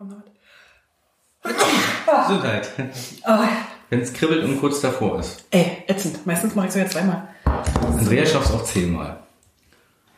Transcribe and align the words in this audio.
Damit. 0.00 0.24
Gesundheit. 2.26 2.70
Oh, 3.28 3.38
Wenn 3.90 4.00
es 4.00 4.14
kribbelt 4.14 4.42
und 4.44 4.58
kurz 4.58 4.80
davor 4.80 5.20
ist. 5.20 5.44
ey, 5.50 5.84
ätzend. 5.88 6.26
Meistens 6.26 6.54
mache 6.54 6.68
ich 6.68 6.72
sogar 6.72 6.88
zweimal. 6.88 7.28
Andrea 7.98 8.24
schafft 8.24 8.46
es 8.46 8.52
auch 8.54 8.64
zehnmal. 8.64 9.18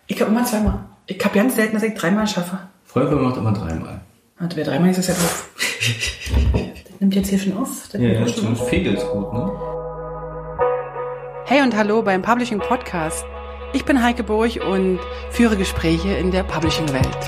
Ich 0.07 0.21
habe 0.21 0.31
immer 0.31 0.45
zweimal. 0.45 0.85
Ich 1.07 1.23
habe 1.25 1.35
ganz 1.35 1.57
selten, 1.57 1.75
dass 1.75 1.83
ich 1.83 1.95
dreimal 1.95 2.29
schaffe. 2.29 2.61
Volker 2.85 3.17
macht 3.17 3.37
immer 3.39 3.53
dreimal. 3.53 4.01
Und 4.39 4.55
wer 4.55 4.65
dreimal 4.65 4.91
ist, 4.91 4.99
ist 4.99 5.09
ja 5.09 5.15
doof. 5.15 5.49
Das 6.85 7.01
nimmt 7.01 7.17
jetzt 7.17 7.31
hier 7.31 7.39
schon 7.41 7.57
auf. 7.57 7.89
Das 7.91 8.01
nimmt 8.01 8.17
schon 8.19 8.29
stimmt. 8.29 8.61
auf. 8.61 8.69
Fegelt's 8.69 9.05
gut, 9.05 9.33
ne? 9.33 9.51
Hey 11.47 11.61
und 11.63 11.77
hallo 11.77 12.01
beim 12.03 12.23
Publishing 12.23 12.61
Podcast. 12.61 13.25
Ich 13.73 13.85
bin 13.85 14.01
Heike 14.01 14.23
Burg 14.23 14.61
und 14.65 15.01
führe 15.31 15.57
Gespräche 15.57 16.11
in 16.15 16.31
der 16.31 16.45
Publishing-Welt. 16.45 17.19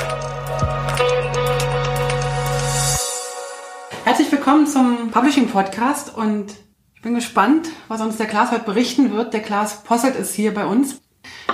Willkommen 4.45 4.67
zum 4.67 5.11
Publishing 5.11 5.49
Podcast 5.49 6.15
und 6.15 6.53
ich 6.95 7.01
bin 7.01 7.15
gespannt, 7.15 7.71
was 7.89 8.03
uns 8.03 8.19
der 8.19 8.27
Klaas 8.27 8.51
heute 8.51 8.67
berichten 8.67 9.11
wird. 9.11 9.33
Der 9.33 9.41
Klaas 9.41 9.83
Posselt 9.85 10.17
ist 10.17 10.35
hier 10.35 10.53
bei 10.53 10.67
uns. 10.67 11.01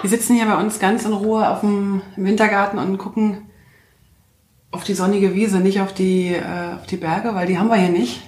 Wir 0.01 0.11
sitzen 0.11 0.35
hier 0.35 0.47
bei 0.47 0.57
uns 0.57 0.81
ganz 0.81 1.05
in 1.05 1.13
Ruhe 1.13 1.49
auf 1.49 1.61
dem, 1.61 2.03
im 2.17 2.25
Wintergarten 2.25 2.81
und 2.81 2.99
gucken 2.99 3.43
auf 4.73 4.83
die 4.83 4.95
sonnige 4.95 5.37
Wiese, 5.37 5.61
nicht 5.61 5.81
auf 5.81 5.95
die, 5.95 6.35
äh, 6.35 6.75
auf 6.75 6.87
die 6.87 6.97
Berge, 6.97 7.33
weil 7.33 7.47
die 7.47 7.61
haben 7.61 7.69
wir 7.69 7.77
hier 7.77 7.91
nicht. 7.91 8.23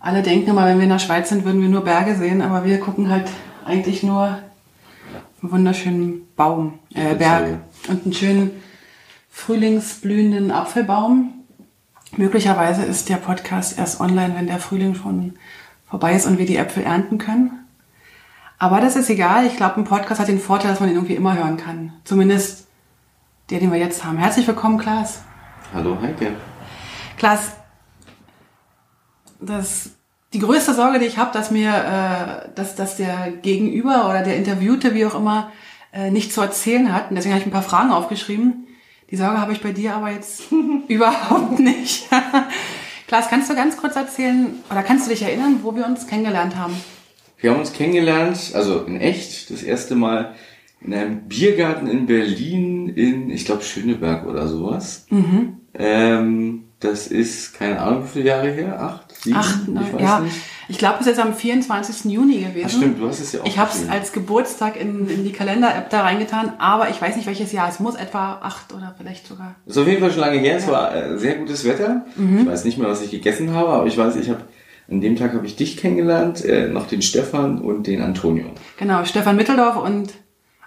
Alle 0.00 0.22
denken 0.22 0.48
immer, 0.48 0.64
wenn 0.64 0.78
wir 0.78 0.84
in 0.84 0.88
der 0.88 0.98
Schweiz 0.98 1.28
sind, 1.28 1.44
würden 1.44 1.60
wir 1.60 1.68
nur 1.68 1.84
Berge 1.84 2.14
sehen, 2.14 2.40
aber 2.40 2.64
wir 2.64 2.80
gucken 2.80 3.10
halt 3.10 3.28
eigentlich 3.66 4.02
nur 4.02 4.22
einen 4.22 5.52
wunderschönen 5.52 6.26
Baum, 6.34 6.78
äh, 6.94 7.14
Berg 7.14 7.58
und 7.88 8.04
einen 8.04 8.14
schönen 8.14 8.52
frühlingsblühenden 9.28 10.50
Apfelbaum. 10.50 11.45
Möglicherweise 12.18 12.82
ist 12.82 13.10
der 13.10 13.16
Podcast 13.16 13.78
erst 13.78 14.00
online, 14.00 14.34
wenn 14.34 14.46
der 14.46 14.58
Frühling 14.58 14.94
schon 14.94 15.34
vorbei 15.88 16.14
ist 16.14 16.26
und 16.26 16.38
wir 16.38 16.46
die 16.46 16.56
Äpfel 16.56 16.82
ernten 16.82 17.18
können. 17.18 17.66
Aber 18.58 18.80
das 18.80 18.96
ist 18.96 19.10
egal. 19.10 19.44
Ich 19.44 19.56
glaube, 19.56 19.76
ein 19.76 19.84
Podcast 19.84 20.18
hat 20.18 20.28
den 20.28 20.40
Vorteil, 20.40 20.70
dass 20.70 20.80
man 20.80 20.88
ihn 20.88 20.94
irgendwie 20.94 21.14
immer 21.14 21.36
hören 21.36 21.58
kann. 21.58 21.92
Zumindest 22.04 22.68
der, 23.50 23.60
den 23.60 23.70
wir 23.70 23.78
jetzt 23.78 24.02
haben. 24.02 24.16
Herzlich 24.16 24.46
willkommen, 24.46 24.78
Klaas. 24.78 25.24
Hallo 25.74 25.98
Heike. 26.00 26.32
Klaas, 27.18 27.52
das, 29.38 29.90
die 30.32 30.38
größte 30.38 30.72
Sorge, 30.72 30.98
die 30.98 31.04
ich 31.04 31.18
habe, 31.18 31.32
dass 31.32 31.50
mir, 31.50 31.70
äh, 31.70 32.48
dass, 32.54 32.74
dass 32.76 32.96
der 32.96 33.30
Gegenüber 33.42 34.08
oder 34.08 34.22
der 34.22 34.36
Interviewte, 34.36 34.94
wie 34.94 35.04
auch 35.04 35.14
immer, 35.14 35.52
äh, 35.92 36.10
nichts 36.10 36.34
zu 36.34 36.40
erzählen 36.40 36.94
hat. 36.94 37.10
Und 37.10 37.16
deswegen 37.16 37.34
habe 37.34 37.40
ich 37.40 37.46
ein 37.46 37.52
paar 37.52 37.62
Fragen 37.62 37.90
aufgeschrieben. 37.90 38.66
Die 39.10 39.16
Sorge 39.16 39.40
habe 39.40 39.52
ich 39.52 39.60
bei 39.60 39.72
dir 39.72 39.94
aber 39.94 40.10
jetzt 40.10 40.44
überhaupt 40.88 41.58
nicht. 41.58 42.08
Klaas, 43.06 43.28
kannst 43.28 43.48
du 43.48 43.54
ganz 43.54 43.76
kurz 43.76 43.94
erzählen 43.94 44.54
oder 44.68 44.82
kannst 44.82 45.06
du 45.06 45.10
dich 45.10 45.22
erinnern, 45.22 45.60
wo 45.62 45.74
wir 45.76 45.86
uns 45.86 46.06
kennengelernt 46.06 46.56
haben? 46.56 46.74
Wir 47.38 47.50
haben 47.50 47.60
uns 47.60 47.72
kennengelernt, 47.72 48.52
also 48.54 48.82
in 48.82 49.00
echt, 49.00 49.50
das 49.50 49.62
erste 49.62 49.94
Mal 49.94 50.34
in 50.80 50.92
einem 50.92 51.28
Biergarten 51.28 51.86
in 51.86 52.06
Berlin, 52.06 52.88
in, 52.88 53.30
ich 53.30 53.44
glaube, 53.44 53.62
Schöneberg 53.62 54.26
oder 54.26 54.48
sowas. 54.48 55.06
Mhm. 55.10 55.58
Ähm, 55.74 56.64
das 56.80 57.06
ist, 57.06 57.54
keine 57.54 57.80
Ahnung, 57.80 58.04
wie 58.04 58.08
viele 58.08 58.24
Jahre 58.26 58.50
her? 58.50 58.80
Acht? 58.80 59.14
Sieben? 59.14 59.36
Ach, 59.38 59.58
nein, 59.66 59.84
ich 59.86 59.94
weiß 59.94 60.02
ja. 60.02 60.20
nicht. 60.20 60.36
Ich 60.68 60.78
glaube, 60.78 60.96
es 60.96 61.00
ist 61.02 61.16
jetzt 61.16 61.20
am 61.20 61.34
24. 61.34 62.10
Juni 62.12 62.38
gewesen. 62.38 62.66
Ach 62.66 62.70
stimmt, 62.70 63.00
du 63.00 63.08
hast 63.08 63.20
es 63.20 63.32
ja 63.32 63.40
auch 63.40 63.46
Ich 63.46 63.58
habe 63.58 63.70
es 63.70 63.88
als 63.88 64.12
Geburtstag 64.12 64.80
in, 64.80 65.08
in 65.08 65.24
die 65.24 65.32
Kalender-App 65.32 65.90
da 65.90 66.02
reingetan, 66.02 66.54
aber 66.58 66.90
ich 66.90 67.00
weiß 67.00 67.16
nicht 67.16 67.26
welches 67.26 67.52
Jahr. 67.52 67.68
Es 67.68 67.80
muss 67.80 67.94
etwa 67.94 68.40
acht 68.42 68.72
oder 68.74 68.94
vielleicht 68.96 69.26
sogar. 69.26 69.54
Ist 69.66 69.78
auf 69.78 69.86
jeden 69.86 70.00
Fall 70.00 70.10
schon 70.10 70.20
lange 70.20 70.38
her, 70.38 70.56
es 70.56 70.66
war 70.68 70.94
äh, 70.94 71.18
sehr 71.18 71.36
gutes 71.36 71.64
Wetter. 71.64 72.06
Mhm. 72.16 72.40
Ich 72.40 72.46
weiß 72.46 72.64
nicht 72.64 72.78
mehr, 72.78 72.88
was 72.88 73.02
ich 73.02 73.10
gegessen 73.10 73.52
habe, 73.52 73.68
aber 73.68 73.86
ich 73.86 73.96
weiß, 73.96 74.16
ich 74.16 74.28
habe 74.28 74.40
an 74.90 75.00
dem 75.00 75.16
Tag 75.16 75.34
habe 75.34 75.46
ich 75.46 75.56
dich 75.56 75.76
kennengelernt, 75.76 76.44
äh, 76.44 76.68
noch 76.68 76.86
den 76.86 77.02
Stefan 77.02 77.60
und 77.60 77.86
den 77.86 78.02
Antonio. 78.02 78.46
Genau, 78.78 79.04
Stefan 79.04 79.36
Mitteldorf 79.36 79.76
und 79.76 80.12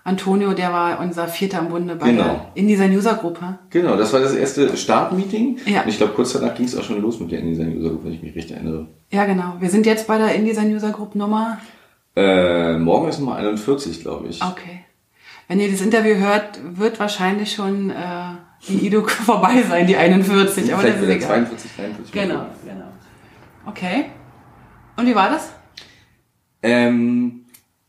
Antonio, 0.04 0.54
der 0.54 0.72
war 0.74 1.00
unser 1.00 1.28
Vierter 1.28 1.60
im 1.60 1.70
Bunde 1.70 1.96
bei 1.96 2.12
Genau. 2.12 2.24
der, 2.24 2.52
in 2.56 2.68
dieser 2.68 2.86
User-Gruppe. 2.86 3.60
Genau, 3.70 3.96
das 3.96 4.14
war 4.14 4.20
das 4.22 4.34
erste 4.34 4.76
Startmeeting. 4.78 5.60
Ja. 5.66 5.84
Und 5.84 5.90
ich 5.90 5.98
glaube, 5.98 6.14
kurz 6.14 6.34
danach 6.34 6.56
ging 6.56 6.66
es 6.66 6.76
auch 6.78 6.84
schon 6.84 7.02
los 7.02 7.20
mit 7.20 7.32
der 7.32 7.40
InDesign 7.40 7.78
User 7.78 7.90
Group, 7.90 8.06
wenn 8.06 8.14
ich 8.14 8.22
mich 8.24 8.36
richtig 8.36 8.56
erinnere. 8.56 8.88
Ja, 9.12 9.26
genau. 9.26 9.56
Wir 9.60 9.70
sind 9.70 9.86
jetzt 9.86 10.08
bei 10.08 10.18
der 10.18 10.34
InDesign 10.36 10.74
User 10.74 10.92
Group 10.92 11.16
Nummer. 11.16 11.58
Äh, 12.16 12.78
morgen 12.78 13.08
ist 13.10 13.20
Nummer 13.20 13.36
41, 13.36 14.02
glaube 14.02 14.28
ich. 14.28 14.42
Okay. 14.44 14.82
Wenn 15.48 15.60
ihr 15.60 15.70
das 15.72 15.82
Interview 15.82 16.16
hört, 16.16 16.60
wird 16.78 17.00
wahrscheinlich 17.00 17.52
schon 17.54 17.90
äh, 17.90 17.96
die 18.68 18.86
IDO 18.88 19.04
vorbei 19.08 19.64
sein, 19.68 19.88
die 19.88 19.96
41. 19.96 20.74
Aber 20.74 20.84
das 20.84 20.92
Vielleicht 20.94 20.96
ist 20.98 21.02
wieder 21.04 21.16
egal. 21.16 21.28
42, 21.48 21.72
43. 21.76 22.12
Genau, 22.14 22.46
genau. 22.66 22.86
Okay. 23.66 24.06
Und 24.98 25.06
wie 25.08 25.16
war 25.16 25.30
das? 25.30 25.54
Ähm, 26.62 27.39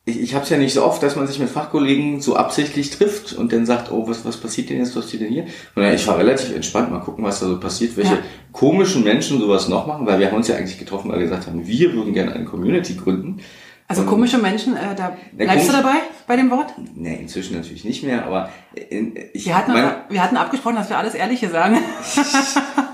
ich 0.07 0.21
ich 0.21 0.35
habe 0.35 0.45
es 0.45 0.51
ja 0.51 0.57
nicht 0.57 0.73
so 0.75 0.85
oft, 0.85 1.03
dass 1.03 1.15
man 1.17 1.27
sich 1.27 1.39
mit 1.39 1.49
Fachkollegen 1.51 2.21
so 2.21 2.35
absichtlich 2.37 2.91
trifft 2.91 3.33
und 3.35 3.53
dann 3.53 3.67
sagt, 3.67 3.93
oh, 3.93 4.09
was, 4.09 4.25
was 4.25 4.37
passiert 4.39 4.71
denn 4.71 4.79
jetzt, 4.79 4.97
was 4.97 5.05
passiert 5.05 5.23
denn 5.23 5.33
hier? 5.33 5.47
Und 5.75 5.85
ich 5.85 6.07
war 6.07 6.19
relativ 6.19 6.55
entspannt, 6.55 6.91
mal 6.91 7.01
gucken, 7.01 7.25
was 7.25 7.41
da 7.41 7.47
so 7.47 7.61
passiert, 7.61 7.97
welche 7.97 8.15
Ja. 8.15 8.19
komischen 8.53 9.05
Menschen 9.05 9.39
sowas 9.41 9.69
noch 9.69 9.87
machen, 9.87 10.07
weil 10.07 10.19
wir 10.19 10.27
haben 10.29 10.37
uns 10.37 10.49
ja 10.49 10.57
eigentlich 10.57 10.79
getroffen, 10.79 11.11
weil 11.11 11.19
wir 11.19 11.27
gesagt 11.27 11.47
haben, 11.47 11.67
wir 11.67 11.93
würden 11.93 12.13
gerne 12.15 12.33
eine 12.33 12.45
Community 12.45 12.95
gründen. 12.95 13.41
Also 13.89 14.03
Und- 14.03 14.09
komische 14.09 14.39
Menschen, 14.39 14.77
äh, 14.77 14.95
da 14.97 15.17
bleibst 15.33 15.69
du 15.69 15.73
dabei 15.73 15.97
bei 16.29 16.37
dem 16.37 16.49
Wort? 16.51 16.73
Ne, 16.95 17.21
inzwischen 17.21 17.57
natürlich 17.57 17.85
nicht 17.85 18.03
mehr, 18.05 18.25
aber 18.25 18.49
in, 18.89 19.15
ich 19.33 19.47
Wir 19.47 19.57
hatten, 19.59 19.73
meine- 19.73 19.97
wir 20.09 20.23
hatten 20.23 20.37
abgesprochen, 20.37 20.77
dass 20.77 20.89
wir 20.89 20.97
alles 20.99 21.15
Ehrliche 21.15 21.49
sagen. 21.51 21.77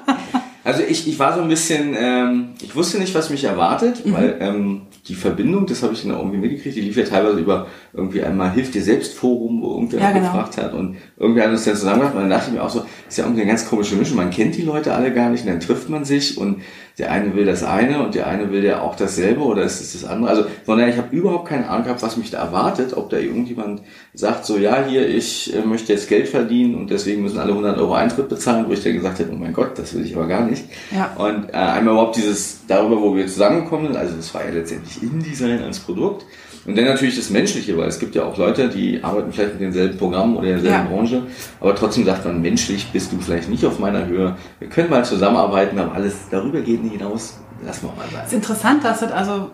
Also 0.67 0.83
ich, 0.83 1.07
ich 1.07 1.19
war 1.19 1.35
so 1.35 1.43
ein 1.43 1.49
bisschen, 1.49 1.95
ähm, 1.99 2.49
ich 2.61 2.75
wusste 2.75 2.99
nicht, 2.99 3.15
was 3.15 3.31
mich 3.31 3.45
erwartet, 3.45 4.05
Mhm. 4.05 4.13
weil 4.13 4.37
ähm, 4.41 4.81
die 5.09 5.15
Verbindung, 5.15 5.67
das 5.67 5.83
habe 5.85 5.93
ich 5.95 6.03
dann 6.03 6.11
auch 6.13 6.19
irgendwie 6.19 6.39
mitgekriegt, 6.39 6.75
die 6.77 6.81
lief 6.81 6.97
ja 6.97 7.05
teilweise 7.05 7.39
über 7.39 7.67
irgendwie 7.95 8.23
einmal 8.23 8.51
Hilf 8.53 8.71
dir 8.73 8.83
selbst 8.83 9.15
Forum, 9.15 9.63
wo 9.63 9.75
irgendwer 9.75 10.01
Ja, 10.01 10.11
genau. 10.11 10.27
gefragt 10.27 10.57
hat 10.59 10.75
und 10.75 10.97
irgendwie 11.19 11.43
hat 11.43 11.51
uns 11.51 11.65
dann 11.65 11.77
zusammengebracht 11.77 12.15
und 12.17 12.23
dann 12.23 12.31
dachte 12.31 12.49
ich 12.49 12.55
mir 12.55 12.63
auch 12.63 12.71
so, 12.71 12.85
ist 13.09 13.19
ja 13.19 13.25
irgendwie 13.25 13.43
eine 13.43 13.51
ganz 13.51 13.69
komische 13.69 13.95
Mischung, 13.97 14.17
man 14.17 14.31
kennt 14.31 14.57
die 14.57 14.63
Leute 14.63 14.95
alle 14.95 15.13
gar 15.13 15.31
nicht 15.31 15.45
und 15.45 15.51
dann 15.51 15.61
trifft 15.61 15.89
man 15.89 16.05
sich 16.05 16.39
und 16.39 16.63
der 16.99 17.11
eine 17.11 17.35
will 17.35 17.45
das 17.45 17.63
eine 17.63 18.03
und 18.03 18.15
der 18.15 18.27
eine 18.27 18.51
will 18.51 18.65
ja 18.65 18.81
auch 18.81 18.97
dasselbe 18.97 19.43
oder 19.43 19.63
ist 19.63 19.81
es 19.81 19.93
das 19.93 20.09
andere. 20.09 20.31
Also 20.31 20.47
von 20.65 20.79
daher, 20.79 20.93
ich 20.93 20.99
habe 20.99 21.15
überhaupt 21.15 21.49
keine 21.49 21.69
Ahnung 21.69 21.85
gehabt, 21.85 22.03
was 22.03 22.17
mich 22.17 22.31
da 22.31 22.39
erwartet, 22.39 22.97
ob 22.97 23.11
da 23.11 23.19
irgendjemand 23.19 23.83
sagt 24.15 24.47
so, 24.47 24.57
ja 24.57 24.83
hier, 24.89 25.07
ich 25.07 25.55
äh, 25.55 25.61
möchte 25.61 25.93
jetzt 25.93 26.09
Geld 26.09 26.27
verdienen 26.29 26.75
und 26.75 26.91
deswegen 26.91 27.23
müssen 27.23 27.39
alle 27.39 27.51
100 27.51 27.79
Euro 27.79 27.95
Eintritt 27.95 28.31
bezahlen, 28.31 28.65
wo 28.67 28.73
ich 28.73 28.83
dann 28.83 28.95
gesagt 28.95 29.19
hätte, 29.19 29.31
oh 29.33 29.37
mein 29.37 29.53
Gott, 29.53 29.79
das 29.79 29.95
will 29.95 30.07
ich 30.07 30.17
aber 30.17 30.27
gar 30.27 30.47
nicht. 30.47 30.65
Ja. 30.91 31.15
Und 31.19 31.51
äh, 31.51 31.57
einmal 31.57 31.95
überhaupt 31.95 32.17
dieses, 32.17 32.61
darüber, 32.67 33.01
wo 33.01 33.15
wir 33.15 33.27
zusammengekommen 33.27 33.89
sind, 33.89 33.97
also 33.97 34.17
das 34.17 34.33
war 34.33 34.45
ja 34.45 34.53
letztendlich 34.53 35.03
InDesign 35.03 35.63
als 35.63 35.79
Produkt. 35.81 36.25
Und 36.67 36.77
dann 36.77 36.85
natürlich 36.85 37.17
das 37.17 37.31
Menschliche, 37.31 37.77
weil 37.79 37.89
es 37.89 37.99
gibt 37.99 38.15
ja 38.15 38.25
auch 38.25 38.37
Leute, 38.37 38.69
die 38.69 39.03
arbeiten 39.03 39.33
vielleicht 39.33 39.53
mit 39.53 39.61
denselben 39.63 39.97
Programmen 39.99 40.37
oder 40.37 40.49
derselben 40.49 40.75
Ja. 40.75 40.83
Branche, 40.85 41.23
aber 41.61 41.75
trotzdem 41.77 42.05
sagt 42.05 42.25
man, 42.25 42.41
menschlich 42.43 42.89
bist 42.93 43.13
du 43.13 43.19
vielleicht 43.21 43.49
nicht 43.49 43.65
auf 43.65 43.79
meiner 43.79 44.07
Höhe. 44.07 44.37
Wir 44.59 44.69
können 44.69 44.91
mal 44.91 45.05
zusammenarbeiten, 45.05 45.79
aber 45.79 45.93
alles 45.95 46.15
darüber 46.31 46.61
geht 46.61 46.83
nicht 46.83 46.93
hinaus. 46.97 47.39
Lassen 47.65 47.87
wir 47.87 47.93
mal 47.97 48.05
Es 48.09 48.25
ist 48.25 48.31
sein. 48.31 48.39
interessant, 48.41 48.85
dass 48.85 49.01
das 49.01 49.13
also 49.13 49.51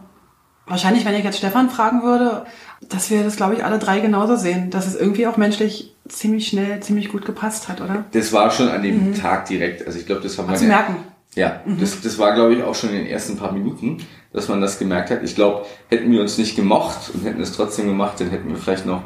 wahrscheinlich, 0.66 1.04
wenn 1.04 1.14
ich 1.14 1.24
jetzt 1.24 1.38
Stefan 1.38 1.68
fragen 1.70 2.02
würde, 2.02 2.44
dass 2.88 3.10
wir 3.10 3.22
das, 3.22 3.36
glaube 3.36 3.54
ich, 3.54 3.64
alle 3.64 3.78
drei 3.78 4.00
genauso 4.00 4.36
sehen, 4.36 4.70
dass 4.70 4.86
es 4.86 4.96
irgendwie 4.96 5.26
auch 5.26 5.36
menschlich 5.36 5.94
ziemlich 6.08 6.48
schnell, 6.48 6.80
ziemlich 6.80 7.10
gut 7.10 7.24
gepasst 7.24 7.68
hat, 7.68 7.80
oder? 7.80 8.04
Das 8.12 8.32
war 8.32 8.50
schon 8.50 8.68
an 8.68 8.82
dem 8.82 9.14
Tag 9.14 9.46
direkt. 9.46 9.86
Also 9.86 9.98
ich 9.98 10.06
glaube, 10.06 10.22
das 10.22 10.36
haben 10.38 10.48
wir 10.48 10.56
Zu 10.56 10.64
merken. 10.64 10.96
Ja, 11.34 11.60
das, 11.78 12.00
das 12.00 12.18
war, 12.18 12.34
glaube 12.34 12.54
ich, 12.54 12.62
auch 12.62 12.74
schon 12.74 12.90
in 12.90 12.96
den 12.96 13.06
ersten 13.06 13.36
paar 13.36 13.52
Minuten, 13.52 13.98
dass 14.32 14.48
man 14.48 14.60
das 14.60 14.78
gemerkt 14.78 15.10
hat. 15.10 15.22
Ich 15.22 15.34
glaube, 15.34 15.66
hätten 15.88 16.10
wir 16.10 16.20
uns 16.20 16.38
nicht 16.38 16.56
gemocht 16.56 17.10
und 17.14 17.24
hätten 17.24 17.40
es 17.40 17.52
trotzdem 17.52 17.86
gemacht, 17.86 18.20
dann 18.20 18.30
hätten 18.30 18.48
wir 18.48 18.56
vielleicht 18.56 18.86
noch 18.86 19.02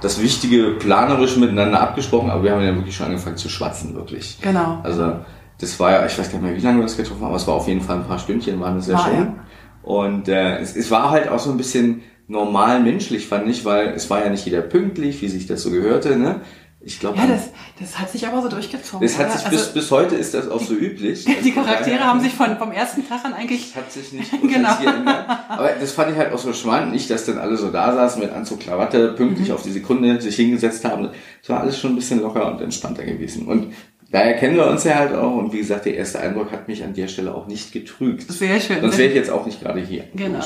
das 0.00 0.20
Wichtige 0.22 0.72
planerisch 0.78 1.36
miteinander 1.36 1.80
abgesprochen, 1.80 2.30
aber 2.30 2.42
wir 2.42 2.52
haben 2.52 2.62
ja 2.62 2.74
wirklich 2.74 2.96
schon 2.96 3.06
angefangen 3.06 3.36
zu 3.36 3.48
schwatzen, 3.48 3.94
wirklich. 3.94 4.38
Genau. 4.40 4.80
Also 4.82 5.16
das 5.58 5.78
war 5.78 5.92
ja, 5.92 6.06
ich 6.06 6.18
weiß 6.18 6.30
gar 6.30 6.38
nicht 6.38 6.48
mehr, 6.48 6.56
wie 6.56 6.64
lange 6.64 6.78
wir 6.78 6.84
uns 6.84 6.96
getroffen 6.96 7.20
haben, 7.20 7.28
aber 7.28 7.36
es 7.36 7.46
war 7.46 7.54
auf 7.54 7.68
jeden 7.68 7.82
Fall 7.82 7.96
ein 7.96 8.06
paar 8.06 8.18
Stündchen, 8.18 8.60
waren 8.60 8.78
es 8.78 8.86
ja 8.86 8.94
War, 8.94 9.04
schon. 9.04 9.14
ja. 9.14 9.34
Und 9.82 10.28
äh, 10.28 10.58
es, 10.58 10.74
es 10.74 10.90
war 10.90 11.10
halt 11.10 11.28
auch 11.28 11.38
so 11.38 11.50
ein 11.50 11.56
bisschen 11.56 12.02
normal 12.28 12.80
menschlich, 12.80 13.26
fand 13.26 13.48
ich, 13.48 13.64
weil 13.64 13.88
es 13.88 14.08
war 14.08 14.24
ja 14.24 14.30
nicht 14.30 14.44
jeder 14.46 14.62
pünktlich, 14.62 15.20
wie 15.20 15.28
sich 15.28 15.46
das 15.46 15.62
so 15.62 15.70
gehörte. 15.70 16.16
Ne? 16.16 16.40
Ich 16.82 16.98
glaube, 16.98 17.18
Ja, 17.18 17.26
das, 17.26 17.50
das 17.78 17.98
hat 17.98 18.10
sich 18.10 18.26
aber 18.26 18.40
so 18.40 18.48
durchgezogen. 18.48 19.06
das 19.06 19.18
hat 19.18 19.30
sich 19.32 19.44
Also, 19.44 19.56
bis, 19.58 19.68
bis 19.74 19.90
heute 19.90 20.14
ist 20.14 20.32
das 20.32 20.48
auch 20.48 20.62
so 20.62 20.72
üblich. 20.74 21.26
die 21.44 21.52
Charaktere 21.52 22.00
haben 22.00 22.20
sich 22.20 22.32
von, 22.32 22.56
vom 22.56 22.72
ersten 22.72 23.06
Tag 23.06 23.22
an 23.24 23.34
eigentlich 23.34 23.76
hat 23.76 23.92
sich 23.92 24.12
nicht 24.12 24.30
Genau. 24.42 24.76
geändert. 24.82 25.26
Aber 25.48 25.70
das 25.78 25.92
fand 25.92 26.12
ich 26.12 26.16
halt 26.16 26.32
auch 26.32 26.38
so 26.38 26.52
spannend, 26.54 26.92
nicht, 26.92 27.10
dass 27.10 27.26
dann 27.26 27.36
alle 27.38 27.56
so 27.58 27.70
da 27.70 27.92
saßen 27.94 28.22
mit 28.22 28.32
Anzug, 28.32 28.60
Krawatte, 28.60 29.12
pünktlich 29.12 29.48
Mhm. 29.48 29.54
auf 29.54 29.62
die 29.62 29.72
Sekunde 29.72 30.20
sich 30.22 30.36
hingesetzt 30.36 30.84
haben. 30.86 31.10
Es 31.42 31.48
war 31.50 31.60
alles 31.60 31.78
schon 31.78 31.92
ein 31.92 31.96
bisschen 31.96 32.22
locker 32.22 32.50
und 32.50 32.62
entspannter 32.62 33.04
gewesen. 33.04 33.46
Und 33.46 33.74
daher 34.10 34.34
kennen 34.38 34.56
wir 34.56 34.66
uns 34.66 34.84
ja 34.84 34.94
halt 34.94 35.14
auch. 35.14 35.36
Und 35.36 35.52
wie 35.52 35.58
gesagt, 35.58 35.84
der 35.84 35.96
erste 35.96 36.20
Eindruck 36.20 36.50
hat 36.50 36.66
mich 36.66 36.82
an 36.82 36.94
der 36.94 37.08
Stelle 37.08 37.34
auch 37.34 37.46
nicht 37.46 37.72
getrügt. 37.72 38.30
sehr 38.32 38.58
schön. 38.58 38.80
Sonst 38.80 38.96
wäre 38.96 39.10
ich 39.10 39.14
jetzt 39.16 39.30
auch 39.30 39.44
nicht 39.44 39.60
gerade 39.60 39.80
hier. 39.80 40.04
Genau. 40.14 40.40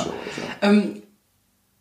Ähm, 0.63 1.01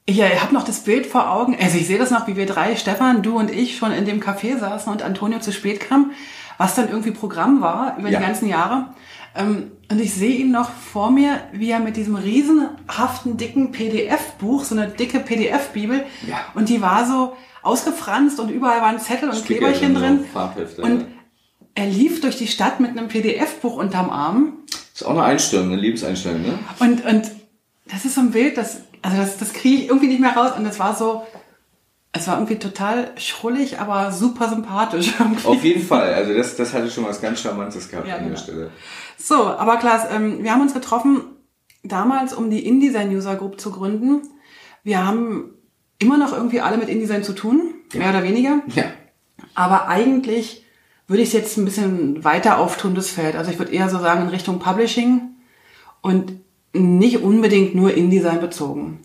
ja, 0.09 0.27
ich 0.27 0.41
habe 0.41 0.53
noch 0.53 0.63
das 0.63 0.81
Bild 0.81 1.05
vor 1.05 1.31
Augen. 1.31 1.55
Also 1.59 1.77
ich 1.77 1.88
sehe 1.88 1.97
das 1.97 2.11
noch, 2.11 2.27
wie 2.27 2.35
wir 2.35 2.45
drei, 2.45 2.75
Stefan, 2.75 3.21
du 3.23 3.38
und 3.38 3.50
ich, 3.51 3.77
schon 3.77 3.91
in 3.91 4.05
dem 4.05 4.19
Café 4.21 4.57
saßen 4.57 4.91
und 4.91 5.01
Antonio 5.01 5.39
zu 5.39 5.51
spät 5.51 5.79
kam. 5.79 6.11
was 6.59 6.75
dann 6.75 6.88
irgendwie 6.88 7.09
Programm 7.11 7.61
war 7.61 7.97
über 7.97 8.09
Ja. 8.09 8.19
die 8.19 8.25
ganzen 8.25 8.47
Jahre. 8.47 8.94
Ähm, 9.35 9.71
und 9.89 10.00
ich 10.00 10.13
sehe 10.13 10.35
ihn 10.38 10.51
noch 10.51 10.69
vor 10.69 11.09
mir, 11.09 11.41
wie 11.51 11.71
er 11.71 11.79
mit 11.79 11.97
diesem 11.97 12.15
riesenhaften, 12.15 13.38
dicken 13.38 13.71
PDF-Buch, 13.71 14.63
so 14.63 14.75
eine 14.75 14.88
dicke 14.88 15.19
PDF-Bibel, 15.19 16.06
Ja. 16.27 16.38
und 16.53 16.69
die 16.69 16.79
war 16.81 17.07
so 17.07 17.35
ausgefranst 17.63 18.39
und 18.39 18.49
überall 18.51 18.81
waren 18.81 18.99
Zettel 18.99 19.29
und 19.29 19.44
Kleberchen 19.44 19.95
drin. 19.95 20.25
Und 20.77 21.07
er 21.73 21.88
lief 21.88 22.21
durch 22.21 22.38
die 22.38 22.47
Stadt 22.47 22.79
mit 22.79 22.91
einem 22.91 23.07
PDF-Buch 23.07 23.75
unterm 23.77 24.11
Arm. 24.11 24.53
ist 24.94 25.03
auch 25.03 25.09
eine 25.11 25.23
Einstellung, 25.23 25.71
eine 25.71 25.81
Lebenseinstellung, 25.81 26.44
ne? 26.44 26.59
Und, 26.79 27.03
und 27.03 27.31
das 27.91 28.06
ist 28.06 28.13
so 28.13 28.21
ein 28.21 28.29
Bild, 28.31 28.57
das, 28.57 28.81
also 29.03 29.17
das, 29.17 29.38
das 29.38 29.53
kriege 29.53 29.83
ich 29.83 29.88
irgendwie 29.89 30.07
nicht 30.07 30.19
mehr 30.19 30.35
raus. 30.35 30.51
Und 30.57 30.65
es 30.65 30.79
war 30.79 30.95
so, 30.95 31.23
es 32.13 32.27
war 32.27 32.35
irgendwie 32.38 32.57
total 32.57 33.11
schrullig, 33.17 33.79
aber 33.79 34.11
super 34.11 34.50
sympathisch. 34.50 35.13
Irgendwie. 35.19 35.47
Auf 35.47 35.63
jeden 35.63 35.85
Fall. 35.85 36.13
Also 36.13 36.33
das, 36.33 36.55
das 36.55 36.73
hatte 36.73 36.89
schon 36.89 37.05
was 37.05 37.21
ganz 37.21 37.41
Charmantes 37.41 37.89
gehabt 37.89 38.07
Ja, 38.07 38.15
an 38.15 38.21
der 38.21 38.29
genau. 38.29 38.41
Stelle. 38.41 38.71
So, 39.17 39.47
aber 39.47 39.77
Klaas, 39.77 40.03
ähm, 40.11 40.44
wir 40.44 40.51
haben 40.51 40.61
uns 40.61 40.73
getroffen 40.73 41.21
damals, 41.83 42.33
um 42.33 42.50
die 42.50 42.65
InDesign 42.65 43.15
User 43.15 43.35
Group 43.35 43.59
zu 43.59 43.71
gründen. 43.71 44.21
Wir 44.83 45.06
haben 45.06 45.53
immer 45.99 46.17
noch 46.17 46.33
irgendwie 46.33 46.61
alle 46.61 46.77
mit 46.77 46.89
InDesign 46.89 47.23
zu 47.23 47.33
tun, 47.33 47.73
mehr 47.94 48.09
oder 48.09 48.23
weniger. 48.23 48.61
Ja. 48.75 48.85
Aber 49.56 49.88
eigentlich 49.88 50.65
würde 51.07 51.23
ich 51.23 51.29
es 51.29 51.33
jetzt 51.33 51.57
ein 51.57 51.65
bisschen 51.65 52.23
weiter 52.23 52.57
auftun, 52.57 52.95
das 52.95 53.09
Feld. 53.09 53.35
Also 53.35 53.51
ich 53.51 53.59
würde 53.59 53.73
eher 53.73 53.89
so 53.89 53.99
sagen 53.99 54.21
in 54.21 54.29
Richtung 54.29 54.59
Publishing 54.59 55.35
und 56.01 56.39
nicht 56.73 57.19
unbedingt 57.19 57.75
nur 57.75 57.93
InDesign 57.93 58.41
bezogen. 58.41 58.99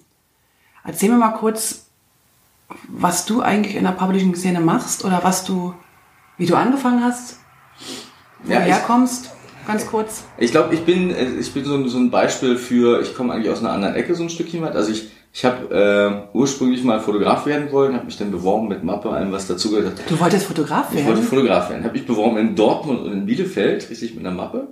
Erzähl 0.84 1.10
mir 1.10 1.18
mal 1.18 1.30
kurz, 1.32 1.86
was 2.88 3.26
du 3.26 3.40
eigentlich 3.42 3.76
in 3.76 3.84
der 3.84 3.92
Publishing-Szene 3.92 4.60
machst 4.60 5.04
oder 5.04 5.20
was 5.22 5.44
du, 5.44 5.74
wie 6.38 6.46
du 6.46 6.54
angefangen 6.54 7.02
hast, 7.04 7.38
wo 8.44 8.52
Ja, 8.52 8.60
herkommst, 8.60 9.30
ganz 9.66 9.86
kurz. 9.86 10.24
Ich 10.38 10.50
glaube, 10.50 10.74
ich 10.74 10.84
bin, 10.84 11.10
äh, 11.10 11.30
ich 11.38 11.52
bin 11.52 11.64
so, 11.64 11.74
ein- 11.74 11.88
so 11.88 11.98
ein 11.98 12.10
Beispiel 12.10 12.56
für, 12.56 13.00
ich 13.02 13.14
komme 13.14 13.32
eigentlich 13.34 13.50
aus 13.50 13.60
einer 13.60 13.72
anderen 13.72 13.94
Ecke 13.94 14.14
so 14.14 14.22
ein 14.22 14.30
Stückchen 14.30 14.62
weit. 14.62 14.74
Also 14.76 14.90
ich, 14.92 15.10
ich 15.32 15.44
habe 15.44 16.28
äh, 16.32 16.36
ursprünglich 16.36 16.82
mal 16.84 17.00
Fotograf 17.00 17.44
werden 17.46 17.70
wollen, 17.70 17.94
habe 17.94 18.06
mich 18.06 18.16
dann 18.16 18.30
beworben 18.30 18.68
mit 18.68 18.82
Mappe, 18.84 19.10
allem 19.10 19.30
was 19.32 19.46
dazugehört. 19.46 19.98
hat. 19.98 20.10
Du 20.10 20.18
wolltest 20.18 20.46
Fotograf 20.46 20.88
Ich 20.90 20.96
wollte 21.04 21.18
werden? 21.18 21.22
Fotograf 21.24 21.68
werden. 21.70 21.84
Habe 21.84 21.96
ich 21.98 22.06
beworben 22.06 22.38
in 22.38 22.54
Dortmund 22.54 23.00
und 23.00 23.12
in 23.12 23.26
Bielefeld, 23.26 23.88
richtig 23.90 24.14
mit 24.14 24.24
einer 24.26 24.34
Mappe. 24.34 24.68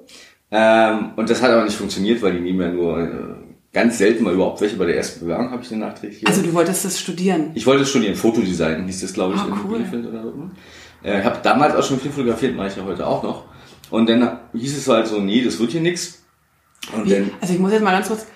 Ähm, 0.51 1.11
und 1.17 1.29
das 1.29 1.43
hat 1.43 1.51
aber 1.51 1.65
nicht 1.65 1.77
funktioniert, 1.77 2.23
weil 2.23 2.33
die 2.35 2.41
nehmen 2.41 2.61
ja 2.61 2.69
nur 2.69 3.01
äh, 3.01 3.09
ganz 3.73 3.99
selten 3.99 4.25
mal 4.25 4.35
überhaupt 4.35 4.61
welche. 4.61 4.77
Bei 4.77 4.87
der 4.87 4.97
ersten 4.97 5.21
Bewerbung 5.21 5.51
habe 5.51 5.63
ich 5.63 5.69
den 5.69 5.81
nachträglich. 5.81 6.27
Also 6.27 6.43
du 6.43 6.53
wolltest 6.55 6.85
das 6.85 7.01
studieren. 7.01 7.51
Ich 7.55 7.67
wollte 7.67 7.85
studieren, 7.85 8.15
Fotodesign 8.15 8.87
hieß 8.87 9.01
das, 9.01 9.13
glaube 9.13 9.35
ich, 9.35 9.41
Ah, 9.41 9.47
in 9.47 9.53
cool. 9.65 9.79
Bielefeld 9.79 10.07
oder 10.07 10.23
Dortmund. 10.23 10.53
Äh, 11.03 11.23
habe 11.23 11.39
damals 11.43 11.75
auch 11.75 11.83
schon 11.83 11.99
viel 12.01 12.11
fotografiert, 12.11 12.57
mache 12.57 12.69
ich 12.69 12.77
ja 12.77 12.85
heute 12.85 13.07
auch 13.07 13.23
noch. 13.23 13.45
Und 13.91 14.09
dann 14.09 14.39
hieß 14.55 14.77
es 14.79 14.89
halt 14.89 15.07
so, 15.07 15.21
nee, 15.21 15.43
das 15.45 15.59
wird 15.59 15.73
hier 15.73 15.81
nix. 15.81 16.23
Und 16.95 17.07
Wie, 17.07 17.11
dann, 17.11 17.31
also 17.41 17.53
ich 17.55 17.59
muss 17.61 17.73
jetzt 17.73 17.83
mal 17.83 17.93
ganz 17.93 18.09
kurz. 18.09 18.27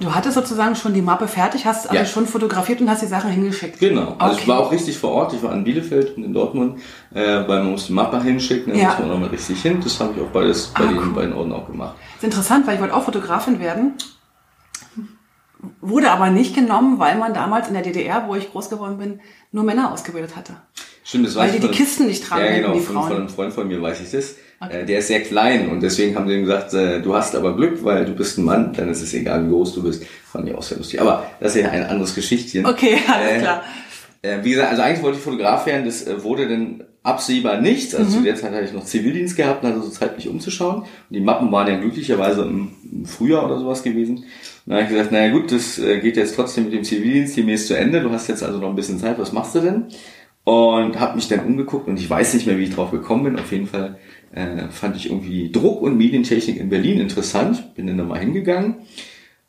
Du 0.00 0.14
hattest 0.14 0.34
sozusagen 0.36 0.76
schon 0.76 0.94
die 0.94 1.02
Mappe 1.02 1.26
fertig, 1.26 1.66
hast 1.66 1.86
also 1.90 1.96
Ja. 1.96 2.04
schon 2.06 2.26
fotografiert 2.26 2.80
und 2.80 2.88
hast 2.88 3.02
die 3.02 3.06
Sachen 3.06 3.30
hingeschickt. 3.30 3.80
genau. 3.80 4.14
Also 4.18 4.34
Okay. 4.34 4.42
ich 4.42 4.48
war 4.48 4.60
auch 4.60 4.70
richtig 4.70 4.96
vor 4.96 5.10
Ort. 5.10 5.32
Ich 5.32 5.42
war 5.42 5.52
in 5.52 5.64
Bielefeld 5.64 6.16
und 6.16 6.22
in 6.24 6.32
Dortmund, 6.32 6.78
äh, 7.12 7.20
weil 7.48 7.62
man 7.64 7.72
muss 7.72 7.86
die 7.88 7.92
Mappe 7.92 8.22
hinschicken, 8.22 8.72
dann 8.72 8.80
Ja. 8.80 8.88
muss 8.90 8.98
man 9.00 9.10
auch 9.10 9.18
mal 9.18 9.28
richtig 9.28 9.60
hin. 9.60 9.80
Das 9.82 9.98
habe 9.98 10.14
ich 10.16 10.22
auch 10.22 10.28
beides 10.30 10.68
bei 10.68 10.84
Ah, 10.84 10.86
den 10.86 10.98
cool. 10.98 11.10
beiden 11.14 11.32
Orten 11.34 11.52
auch 11.52 11.66
gemacht. 11.66 11.96
ist 12.16 12.22
interessant, 12.24 12.66
weil 12.66 12.76
ich 12.76 12.80
wollte 12.80 12.94
auch 12.94 13.02
Fotografin 13.02 13.58
werden. 13.58 13.94
Wurde 15.80 16.10
aber 16.12 16.30
nicht 16.30 16.54
genommen, 16.54 17.00
weil 17.00 17.18
man 17.18 17.34
damals 17.34 17.66
in 17.66 17.74
der 17.74 17.82
DDR, 17.82 18.28
wo 18.28 18.36
ich 18.36 18.52
groß 18.52 18.70
geworden 18.70 18.98
bin, 18.98 19.20
nur 19.50 19.64
Männer 19.64 19.92
ausgebildet 19.92 20.36
hatte. 20.36 20.52
Stimmt, 21.02 21.26
das 21.26 21.34
Weil 21.34 21.48
weiß 21.48 21.56
die 21.56 21.60
die 21.66 21.68
Kisten 21.68 22.06
nicht 22.06 22.24
tragen 22.24 22.44
Ja, 22.44 22.52
genau, 22.60 22.74
die 22.74 22.80
Frauen. 22.80 23.08
von 23.08 23.16
einem 23.16 23.28
Freund 23.28 23.52
von 23.52 23.66
mir 23.66 23.82
weiß 23.82 24.00
ich 24.00 24.10
das. 24.12 24.36
Okay. 24.60 24.80
Äh, 24.82 24.86
der 24.86 24.98
ist 24.98 25.06
sehr 25.08 25.20
klein 25.22 25.68
und 25.68 25.82
deswegen 25.82 26.16
haben 26.16 26.28
sie 26.28 26.34
ihm 26.34 26.40
gesagt, 26.44 26.74
äh, 26.74 27.00
du 27.00 27.14
hast 27.14 27.36
aber 27.36 27.54
Glück, 27.54 27.84
weil 27.84 28.04
du 28.04 28.12
bist 28.12 28.38
ein 28.38 28.44
Mann, 28.44 28.72
dann 28.72 28.88
ist 28.90 29.02
es 29.02 29.14
egal, 29.14 29.44
wie 29.46 29.50
groß 29.50 29.74
du 29.74 29.82
bist. 29.84 30.04
Fand 30.32 30.48
ich 30.48 30.54
auch 30.54 30.62
sehr 30.62 30.78
lustig. 30.78 31.00
Aber 31.00 31.30
das 31.40 31.54
ist 31.54 31.62
ja 31.62 31.70
ein 31.70 31.84
anderes 31.84 32.14
Geschichtchen. 32.14 32.66
Okay, 32.66 32.98
alles 33.12 33.30
Äh, 33.30 33.38
klar. 33.38 33.62
Äh, 34.22 34.38
wie 34.42 34.50
gesagt, 34.50 34.70
also 34.70 34.82
eigentlich 34.82 35.02
wollte 35.02 35.18
ich 35.18 35.22
Fotograf 35.24 35.64
werden, 35.66 35.84
das 35.84 36.04
wurde 36.24 36.48
dann 36.48 36.82
absehbar 37.04 37.60
nichts. 37.60 37.94
Also 37.94 38.10
Mhm. 38.10 38.14
zu 38.18 38.22
der 38.24 38.34
Zeit 38.34 38.50
hatte 38.52 38.64
ich 38.64 38.72
noch 38.72 38.84
Zivildienst 38.84 39.36
gehabt 39.36 39.62
und 39.62 39.70
hatte 39.70 39.80
so 39.82 39.90
Zeit, 39.90 40.16
mich 40.16 40.28
umzuschauen. 40.28 40.78
Und 40.82 40.86
die 41.10 41.20
Mappen 41.20 41.52
waren 41.52 41.68
ja 41.68 41.76
glücklicherweise 41.78 42.42
im, 42.42 42.72
Frühjahr 43.06 43.44
oder 43.46 43.58
sowas 43.60 43.84
gewesen. 43.84 44.16
Und 44.16 44.24
dann 44.66 44.74
habe 44.78 44.84
ich 44.84 44.90
gesagt, 44.90 45.12
naja 45.12 45.30
gut, 45.30 45.52
das 45.52 45.76
geht 45.76 46.16
jetzt 46.16 46.34
trotzdem 46.34 46.64
mit 46.64 46.72
dem 46.72 46.82
Zivildienst 46.82 47.36
demnächst 47.36 47.68
zu 47.68 47.76
Ende. 47.78 48.00
Du 48.00 48.10
hast 48.10 48.26
jetzt 48.28 48.42
also 48.42 48.58
noch 48.58 48.70
ein 48.70 48.74
bisschen 48.74 48.98
Zeit, 48.98 49.18
was 49.20 49.32
machst 49.32 49.54
du 49.54 49.60
denn? 49.60 49.84
Und 50.44 50.98
habe 50.98 51.14
mich 51.16 51.28
dann 51.28 51.40
umgeguckt 51.40 51.86
und 51.88 51.98
ich 51.98 52.08
weiß 52.08 52.34
nicht 52.34 52.46
mehr, 52.46 52.58
wie 52.58 52.64
ich 52.64 52.74
drauf 52.74 52.90
gekommen 52.90 53.24
bin. 53.24 53.38
Auf 53.38 53.52
jeden 53.52 53.66
Fall 53.66 53.98
äh, 54.32 54.68
fand 54.70 54.96
ich 54.96 55.10
irgendwie 55.10 55.50
Druck 55.50 55.82
und 55.82 55.96
Medientechnik 55.96 56.58
in 56.58 56.68
Berlin 56.68 57.00
interessant. 57.00 57.74
Bin 57.74 57.86
dann 57.86 57.98
da 57.98 58.04
mal 58.04 58.18
hingegangen 58.18 58.76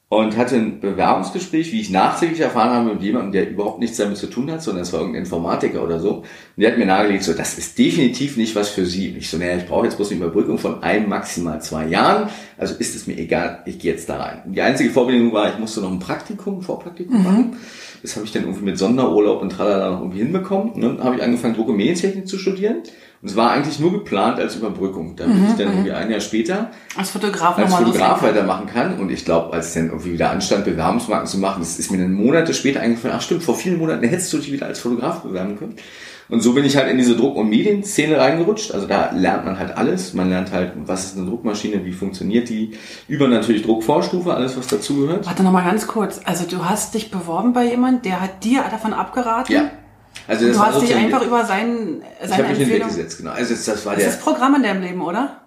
und 0.09 0.37
hatte 0.37 0.55
ein 0.55 0.79
Bewerbungsgespräch, 0.79 1.71
wie 1.71 1.81
ich 1.81 1.91
nachträglich 1.91 2.39
erfahren 2.39 2.71
habe, 2.71 2.93
mit 2.95 3.03
jemandem, 3.03 3.31
der 3.31 3.49
überhaupt 3.51 3.79
nichts 3.79 3.97
damit 3.97 4.17
zu 4.17 4.25
tun 4.25 4.51
hat, 4.51 4.63
sondern 4.63 4.81
es 4.81 4.91
war 4.91 5.01
irgendein 5.01 5.23
Informatiker 5.23 5.83
oder 5.83 5.99
so. 5.99 6.09
Und 6.15 6.25
der 6.57 6.71
hat 6.71 6.79
mir 6.79 6.87
nahegelegt, 6.87 7.23
so, 7.23 7.33
das 7.33 7.59
ist 7.59 7.77
definitiv 7.77 8.35
nicht 8.35 8.55
was 8.55 8.69
für 8.69 8.87
Sie. 8.87 9.09
Und 9.09 9.17
ich 9.17 9.29
so, 9.29 9.37
naja, 9.37 9.57
ich 9.57 9.67
brauche 9.67 9.85
jetzt 9.85 9.97
bloß 9.97 10.09
eine 10.09 10.21
Überbrückung 10.21 10.57
von 10.57 10.81
einem, 10.81 11.09
maximal 11.09 11.61
zwei 11.61 11.85
Jahren. 11.85 12.29
Also 12.57 12.73
ist 12.73 12.95
es 12.95 13.05
mir 13.05 13.19
egal, 13.19 13.61
ich 13.67 13.77
gehe 13.77 13.91
jetzt 13.91 14.09
da 14.09 14.17
rein. 14.17 14.41
Und 14.45 14.53
die 14.53 14.61
einzige 14.63 14.89
Vorbedingung 14.89 15.31
war, 15.31 15.53
ich 15.53 15.59
musste 15.59 15.79
noch 15.79 15.91
ein 15.91 15.99
Praktikum, 15.99 16.57
ein 16.57 16.61
Vorpraktikum 16.63 17.23
machen. 17.23 17.57
Das 18.01 18.15
habe 18.15 18.25
ich 18.25 18.31
dann 18.31 18.43
irgendwie 18.43 18.65
mit 18.65 18.79
Sonderurlaub 18.79 19.43
und 19.43 19.51
tralala 19.51 19.91
noch 19.91 19.99
irgendwie 19.99 20.19
hinbekommen. 20.19 20.71
Und 20.71 20.81
dann 20.81 21.03
habe 21.03 21.17
ich 21.17 21.21
angefangen, 21.21 21.53
Druck- 21.53 21.69
und 21.69 21.77
Medientechnik 21.77 22.27
zu 22.27 22.39
studieren. 22.39 22.77
Und 23.21 23.27
es 23.29 23.35
war 23.35 23.51
eigentlich 23.51 23.79
nur 23.79 23.91
geplant 23.91 24.39
als 24.39 24.55
Überbrückung. 24.55 25.17
Da 25.17 25.25
bin 25.25 25.45
ich 25.45 25.55
dann 25.55 25.67
irgendwie 25.67 25.91
ein 25.91 26.09
Jahr 26.09 26.21
später 26.21 26.71
Als 26.95 27.09
Fotograf 27.09 27.57
als 27.57 27.73
Fotograf 27.73 28.23
weitermachen 28.23 28.67
kann. 28.67 28.97
Und 28.97 29.11
ich 29.11 29.25
glaube, 29.25 29.51
als 29.53 29.67
es 29.67 29.73
dann 29.73 29.87
irgendwie 29.87 30.13
wieder 30.13 30.31
anstand, 30.31 30.63
Bewerbungsmarken 30.63 31.27
zu 31.27 31.37
machen, 31.37 31.59
das 31.59 31.79
ist 31.79 31.91
mir 31.91 31.97
dann 31.97 32.13
Monate 32.13 32.53
später 32.53 32.79
eingefallen, 32.79 33.17
ach 33.17 33.21
stimmt, 33.21 33.43
vor 33.43 33.55
vielen 33.55 33.77
Monaten 33.77 34.07
hättest 34.07 34.31
du 34.31 34.37
dich 34.37 34.51
wieder 34.53 34.67
als 34.67 34.79
Fotograf 34.79 35.21
bewerben 35.21 35.57
können. 35.57 35.75
Und 36.29 36.41
so 36.41 36.53
bin 36.53 36.63
ich 36.63 36.77
halt 36.77 36.89
in 36.89 36.97
diese 36.97 37.15
Druck- 37.15 37.35
und 37.35 37.49
Medienszene 37.49 38.17
reingerutscht. 38.17 38.71
Also 38.71 38.85
da 38.85 39.11
lernt 39.11 39.45
man 39.45 39.57
halt 39.57 39.75
alles. 39.75 40.13
Man 40.13 40.29
lernt 40.29 40.51
halt, 40.51 40.73
was 40.85 41.05
ist 41.05 41.17
eine 41.17 41.25
Druckmaschine, 41.25 41.83
wie 41.83 41.91
funktioniert 41.91 42.47
die, 42.49 42.77
über 43.07 43.27
natürlich 43.27 43.63
Druckvorstufe, 43.63 44.33
alles 44.33 44.55
was 44.55 44.67
dazugehört. 44.67 45.25
Warte 45.25 45.43
nochmal 45.43 45.65
ganz 45.65 45.87
kurz. 45.87 46.21
Also 46.23 46.45
du 46.45 46.65
hast 46.65 46.93
dich 46.93 47.09
beworben 47.09 47.53
bei 47.53 47.65
jemand, 47.65 48.05
der 48.05 48.21
hat 48.21 48.43
dir 48.43 48.63
davon 48.69 48.93
abgeraten? 48.93 49.53
Ja. 49.53 49.71
Also 50.29 50.47
das 50.47 50.55
Du 50.57 50.63
hast 50.63 50.81
dich 50.81 50.95
einfach 50.95 51.21
über 51.25 51.43
seinen, 51.45 52.01
ich 52.21 52.29
seine 52.29 52.33
habe 52.43 52.43
mich 52.53 52.59
Empfehlung... 52.61 52.87
hinweggesetzt, 52.89 53.17
genau. 53.17 53.31
Also 53.31 53.53
das, 53.53 53.65
das 53.65 53.85
war 53.85 53.95
Das 53.95 54.03
der 54.03 54.13
ist 54.13 54.21
Programm 54.21 54.55
in 54.55 54.63
deinem 54.63 54.81
Leben, 54.81 55.01
oder? 55.01 55.41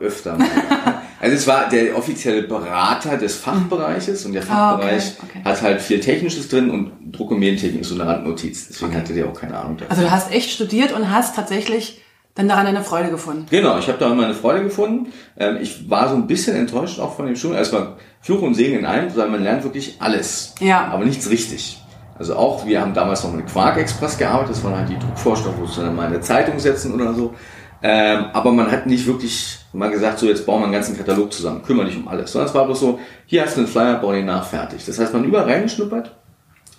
öfter. 0.00 0.36
mal. 0.36 0.46
Also 1.20 1.36
es 1.36 1.46
war 1.46 1.70
der 1.70 1.96
offizielle 1.96 2.42
Berater 2.42 3.16
des 3.16 3.36
Fachbereiches 3.36 4.26
und 4.26 4.34
der 4.34 4.42
Ah, 4.50 4.74
okay, 4.74 4.82
Fachbereich 4.82 5.12
okay. 5.22 5.40
hat 5.42 5.62
halt 5.62 5.80
viel 5.80 6.00
Technisches 6.00 6.48
drin 6.48 6.68
und 6.70 6.92
Druck- 7.16 7.30
und 7.30 7.38
Medientechnik 7.38 7.80
ist 7.80 7.88
so 7.88 7.94
eine 7.94 8.06
Randnotiz. 8.06 8.68
Deswegen 8.68 8.90
Okay. 8.90 9.00
hatte 9.00 9.14
der 9.14 9.26
auch 9.28 9.32
keine 9.40 9.56
Ahnung 9.56 9.78
davon. 9.78 9.90
Also 9.90 10.02
du 10.02 10.10
hast 10.10 10.30
echt 10.32 10.50
studiert 10.50 10.92
und 10.92 11.10
hast 11.10 11.34
tatsächlich 11.34 12.02
dann 12.34 12.46
daran 12.46 12.66
eine 12.66 12.82
Freude 12.84 13.10
gefunden. 13.10 13.46
Genau, 13.48 13.78
ich 13.78 13.88
habe 13.88 13.96
da 13.96 14.12
meine 14.12 14.34
Freude 14.34 14.64
gefunden. 14.64 15.12
Ähm, 15.38 15.56
ich 15.62 15.88
war 15.88 16.10
so 16.10 16.16
ein 16.16 16.26
bisschen 16.26 16.56
enttäuscht 16.56 16.98
auch 17.00 17.16
von 17.16 17.24
dem 17.24 17.36
Studium. 17.36 17.56
Also 17.58 17.74
es 17.74 17.80
war 17.82 17.96
Fluch 18.20 18.42
und 18.42 18.52
Segen 18.54 18.80
in 18.80 18.84
einem, 18.84 19.16
weil 19.16 19.28
man 19.30 19.42
lernt 19.42 19.64
wirklich 19.64 19.96
alles, 20.00 20.54
Ja. 20.60 20.88
aber 20.88 21.06
nichts 21.06 21.30
richtig. 21.30 21.80
Also 22.18 22.36
auch, 22.36 22.64
wir 22.64 22.80
haben 22.80 22.94
damals 22.94 23.24
noch 23.24 23.32
mit 23.32 23.46
Quark 23.46 23.76
Express 23.78 24.16
gearbeitet, 24.16 24.56
das 24.56 24.64
waren 24.64 24.76
halt 24.76 24.88
die 24.88 24.98
Druckvorstellungen, 24.98 25.60
wo 25.60 25.66
sie 25.66 25.80
dann 25.80 25.96
mal 25.96 26.06
in 26.06 26.14
eine 26.14 26.20
Zeitung 26.20 26.58
setzen 26.58 26.94
oder 26.94 27.12
so. 27.12 27.34
Ähm, 27.82 28.26
aber 28.32 28.52
man 28.52 28.70
hat 28.70 28.86
nicht 28.86 29.06
wirklich 29.06 29.58
mal 29.72 29.90
gesagt, 29.90 30.18
so 30.18 30.26
jetzt 30.26 30.46
bauen 30.46 30.60
wir 30.60 30.64
einen 30.64 30.72
ganzen 30.72 30.96
Katalog 30.96 31.32
zusammen, 31.32 31.62
kümmere 31.62 31.86
dich 31.86 31.96
um 31.96 32.08
alles. 32.08 32.32
Sondern 32.32 32.48
es 32.48 32.54
war 32.54 32.64
bloß 32.64 32.80
so, 32.80 32.98
hier 33.26 33.42
hast 33.42 33.56
du 33.56 33.60
einen 33.60 33.68
Flyer, 33.68 33.96
bau 33.96 34.12
den 34.12 34.26
nach, 34.26 34.46
fertig. 34.46 34.86
Das 34.86 34.98
heißt, 34.98 35.12
man 35.12 35.24
überall 35.24 35.44
reingeschnuppert, 35.44 36.14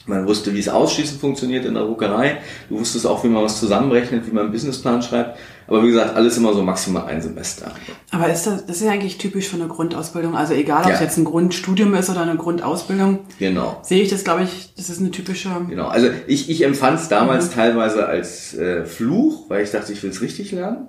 man 0.07 0.27
wusste, 0.27 0.53
wie 0.53 0.59
es 0.59 0.69
Ausschließen 0.69 1.19
funktioniert 1.19 1.65
in 1.65 1.73
der 1.73 1.83
Druckerei. 1.83 2.37
Du 2.69 2.79
wusstest 2.79 3.07
auch, 3.07 3.23
wie 3.23 3.27
man 3.27 3.43
was 3.43 3.59
zusammenrechnet, 3.59 4.25
wie 4.27 4.31
man 4.31 4.43
einen 4.43 4.51
Businessplan 4.51 5.01
schreibt. 5.01 5.37
Aber 5.67 5.83
wie 5.83 5.87
gesagt, 5.87 6.15
alles 6.15 6.37
immer 6.37 6.53
so 6.53 6.61
maximal 6.63 7.05
ein 7.05 7.21
Semester. 7.21 7.71
Aber 8.11 8.29
ist 8.31 8.45
das, 8.45 8.65
das 8.65 8.77
ist 8.77 8.83
ja 8.83 8.91
eigentlich 8.91 9.17
typisch 9.17 9.47
für 9.47 9.55
eine 9.55 9.67
Grundausbildung. 9.67 10.35
Also 10.35 10.53
egal, 10.53 10.83
ob 10.83 10.89
Ja. 10.89 10.95
es 10.95 11.01
jetzt 11.01 11.17
ein 11.17 11.25
Grundstudium 11.25 11.93
ist 11.95 12.09
oder 12.09 12.21
eine 12.21 12.35
Grundausbildung, 12.35 13.19
Genau. 13.39 13.79
sehe 13.81 14.01
ich 14.03 14.09
das, 14.09 14.23
glaube 14.23 14.43
ich, 14.43 14.73
das 14.77 14.89
ist 14.89 14.99
eine 14.99 15.11
typische... 15.11 15.49
Genau. 15.69 15.87
Also 15.87 16.09
ich, 16.27 16.49
ich 16.49 16.63
empfand 16.63 16.99
es 16.99 17.07
damals 17.07 17.49
Mhm. 17.49 17.53
teilweise 17.53 18.05
als 18.05 18.53
äh, 18.55 18.85
Fluch, 18.85 19.49
weil 19.49 19.63
ich 19.63 19.71
dachte, 19.71 19.91
ich 19.93 20.01
will 20.03 20.11
es 20.11 20.21
richtig 20.21 20.51
lernen. 20.51 20.87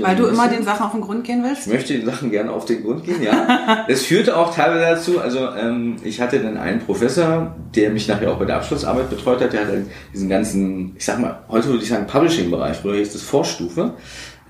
Weil 0.00 0.16
du 0.16 0.24
immer 0.26 0.48
den 0.48 0.64
Sachen 0.64 0.86
auf 0.86 0.92
den 0.92 1.02
Grund 1.02 1.24
gehen 1.24 1.44
willst? 1.44 1.66
Ich 1.66 1.72
möchte 1.72 1.92
den 1.92 2.06
Sachen 2.06 2.30
gerne 2.30 2.50
auf 2.50 2.64
den 2.64 2.82
Grund 2.82 3.04
gehen, 3.04 3.22
ja. 3.22 3.84
Das 3.88 4.02
führte 4.02 4.34
auch 4.34 4.54
teilweise 4.54 4.80
dazu, 4.96 5.20
also 5.20 5.50
ähm, 5.50 5.96
ich 6.02 6.18
hatte 6.18 6.40
dann 6.40 6.56
einen 6.56 6.80
Professor, 6.80 7.54
der 7.74 7.90
mich 7.90 8.08
nachher 8.08 8.32
auch 8.32 8.38
bei 8.38 8.46
der 8.46 8.56
Abschlussarbeit 8.56 9.10
betreut 9.10 9.42
hat, 9.42 9.52
der 9.52 9.60
hat 9.66 9.68
dann 9.74 9.86
diesen 10.14 10.30
ganzen, 10.30 10.94
ich 10.96 11.04
sag 11.04 11.20
mal, 11.20 11.40
heute 11.50 11.68
würde 11.68 11.82
ich 11.82 11.90
sagen 11.90 12.06
Publishing-Bereich, 12.06 12.78
früher 12.78 12.96
hieß 12.96 13.12
das 13.12 13.20
Vorstufe, 13.20 13.92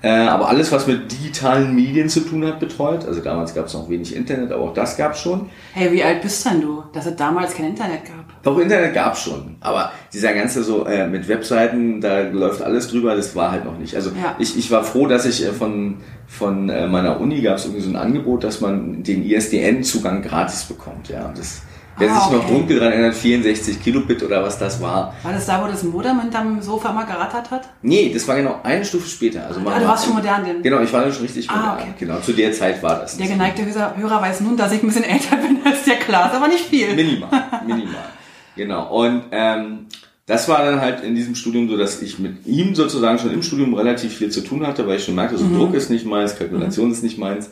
Äh, 0.07 0.27
aber 0.27 0.47
alles, 0.47 0.71
was 0.71 0.87
mit 0.87 1.11
digitalen 1.11 1.75
Medien 1.75 2.07
zu 2.07 2.21
tun 2.21 2.45
hat, 2.45 2.61
betreut. 2.61 3.03
Also 3.05 3.19
damals 3.19 3.53
gab 3.53 3.65
es 3.65 3.73
noch 3.73 3.89
wenig 3.89 4.15
Internet, 4.15 4.53
aber 4.53 4.63
auch 4.63 4.73
das 4.73 4.95
gab 4.95 5.11
es 5.13 5.19
schon. 5.19 5.49
Hey, 5.73 5.91
wie 5.91 6.01
alt 6.01 6.21
bist 6.21 6.45
denn 6.45 6.61
du, 6.61 6.81
dass 6.93 7.05
es 7.07 7.15
damals 7.17 7.53
kein 7.53 7.65
Internet 7.67 8.05
gab? 8.05 8.41
Doch, 8.43 8.57
Internet 8.57 8.93
gab 8.93 9.15
es 9.15 9.23
schon. 9.23 9.57
Aber 9.59 9.91
dieser 10.13 10.33
ganze 10.33 10.63
so 10.63 10.85
äh, 10.85 11.05
mit 11.07 11.27
Webseiten, 11.27 11.99
da 11.99 12.21
läuft 12.21 12.61
alles 12.61 12.87
drüber, 12.87 13.15
das 13.17 13.35
war 13.35 13.51
halt 13.51 13.65
noch 13.65 13.77
nicht. 13.77 13.95
Also 13.95 14.11
Ja. 14.11 14.35
ich, 14.39 14.57
ich 14.57 14.71
war 14.71 14.85
froh, 14.85 15.07
dass 15.07 15.25
ich 15.25 15.43
äh, 15.45 15.51
von, 15.51 15.97
von 16.25 16.69
äh, 16.69 16.87
meiner 16.87 17.19
Uni 17.19 17.41
gab 17.41 17.57
es 17.57 17.65
irgendwie 17.65 17.81
so 17.83 17.89
ein 17.89 17.97
Angebot, 17.97 18.45
dass 18.45 18.61
man 18.61 19.03
den 19.03 19.25
ISDN-Zugang 19.25 20.21
gratis 20.21 20.63
bekommt. 20.63 21.09
Ja, 21.09 21.33
das, 21.35 21.63
wer 21.97 22.11
Ah, 22.11 22.19
sich 22.21 22.31
noch 22.31 22.43
okay. 22.45 22.53
dunkel 22.53 22.79
dran 22.79 22.91
erinnert, 22.91 23.15
64 23.15 23.81
Kilobit 23.81 24.23
oder 24.23 24.43
was 24.43 24.57
das 24.59 24.81
war. 24.81 25.13
War 25.23 25.33
das 25.33 25.45
da, 25.45 25.63
wo 25.63 25.67
das 25.69 25.83
Modem 25.83 26.19
hinterm 26.21 26.61
Sofa 26.61 26.91
mal 26.91 27.03
gerattert 27.05 27.49
hat? 27.51 27.69
Nee, 27.81 28.11
das 28.13 28.27
war 28.27 28.35
genau 28.35 28.59
eine 28.63 28.83
Stufe 28.85 29.07
später. 29.09 29.45
Also 29.47 29.59
Ah, 29.59 29.63
du 29.63 29.69
war- 29.69 29.87
warst 29.89 30.05
schon 30.05 30.13
modern, 30.15 30.45
denn- 30.45 30.61
Genau, 30.63 30.79
ich 30.81 30.91
war 30.93 31.01
dann 31.03 31.11
schon 31.13 31.23
richtig 31.23 31.49
Ah, 31.49 31.55
modern. 31.55 31.77
okay. 31.79 31.93
Genau, 31.99 32.19
zu 32.19 32.33
der 32.33 32.51
Zeit 32.53 32.81
war 32.83 32.99
das. 32.99 33.17
Der 33.17 33.27
geneigte 33.27 33.65
Hörer, 33.65 33.95
Hörer 33.97 34.21
weiß 34.21 34.41
nun, 34.41 34.55
dass 34.57 34.71
ich 34.71 34.81
ein 34.83 34.87
bisschen 34.87 35.03
älter 35.05 35.35
bin 35.37 35.59
als 35.65 35.83
der 35.83 35.95
Klaas, 35.95 36.33
aber 36.33 36.47
nicht 36.47 36.65
viel. 36.65 36.93
Minimal, 36.95 37.29
minimal. 37.65 37.95
Genau. 38.55 39.03
Und 39.03 39.23
ähm, 39.31 39.85
das 40.25 40.49
war 40.49 40.63
dann 40.65 40.81
halt 40.81 41.03
in 41.03 41.15
diesem 41.15 41.35
Studium 41.35 41.69
so, 41.69 41.77
dass 41.77 42.01
ich 42.01 42.19
mit 42.19 42.45
ihm 42.45 42.75
sozusagen 42.75 43.17
schon 43.19 43.31
im 43.31 43.41
Studium 43.43 43.73
relativ 43.75 44.17
viel 44.17 44.29
zu 44.29 44.41
tun 44.41 44.65
hatte, 44.67 44.85
weil 44.87 44.97
ich 44.97 45.05
schon 45.05 45.15
merkte, 45.15 45.37
so 45.37 45.47
Druck 45.47 45.73
ist 45.73 45.89
nicht 45.89 46.05
meins, 46.05 46.35
Kalkulation 46.37 46.91
ist 46.91 47.01
nicht 47.03 47.17
meins. 47.17 47.49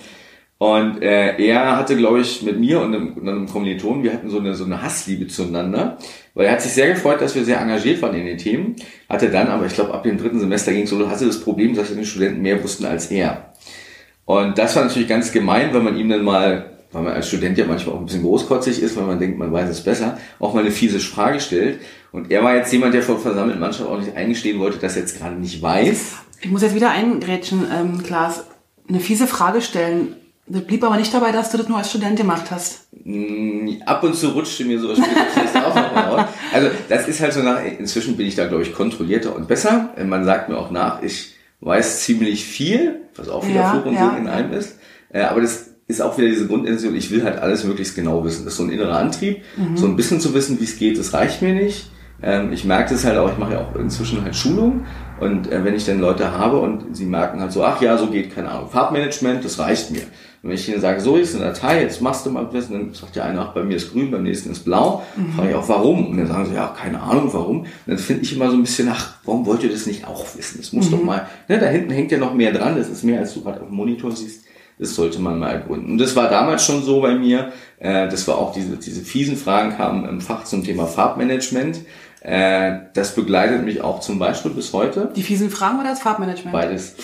Und 0.58 1.02
äh, 1.02 1.36
er 1.38 1.76
hatte, 1.76 1.98
glaube 1.98 2.22
ich, 2.22 2.42
mit 2.42 2.60
mir 2.60 2.80
und 2.80 2.96
einem, 2.96 3.14
und 3.14 3.28
einem 3.28 3.48
Kommilitonen, 3.48 4.04
wir 4.04 4.14
hatten 4.14 4.30
so 4.30 4.40
eine, 4.40 4.56
so 4.56 4.64
eine 4.64 4.82
Hassliebe 4.82 5.28
zueinander, 5.28 5.98
weil 6.34 6.46
er 6.46 6.54
hat 6.54 6.62
sich 6.62 6.72
sehr 6.72 6.94
gefreut, 6.94 7.20
dass 7.20 7.36
wir 7.36 7.44
sehr 7.44 7.60
engagiert 7.60 8.02
waren 8.02 8.16
in 8.16 8.26
den 8.26 8.38
Themen, 8.38 8.76
hatte 9.10 9.30
dann, 9.30 9.48
aber 9.48 9.66
ich 9.66 9.74
glaube, 9.74 9.94
ab 9.94 10.04
dem 10.04 10.18
dritten 10.18 10.40
Semester 10.40 10.72
ging 10.72 10.84
es 10.84 10.90
so, 10.90 11.10
hatte 11.10 11.26
das 11.26 11.42
Problem, 11.42 11.76
dass 11.76 11.90
seine 11.90 12.06
Studenten 12.06 12.42
mehr 12.42 12.64
wussten 12.64 12.86
als 12.86 13.12
er. 13.12 13.54
Und 14.24 14.58
das 14.58 14.76
war 14.76 14.86
natürlich 14.86 15.10
ganz 15.10 15.32
gemein, 15.32 15.74
wenn 15.74 15.84
man 15.84 15.98
ihm 15.98 16.08
dann 16.08 16.24
mal, 16.24 16.72
weil 16.94 17.04
man 17.04 17.14
als 17.14 17.28
Student 17.28 17.58
ja 17.58 17.66
manchmal 17.66 17.96
auch 17.96 18.00
ein 18.00 18.06
bisschen 18.06 18.24
großkotzig 18.24 18.82
ist, 18.82 18.96
weil 18.96 19.04
man 19.04 19.20
denkt, 19.20 19.38
man 19.38 19.52
weiß 19.52 19.70
es 19.70 19.84
besser, 19.84 20.18
auch 20.40 20.54
mal 20.54 20.62
eine 20.62 20.72
fiese 20.72 21.00
Frage 21.00 21.42
stellt. 21.42 21.80
Und 22.14 22.32
er 22.32 22.44
war 22.44 22.56
jetzt 22.56 22.72
jemand, 22.72 22.94
der 22.94 23.04
vor 23.04 23.20
versammelten 23.20 23.60
Mannschaft 23.60 23.90
auch 23.90 24.00
nicht 24.00 24.16
eingestehen 24.16 24.60
wollte, 24.60 24.78
dass 24.78 24.96
er 24.96 25.02
jetzt 25.02 25.20
gerade 25.20 25.36
nicht 25.36 25.62
weiß. 25.62 26.16
Ich 26.42 26.50
muss 26.50 26.62
jetzt 26.62 26.76
wieder 26.76 26.92
eingrätschen, 26.92 27.68
ähm, 27.72 28.04
Klaas. 28.04 28.46
Eine 28.88 29.00
fiese 29.00 29.28
Frage 29.28 29.62
stellen. 29.62 30.16
Das 30.48 30.62
blieb 30.62 30.84
aber 30.84 30.98
nicht 30.98 31.12
dabei, 31.14 31.32
dass 31.32 31.50
du 31.52 31.58
das 31.58 31.68
nur 31.68 31.78
als 31.80 31.90
Student 31.90 32.18
gemacht 32.18 32.52
hast. 32.52 32.88
Mm, 33.04 33.82
Ab 33.86 34.04
und 34.04 34.16
zu 34.16 34.30
rutschte 34.30 34.64
mir 34.66 34.80
sowas 34.80 35.00
auch 35.56 35.76
noch 35.76 35.94
mal 35.94 36.04
raus. 36.10 36.26
Also 36.54 36.70
das 36.88 37.08
ist 37.08 37.20
halt 37.20 37.34
so 37.34 37.42
nach, 37.42 37.60
inzwischen 37.64 38.16
bin 38.16 38.28
ich 38.28 38.36
da, 38.36 38.46
glaube 38.48 38.62
ich, 38.64 38.74
kontrollierter 38.74 39.36
und 39.36 39.48
besser. 39.48 39.90
Man 40.06 40.24
sagt 40.24 40.50
mir 40.50 40.58
auch 40.58 40.70
nach, 40.70 41.02
ich 41.02 41.34
weiß 41.62 42.02
ziemlich 42.02 42.46
viel, 42.46 43.02
was 43.16 43.28
auch 43.30 43.46
wieder 43.48 43.56
Ja, 43.62 43.72
Fluch 43.72 43.86
und 43.86 43.94
ja. 43.96 44.16
In 44.18 44.28
einem 44.28 44.54
ist. 44.54 44.78
Äh, 45.10 45.22
Aber 45.24 45.42
das 45.42 45.72
ist 45.88 46.02
auch 46.02 46.18
wieder 46.18 46.28
diese 46.28 46.48
Grundintention, 46.48 46.96
ich 46.96 47.10
will 47.12 47.24
halt 47.24 47.40
alles 47.40 47.64
möglichst 47.64 47.96
genau 47.96 48.24
wissen. 48.24 48.44
Das 48.44 48.54
ist 48.54 48.58
so 48.58 48.64
ein 48.64 48.70
innerer 48.72 48.98
Antrieb. 48.98 49.42
Mhm. 49.56 49.78
So 49.78 49.86
ein 49.88 49.96
bisschen 49.96 50.20
zu 50.20 50.34
wissen, 50.34 50.60
wie 50.60 50.64
es 50.66 50.78
geht, 50.78 50.98
das 51.00 51.14
reicht 51.14 51.42
mir 51.42 51.54
nicht. 51.54 51.90
Ähm, 52.22 52.52
Ich 52.54 52.66
merke 52.66 52.94
das 52.94 53.04
halt 53.04 53.18
auch, 53.18 53.32
ich 53.32 53.38
mache 53.38 53.54
ja 53.54 53.62
auch 53.62 53.76
inzwischen 53.76 54.24
halt 54.24 54.36
Schulung 54.36 54.86
und 55.20 55.52
äh, 55.52 55.64
wenn 55.64 55.76
ich 55.76 55.86
dann 55.86 56.00
Leute 56.00 56.32
habe 56.38 56.60
und 56.60 56.96
sie 56.96 57.06
merken 57.06 57.40
halt 57.40 57.52
so, 57.52 57.64
ach 57.64 57.82
ja, 57.82 57.98
so 57.98 58.08
geht, 58.08 58.34
keine 58.36 58.50
Ahnung, 58.50 58.70
Farbmanagement, 58.70 59.46
das 59.46 59.60
reicht 59.60 59.92
mir. 59.92 60.02
Und 60.02 60.50
wenn 60.50 60.58
ich 60.58 60.68
ihnen 60.68 60.82
sage, 60.82 61.00
so 61.00 61.16
ist 61.16 61.36
eine 61.36 61.46
Datei, 61.46 61.82
jetzt 61.82 62.02
machst 62.02 62.26
du 62.26 62.30
mal 62.30 62.48
was, 62.52 62.70
dann 62.70 62.94
sagt 62.94 63.16
der 63.16 63.26
eine, 63.26 63.42
ach, 63.42 63.54
bei 63.54 63.64
mir 63.64 63.78
ist 63.78 63.92
grün, 63.92 64.12
beim 64.12 64.24
nächsten 64.24 64.52
ist 64.52 64.66
blau, 64.66 65.04
frage 65.36 65.50
ich 65.50 65.56
auch, 65.56 65.68
warum? 65.70 66.08
Und 66.08 66.18
dann 66.18 66.28
sagen 66.28 66.46
sie, 66.46 66.56
ja, 66.56 66.68
keine 66.68 67.02
Ahnung, 67.02 67.30
warum. 67.32 67.62
Und 67.62 67.70
dann 67.88 67.98
finde 67.98 68.24
ich 68.24 68.36
immer 68.36 68.50
so 68.52 68.58
ein 68.58 68.62
bisschen, 68.62 68.90
ach, 68.90 69.16
warum 69.24 69.46
wollt 69.46 69.64
ihr 69.64 69.72
das 69.72 69.86
nicht 69.86 70.06
auch 70.06 70.26
wissen? 70.36 70.58
Das 70.60 70.74
muss 70.74 70.92
doch 70.92 71.02
mal, 71.02 71.28
ne, 71.48 71.60
da 71.60 71.68
hinten 71.68 71.92
hängt 71.92 72.12
ja 72.12 72.18
noch 72.18 72.34
mehr 72.34 72.52
dran, 72.52 72.76
das 72.76 72.90
ist 72.90 73.04
mehr, 73.04 73.22
als 73.22 73.34
du 73.34 73.42
gerade 73.42 73.62
auf 73.62 73.68
dem 73.68 73.76
Monitor 73.76 74.12
siehst. 74.12 74.46
Das 74.78 74.94
sollte 74.94 75.20
man 75.22 75.40
mal 75.40 75.52
ergründen. 75.52 75.92
Und 75.92 75.98
das 76.00 76.18
war 76.18 76.30
damals 76.30 76.66
schon 76.66 76.84
so 76.84 77.00
bei 77.00 77.16
mir. 77.16 77.54
Äh, 77.80 78.10
das 78.10 78.28
war 78.28 78.38
auch 78.38 78.52
diese, 78.52 78.76
diese 78.76 79.02
fiesen 79.02 79.38
Fragen 79.38 79.78
kamen 79.78 80.08
im 80.08 80.20
Fach 80.20 80.44
zum 80.44 80.66
Thema 80.66 80.86
Farbmanagement. 80.86 81.80
Äh, 82.26 82.88
das 82.96 83.14
begleitet 83.14 83.64
mich 83.64 83.82
auch 83.82 84.00
zum 84.00 84.18
Beispiel 84.18 84.50
bis 84.50 84.74
heute. 84.74 85.12
Die 85.16 85.22
fiesen 85.22 85.52
Fragen 85.52 85.80
oder 85.80 85.90
das 85.90 86.02
Farbmanagement? 86.02 86.54
Beides. 86.54 86.96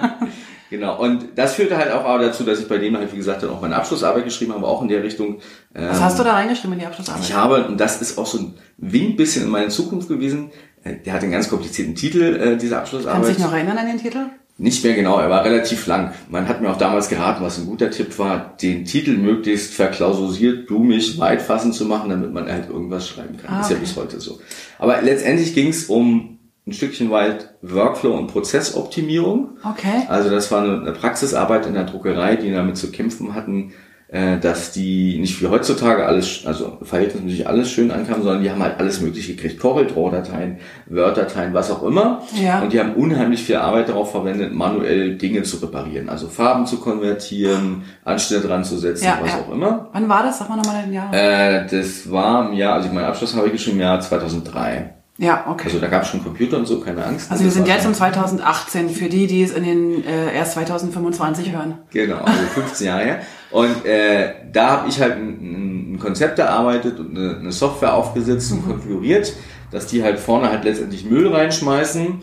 genau. 0.70 0.98
Und 0.98 1.36
das 1.36 1.54
führte 1.54 1.76
halt 1.76 1.92
auch 1.92 2.18
dazu, 2.18 2.44
dass 2.44 2.60
ich 2.60 2.68
bei 2.68 2.78
dem 2.78 2.96
halt, 2.96 3.12
wie 3.12 3.18
gesagt, 3.18 3.42
dann 3.42 3.50
auch 3.50 3.60
meine 3.60 3.76
Abschlussarbeit 3.76 4.24
geschrieben 4.24 4.54
habe, 4.54 4.66
auch 4.66 4.80
in 4.80 4.88
der 4.88 5.02
Richtung. 5.02 5.40
Was 5.74 5.98
ähm, 5.98 6.04
hast 6.04 6.18
du 6.18 6.24
da 6.24 6.32
reingeschrieben 6.32 6.72
in 6.72 6.78
die 6.78 6.86
Abschlussarbeit? 6.86 7.22
ich 7.22 7.34
habe, 7.34 7.66
und 7.66 7.78
das 7.78 8.00
ist 8.00 8.16
auch 8.16 8.24
so 8.24 8.38
ein 8.38 8.54
Wink 8.78 9.18
bisschen 9.18 9.44
in 9.44 9.50
meine 9.50 9.68
Zukunft 9.68 10.08
gewesen, 10.08 10.50
äh, 10.82 10.94
der 10.96 11.12
hat 11.12 11.22
einen 11.22 11.32
ganz 11.32 11.50
komplizierten 11.50 11.94
Titel, 11.94 12.22
äh, 12.22 12.56
diese 12.56 12.76
Kannst 12.76 12.94
du 12.94 12.96
Abschlussarbeit. 12.96 13.36
dich 13.36 13.38
noch 13.44 13.52
erinnern 13.52 13.76
an 13.76 13.86
den 13.86 13.98
Titel? 13.98 14.30
Nicht 14.56 14.84
mehr 14.84 14.94
genau, 14.94 15.18
er 15.18 15.28
war 15.30 15.44
relativ 15.44 15.86
lang. 15.88 16.12
Man 16.30 16.46
hat 16.46 16.60
mir 16.60 16.70
auch 16.70 16.78
damals 16.78 17.08
geraten, 17.08 17.42
was 17.42 17.58
ein 17.58 17.66
guter 17.66 17.90
Tipp 17.90 18.16
war, 18.20 18.54
den 18.62 18.84
Titel 18.84 19.16
möglichst 19.16 19.74
verklausuliert, 19.74 20.68
blumig, 20.68 21.18
weit 21.18 21.42
fassend 21.42 21.74
zu 21.74 21.86
machen, 21.86 22.10
damit 22.10 22.32
man 22.32 22.48
halt 22.48 22.68
irgendwas 22.70 23.08
schreiben 23.08 23.36
kann. 23.36 23.52
Ah, 23.52 23.60
Ist 23.62 23.70
ja 23.70 23.76
okay. 23.76 23.84
bis 23.84 23.96
heute 23.96 24.20
so. 24.20 24.38
Aber 24.78 25.02
letztendlich 25.02 25.54
ging 25.54 25.68
es 25.70 25.86
um 25.86 26.38
ein 26.66 26.72
Stückchen 26.72 27.10
weit 27.10 27.54
Workflow 27.62 28.16
und 28.16 28.28
Prozessoptimierung. 28.28 29.58
Okay. 29.64 30.04
Also 30.08 30.30
das 30.30 30.50
war 30.50 30.62
eine 30.62 30.92
Praxisarbeit 30.92 31.66
in 31.66 31.74
der 31.74 31.84
Druckerei, 31.84 32.36
die 32.36 32.52
damit 32.52 32.76
zu 32.76 32.90
kämpfen 32.90 33.34
hatten, 33.34 33.72
äh, 34.14 34.38
dass 34.38 34.70
die 34.70 35.18
nicht 35.18 35.42
wie 35.42 35.48
heutzutage 35.48 36.06
alles, 36.06 36.46
also 36.46 36.78
verhältnismäßig 36.82 37.48
alles 37.48 37.68
schön 37.68 37.90
ankam, 37.90 38.22
sondern 38.22 38.44
die 38.44 38.50
haben 38.50 38.62
halt 38.62 38.78
alles 38.78 39.00
mögliche 39.00 39.34
gekriegt. 39.34 39.58
Corel-Draw-Dateien, 39.60 40.58
Word-Dateien, 40.88 41.52
was 41.52 41.68
auch 41.72 41.82
immer. 41.82 42.22
Ja. 42.40 42.60
Und 42.62 42.72
die 42.72 42.78
haben 42.78 42.94
unheimlich 42.94 43.42
viel 43.42 43.56
Arbeit 43.56 43.88
darauf 43.88 44.12
verwendet, 44.12 44.54
manuell 44.54 45.16
Dinge 45.16 45.42
zu 45.42 45.56
reparieren. 45.56 46.08
Also 46.08 46.28
Farben 46.28 46.64
zu 46.64 46.76
konvertieren, 46.78 47.82
Anschnitte 48.04 48.46
dran 48.46 48.62
zu 48.62 48.78
setzen, 48.78 49.04
Ja, 49.04 49.18
was 49.20 49.32
ja. 49.32 49.38
auch 49.40 49.52
immer. 49.52 49.88
Wann 49.92 50.08
war 50.08 50.22
das? 50.22 50.38
Sag 50.38 50.48
mal 50.48 50.56
nochmal 50.56 50.84
den 50.84 50.92
Jahr. 50.92 51.12
Äh, 51.12 51.66
das 51.68 52.08
war 52.08 52.48
im 52.48 52.56
Jahr, 52.56 52.74
also 52.74 52.90
meinen 52.90 53.06
Abschluss 53.06 53.34
habe 53.34 53.46
ich 53.48 53.52
geschrieben 53.54 53.78
im 53.78 53.82
Jahr 53.82 54.00
2003. 54.00 54.94
ja, 55.18 55.44
okay. 55.48 55.64
Also 55.66 55.80
da 55.80 55.88
gab 55.88 56.02
es 56.04 56.08
schon 56.10 56.22
Computer 56.22 56.56
und 56.58 56.66
so, 56.66 56.78
keine 56.80 57.04
Angst. 57.04 57.32
Also 57.32 57.42
wir 57.42 57.50
sind 57.50 57.66
jetzt 57.66 57.84
um 57.84 57.94
2018 57.94 58.90
für 58.90 59.08
die, 59.08 59.26
die 59.26 59.42
es 59.42 59.50
in 59.52 59.64
den 59.64 60.04
äh, 60.06 60.32
erst 60.34 60.52
2025 60.52 61.52
hören. 61.52 61.78
Genau, 61.92 62.18
also 62.18 62.42
15 62.54 62.86
Jahre 62.86 63.02
her. 63.04 63.18
Und 63.54 63.86
äh, 63.86 64.34
da 64.52 64.70
habe 64.70 64.88
ich 64.88 65.00
halt 65.00 65.12
ein, 65.14 65.92
ein 65.94 65.98
Konzept 66.00 66.40
erarbeitet 66.40 66.98
und 66.98 67.16
eine, 67.16 67.36
eine 67.38 67.52
Software 67.52 67.94
aufgesetzt 67.94 68.50
Mhm. 68.50 68.58
und 68.58 68.66
konfiguriert, 68.66 69.32
dass 69.70 69.86
die 69.86 70.02
halt 70.02 70.18
vorne 70.18 70.50
halt 70.50 70.64
letztendlich 70.64 71.04
Müll 71.04 71.32
reinschmeißen 71.32 72.20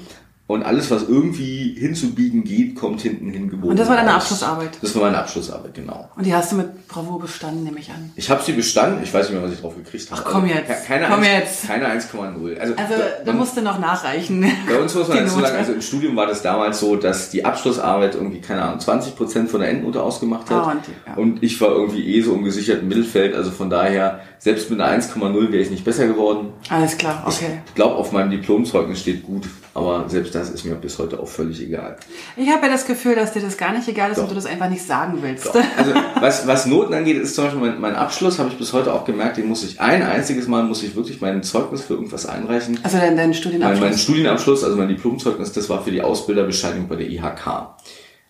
und 0.52 0.64
alles, 0.64 0.92
was 0.92 1.04
irgendwie 1.08 1.76
hinzubiegen 1.78 2.44
geht, 2.44 2.76
kommt 2.76 3.02
hinten 3.02 3.30
hingebogen. 3.30 3.72
Und 3.72 3.80
das 3.80 3.88
war 3.90 3.96
deine. 3.96 4.14
Abschlussarbeit? 4.14 4.72
Das 4.82 4.94
war 4.96 5.04
meine 5.04 5.18
Abschlussarbeit, 5.20 5.74
genau. 5.74 6.10
Und 6.16 6.26
die 6.26 6.34
hast 6.34 6.52
du 6.52 6.58
mit 6.58 6.88
Bravour 6.88 7.20
bestanden, 7.22 7.64
nehme 7.64 7.80
ich 7.80 7.90
an. 7.90 8.12
Ich 8.16 8.30
habe 8.30 8.42
sie 8.44 8.52
bestanden, 8.54 9.02
ich 9.04 9.14
weiß 9.14 9.30
nicht 9.30 9.40
mehr, 9.40 9.44
was 9.48 9.54
ich 9.54 9.62
drauf 9.62 9.76
gekriegt 9.76 10.12
habe. 10.12 10.22
Ach, 10.26 10.32
komm 10.32 10.46
jetzt. 10.46 10.68
ke- 10.68 10.88
Keine 10.88 11.08
Komm 11.08 11.20
1, 11.22 11.28
jetzt. 11.28 11.68
Keine 11.68 11.88
1,0. 11.88 12.58
Also, 12.60 12.74
Also 12.76 12.94
da 13.26 13.32
man- 13.32 13.38
musst 13.38 13.58
du 13.58 13.62
noch 13.62 13.80
nachreichen. 13.80 14.46
Bei 14.68 14.80
uns 14.80 14.94
muss 14.96 15.08
man 15.08 15.18
dazu 15.24 15.36
Note. 15.38 15.48
sagen, 15.48 15.58
also 15.60 15.74
im 15.74 15.82
Studium 15.82 16.16
war 16.16 16.28
das 16.28 16.42
damals 16.42 16.80
so, 16.80 16.96
dass 16.96 17.30
die 17.30 17.44
Abschlussarbeit 17.46 18.16
irgendwie, 18.16 18.42
keine 18.42 18.62
Ahnung, 18.64 18.80
20 18.80 19.16
Prozent 19.16 19.50
von 19.50 19.62
der 19.62 19.70
Endnote 19.70 20.02
ausgemacht 20.02 20.50
hat. 20.50 20.58
Ah, 20.58 20.72
und 20.72 20.82
ja. 21.08 21.14
Und 21.16 21.44
ich 21.44 21.60
war 21.62 21.70
irgendwie 21.70 22.16
eh 22.16 22.22
so 22.22 22.34
im 22.34 22.44
gesicherten 22.44 22.88
Mittelfeld. 22.88 23.36
Also 23.36 23.52
von 23.52 23.70
daher, 23.70 24.20
selbst 24.44 24.72
mit 24.72 24.82
einer 24.82 25.00
1,0 25.00 25.52
wäre 25.52 25.62
ich 25.62 25.70
nicht 25.70 25.86
besser 25.86 26.08
geworden. 26.08 26.52
Alles 26.68 26.98
klar, 26.98 27.22
okay. 27.28 27.60
Ich 27.68 27.76
glaube, 27.76 27.94
auf 27.94 28.12
meinem 28.12 28.32
Diplomzeugnis 28.32 29.00
steht 29.00 29.24
gut, 29.24 29.44
aber 29.76 30.10
selbst 30.10 30.34
das 30.34 30.50
ist 30.50 30.66
mir 30.66 30.74
bis 30.74 30.98
heute 30.98 31.20
auch 31.20 31.28
völlig 31.28 31.62
egal. 31.62 31.96
Ich 32.36 32.50
habe 32.50 32.66
ja 32.66 32.72
das 32.72 32.88
Gefühl, 32.88 33.14
dass 33.14 33.34
dir 33.34 33.42
das 33.42 33.56
gar 33.56 33.72
nicht 33.72 33.88
egal 33.88 34.10
ist 34.10 34.18
Doch. 34.18 34.24
und 34.24 34.32
du 34.32 34.36
das 34.36 34.48
einfach 34.48 34.68
nicht 34.68 34.84
sagen 34.84 35.20
willst. 35.22 35.48
Also 35.78 35.94
was, 36.20 36.48
was 36.48 36.66
Noten 36.66 36.94
angeht, 36.96 37.18
ist 37.18 37.36
zum 37.36 37.44
Beispiel 37.46 37.62
mein, 37.62 37.80
mein 37.80 37.96
Abschluss, 37.96 38.40
habe 38.40 38.50
ich 38.50 38.58
bis 38.58 38.74
heute 38.74 38.92
auch 38.94 39.06
gemerkt, 39.06 39.38
den 39.38 39.48
muss 39.48 39.64
ich 39.64 39.80
ein 39.80 40.02
einziges 40.02 40.48
Mal, 40.48 40.64
muss 40.64 40.82
ich 40.82 40.96
wirklich 40.96 41.22
mein 41.22 41.44
Zeugnis 41.44 41.82
für 41.84 41.94
irgendwas 41.94 42.26
einreichen. 42.26 42.80
Also 42.82 42.98
dein, 42.98 43.16
dein 43.16 43.28
Mein, 43.30 43.34
Studienabschluss. 43.36 43.80
mein 43.90 43.98
Studienabschluss, 43.98 44.64
also 44.64 44.76
mein 44.76 44.88
Diplomzeugnis, 44.90 45.52
das 45.52 45.70
war 45.70 45.84
für 45.84 45.92
die 45.92 46.02
Ausbilderbescheinigung 46.02 46.88
bei 46.88 46.96
der 46.96 47.08
IHK. 47.10 47.46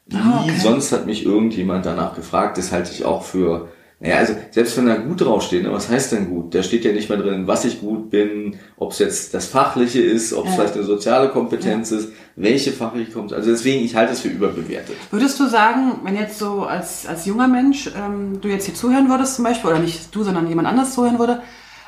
Nie 0.07 0.17
Ah, 0.17 0.41
okay. 0.43 0.51
sonst 0.61 0.91
hat 0.91 1.05
mich 1.05 1.25
irgendjemand 1.25 1.85
danach 1.85 2.15
gefragt. 2.15 2.57
Das 2.57 2.71
halte 2.73 2.91
ich 2.91 3.05
auch 3.05 3.23
für, 3.23 3.69
naja, 4.01 4.15
also 4.17 4.35
selbst 4.49 4.75
wenn 4.77 4.87
da 4.87 4.95
gut 4.95 5.21
draufsteht, 5.21 5.61
ne, 5.61 5.71
was 5.71 5.87
heißt 5.87 6.11
denn 6.11 6.27
gut? 6.29 6.55
Da 6.55 6.63
steht 6.63 6.83
ja 6.83 6.91
nicht 6.91 7.07
mehr 7.07 7.19
drin, 7.19 7.45
was 7.45 7.65
ich 7.65 7.79
gut 7.81 8.09
bin, 8.09 8.55
ob 8.77 8.93
es 8.93 8.99
jetzt 8.99 9.33
das 9.35 9.45
Fachliche 9.45 10.01
ist, 10.01 10.33
ob 10.33 10.45
es 10.45 10.51
Ja. 10.51 10.55
vielleicht 10.57 10.73
eine 10.73 10.83
soziale 10.83 11.29
Kompetenz 11.29 11.91
ist, 11.91 12.09
welche 12.35 12.71
fachliche 12.71 13.11
Kompetenz. 13.11 13.37
Also 13.37 13.51
deswegen, 13.51 13.85
ich 13.85 13.95
halte 13.95 14.13
es 14.13 14.21
für 14.21 14.29
überbewertet. 14.29 14.95
Würdest 15.11 15.39
du 15.39 15.47
sagen, 15.47 15.99
wenn 16.03 16.15
jetzt 16.15 16.39
so 16.39 16.63
als, 16.63 17.05
als 17.05 17.27
junger 17.27 17.47
Mensch 17.47 17.91
ähm, 17.95 18.41
du 18.41 18.47
jetzt 18.47 18.65
hier 18.65 18.73
zuhören 18.73 19.07
würdest 19.07 19.35
zum 19.35 19.45
Beispiel, 19.45 19.69
oder 19.69 19.79
nicht 19.79 20.13
du, 20.15 20.23
sondern 20.23 20.47
jemand 20.49 20.67
anders 20.67 20.95
zuhören 20.95 21.19
würde, 21.19 21.43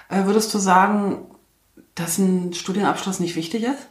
äh, 0.10 0.26
würdest 0.26 0.54
du 0.54 0.60
sagen, 0.60 1.26
dass 1.96 2.20
ein 2.20 2.54
Studienabschluss 2.54 3.20
nicht 3.20 3.36
wichtig 3.36 3.64
ist? 3.64 3.88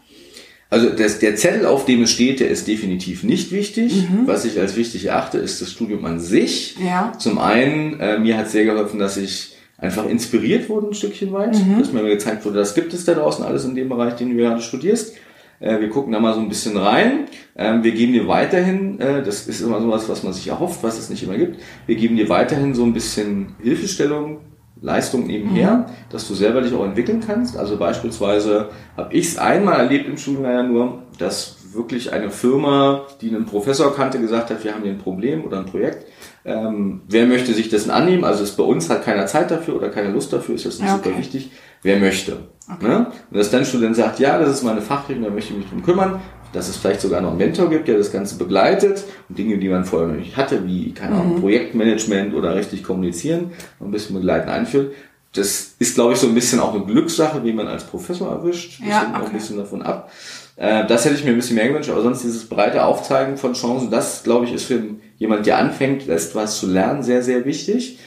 Also 0.72 0.88
das, 0.88 1.18
der 1.18 1.36
Zettel, 1.36 1.66
auf 1.66 1.84
dem 1.84 2.02
es 2.02 2.12
steht, 2.12 2.40
der 2.40 2.48
ist 2.48 2.66
definitiv 2.66 3.24
nicht 3.24 3.52
wichtig. 3.52 4.08
Mhm. 4.08 4.26
Was 4.26 4.46
ich 4.46 4.58
als 4.58 4.74
wichtig 4.74 5.04
erachte, 5.04 5.36
ist 5.36 5.60
das 5.60 5.70
Studium 5.70 6.06
an 6.06 6.18
sich. 6.18 6.76
Ja. 6.82 7.12
Zum 7.18 7.36
einen, 7.38 8.00
äh, 8.00 8.18
mir 8.18 8.38
hat 8.38 8.48
sehr 8.48 8.64
geholfen, 8.64 8.98
dass 8.98 9.18
ich 9.18 9.54
einfach 9.76 10.08
inspiriert 10.08 10.70
wurde 10.70 10.86
ein 10.88 10.94
Stückchen 10.94 11.30
weit, 11.34 11.54
Mhm. 11.54 11.78
dass 11.78 11.92
mir 11.92 12.02
gezeigt 12.04 12.46
wurde, 12.46 12.56
das 12.56 12.74
gibt 12.74 12.94
es 12.94 13.04
da 13.04 13.12
draußen 13.12 13.44
alles 13.44 13.66
in 13.66 13.74
dem 13.74 13.90
Bereich, 13.90 14.14
den 14.14 14.30
du 14.30 14.36
gerade 14.36 14.62
studierst. 14.62 15.14
Äh, 15.60 15.78
wir 15.78 15.90
gucken 15.90 16.10
da 16.10 16.20
mal 16.20 16.32
so 16.32 16.40
ein 16.40 16.48
bisschen 16.48 16.78
rein. 16.78 17.26
Ähm, 17.54 17.84
wir 17.84 17.92
geben 17.92 18.14
dir 18.14 18.26
weiterhin, 18.26 18.98
äh, 18.98 19.22
das 19.22 19.46
ist 19.46 19.60
immer 19.60 19.78
sowas, 19.82 20.08
was 20.08 20.22
man 20.22 20.32
sich 20.32 20.48
erhofft, 20.48 20.82
was 20.82 20.98
es 20.98 21.10
nicht 21.10 21.22
immer 21.22 21.36
gibt. 21.36 21.60
Wir 21.86 21.96
geben 21.96 22.16
dir 22.16 22.30
weiterhin 22.30 22.74
so 22.74 22.82
ein 22.84 22.94
bisschen 22.94 23.48
Hilfestellung, 23.62 24.38
Leistung 24.82 25.26
nebenher, 25.26 25.74
mhm. 25.74 25.84
dass 26.10 26.28
du 26.28 26.34
selber 26.34 26.60
dich 26.60 26.74
auch 26.74 26.84
entwickeln 26.84 27.22
kannst. 27.24 27.56
Also 27.56 27.78
beispielsweise 27.78 28.68
habe 28.96 29.14
ich 29.14 29.28
es 29.28 29.38
einmal 29.38 29.78
erlebt 29.78 30.08
im 30.08 30.18
Studium 30.18 30.44
ja 30.44 30.62
nur, 30.62 31.04
dass 31.18 31.56
wirklich 31.72 32.12
eine 32.12 32.30
Firma, 32.30 33.06
die 33.20 33.30
einen 33.30 33.46
Professor 33.46 33.94
kannte, 33.94 34.20
gesagt 34.20 34.50
hat, 34.50 34.62
wir 34.62 34.74
haben 34.74 34.82
hier 34.82 34.92
ein 34.92 34.98
Problem 34.98 35.44
oder 35.44 35.58
ein 35.58 35.66
Projekt. 35.66 36.06
Ähm, 36.44 37.02
wer 37.08 37.26
möchte 37.26 37.54
sich 37.54 37.68
dessen 37.68 37.90
annehmen? 37.90 38.24
Also 38.24 38.42
ist 38.42 38.56
bei 38.56 38.64
uns 38.64 38.90
halt 38.90 39.04
keiner 39.04 39.26
Zeit 39.26 39.50
dafür 39.50 39.76
oder 39.76 39.88
keine 39.88 40.10
Lust 40.10 40.32
dafür, 40.32 40.56
ist 40.56 40.66
das 40.66 40.78
nicht 40.78 40.88
ja, 40.88 40.96
okay. 40.96 41.04
super 41.04 41.18
wichtig. 41.18 41.52
Wer 41.82 41.98
möchte? 41.98 42.38
Okay. 42.68 42.86
Ne? 42.86 43.06
Und 43.30 43.36
dass 43.36 43.50
dann 43.50 43.64
Student 43.64 43.96
sagt, 43.96 44.18
ja, 44.18 44.38
das 44.38 44.50
ist 44.50 44.62
meine 44.64 44.82
Fachrichtung, 44.82 45.24
da 45.24 45.30
möchte 45.30 45.52
ich 45.52 45.58
mich 45.60 45.68
drum 45.68 45.82
kümmern, 45.82 46.20
dass 46.52 46.68
es 46.68 46.76
vielleicht 46.76 47.00
sogar 47.00 47.20
noch 47.20 47.30
einen 47.30 47.38
Mentor 47.38 47.70
gibt, 47.70 47.88
der 47.88 47.98
das 47.98 48.12
Ganze 48.12 48.36
begleitet 48.36 49.04
und 49.28 49.38
Dinge, 49.38 49.58
die 49.58 49.68
man 49.68 49.84
vorher 49.84 50.08
noch 50.08 50.16
nicht 50.16 50.36
hatte, 50.36 50.66
wie, 50.66 50.92
keine 50.92 51.16
Ahnung, 51.16 51.36
mhm. 51.36 51.40
Projektmanagement 51.40 52.34
oder 52.34 52.54
richtig 52.54 52.82
kommunizieren, 52.82 53.52
ein 53.80 53.90
bisschen 53.90 54.14
begleiten 54.14 54.48
einführt. 54.48 54.92
Das 55.34 55.74
ist, 55.78 55.94
glaube 55.94 56.12
ich, 56.12 56.18
so 56.18 56.26
ein 56.26 56.34
bisschen 56.34 56.60
auch 56.60 56.74
eine 56.74 56.84
Glückssache, 56.84 57.42
wie 57.42 57.54
man 57.54 57.66
als 57.66 57.84
Professor 57.84 58.30
erwischt. 58.30 58.80
Das 58.80 58.88
ja, 58.88 59.00
hängt 59.00 59.14
okay. 59.14 59.22
auch 59.22 59.26
ein 59.28 59.32
bisschen 59.32 59.56
davon 59.56 59.82
ab. 59.82 60.10
Äh, 60.56 60.86
das 60.86 61.04
hätte 61.04 61.14
ich 61.14 61.24
mir 61.24 61.30
ein 61.30 61.36
bisschen 61.36 61.56
mehr 61.56 61.68
gewünscht, 61.68 61.88
aber 61.88 62.02
sonst 62.02 62.22
dieses 62.22 62.46
breite 62.48 62.84
Aufzeigen 62.84 63.38
von 63.38 63.54
Chancen, 63.54 63.90
das, 63.90 64.22
glaube 64.22 64.44
ich, 64.44 64.52
ist 64.52 64.64
für 64.64 64.82
jemand, 65.16 65.46
der 65.46 65.58
anfängt, 65.58 66.08
etwas 66.08 66.58
zu 66.58 66.66
lernen, 66.66 67.02
sehr, 67.02 67.22
sehr 67.22 67.46
wichtig. 67.46 67.98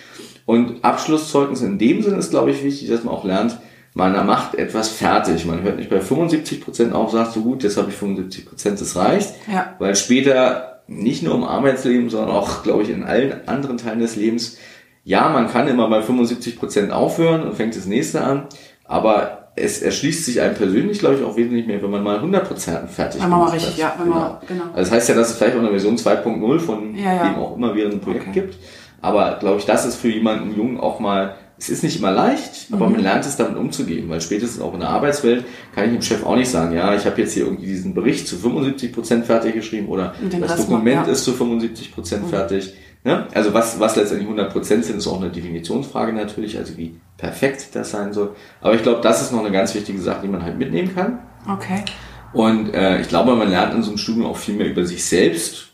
Und 0.45 0.83
Abschlusszeugnis 0.83 1.61
in 1.61 1.79
dem 1.79 2.03
Sinne 2.03 2.17
ist, 2.17 2.29
glaube 2.29 2.51
ich, 2.51 2.63
wichtig, 2.63 2.89
dass 2.89 3.03
man 3.03 3.15
auch 3.15 3.25
lernt, 3.25 3.57
man 3.95 4.25
macht 4.25 4.55
etwas 4.55 4.89
fertig. 4.89 5.45
Man 5.45 5.63
hört 5.63 5.77
nicht 5.77 5.89
bei 5.89 6.01
75 6.01 6.61
Prozent 6.61 6.93
auf, 6.93 7.11
sagt 7.11 7.31
so 7.31 7.41
gut, 7.41 7.63
jetzt 7.63 7.77
habe 7.77 7.89
ich 7.89 7.95
75 7.95 8.45
Prozent, 8.45 8.79
das 8.79 8.95
reicht. 8.95 9.33
Ja. 9.51 9.73
Weil 9.79 9.95
später 9.95 10.81
nicht 10.87 11.23
nur 11.23 11.33
im 11.33 11.45
Arbeitsleben, 11.45 12.09
sondern 12.09 12.35
auch, 12.35 12.61
glaube 12.61 12.83
ich, 12.83 12.89
in 12.89 13.03
allen 13.03 13.47
anderen 13.47 13.77
Teilen 13.77 13.99
des 13.99 14.17
Lebens, 14.17 14.57
ja, 15.05 15.29
man 15.29 15.49
kann 15.49 15.67
immer 15.69 15.89
bei 15.89 16.01
75 16.01 16.59
Prozent 16.59 16.91
aufhören 16.91 17.43
und 17.43 17.55
fängt 17.55 17.75
das 17.75 17.85
nächste 17.85 18.21
an, 18.21 18.47
aber 18.83 19.51
es 19.55 19.81
erschließt 19.81 20.25
sich 20.25 20.41
einem 20.41 20.55
persönlich, 20.55 20.99
glaube 20.99 21.15
ich, 21.15 21.23
auch 21.23 21.37
wesentlich 21.37 21.65
mehr, 21.65 21.81
wenn 21.81 21.91
man 21.91 22.03
mal 22.03 22.19
100% 22.19 22.87
fertig 22.87 23.21
wenn 23.21 23.29
man 23.29 23.39
mal 23.39 23.49
richtig, 23.51 23.77
ja, 23.77 23.95
wenn 23.97 24.07
genau. 24.07 24.19
man, 24.19 24.37
genau. 24.45 24.63
Also 24.73 24.77
das 24.77 24.91
heißt 24.91 25.09
ja, 25.09 25.15
dass 25.15 25.29
es 25.29 25.37
vielleicht 25.37 25.55
auch 25.55 25.59
eine 25.59 25.69
Version 25.69 25.95
2.0 25.95 26.59
von 26.59 26.95
ja, 26.95 27.15
ja. 27.15 27.29
dem 27.29 27.35
auch 27.35 27.55
immer 27.55 27.73
wieder 27.73 27.89
ein 27.89 28.01
Projekt 28.01 28.27
okay. 28.27 28.41
gibt. 28.41 28.57
Aber 29.01 29.37
glaube 29.39 29.59
ich, 29.59 29.65
das 29.65 29.85
ist 29.85 29.95
für 29.95 30.09
jemanden 30.09 30.53
jung 30.53 30.79
auch 30.79 30.99
mal, 30.99 31.35
es 31.57 31.69
ist 31.69 31.83
nicht 31.83 31.99
immer 31.99 32.11
leicht, 32.11 32.67
aber 32.71 32.87
mhm. 32.87 32.93
man 32.93 33.01
lernt 33.03 33.25
es 33.25 33.37
damit 33.37 33.55
umzugehen, 33.55 34.09
weil 34.09 34.19
spätestens 34.21 34.61
auch 34.61 34.73
in 34.73 34.81
der 34.81 34.89
Arbeitswelt 34.89 35.45
kann 35.73 35.85
ich 35.85 35.91
dem 35.91 36.01
Chef 36.01 36.25
auch 36.25 36.35
nicht 36.35 36.49
sagen, 36.49 36.75
ja, 36.75 36.93
ich 36.95 37.05
habe 37.05 37.21
jetzt 37.21 37.33
hier 37.33 37.45
irgendwie 37.45 37.67
diesen 37.67 37.93
Bericht 37.93 38.27
zu 38.27 38.35
75% 38.35 39.23
fertig 39.23 39.53
geschrieben 39.53 39.87
oder 39.87 40.13
das 40.39 40.57
Dokument 40.57 40.97
macht, 40.97 41.07
ja. 41.07 41.13
ist 41.13 41.23
zu 41.23 41.31
75% 41.31 42.17
mhm. 42.17 42.27
fertig 42.29 42.73
Ne? 43.05 43.27
Also 43.35 43.53
was, 43.53 43.79
was 43.79 43.95
letztendlich 43.95 44.27
100% 44.27 44.63
sind, 44.63 44.97
ist 44.97 45.05
auch 45.05 45.21
eine 45.21 45.29
Definitionsfrage 45.29 46.11
natürlich, 46.11 46.57
also 46.57 46.75
wie 46.75 46.99
perfekt 47.17 47.67
das 47.73 47.91
sein 47.91 48.13
soll. 48.13 48.35
Aber 48.61 48.73
ich 48.73 48.81
glaube, 48.81 49.01
das 49.01 49.21
ist 49.21 49.31
noch 49.31 49.41
eine 49.41 49.51
ganz 49.51 49.75
wichtige 49.75 50.01
Sache, 50.01 50.21
die 50.23 50.27
man 50.27 50.43
halt 50.43 50.57
mitnehmen 50.57 50.93
kann. 50.93 51.19
Okay. 51.47 51.83
Und 52.33 52.73
äh, 52.73 52.99
ich 52.99 53.07
glaube, 53.07 53.35
man 53.35 53.51
lernt 53.51 53.75
in 53.75 53.83
so 53.83 53.91
einem 53.91 53.99
Studium 53.99 54.25
auch 54.25 54.37
viel 54.37 54.55
mehr 54.55 54.67
über 54.67 54.83
sich 54.87 55.05
selbst, 55.05 55.67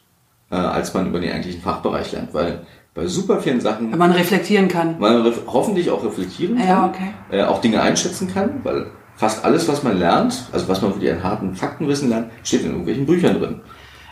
äh, 0.51 0.55
als 0.55 0.93
man 0.93 1.07
über 1.07 1.21
den 1.21 1.31
eigentlichen 1.31 1.61
Fachbereich 1.61 2.11
lernt, 2.11 2.33
weil 2.33 2.65
bei 2.93 3.07
super 3.07 3.39
vielen 3.39 3.61
Sachen... 3.61 3.91
Wenn 3.91 3.99
man 3.99 4.11
reflektieren 4.11 4.67
kann. 4.67 4.99
Man 4.99 5.33
hoffentlich 5.47 5.89
auch 5.89 6.03
reflektieren 6.03 6.57
kann, 6.57 6.67
ja, 6.67 6.85
okay. 6.85 7.13
äh, 7.31 7.43
auch 7.43 7.61
Dinge 7.61 7.81
einschätzen 7.81 8.31
kann, 8.33 8.61
weil 8.63 8.87
fast 9.15 9.45
alles, 9.45 9.67
was 9.67 9.83
man 9.83 9.97
lernt, 9.97 10.45
also 10.51 10.67
was 10.67 10.81
man 10.81 10.93
für 10.93 10.99
die 10.99 11.13
harten 11.13 11.55
Faktenwissen 11.55 12.09
lernt, 12.09 12.31
steht 12.43 12.61
in 12.61 12.71
irgendwelchen 12.71 13.05
Büchern 13.05 13.39
drin. 13.39 13.61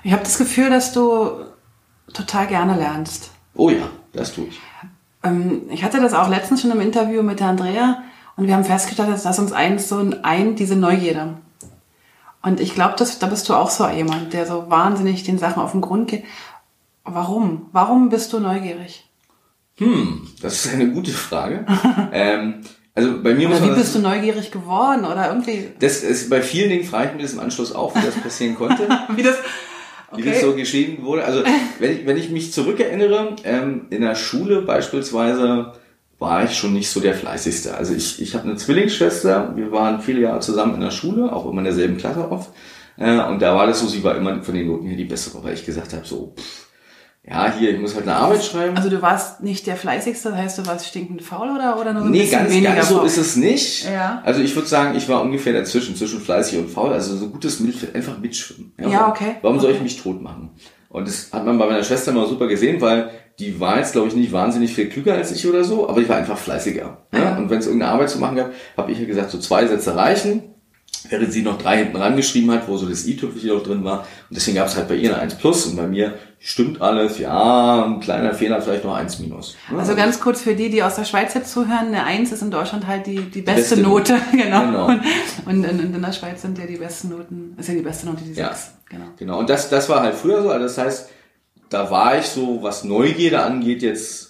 Ich 0.04 0.14
habe 0.14 0.24
das 0.24 0.38
Gefühl, 0.38 0.70
dass 0.70 0.94
du 0.94 1.32
total 2.14 2.48
gerne 2.48 2.78
lernst. 2.78 3.32
Oh 3.56 3.70
ja, 3.70 3.90
das 4.14 4.34
tue 4.34 4.46
ich. 4.46 4.60
Ähm, 5.24 5.64
ich 5.70 5.84
hatte 5.84 6.00
das 6.00 6.14
auch 6.14 6.30
letztens 6.30 6.62
schon 6.62 6.72
im 6.72 6.80
Interview 6.80 7.22
mit 7.24 7.40
der 7.40 7.48
Andrea 7.48 8.04
und 8.38 8.48
wir 8.48 8.56
haben 8.56 8.64
festgestellt, 8.64 9.10
dass 9.10 9.40
uns 9.40 9.52
eins 9.52 9.90
so 9.90 10.10
ein, 10.24 10.56
diese 10.56 10.78
Neugierde. 10.78 11.34
Und 12.42 12.62
ich 12.62 12.74
glaube, 12.74 12.96
da 12.98 13.28
bist 13.28 13.50
du 13.50 13.54
auch 13.54 13.70
so 13.70 13.86
jemand, 13.90 14.32
der 14.32 14.46
so 14.46 14.70
wahnsinnig 14.70 15.24
den 15.24 15.38
Sachen 15.38 15.62
auf 15.62 15.74
den 15.74 15.82
Grund 15.82 16.08
geht. 16.08 16.24
Warum? 17.14 17.68
Warum 17.72 18.10
bist 18.10 18.34
du 18.34 18.40
neugierig? 18.40 19.06
Hm, 19.78 20.28
das 20.42 20.66
ist 20.66 20.74
eine 20.74 20.92
gute 20.92 21.12
Frage. 21.12 21.66
ähm, 22.12 22.62
also 22.94 23.22
bei 23.24 23.34
mir 23.34 23.48
oder 23.48 23.60
muss 23.60 23.70
wie 23.70 23.76
bist 23.76 23.96
du 23.96 24.00
neugierig 24.00 24.52
geworden 24.52 25.06
oder 25.06 25.30
irgendwie? 25.30 25.70
Das 25.80 26.04
ist 26.04 26.30
bei 26.30 26.42
vielen 26.42 26.70
Dingen 26.70 26.84
frage 26.84 27.10
ich 27.10 27.16
mir 27.16 27.22
das 27.24 27.34
im 27.34 27.40
Anschluss 27.40 27.74
auch, 27.74 27.96
wie 27.96 28.06
das 28.06 28.16
passieren 28.16 28.56
konnte. 28.56 28.90
wie 29.16 29.24
das 29.24 29.38
wie 30.16 30.22
okay. 30.22 30.32
das 30.32 30.42
so 30.42 30.54
geschehen 30.56 31.04
wurde. 31.04 31.24
Also 31.24 31.44
wenn 31.80 31.92
ich, 31.92 32.06
wenn 32.06 32.18
ich 32.18 32.30
mich 32.30 32.52
zurückerinnere, 32.52 33.36
ähm, 33.44 33.86
in 33.90 34.02
der 34.02 34.16
Schule 34.16 34.64
beispielsweise 34.64 35.74
war 36.18 36.44
ich 36.44 36.58
schon 36.58 36.74
nicht 36.74 36.90
so 36.90 37.00
der 37.00 37.14
fleißigste. 37.14 37.76
Also 37.78 37.94
ich, 37.94 38.22
ich 38.22 38.34
habe 38.36 38.46
eine 38.46 38.56
Zwillingsschwester, 38.56 39.56
wir 39.56 39.72
waren 39.72 40.02
viele 40.02 40.22
Jahre 40.22 40.40
zusammen 40.42 40.76
in 40.76 40.82
der 40.82 40.92
Schule, 40.92 41.32
auch 41.32 41.50
immer 41.50 41.60
in 41.60 41.66
derselben 41.66 41.98
Klasse 41.98 42.30
oft. 42.30 42.52
Äh, 42.98 43.20
und 43.22 43.42
da 43.42 43.56
war 43.56 43.68
das 43.68 43.80
so, 43.80 43.88
sie 43.88 44.04
war 44.04 44.16
immer 44.16 44.42
von 44.44 44.54
den 44.54 44.68
Noten 44.68 44.88
her 44.88 44.98
die 44.98 45.06
bessere, 45.06 45.44
weil 45.44 45.54
ich 45.54 45.66
gesagt 45.66 45.94
habe, 45.94 46.06
so, 46.06 46.34
pff, 46.36 46.69
ja, 47.28 47.54
hier, 47.58 47.72
ich 47.72 47.80
muss 47.80 47.96
halt 47.96 48.08
eine 48.08 48.16
Arbeit 48.16 48.44
schreiben. 48.44 48.78
Also 48.78 48.90
du 48.90 49.02
warst 49.02 49.44
nicht 49.44 49.68
der 49.68 49.76
fleißigste, 49.76 50.30
das 50.30 50.38
heißt, 50.38 50.58
du 50.58 50.66
warst 50.66 50.88
stinkend 50.88 51.22
faul 51.22 51.50
oder, 51.50 51.80
oder 51.80 51.94
nur 51.94 52.04
ein 52.04 52.12
nee, 52.12 52.22
bisschen 52.22 52.40
ganz, 52.40 52.52
weniger 52.52 52.76
ganz 52.76 52.90
so 52.90 52.98
faul? 52.98 53.06
ist 53.08 53.18
es 53.18 53.36
nicht. 53.36 53.86
Ja. 53.86 54.22
Also 54.26 54.42
ich 54.42 54.56
würde 54.56 54.68
sagen, 54.68 54.98
ich 54.98 55.08
war 55.10 55.22
ungefähr 55.22 55.54
dazwischen, 55.54 55.96
zwischen 55.96 56.22
fleißig 56.22 56.58
und 56.60 56.70
faul, 56.70 56.94
also 56.94 57.16
so 57.18 57.30
gutes 57.30 57.60
Mittelfeld, 57.60 57.94
einfach 57.94 58.18
mitschwimmen. 58.18 58.74
Ja, 58.80 58.90
ja 58.90 59.10
okay. 59.10 59.36
Warum 59.42 59.58
okay. 59.58 59.66
soll 59.66 59.76
ich 59.76 59.82
mich 59.82 60.02
tot 60.02 60.22
machen? 60.22 60.52
Und 60.88 61.08
das 61.08 61.32
hat 61.32 61.46
man 61.46 61.60
bei 61.60 61.68
meiner 61.68 61.84
Schwester 61.84 62.12
immer 62.12 62.26
super 62.26 62.48
gesehen, 62.48 62.82
weil 62.82 63.12
die 63.38 63.60
war 63.60 63.78
jetzt, 63.78 63.92
glaube 63.92 64.08
ich, 64.08 64.16
nicht 64.16 64.32
wahnsinnig 64.32 64.74
viel 64.74 64.90
klüger 64.90 65.14
als 65.14 65.32
ich 65.32 65.48
oder 65.48 65.64
so, 65.64 65.88
aber 65.88 66.02
ich 66.02 66.10
war 66.10 66.18
einfach 66.18 66.38
fleißiger. 66.38 67.06
Ja. 67.14 67.20
Ja? 67.20 67.38
Und 67.38 67.50
wenn 67.50 67.60
es 67.60 67.68
irgendeine 67.68 67.92
Arbeit 67.92 68.10
zu 68.10 68.18
machen 68.18 68.38
gab, 68.38 68.52
habe 68.76 68.92
ich 68.92 69.00
ja 69.00 69.06
gesagt, 69.06 69.30
so 69.30 69.38
zwei 69.38 69.68
Sätze 69.68 69.96
reichen 69.96 70.56
während 71.10 71.32
sie 71.32 71.42
noch 71.42 71.58
drei 71.58 71.78
hinten 71.78 71.98
rangeschrieben 71.98 72.52
hat, 72.52 72.68
wo 72.68 72.78
so 72.78 72.88
das 72.88 73.06
i-Tüpfelchen 73.06 73.50
noch 73.50 73.64
drin 73.64 73.84
war. 73.84 74.00
Und 74.00 74.38
deswegen 74.38 74.58
gab 74.58 74.68
es 74.68 74.76
halt 74.76 74.88
bei 74.88 74.96
ihr 74.96 75.14
eine 75.14 75.22
1 75.22 75.36
plus 75.36 75.66
und 75.66 75.76
bei 75.76 75.88
mir 75.88 76.16
stimmt 76.40 76.82
alles, 76.82 77.20
ja, 77.20 77.86
ein 77.86 78.00
kleiner 78.00 78.34
Fehler, 78.34 78.62
vielleicht 78.62 78.84
noch 78.84 78.96
1 78.96 79.20
minus. 79.20 79.56
Ja, 79.72 79.78
also 79.78 79.96
ganz 79.96 80.20
kurz 80.20 80.42
für 80.42 80.56
die, 80.56 80.70
die 80.70 80.84
aus 80.84 80.96
der 80.96 81.06
Schweiz 81.06 81.34
jetzt 81.34 81.52
zuhören, 81.52 81.88
eine 81.88 82.04
1 82.04 82.32
ist 82.32 82.42
in 82.42 82.52
Deutschland 82.52 82.88
halt 82.88 83.08
die, 83.08 83.22
die 83.22 83.42
beste, 83.42 83.76
beste 83.76 83.82
Note, 83.82 84.18
genau. 84.32 84.66
genau. 84.66 84.88
Und, 84.88 85.02
und 85.46 85.64
in, 85.64 85.94
in, 85.94 86.02
der 86.02 86.12
Schweiz 86.14 86.42
sind 86.42 86.58
ja 86.58 86.66
die 86.66 86.78
besten 86.78 87.10
Noten, 87.10 87.56
ist 87.58 87.70
ja 87.70 87.76
die 87.76 87.82
beste 87.82 88.06
Note 88.06 88.24
die 88.24 88.34
6. 88.34 88.38
Ja, 88.38 88.56
genau. 88.90 89.06
Genau, 89.18 89.40
und 89.40 89.50
das, 89.50 89.70
das 89.70 89.90
war 89.90 90.02
halt 90.02 90.16
früher 90.16 90.42
so, 90.42 90.50
also 90.50 90.64
das 90.64 90.78
heißt, 90.78 91.10
da 91.70 91.92
war 91.92 92.18
ich 92.18 92.26
so, 92.26 92.64
was 92.64 92.84
Neugierde 92.84 93.44
angeht, 93.44 93.82
jetzt 93.84 94.29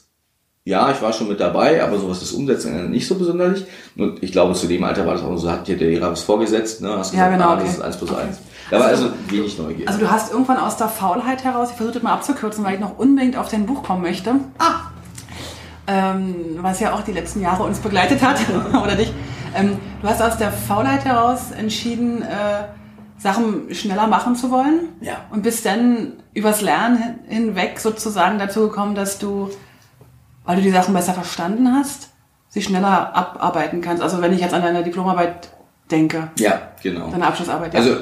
ja, 0.69 0.91
ich 0.91 1.01
war 1.01 1.11
schon 1.11 1.27
mit 1.27 1.39
dabei, 1.39 1.83
aber 1.83 1.97
sowas 1.97 2.19
das 2.19 2.31
Umsetzen 2.31 2.91
nicht 2.91 3.07
so 3.07 3.15
besonders. 3.15 3.63
Und 3.97 4.21
ich 4.21 4.31
glaube, 4.31 4.53
zu 4.53 4.67
dem 4.67 4.83
Alter 4.83 5.03
war 5.03 5.15
das 5.15 5.23
auch 5.23 5.35
so, 5.35 5.49
hat 5.49 5.67
dir 5.67 5.75
der 5.75 5.89
Lehrer 5.89 6.11
was 6.11 6.21
vorgesetzt, 6.21 6.81
ne? 6.81 6.89
Hast 6.89 7.09
gesagt, 7.09 7.31
ja, 7.31 7.35
genau, 7.35 7.49
ah, 7.49 7.55
das 7.55 7.69
ist 7.69 7.81
eins 7.81 7.97
plus 7.97 8.13
eins. 8.13 8.37
Da 8.69 8.79
war 8.79 8.85
also, 8.85 9.05
also 9.05 9.15
wenig 9.29 9.57
Neugier. 9.57 9.87
Also 9.87 9.99
du 9.99 10.11
hast 10.11 10.31
irgendwann 10.31 10.57
aus 10.57 10.77
der 10.77 10.87
Faulheit 10.87 11.43
heraus, 11.43 11.69
ich 11.71 11.75
versuche 11.75 11.95
das 11.95 12.03
mal 12.03 12.13
abzukürzen, 12.13 12.63
weil 12.63 12.75
ich 12.75 12.79
noch 12.79 12.99
unbedingt 12.99 13.35
auf 13.35 13.49
dein 13.49 13.65
Buch 13.65 13.81
kommen 13.81 14.03
möchte. 14.03 14.35
Ah! 14.59 14.91
Ähm, 15.87 16.59
was 16.61 16.79
ja 16.79 16.93
auch 16.93 17.01
die 17.01 17.13
letzten 17.13 17.41
Jahre 17.41 17.63
uns 17.63 17.79
begleitet 17.79 18.21
hat, 18.21 18.37
oder 18.83 18.95
dich. 18.95 19.11
Ähm, 19.55 19.79
du 20.03 20.07
hast 20.07 20.21
aus 20.21 20.37
der 20.37 20.51
Faulheit 20.51 21.03
heraus 21.03 21.49
entschieden, 21.49 22.21
äh, 22.21 22.65
Sachen 23.17 23.73
schneller 23.73 24.05
machen 24.05 24.35
zu 24.35 24.51
wollen. 24.51 24.89
Ja. 25.01 25.25
Und 25.31 25.41
bist 25.41 25.65
dann 25.65 26.13
übers 26.35 26.61
Lernen 26.61 27.21
hinweg 27.27 27.79
sozusagen 27.79 28.37
dazu 28.37 28.67
gekommen, 28.67 28.93
dass 28.93 29.17
du 29.17 29.49
weil 30.49 30.55
du 30.55 30.63
die 30.63 30.71
Sachen 30.71 30.95
besser 30.95 31.13
verstanden 31.13 31.71
hast, 31.71 32.09
sie 32.47 32.63
schneller 32.63 33.15
abarbeiten 33.15 33.81
kannst. 33.81 34.01
Also 34.01 34.19
wenn 34.19 34.33
ich 34.33 34.39
jetzt 34.39 34.55
an 34.55 34.63
deine 34.63 34.83
Diplomarbeit 34.83 35.49
denke. 35.91 36.31
Ja, 36.39 36.71
genau. 36.81 37.11
Deine 37.11 37.27
Abschlussarbeit. 37.27 37.71
Ja. 37.75 37.79
Also 37.81 37.97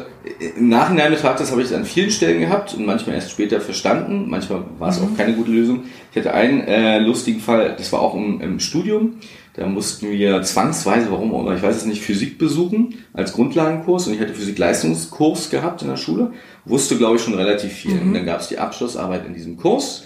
im 0.55 0.69
Nachhinein 0.69 1.11
betrachtet, 1.11 1.41
das 1.41 1.51
habe 1.51 1.61
ich 1.61 1.75
an 1.75 1.83
vielen 1.83 2.09
Stellen 2.09 2.39
gehabt 2.39 2.73
und 2.73 2.85
manchmal 2.85 3.15
erst 3.15 3.31
später 3.31 3.59
verstanden. 3.59 4.29
Manchmal 4.29 4.63
war 4.79 4.87
es 4.87 5.01
mhm. 5.01 5.07
auch 5.07 5.17
keine 5.17 5.33
gute 5.33 5.51
Lösung. 5.51 5.83
Ich 6.11 6.17
hatte 6.17 6.33
einen 6.33 6.61
äh, 6.61 6.99
lustigen 6.99 7.41
Fall, 7.41 7.75
das 7.77 7.91
war 7.91 7.99
auch 7.99 8.15
im, 8.15 8.39
im 8.39 8.61
Studium. 8.61 9.17
Da 9.53 9.65
mussten 9.65 10.09
wir 10.09 10.41
zwangsweise, 10.43 11.11
warum 11.11 11.33
auch 11.33 11.41
immer, 11.41 11.53
ich 11.53 11.61
weiß 11.61 11.75
es 11.75 11.85
nicht, 11.85 12.01
Physik 12.01 12.37
besuchen 12.37 13.03
als 13.11 13.33
Grundlagenkurs 13.33 14.07
und 14.07 14.13
ich 14.13 14.21
hatte 14.21 14.33
Physik-Leistungskurs 14.33 15.49
gehabt 15.49 15.81
in 15.81 15.89
der 15.89 15.97
Schule, 15.97 16.31
wusste 16.63 16.95
glaube 16.95 17.17
ich 17.17 17.23
schon 17.23 17.33
relativ 17.33 17.73
viel. 17.73 17.95
Mhm. 17.95 18.03
Und 18.03 18.13
dann 18.13 18.25
gab 18.25 18.39
es 18.39 18.47
die 18.47 18.57
Abschlussarbeit 18.57 19.25
in 19.25 19.33
diesem 19.33 19.57
Kurs 19.57 20.05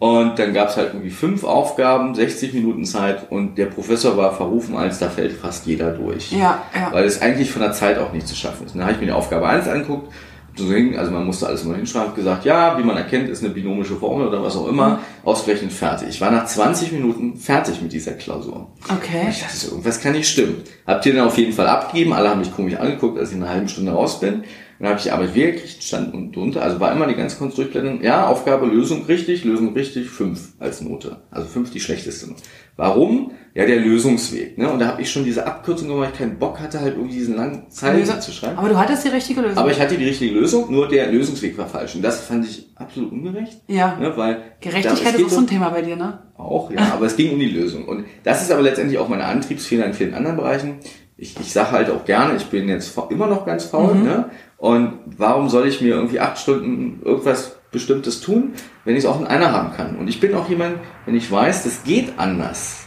und 0.00 0.38
dann 0.38 0.54
gab 0.54 0.70
es 0.70 0.78
halt 0.78 0.94
irgendwie 0.94 1.10
fünf 1.10 1.44
Aufgaben, 1.44 2.14
60 2.14 2.54
Minuten 2.54 2.86
Zeit 2.86 3.30
und 3.30 3.58
der 3.58 3.66
Professor 3.66 4.16
war 4.16 4.32
verrufen, 4.32 4.74
als 4.74 4.98
da 4.98 5.10
fällt 5.10 5.32
fast 5.32 5.66
jeder 5.66 5.90
durch. 5.90 6.32
Ja, 6.32 6.62
ja. 6.74 6.90
Weil 6.90 7.04
es 7.04 7.20
eigentlich 7.20 7.50
von 7.50 7.60
der 7.60 7.72
Zeit 7.72 7.98
auch 7.98 8.10
nicht 8.10 8.26
zu 8.26 8.34
schaffen 8.34 8.64
ist. 8.64 8.72
Und 8.72 8.78
dann 8.78 8.86
habe 8.86 8.94
ich 8.94 9.00
mir 9.00 9.08
die 9.08 9.12
Aufgabe 9.12 9.46
1 9.46 9.68
angeguckt, 9.68 10.10
also 10.58 11.10
man 11.12 11.24
musste 11.24 11.46
alles 11.46 11.64
mal 11.64 11.76
hinschreiben, 11.76 12.14
gesagt, 12.14 12.46
ja, 12.46 12.78
wie 12.78 12.82
man 12.82 12.96
erkennt, 12.96 13.28
ist 13.28 13.44
eine 13.44 13.52
binomische 13.52 13.96
Formel 13.96 14.26
oder 14.26 14.42
was 14.42 14.56
auch 14.56 14.68
immer, 14.68 14.88
mhm. 14.88 14.98
ausgerechnet 15.24 15.72
fertig. 15.72 16.08
Ich 16.08 16.20
war 16.20 16.30
nach 16.30 16.46
20 16.46 16.92
Minuten 16.92 17.36
fertig 17.36 17.80
mit 17.82 17.92
dieser 17.92 18.12
Klausur. 18.12 18.68
Okay. 18.84 19.26
ich 19.28 19.40
dachte, 19.40 19.66
irgendwas 19.68 20.00
kann 20.00 20.12
nicht 20.12 20.28
stimmen. 20.28 20.62
Habt 20.86 21.04
ihr 21.04 21.14
dann 21.14 21.26
auf 21.26 21.36
jeden 21.36 21.52
Fall 21.52 21.66
abgegeben, 21.66 22.14
alle 22.14 22.30
haben 22.30 22.40
mich 22.40 22.54
komisch 22.54 22.76
angeguckt, 22.76 23.18
als 23.18 23.30
ich 23.30 23.36
in 23.36 23.42
einer 23.42 23.52
halben 23.52 23.68
Stunde 23.68 23.92
raus 23.92 24.18
bin. 24.18 24.44
Dann 24.80 24.88
habe 24.88 24.98
ich 24.98 25.04
die 25.04 25.10
Arbeit 25.10 25.34
wieder 25.34 25.52
gekriegt, 25.52 25.82
stand 25.82 26.14
unten 26.14 26.32
drunter, 26.32 26.62
also 26.62 26.80
war 26.80 26.92
immer 26.92 27.06
die 27.06 27.14
ganze 27.14 27.36
Kunst 27.36 27.58
durchblenden, 27.58 28.02
ja, 28.02 28.26
Aufgabe, 28.26 28.66
Lösung 28.66 29.04
richtig, 29.04 29.44
Lösung 29.44 29.74
richtig, 29.74 30.08
fünf 30.08 30.54
als 30.58 30.80
Note. 30.80 31.18
Also 31.30 31.48
fünf 31.48 31.70
die 31.70 31.80
schlechteste. 31.80 32.34
Warum? 32.76 33.32
Ja, 33.52 33.66
der 33.66 33.80
Lösungsweg. 33.80 34.56
Ne? 34.56 34.70
Und 34.70 34.78
da 34.78 34.86
habe 34.86 35.02
ich 35.02 35.10
schon 35.10 35.24
diese 35.24 35.46
Abkürzung 35.46 35.88
gemacht, 35.88 36.02
weil 36.04 36.12
ich 36.12 36.18
keinen 36.18 36.38
Bock 36.38 36.60
hatte, 36.60 36.80
halt 36.80 36.94
irgendwie 36.94 37.16
diesen 37.16 37.36
langen 37.36 37.68
Zeilen 37.68 38.06
zu 38.20 38.32
schreiben. 38.32 38.56
Aber 38.56 38.68
du 38.68 38.78
hattest 38.78 39.04
die 39.04 39.08
richtige 39.08 39.42
Lösung. 39.42 39.58
Aber 39.58 39.70
ich 39.70 39.80
hatte 39.80 39.98
die 39.98 40.04
richtige 40.06 40.32
Lösung, 40.32 40.70
nur 40.70 40.88
der 40.88 41.10
Lösungsweg 41.10 41.58
war 41.58 41.66
falsch. 41.66 41.96
Und 41.96 42.02
das 42.02 42.20
fand 42.20 42.46
ich 42.46 42.70
absolut 42.76 43.12
ungerecht. 43.12 43.60
Ja. 43.66 43.96
Ne, 43.98 44.16
weil 44.16 44.38
Gerechtigkeit 44.60 45.14
ist 45.14 45.24
auch 45.26 45.30
so 45.30 45.38
ein 45.40 45.46
Thema 45.46 45.68
bei 45.68 45.82
dir, 45.82 45.96
ne? 45.96 46.20
auch, 46.38 46.70
ja, 46.70 46.92
aber 46.94 47.06
es 47.06 47.16
ging 47.16 47.32
um 47.32 47.38
die 47.38 47.50
Lösung. 47.50 47.86
Und 47.86 48.06
das 48.24 48.42
ist 48.42 48.50
aber 48.50 48.62
letztendlich 48.62 48.98
auch 48.98 49.08
meine 49.08 49.24
Antriebsfehler 49.24 49.86
in 49.86 49.94
vielen 49.94 50.14
anderen 50.14 50.36
Bereichen. 50.36 50.76
Ich, 51.16 51.38
ich 51.38 51.52
sage 51.52 51.72
halt 51.72 51.90
auch 51.90 52.04
gerne, 52.06 52.36
ich 52.36 52.46
bin 52.46 52.68
jetzt 52.68 52.96
immer 53.10 53.26
noch 53.26 53.44
ganz 53.44 53.64
faul, 53.64 53.94
ne? 53.94 54.30
Und 54.60 54.92
warum 55.16 55.48
soll 55.48 55.66
ich 55.66 55.80
mir 55.80 55.94
irgendwie 55.94 56.20
acht 56.20 56.38
Stunden 56.38 57.00
irgendwas 57.04 57.56
Bestimmtes 57.72 58.20
tun, 58.20 58.52
wenn 58.84 58.94
ich 58.94 59.04
es 59.04 59.10
auch 59.10 59.18
in 59.18 59.26
einer 59.26 59.52
haben 59.52 59.72
kann? 59.74 59.96
Und 59.96 60.06
ich 60.08 60.20
bin 60.20 60.34
auch 60.34 60.48
jemand, 60.50 60.76
wenn 61.06 61.16
ich 61.16 61.30
weiß, 61.32 61.64
das 61.64 61.82
geht 61.82 62.12
anders. 62.18 62.84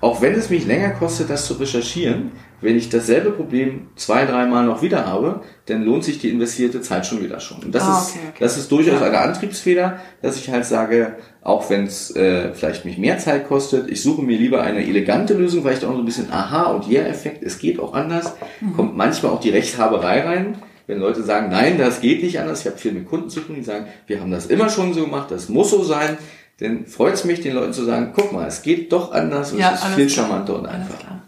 Auch 0.00 0.20
wenn 0.20 0.34
es 0.34 0.50
mich 0.50 0.66
länger 0.66 0.90
kostet, 0.90 1.30
das 1.30 1.46
zu 1.46 1.54
recherchieren, 1.54 2.32
wenn 2.60 2.76
ich 2.76 2.88
dasselbe 2.88 3.30
Problem 3.30 3.86
zwei, 3.94 4.24
dreimal 4.26 4.66
noch 4.66 4.82
wieder 4.82 5.06
habe, 5.06 5.42
dann 5.66 5.84
lohnt 5.84 6.02
sich 6.02 6.18
die 6.18 6.28
investierte 6.30 6.80
Zeit 6.80 7.06
schon 7.06 7.22
wieder 7.22 7.38
schon. 7.38 7.62
Und 7.62 7.72
das, 7.72 7.84
Ah, 7.84 7.98
ist, 8.00 8.10
okay, 8.10 8.18
okay. 8.30 8.36
das 8.40 8.56
ist 8.58 8.72
durchaus 8.72 9.00
eine 9.00 9.18
Antriebsfeder, 9.18 10.00
dass 10.22 10.36
ich 10.36 10.50
halt 10.50 10.64
sage, 10.64 11.16
auch 11.40 11.70
wenn 11.70 11.84
es 11.86 12.14
äh, 12.16 12.52
vielleicht 12.52 12.84
mich 12.84 12.98
mehr 12.98 13.18
Zeit 13.18 13.46
kostet, 13.46 13.88
ich 13.88 14.02
suche 14.02 14.22
mir 14.22 14.36
lieber 14.38 14.62
eine 14.62 14.84
elegante 14.84 15.34
Lösung, 15.34 15.62
weil 15.62 15.74
ich 15.74 15.80
da 15.80 15.88
auch 15.88 15.92
so 15.94 15.98
ein 16.00 16.04
bisschen 16.04 16.32
Aha- 16.32 16.72
und 16.72 16.88
Yeah-Effekt, 16.88 17.44
es 17.44 17.60
geht 17.60 17.78
auch 17.78 17.94
anders, 17.94 18.34
Mhm. 18.60 18.72
kommt 18.74 18.96
manchmal 18.96 19.30
auch 19.30 19.40
die 19.40 19.50
Rechthaberei 19.50 20.22
rein. 20.22 20.56
Wenn 20.86 20.98
Leute 20.98 21.22
sagen, 21.22 21.48
nein, 21.50 21.78
das 21.78 22.00
geht 22.00 22.22
nicht 22.22 22.40
anders, 22.40 22.60
ich 22.60 22.66
habe 22.66 22.78
viel 22.78 22.92
mit 22.92 23.08
Kunden 23.08 23.30
zu 23.30 23.40
tun, 23.40 23.56
die 23.56 23.62
sagen, 23.62 23.86
wir 24.06 24.20
haben 24.20 24.30
das 24.30 24.46
immer 24.46 24.68
schon 24.68 24.94
so 24.94 25.04
gemacht, 25.04 25.30
das 25.30 25.48
muss 25.48 25.70
so 25.70 25.82
sein, 25.82 26.18
dann 26.58 26.86
freut 26.86 27.14
es 27.14 27.24
mich, 27.24 27.40
den 27.40 27.54
Leuten 27.54 27.72
zu 27.72 27.84
sagen, 27.84 28.12
guck 28.14 28.32
mal, 28.32 28.46
es 28.46 28.62
geht 28.62 28.92
doch 28.92 29.12
anders 29.12 29.52
und 29.52 29.58
Ja, 29.58 29.72
es 29.74 29.82
ist 29.82 29.94
viel 29.94 30.10
charmanter 30.10 30.58
und 30.58 30.66
einfacher. 30.66 31.22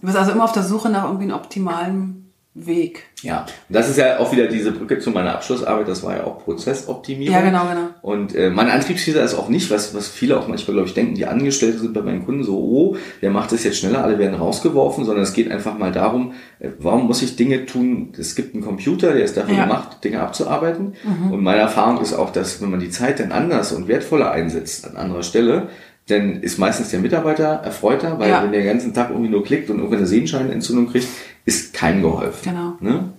Du 0.00 0.06
bist 0.06 0.16
also 0.16 0.32
immer 0.32 0.44
auf 0.44 0.52
der 0.52 0.62
Suche 0.62 0.90
nach 0.90 1.04
irgendwie 1.04 1.24
einem 1.24 1.34
optimalen 1.34 2.27
Weg. 2.66 3.04
Ja, 3.22 3.40
und 3.68 3.74
das 3.76 3.88
ist 3.88 3.96
ja 3.98 4.18
auch 4.20 4.30
wieder 4.32 4.46
diese 4.46 4.70
Brücke 4.72 4.98
zu 5.00 5.10
meiner 5.10 5.34
Abschlussarbeit, 5.34 5.88
das 5.88 6.02
war 6.04 6.16
ja 6.16 6.24
auch 6.24 6.44
Prozessoptimierung. 6.44 7.34
Ja, 7.34 7.40
genau, 7.42 7.62
genau. 7.68 7.88
Und 8.02 8.34
äh, 8.34 8.50
mein 8.50 8.68
Antriebsfehler 8.70 9.22
ist 9.22 9.34
auch 9.34 9.48
nicht, 9.48 9.70
was, 9.70 9.94
was 9.94 10.08
viele 10.08 10.38
auch 10.38 10.46
manchmal, 10.48 10.74
glaube 10.74 10.88
ich, 10.88 10.94
denken, 10.94 11.14
die 11.14 11.26
Angestellte 11.26 11.78
sind 11.78 11.94
bei 11.94 12.02
meinen 12.02 12.24
Kunden 12.24 12.44
so, 12.44 12.56
oh, 12.58 12.96
der 13.22 13.30
macht 13.30 13.50
das 13.52 13.64
jetzt 13.64 13.78
schneller, 13.78 14.04
alle 14.04 14.18
werden 14.18 14.34
rausgeworfen, 14.36 15.04
sondern 15.04 15.24
es 15.24 15.32
geht 15.32 15.50
einfach 15.50 15.76
mal 15.76 15.90
darum, 15.92 16.32
äh, 16.60 16.68
warum 16.78 17.06
muss 17.06 17.22
ich 17.22 17.36
Dinge 17.36 17.66
tun? 17.66 18.12
Es 18.18 18.34
gibt 18.36 18.54
einen 18.54 18.62
Computer, 18.64 19.12
der 19.12 19.24
ist 19.24 19.36
dafür 19.36 19.54
Ja. 19.56 19.64
Mhm. 19.64 19.68
gemacht, 19.68 20.04
Dinge 20.04 20.20
abzuarbeiten. 20.20 20.94
Und 21.30 21.42
meine 21.42 21.60
Erfahrung 21.60 22.00
ist 22.00 22.14
auch, 22.14 22.30
dass 22.30 22.60
wenn 22.62 22.70
man 22.70 22.80
die 22.80 22.90
Zeit 22.90 23.18
dann 23.20 23.32
anders 23.32 23.72
und 23.72 23.88
wertvoller 23.88 24.30
einsetzt 24.30 24.86
an 24.88 24.96
anderer 24.96 25.22
Stelle, 25.22 25.68
dann 26.06 26.40
ist 26.42 26.58
meistens 26.58 26.88
der 26.90 27.00
Mitarbeiter 27.00 27.44
erfreuter, 27.62 28.18
weil 28.18 28.30
Ja. 28.30 28.42
wenn 28.42 28.50
der 28.52 28.62
den 28.62 28.68
ganzen 28.68 28.94
Tag 28.94 29.10
irgendwie 29.10 29.28
nur 29.28 29.44
klickt 29.44 29.68
und 29.68 29.76
irgendwann 29.76 29.98
eine 29.98 30.06
Sehenscheinentzündung 30.06 30.88
kriegt, 30.90 31.06
ist 31.48 31.72
keinem 31.74 32.02
geholfen. 32.02 32.42
Genau. 32.52 32.72
Ne? 32.80 33.12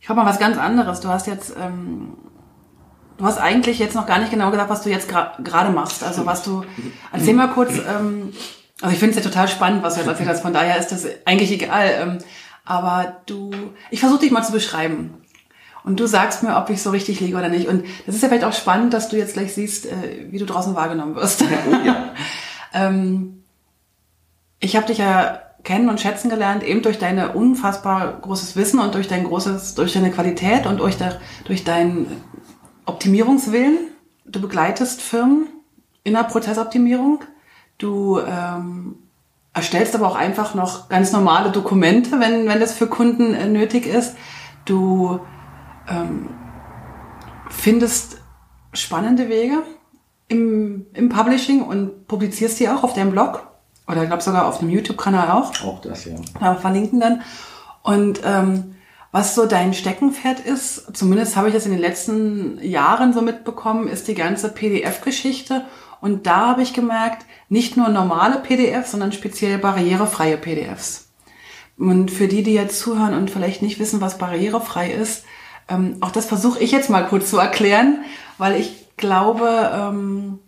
Ich 0.00 0.08
habe 0.08 0.20
mal 0.20 0.26
was 0.26 0.38
ganz 0.38 0.56
anderes. 0.56 1.00
Du 1.00 1.08
hast 1.08 1.26
jetzt, 1.26 1.52
ähm, 1.60 2.12
du 3.18 3.24
hast 3.24 3.38
eigentlich 3.38 3.78
jetzt 3.78 3.94
noch 3.94 4.06
gar 4.06 4.18
nicht 4.18 4.30
genau 4.30 4.50
gesagt, 4.50 4.70
was 4.70 4.82
du 4.82 4.88
jetzt 4.90 5.10
gra- 5.10 5.42
gerade 5.42 5.70
machst. 5.70 6.02
Also 6.02 6.24
was 6.26 6.42
du, 6.42 6.64
erzähl 7.12 7.34
mal 7.34 7.48
kurz, 7.48 7.72
ähm, 7.78 8.32
also 8.80 8.92
ich 8.94 8.98
finde 8.98 9.18
es 9.18 9.22
ja 9.24 9.28
total 9.30 9.48
spannend, 9.48 9.82
was 9.82 9.94
du 9.94 10.00
jetzt 10.00 10.08
erzählt 10.08 10.28
hast. 10.28 10.40
Von 10.42 10.52
daher 10.54 10.78
ist 10.78 10.88
das 10.92 11.06
eigentlich 11.26 11.52
egal. 11.52 11.90
Ähm, 12.00 12.18
aber 12.64 13.16
du, 13.26 13.50
ich 13.90 14.00
versuche 14.00 14.20
dich 14.20 14.30
mal 14.30 14.42
zu 14.44 14.52
beschreiben. 14.52 15.14
Und 15.82 15.98
du 15.98 16.06
sagst 16.06 16.42
mir, 16.42 16.56
ob 16.56 16.68
ich 16.70 16.82
so 16.82 16.90
richtig 16.90 17.20
liege 17.20 17.36
oder 17.36 17.48
nicht. 17.48 17.66
Und 17.66 17.84
das 18.06 18.14
ist 18.14 18.22
ja 18.22 18.28
vielleicht 18.28 18.44
auch 18.44 18.52
spannend, 18.52 18.92
dass 18.94 19.08
du 19.08 19.16
jetzt 19.16 19.32
gleich 19.34 19.54
siehst, 19.54 19.86
äh, 19.86 20.26
wie 20.30 20.38
du 20.38 20.44
draußen 20.46 20.74
wahrgenommen 20.74 21.14
wirst. 21.16 21.42
Oh 21.42 21.74
ja. 21.86 22.10
Ähm, 22.72 23.42
ich 24.60 24.76
habe 24.76 24.86
dich 24.86 24.98
ja 24.98 25.40
kennen 25.62 25.88
und 25.88 26.00
schätzen 26.00 26.30
gelernt, 26.30 26.62
eben 26.62 26.82
durch 26.82 26.98
deine 26.98 27.32
unfassbar 27.32 28.18
großes 28.20 28.56
Wissen 28.56 28.80
und 28.80 28.94
durch 28.94 29.08
dein 29.08 29.24
großes, 29.24 29.74
durch 29.74 29.92
deine 29.92 30.10
Qualität 30.10 30.66
und 30.66 30.78
durch, 30.80 30.96
de, 30.96 31.08
durch 31.44 31.64
deinen 31.64 32.22
Optimierungswillen. 32.86 33.78
Du 34.24 34.40
begleitest 34.40 35.02
Firmen 35.02 35.48
in 36.04 36.14
der 36.14 36.24
Prozessoptimierung. 36.24 37.20
Du 37.78 38.20
ähm, 38.20 38.96
erstellst 39.52 39.94
aber 39.94 40.06
auch 40.08 40.16
einfach 40.16 40.54
noch 40.54 40.88
ganz 40.88 41.12
normale 41.12 41.50
Dokumente, 41.50 42.20
wenn, 42.20 42.46
wenn 42.46 42.60
das 42.60 42.72
für 42.72 42.86
Kunden 42.86 43.34
äh, 43.34 43.46
nötig 43.46 43.86
ist. 43.86 44.16
Du 44.64 45.20
ähm, 45.88 46.28
findest 47.48 48.18
spannende 48.72 49.28
Wege 49.28 49.62
im, 50.28 50.86
im 50.94 51.08
Publishing 51.08 51.62
und 51.62 52.06
publizierst 52.06 52.60
die 52.60 52.68
auch 52.68 52.84
auf 52.84 52.94
deinem 52.94 53.10
Blog 53.10 53.49
oder 53.90 54.02
ich 54.02 54.08
glaube 54.08 54.22
sogar 54.22 54.46
auf 54.46 54.58
dem 54.58 54.70
YouTube-Kanal 54.70 55.30
auch. 55.30 55.52
Auch 55.64 55.80
das, 55.80 56.04
ja. 56.04 56.14
Ja, 56.40 56.54
verlinken 56.54 57.00
dann. 57.00 57.22
Und 57.82 58.20
ähm, 58.24 58.76
was 59.12 59.34
so 59.34 59.46
dein 59.46 59.74
Steckenpferd 59.74 60.40
ist, 60.40 60.96
zumindest 60.96 61.36
habe 61.36 61.48
ich 61.48 61.54
das 61.54 61.66
in 61.66 61.72
den 61.72 61.80
letzten 61.80 62.62
Jahren 62.62 63.12
so 63.12 63.22
mitbekommen, 63.22 63.88
ist 63.88 64.06
die 64.06 64.14
ganze 64.14 64.50
PDF-Geschichte. 64.50 65.64
Und 66.00 66.26
da 66.26 66.48
habe 66.48 66.62
ich 66.62 66.72
gemerkt, 66.72 67.26
nicht 67.48 67.76
nur 67.76 67.88
normale 67.88 68.38
PDFs, 68.38 68.92
sondern 68.92 69.12
speziell 69.12 69.58
barrierefreie 69.58 70.36
PDFs. 70.36 71.08
Und 71.76 72.10
für 72.10 72.28
die, 72.28 72.42
die 72.42 72.54
jetzt 72.54 72.78
zuhören 72.78 73.14
und 73.14 73.30
vielleicht 73.30 73.62
nicht 73.62 73.78
wissen, 73.78 74.00
was 74.00 74.18
barrierefrei 74.18 74.90
ist, 74.90 75.24
ähm, 75.68 75.96
auch 76.00 76.10
das 76.10 76.26
versuche 76.26 76.60
ich 76.60 76.72
jetzt 76.72 76.90
mal 76.90 77.06
kurz 77.06 77.30
zu 77.30 77.38
erklären, 77.38 78.04
weil 78.38 78.60
ich 78.60 78.96
glaube, 78.96 79.70
ähm, 79.74 80.38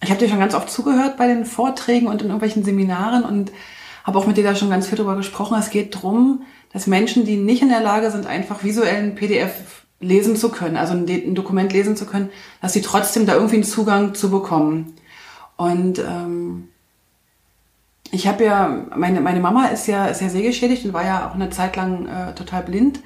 ich 0.00 0.10
habe 0.10 0.20
dir 0.20 0.28
schon 0.28 0.38
ganz 0.38 0.54
oft 0.54 0.70
zugehört 0.70 1.16
bei 1.16 1.26
den 1.26 1.44
Vorträgen 1.44 2.06
und 2.06 2.22
in 2.22 2.28
irgendwelchen 2.28 2.64
Seminaren 2.64 3.24
und 3.24 3.52
habe 4.04 4.18
auch 4.18 4.26
mit 4.26 4.36
dir 4.36 4.44
da 4.44 4.54
schon 4.54 4.70
ganz 4.70 4.86
viel 4.86 4.96
drüber 4.96 5.16
gesprochen. 5.16 5.58
Es 5.58 5.70
geht 5.70 6.00
drum, 6.00 6.42
dass 6.72 6.86
Menschen, 6.86 7.24
die 7.24 7.36
nicht 7.36 7.62
in 7.62 7.68
der 7.68 7.80
Lage 7.80 8.10
sind, 8.10 8.26
einfach 8.26 8.62
visuellen 8.62 9.14
PDF 9.14 9.84
lesen 10.00 10.36
zu 10.36 10.50
können, 10.50 10.76
also 10.76 10.94
ein, 10.94 11.34
Dokument 11.34 11.72
lesen 11.72 11.96
zu 11.96 12.06
können, 12.06 12.30
dass 12.62 12.72
sie 12.72 12.82
trotzdem 12.82 13.26
da 13.26 13.34
irgendwie 13.34 13.56
einen 13.56 13.64
Zugang 13.64 14.14
zu 14.14 14.30
bekommen. 14.30 14.94
Und 15.56 15.98
ähm, 15.98 16.68
ich 18.10 18.28
habe 18.28 18.44
ja, 18.44 18.86
meine, 18.96 19.20
meine 19.20 19.40
Mama 19.40 19.66
ist 19.66 19.88
ja, 19.88 20.06
ist 20.06 20.22
ja 20.22 20.28
sehgeschädigt 20.28 20.84
und 20.84 20.92
war 20.92 21.04
ja 21.04 21.28
auch 21.28 21.34
eine 21.34 21.50
Zeit 21.50 21.74
lang 21.76 22.06
äh, 22.06 22.34
total 22.34 22.62
blind. 22.62 23.00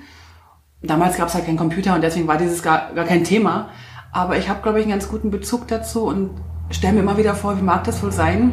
Damals 0.83 1.17
gab 1.17 1.29
es 1.29 1.35
halt 1.35 1.47
keinen 1.47 1.57
Computer 1.57 1.95
und 1.95 2.03
deswegen 2.03 2.29
war 2.29 2.37
dieses 2.37 2.63
gar, 2.63 2.93
gar 2.93 3.07
kein 3.07 3.25
Thema. 3.25 3.71
Aber 4.13 4.37
ich 4.37 4.49
habe, 4.49 4.63
glaube 4.63 4.79
ich, 4.79 4.85
einen 4.85 4.93
ganz 4.93 5.09
guten 5.09 5.31
Bezug 5.31 5.67
dazu 5.69 6.03
und 6.03 6.31
stelle 6.77 6.95
mir 6.95 7.01
immer 7.01 7.17
wieder 7.17 7.35
vor, 7.35 7.59
wie 7.59 7.63
mag 7.63 7.85
das 7.85 8.03
wohl 8.03 8.13
sein, 8.13 8.53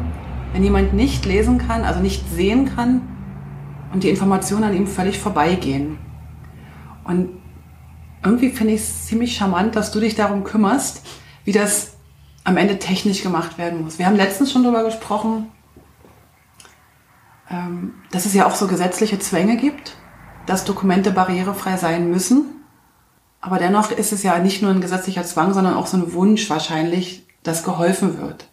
wenn 0.52 0.64
jemand 0.64 0.94
nicht 0.94 1.24
lesen 1.26 1.58
kann, 1.58 1.84
also 1.84 2.00
nicht 2.00 2.28
sehen 2.30 2.74
kann 2.74 3.02
und 3.92 4.02
die 4.02 4.10
Informationen 4.10 4.64
an 4.64 4.74
ihm 4.74 4.86
völlig 4.86 5.18
vorbeigehen. 5.18 5.98
Und 7.04 7.30
irgendwie 8.22 8.50
finde 8.50 8.74
ich 8.74 8.80
es 8.80 9.06
ziemlich 9.06 9.36
charmant, 9.36 9.76
dass 9.76 9.92
du 9.92 10.00
dich 10.00 10.14
darum 10.14 10.44
kümmerst, 10.44 11.06
wie 11.44 11.52
das 11.52 11.94
am 12.44 12.56
Ende 12.56 12.78
technisch 12.78 13.22
gemacht 13.22 13.58
werden 13.58 13.82
muss. 13.82 13.98
Wir 13.98 14.06
haben 14.06 14.16
letztens 14.16 14.52
schon 14.52 14.62
darüber 14.62 14.84
gesprochen, 14.84 15.48
ähm, 17.50 17.94
dass 18.10 18.26
es 18.26 18.34
ja 18.34 18.46
auch 18.46 18.54
so 18.54 18.66
gesetzliche 18.66 19.18
Zwänge 19.18 19.56
gibt, 19.56 19.96
dass 20.46 20.64
Dokumente 20.64 21.10
barrierefrei 21.10 21.76
sein 21.76 22.10
müssen. 22.10 22.46
Aber 23.40 23.58
dennoch 23.58 23.90
ist 23.90 24.12
es 24.12 24.22
ja 24.22 24.38
nicht 24.38 24.62
nur 24.62 24.70
ein 24.70 24.80
gesetzlicher 24.80 25.24
Zwang, 25.24 25.54
sondern 25.54 25.74
auch 25.74 25.86
so 25.86 25.96
ein 25.96 26.12
Wunsch 26.12 26.48
wahrscheinlich, 26.50 27.26
dass 27.42 27.64
geholfen 27.64 28.20
wird. 28.20 28.46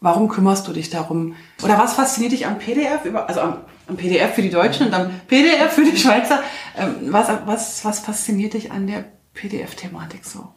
Warum 0.00 0.28
kümmerst 0.28 0.68
du 0.68 0.72
dich 0.72 0.90
darum? 0.90 1.34
Oder 1.62 1.78
was 1.78 1.94
fasziniert 1.94 2.32
dich 2.32 2.46
am 2.46 2.58
PDF, 2.58 3.04
über- 3.04 3.26
also 3.28 3.40
am, 3.40 3.56
am 3.88 3.96
PDF 3.96 4.34
für 4.34 4.42
die 4.42 4.50
Deutschen 4.50 4.86
und 4.88 4.94
am 4.94 5.08
PDF 5.28 5.72
für 5.72 5.84
die 5.84 5.96
Schweizer? 5.96 6.40
Ähm, 6.76 6.94
was, 7.10 7.28
was, 7.46 7.84
was 7.84 8.00
fasziniert 8.00 8.52
dich 8.54 8.70
an 8.70 8.86
der 8.86 9.04
PDF-Thematik 9.32 10.24
so? 10.24 10.48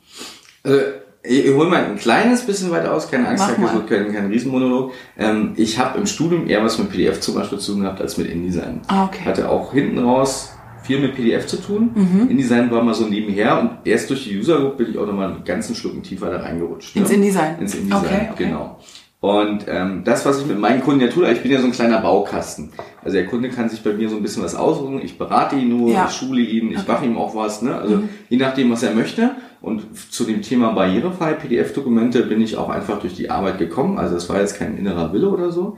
Also, 0.63 0.79
ich, 1.23 1.45
ich 1.45 1.53
hole 1.53 1.69
mal 1.69 1.85
ein 1.85 1.97
kleines 1.97 2.45
bisschen 2.45 2.71
weiter 2.71 2.93
aus, 2.93 3.09
keine 3.09 3.27
Angst, 3.27 3.43
Mach 3.43 3.51
Herr 3.51 3.59
mal. 3.59 3.81
Kiesel, 3.85 4.03
kein, 4.05 4.13
kein 4.13 4.27
Riesenmonolog. 4.27 4.91
Ähm, 5.17 5.53
ich 5.55 5.79
habe 5.79 5.97
im 5.97 6.07
Studium 6.07 6.47
eher 6.47 6.63
was 6.63 6.77
mit 6.77 6.89
PDF 6.89 7.19
zum 7.21 7.35
Beispiel 7.35 7.59
zu 7.59 7.73
tun 7.73 7.81
gehabt 7.81 8.01
als 8.01 8.17
mit 8.17 8.27
InDesign. 8.29 8.81
Ah, 8.87 9.05
okay. 9.05 9.23
Hatte 9.25 9.49
auch 9.49 9.71
hinten 9.73 9.99
raus 9.99 10.51
viel 10.87 10.99
mit 10.99 11.15
PDF 11.15 11.45
zu 11.45 11.57
tun. 11.57 11.91
Mhm. 11.93 12.29
InDesign 12.31 12.71
war 12.71 12.81
mal 12.83 12.93
so 12.93 13.05
nebenher 13.05 13.59
und 13.59 13.71
erst 13.83 14.09
durch 14.09 14.23
die 14.23 14.37
User 14.37 14.57
Group 14.59 14.77
bin 14.77 14.89
ich 14.89 14.97
auch 14.97 15.05
nochmal 15.05 15.31
einen 15.31 15.43
ganzen 15.43 15.75
Schlucken 15.75 16.01
tiefer 16.01 16.29
da 16.31 16.37
reingerutscht. 16.37 16.95
Ins 16.95 17.09
ne? 17.09 17.15
InDesign. 17.15 17.59
Ins 17.59 17.75
InDesign, 17.75 18.03
Okay, 18.05 18.27
okay. 18.31 18.43
genau. 18.45 18.79
Und 19.19 19.65
ähm, 19.67 20.03
das, 20.05 20.25
was 20.27 20.39
ich 20.41 20.45
mit 20.45 20.59
meinen 20.59 20.81
Kunden 20.81 21.01
ja 21.01 21.07
tue, 21.07 21.29
ich 21.31 21.41
bin 21.41 21.51
ja 21.51 21.59
so 21.59 21.65
ein 21.65 21.71
kleiner 21.71 21.99
Baukasten. 22.01 22.71
Also 23.03 23.17
der 23.17 23.25
Kunde 23.25 23.49
kann 23.49 23.67
sich 23.67 23.81
bei 23.81 23.91
mir 23.93 24.09
so 24.09 24.15
ein 24.15 24.21
bisschen 24.21 24.43
was 24.43 24.53
aussuchen. 24.55 25.01
Ich 25.03 25.17
berate 25.17 25.55
ihn 25.55 25.69
nur, 25.69 25.89
Ja. 25.91 26.05
ich 26.07 26.15
schule 26.15 26.41
ihn, 26.41 26.71
ich 26.71 26.87
mache 26.87 27.03
ihm 27.05 27.17
auch 27.17 27.35
was. 27.35 27.63
Ne? 27.63 27.75
Also 27.75 28.03
je 28.29 28.37
nachdem, 28.37 28.71
was 28.71 28.83
er 28.83 28.93
möchte. 28.93 29.31
Und 29.59 29.87
zu 30.11 30.23
dem 30.23 30.43
Thema 30.43 30.71
barrierefreie 30.73 31.33
PDF-Dokumente 31.33 32.21
bin 32.23 32.41
ich 32.41 32.57
auch 32.57 32.69
einfach 32.69 32.99
durch 32.99 33.15
die 33.15 33.31
Arbeit 33.31 33.57
gekommen. 33.57 33.97
Also 33.97 34.13
das 34.13 34.29
war 34.29 34.39
jetzt 34.39 34.59
kein 34.59 34.77
innerer 34.77 35.11
Wille 35.13 35.29
oder 35.29 35.51
so. 35.51 35.77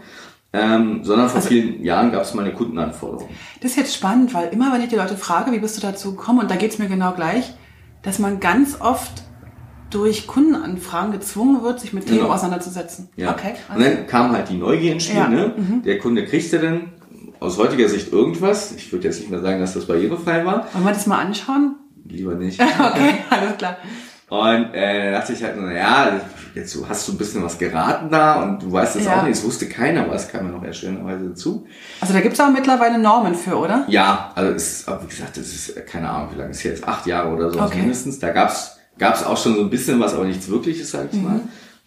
Ähm, 0.54 1.04
sondern 1.04 1.28
vor 1.30 1.38
Also- 1.38 1.50
vielen 1.50 1.84
Jahren 1.84 2.12
gab 2.12 2.24
es 2.24 2.34
mal 2.34 2.44
eine 2.44 2.54
Kundenanforderung. 2.54 3.30
Das 3.62 3.72
ist 3.72 3.78
jetzt 3.78 3.96
spannend, 3.96 4.34
weil 4.34 4.50
immer 4.50 4.74
wenn 4.74 4.82
ich 4.82 4.88
die 4.90 4.96
Leute 4.96 5.16
frage, 5.18 5.52
wie 5.52 5.60
bist 5.60 5.78
du 5.78 5.82
dazu 5.82 6.16
gekommen, 6.16 6.40
und 6.40 6.50
da 6.52 6.56
geht's 6.56 6.80
mir 6.80 6.88
genau 6.88 7.14
gleich, 7.14 7.54
dass 8.02 8.18
man 8.20 8.40
ganz 8.40 8.80
oft 8.82 9.24
durch 9.90 10.28
Kundenanfragen 10.28 11.12
gezwungen 11.12 11.64
wird, 11.64 11.80
sich 11.80 11.94
mit 11.94 12.06
Themen 12.06 12.20
Genau. 12.20 12.32
auseinanderzusetzen. 12.34 13.10
Ja. 13.16 13.32
Okay. 13.32 13.54
Und 13.74 13.84
dann 13.84 14.06
kam 14.08 14.32
halt 14.32 14.50
die 14.50 14.58
Neugier 14.58 14.94
ins 14.94 15.06
Spiel. 15.06 15.18
Ja. 15.18 15.28
Ne? 15.28 15.54
Mhm. 15.58 15.82
Der 15.84 15.98
Kunde 15.98 16.26
kriegte 16.26 16.60
dann 16.60 16.94
aus 17.40 17.58
heutiger 17.58 17.90
Sicht 17.90 18.12
irgendwas. 18.14 18.72
Ich 18.76 18.92
würde 18.92 19.08
jetzt 19.08 19.20
nicht 19.20 19.32
mehr 19.32 19.40
sagen, 19.42 19.60
dass 19.60 19.74
das 19.74 19.86
barrierefrei 19.88 20.46
war. 20.46 20.68
Wollen 20.74 20.86
wir 20.86 20.92
das 20.94 21.08
mal 21.08 21.18
anschauen? 21.20 21.76
Lieber 22.06 22.36
nicht. 22.36 22.60
Okay, 22.80 23.16
alles 23.30 23.58
klar. 23.58 23.78
Und 24.30 24.74
äh, 24.76 25.12
da 25.12 25.20
dachte 25.20 25.34
ich 25.34 25.44
halt, 25.44 25.56
na 25.58 25.74
ja, 25.74 26.22
jetzt 26.56 26.74
du 26.76 26.88
hast 26.88 27.08
du 27.08 27.14
ein 27.14 27.18
bisschen 27.18 27.44
was 27.44 27.58
geraten 27.58 28.10
da 28.10 28.42
und 28.44 28.62
du 28.64 28.72
weißt 28.72 28.96
es 28.98 29.06
Ja. 29.06 29.20
auch 29.20 29.24
nicht. 29.24 29.38
Es 29.38 29.44
wusste 29.44 29.68
keiner, 29.68 30.02
aber 30.06 30.16
es 30.16 30.28
kam 30.28 30.46
ja 30.46 30.52
noch 30.52 30.64
erschwererweise 30.64 31.30
dazu. 31.30 31.66
Also 32.02 32.14
da 32.14 32.22
gibt's 32.22 32.40
auch 32.40 32.50
mittlerweile 32.52 32.98
Normen 33.00 33.36
für, 33.36 33.56
oder? 33.58 33.86
Ja, 33.88 34.32
also 34.36 34.54
es 34.54 34.72
ist, 34.80 34.88
aber 34.88 35.04
wie 35.04 35.08
gesagt, 35.08 35.38
das 35.38 35.48
ist 35.48 35.70
äh, 35.78 35.82
keine 35.82 36.10
Ahnung, 36.10 36.30
wie 36.34 36.38
lange 36.40 36.52
ist 36.52 36.64
jetzt, 36.64 36.88
acht 36.88 37.06
Jahre 37.08 37.30
oder 37.34 37.52
so 37.52 37.60
Okay. 37.62 37.80
mindestens. 37.80 38.20
Da 38.20 38.30
gab's 38.32 38.78
gab's 38.98 39.24
auch 39.24 39.38
schon 39.42 39.56
so 39.56 39.62
ein 39.62 39.70
bisschen 39.70 40.00
was, 40.00 40.14
aber 40.14 40.26
nichts 40.26 40.50
Wirkliches, 40.50 40.92
sag 40.92 41.08
ich 41.12 41.20
Mhm. 41.20 41.24
mal. 41.24 41.40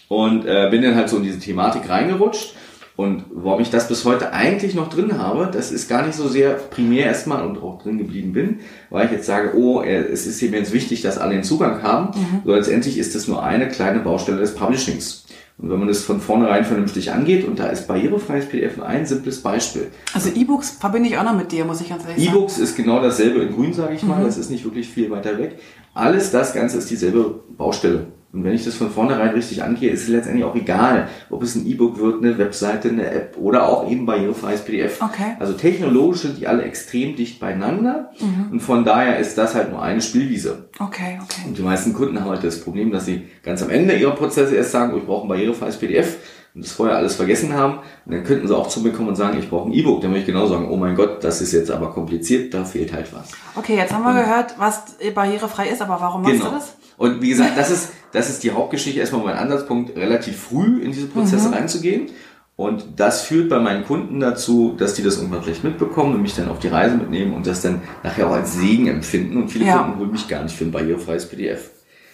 Und 0.08 0.44
äh, 0.46 0.68
bin 0.70 0.82
dann 0.82 0.94
halt 0.94 1.08
so 1.08 1.16
in 1.18 1.22
diese 1.22 1.38
Thematik 1.38 1.88
reingerutscht. 1.88 2.54
Und 2.94 3.24
warum 3.32 3.60
ich 3.60 3.70
das 3.70 3.88
bis 3.88 4.04
heute 4.04 4.32
eigentlich 4.32 4.74
noch 4.74 4.90
drin 4.90 5.18
habe, 5.18 5.50
das 5.50 5.72
ist 5.72 5.88
gar 5.88 6.06
nicht 6.06 6.14
so 6.14 6.28
sehr 6.28 6.50
primär 6.50 7.06
erstmal 7.06 7.46
und 7.46 7.62
auch 7.62 7.82
drin 7.82 7.96
geblieben 7.96 8.32
bin, 8.32 8.60
weil 8.90 9.06
ich 9.06 9.12
jetzt 9.12 9.26
sage, 9.26 9.56
oh, 9.56 9.80
äh, 9.80 9.96
es 9.96 10.26
ist 10.26 10.42
mir 10.42 10.58
jetzt 10.58 10.72
wichtig, 10.72 11.00
dass 11.00 11.16
alle 11.16 11.34
den 11.34 11.42
Zugang 11.42 11.82
haben. 11.82 12.18
Mhm. 12.18 12.42
So 12.44 12.54
letztendlich 12.54 12.98
ist 12.98 13.14
das 13.14 13.28
nur 13.28 13.42
eine 13.42 13.68
kleine 13.68 14.00
Baustelle 14.00 14.38
des 14.38 14.54
Publishings. 14.54 15.24
Und 15.58 15.70
wenn 15.70 15.78
man 15.78 15.88
das 15.88 16.02
von 16.02 16.20
vornherein 16.20 16.64
vernünftig 16.64 17.12
angeht, 17.12 17.46
und 17.46 17.58
da 17.58 17.66
ist 17.66 17.86
barrierefreies 17.86 18.46
PDF 18.46 18.80
ein 18.82 19.06
simples 19.06 19.42
Beispiel. 19.42 19.88
Also 20.12 20.30
E-Books 20.30 20.70
verbinde 20.70 21.08
ich 21.08 21.18
auch 21.18 21.24
noch 21.24 21.36
mit 21.36 21.52
dir, 21.52 21.64
muss 21.64 21.80
ich 21.80 21.88
ganz 21.88 22.04
ehrlich 22.04 22.24
sagen. 22.24 22.36
E-Books 22.36 22.58
ist 22.58 22.76
genau 22.76 23.00
dasselbe 23.00 23.40
in 23.40 23.54
grün, 23.54 23.72
sage 23.72 23.94
ich 23.94 24.02
mal. 24.02 24.20
Mhm. 24.20 24.24
Das 24.24 24.38
ist 24.38 24.50
nicht 24.50 24.64
wirklich 24.64 24.88
viel 24.88 25.10
weiter 25.10 25.38
weg. 25.38 25.58
Alles 25.94 26.30
das 26.30 26.52
Ganze 26.52 26.78
ist 26.78 26.90
dieselbe 26.90 27.42
Baustelle. 27.56 28.06
Und 28.32 28.44
wenn 28.44 28.54
ich 28.54 28.64
das 28.64 28.74
von 28.76 28.90
vornherein 28.90 29.30
richtig 29.30 29.62
angehe, 29.62 29.90
ist 29.90 30.04
es 30.04 30.08
letztendlich 30.08 30.44
auch 30.44 30.54
egal, 30.54 31.08
ob 31.28 31.42
es 31.42 31.54
ein 31.54 31.66
E-Book 31.66 31.98
wird, 31.98 32.22
eine 32.24 32.38
Webseite, 32.38 32.88
eine 32.88 33.10
App 33.10 33.36
oder 33.38 33.68
auch 33.68 33.90
eben 33.90 34.06
barrierefreies 34.06 34.62
PDF. 34.64 35.02
Okay. 35.02 35.36
Also 35.38 35.52
technologisch 35.52 36.22
sind 36.22 36.38
die 36.38 36.46
alle 36.46 36.62
extrem 36.62 37.14
dicht 37.14 37.40
beieinander. 37.40 38.10
Mhm. 38.20 38.52
Und 38.52 38.60
von 38.60 38.84
daher 38.86 39.18
ist 39.18 39.36
das 39.36 39.54
halt 39.54 39.70
nur 39.70 39.82
eine 39.82 40.00
Spielwiese. 40.00 40.70
Okay, 40.78 41.18
okay. 41.22 41.42
Und 41.46 41.58
die 41.58 41.62
meisten 41.62 41.92
Kunden 41.92 42.18
haben 42.18 42.30
halt 42.30 42.42
das 42.42 42.60
Problem, 42.62 42.90
dass 42.90 43.04
sie 43.04 43.22
ganz 43.42 43.62
am 43.62 43.68
Ende 43.68 43.96
ihrer 43.96 44.14
Prozesse 44.14 44.56
erst 44.56 44.72
sagen, 44.72 44.92
oh, 44.94 44.98
ich 44.98 45.04
brauche 45.04 45.26
ein 45.26 45.28
barrierefreies 45.28 45.76
PDF 45.76 46.16
und 46.54 46.64
das 46.64 46.72
vorher 46.72 46.96
alles 46.96 47.16
vergessen 47.16 47.52
haben. 47.52 47.80
Und 48.06 48.12
dann 48.14 48.24
könnten 48.24 48.48
sie 48.48 48.56
auch 48.56 48.68
zu 48.68 48.80
mir 48.80 48.92
kommen 48.92 49.08
und 49.08 49.16
sagen, 49.16 49.38
ich 49.38 49.50
brauche 49.50 49.68
ein 49.68 49.74
E-Book. 49.74 50.00
Dann 50.00 50.10
würde 50.10 50.20
ich 50.20 50.26
genau 50.26 50.46
sagen, 50.46 50.70
oh 50.70 50.76
mein 50.76 50.94
Gott, 50.94 51.22
das 51.22 51.42
ist 51.42 51.52
jetzt 51.52 51.70
aber 51.70 51.90
kompliziert, 51.90 52.54
da 52.54 52.64
fehlt 52.64 52.94
halt 52.94 53.12
was. 53.14 53.28
Okay, 53.56 53.76
jetzt 53.76 53.92
haben 53.92 54.04
wir 54.04 54.14
gehört, 54.22 54.54
was 54.58 54.84
barrierefrei 55.14 55.68
ist, 55.68 55.82
aber 55.82 56.00
warum 56.00 56.22
machst 56.22 56.36
Genau. 56.36 56.48
du 56.50 56.54
das? 56.56 56.76
Und 56.96 57.20
wie 57.20 57.30
gesagt, 57.30 57.56
das 57.56 57.70
ist, 57.70 57.92
das 58.12 58.28
ist 58.30 58.42
die 58.44 58.50
Hauptgeschichte, 58.52 59.00
erstmal 59.00 59.22
mein 59.24 59.36
Ansatzpunkt, 59.36 59.96
relativ 59.96 60.36
früh 60.38 60.80
in 60.82 60.92
diese 60.92 61.06
Prozesse 61.06 61.48
Mhm. 61.48 61.54
reinzugehen. 61.54 62.10
Und 62.54 62.84
das 62.96 63.22
führt 63.22 63.48
bei 63.48 63.58
meinen 63.58 63.84
Kunden 63.84 64.20
dazu, 64.20 64.74
dass 64.76 64.94
die 64.94 65.02
das 65.02 65.16
irgendwann 65.16 65.42
vielleicht 65.42 65.64
mitbekommen 65.64 66.14
und 66.14 66.22
mich 66.22 66.34
dann 66.36 66.48
auf 66.48 66.58
die 66.58 66.68
Reise 66.68 66.96
mitnehmen 66.96 67.32
und 67.34 67.46
das 67.46 67.62
dann 67.62 67.80
nachher 68.02 68.28
auch 68.28 68.32
als 68.34 68.54
Segen 68.54 68.86
empfinden. 68.88 69.36
Und 69.38 69.48
viele 69.48 69.64
Ja. 69.64 69.78
Kunden 69.82 69.98
holen 69.98 70.12
mich 70.12 70.28
gar 70.28 70.42
nicht 70.42 70.54
für 70.54 70.64
ein 70.64 70.70
barrierefreies 70.70 71.26
PDF. 71.26 71.70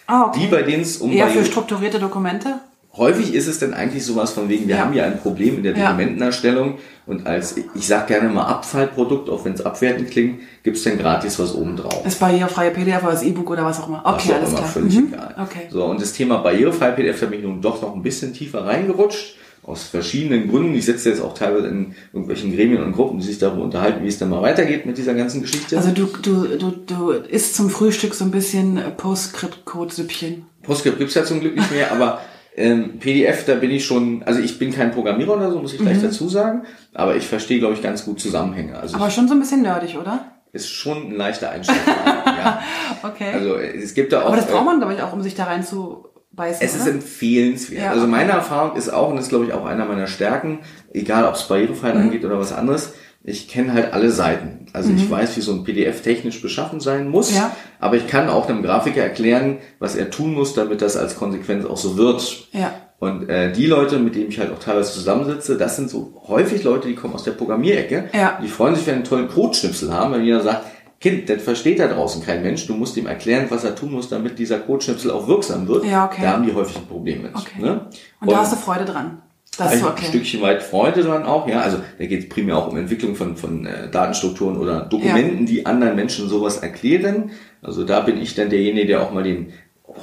Ah, 0.07 0.23
okay. 0.27 0.39
Die, 0.39 0.47
bei 0.47 0.61
denen 0.63 0.81
es 0.81 0.97
um 0.97 1.11
Eher 1.11 1.27
für 1.27 1.43
strukturierte 1.45 1.99
Dokumente? 1.99 2.55
Häufig 2.99 3.33
ist 3.33 3.47
es 3.47 3.57
dann 3.59 3.73
eigentlich 3.73 4.05
sowas 4.05 4.31
von 4.31 4.49
wegen, 4.49 4.67
wir 4.67 4.75
Ja. 4.75 4.81
haben 4.81 4.93
ja 4.93 5.05
ein 5.05 5.17
Problem 5.19 5.55
in 5.57 5.63
der 5.63 5.75
Ja. 5.75 5.87
Dokumentenerstellung 5.87 6.77
und 7.07 7.25
als, 7.25 7.55
ich 7.57 7.87
sag 7.87 8.07
gerne 8.07 8.29
mal 8.29 8.43
Abfallprodukt, 8.45 9.29
auch 9.29 9.43
wenn 9.45 9.53
es 9.53 9.65
abwertend 9.65 10.11
klingt, 10.11 10.41
gibt's 10.63 10.83
dann 10.83 10.97
gratis 10.99 11.39
was 11.39 11.55
obendrauf. 11.55 12.03
Das 12.03 12.15
barrierefreie 12.15 12.71
PDF 12.71 13.01
oder 13.01 13.13
das 13.13 13.23
E-Book 13.23 13.49
oder 13.49 13.65
was 13.65 13.79
auch 13.79 13.87
immer. 13.87 14.01
Was 14.03 14.15
Okay, 14.15 14.31
auch 14.33 14.35
alles 14.35 14.49
immer, 14.49 14.57
klar. 14.59 14.69
völlig 14.69 14.95
Mhm. 14.99 15.07
egal. 15.13 15.35
Okay. 15.41 15.61
So, 15.71 15.85
und 15.85 16.01
das 16.01 16.13
Thema 16.13 16.37
barrierefrei 16.39 16.91
PDF, 16.91 17.19
da 17.21 17.25
bin 17.27 17.39
ich 17.39 17.45
nun 17.45 17.61
doch 17.61 17.81
noch 17.81 17.95
ein 17.95 18.03
bisschen 18.03 18.33
tiefer 18.33 18.65
reingerutscht. 18.65 19.37
Aus 19.61 19.83
verschiedenen 19.83 20.49
Gründen. 20.49 20.73
Ich 20.73 20.85
sitze 20.85 21.09
jetzt 21.09 21.21
auch 21.21 21.33
teilweise 21.33 21.67
in 21.67 21.93
irgendwelchen 22.13 22.55
Gremien 22.55 22.81
und 22.81 22.93
Gruppen, 22.93 23.19
die 23.19 23.25
sich 23.25 23.37
darüber 23.39 23.63
unterhalten, 23.63 24.03
wie 24.03 24.07
es 24.07 24.17
dann 24.17 24.29
mal 24.29 24.41
weitergeht 24.41 24.85
mit 24.85 24.97
dieser 24.97 25.13
ganzen 25.13 25.41
Geschichte. 25.41 25.77
Also 25.77 25.91
du, 25.91 26.05
du, 26.21 26.57
du, 26.57 26.71
du 26.71 27.11
isst 27.11 27.55
zum 27.55 27.69
Frühstück 27.69 28.15
so 28.15 28.23
ein 28.25 28.31
bisschen 28.31 28.79
Postscript-Code-Süppchen. 28.97 30.45
PostScript 30.63 30.97
gibt's 30.97 31.13
ja 31.13 31.23
zum 31.23 31.39
Glück 31.41 31.55
nicht 31.55 31.71
mehr, 31.71 31.91
aber 31.91 32.19
ähm, 32.59 32.99
PDF, 32.99 33.45
da 33.45 33.55
bin 33.55 33.71
ich 33.71 33.85
schon, 33.85 34.21
also 34.23 34.39
ich 34.39 34.59
bin 34.59 34.71
kein 34.71 34.91
Programmierer 34.91 35.35
oder 35.37 35.51
so, 35.51 35.59
muss 35.59 35.73
ich 35.73 35.79
gleich 35.79 36.01
dazu 36.01 36.27
sagen, 36.29 36.63
aber 36.93 37.15
ich 37.15 37.25
verstehe, 37.27 37.59
glaube 37.59 37.73
ich, 37.73 37.81
ganz 37.81 38.05
gut 38.05 38.19
Zusammenhänge. 38.19 38.77
Also 38.77 38.95
Mhm. 38.97 39.01
Aber 39.01 39.11
schon 39.11 39.27
so 39.27 39.33
ein 39.33 39.39
bisschen 39.39 39.61
nerdig, 39.61 39.97
oder? 39.97 40.25
ist 40.51 40.67
schon 40.69 41.09
ein 41.11 41.15
leichter 41.15 41.51
Einstieg. 41.51 41.77
ja. 42.25 42.59
Okay. 43.03 43.31
Also 43.33 43.55
es 43.57 43.93
gibt 43.93 44.11
da 44.13 44.21
auch. 44.23 44.27
aber 44.27 44.35
das 44.37 44.47
braucht 44.47 44.63
äh, 44.63 44.65
man, 44.65 44.79
glaube 44.79 44.93
ich, 44.95 45.01
auch, 45.03 45.13
um 45.13 45.21
sich 45.21 45.35
da 45.35 45.43
rein 45.43 45.63
zu 45.63 46.05
beißen, 46.31 46.65
Es 46.65 46.75
ist 46.75 46.81
oder? 46.83 46.91
empfehlenswert. 46.91 47.83
Ja, 47.83 47.89
also 47.91 48.01
okay. 48.03 48.11
meine 48.11 48.31
Erfahrung 48.31 48.75
ist 48.75 48.89
auch, 48.89 49.09
und 49.09 49.15
das 49.17 49.25
ist 49.25 49.29
glaube 49.29 49.45
ich 49.45 49.53
auch 49.53 49.65
einer 49.65 49.85
meiner 49.85 50.07
Stärken, 50.07 50.59
egal 50.93 51.25
ob 51.25 51.35
es 51.35 51.43
Barrierefreiheit 51.43 51.95
Mhm. 51.97 52.01
angeht 52.01 52.25
oder 52.25 52.39
was 52.39 52.51
anderes, 52.51 52.93
ich 53.29 53.47
kenne 53.47 53.73
halt 53.73 53.93
alle 53.93 54.11
Seiten. 54.11 54.65
Also 54.73 54.91
ich 54.91 55.09
weiß, 55.09 55.35
wie 55.37 55.41
so 55.41 55.51
ein 55.53 55.63
PDF 55.63 56.01
technisch 56.01 56.41
beschaffen 56.41 56.79
sein 56.79 57.09
muss, 57.09 57.31
Mhm. 57.31 57.37
Ja. 57.37 57.55
aber 57.79 57.95
ich 57.97 58.07
kann 58.07 58.29
auch 58.29 58.47
einem 58.49 58.61
Grafiker 58.63 59.01
erklären, 59.01 59.57
was 59.79 59.95
er 59.95 60.09
tun 60.09 60.33
muss, 60.33 60.53
damit 60.53 60.81
das 60.81 60.95
als 60.97 61.15
Konsequenz 61.15 61.65
auch 61.65 61.77
so 61.77 61.97
wird. 61.97 62.47
Ja. 62.51 62.71
Und 62.99 63.29
äh, 63.29 63.51
die 63.53 63.65
Leute, 63.65 63.97
mit 63.97 64.15
denen 64.15 64.27
ich 64.29 64.39
halt 64.39 64.51
auch 64.51 64.59
teilweise 64.59 64.91
zusammensitze, 64.91 65.57
das 65.57 65.77
sind 65.77 65.89
so 65.89 66.21
häufig 66.27 66.63
Leute, 66.63 66.87
die 66.89 66.95
kommen 66.95 67.13
aus 67.15 67.23
der 67.23 67.31
Programmierecke. 67.31 68.09
Ja. 68.13 68.37
Die 68.43 68.47
freuen 68.49 68.75
sich, 68.75 68.85
wenn 68.85 68.93
sie 68.95 68.97
einen 68.97 69.03
tollen 69.05 69.29
Codeschnipsel 69.29 69.93
haben, 69.93 70.13
wenn 70.13 70.23
jeder 70.23 70.41
sagt, 70.41 70.65
Kind, 70.99 71.29
das 71.29 71.41
versteht 71.41 71.79
da 71.79 71.87
draußen 71.87 72.21
kein 72.25 72.43
Mensch, 72.43 72.67
du 72.67 72.73
musst 72.73 72.97
ihm 72.97 73.07
erklären, 73.07 73.45
was 73.49 73.63
er 73.63 73.73
tun 73.73 73.93
muss, 73.93 74.09
damit 74.09 74.37
dieser 74.37 74.59
Codeschnipsel 74.59 75.11
auch 75.11 75.29
wirksam 75.29 75.65
wird. 75.69 75.85
Ja, 75.85 76.05
okay. 76.05 76.21
Da 76.23 76.31
haben 76.33 76.45
die 76.45 76.53
häufig 76.53 76.75
ein 76.75 76.87
Problem 76.87 77.21
mit. 77.21 77.33
Okay. 77.33 77.61
Ne? 77.61 77.87
Und 78.19 78.29
da 78.29 78.39
hast 78.39 78.51
du 78.51 78.57
Freude 78.57 78.83
dran. 78.83 79.21
Das 79.59 79.73
ist 79.73 79.79
ich 79.81 79.85
okay. 79.85 80.05
ein 80.05 80.09
Stückchen 80.09 80.41
weit 80.41 80.63
Freude 80.63 81.03
dran 81.03 81.23
auch, 81.23 81.47
ja. 81.47 81.61
Also 81.61 81.77
da 81.97 82.05
geht 82.05 82.23
es 82.23 82.29
primär 82.29 82.57
auch 82.57 82.71
um 82.71 82.77
Entwicklung 82.77 83.15
von, 83.15 83.35
von 83.35 83.65
äh, 83.65 83.89
Datenstrukturen 83.89 84.57
oder 84.57 84.81
Dokumenten, 84.81 85.45
die 85.45 85.65
anderen 85.65 85.95
Menschen 85.95 86.29
sowas 86.29 86.57
erklären. 86.57 87.31
Also 87.61 87.83
da 87.83 87.99
bin 88.01 88.21
ich 88.21 88.35
dann 88.35 88.49
derjenige, 88.49 88.87
der 88.87 89.01
auch 89.01 89.11
mal 89.11 89.23
den 89.23 89.53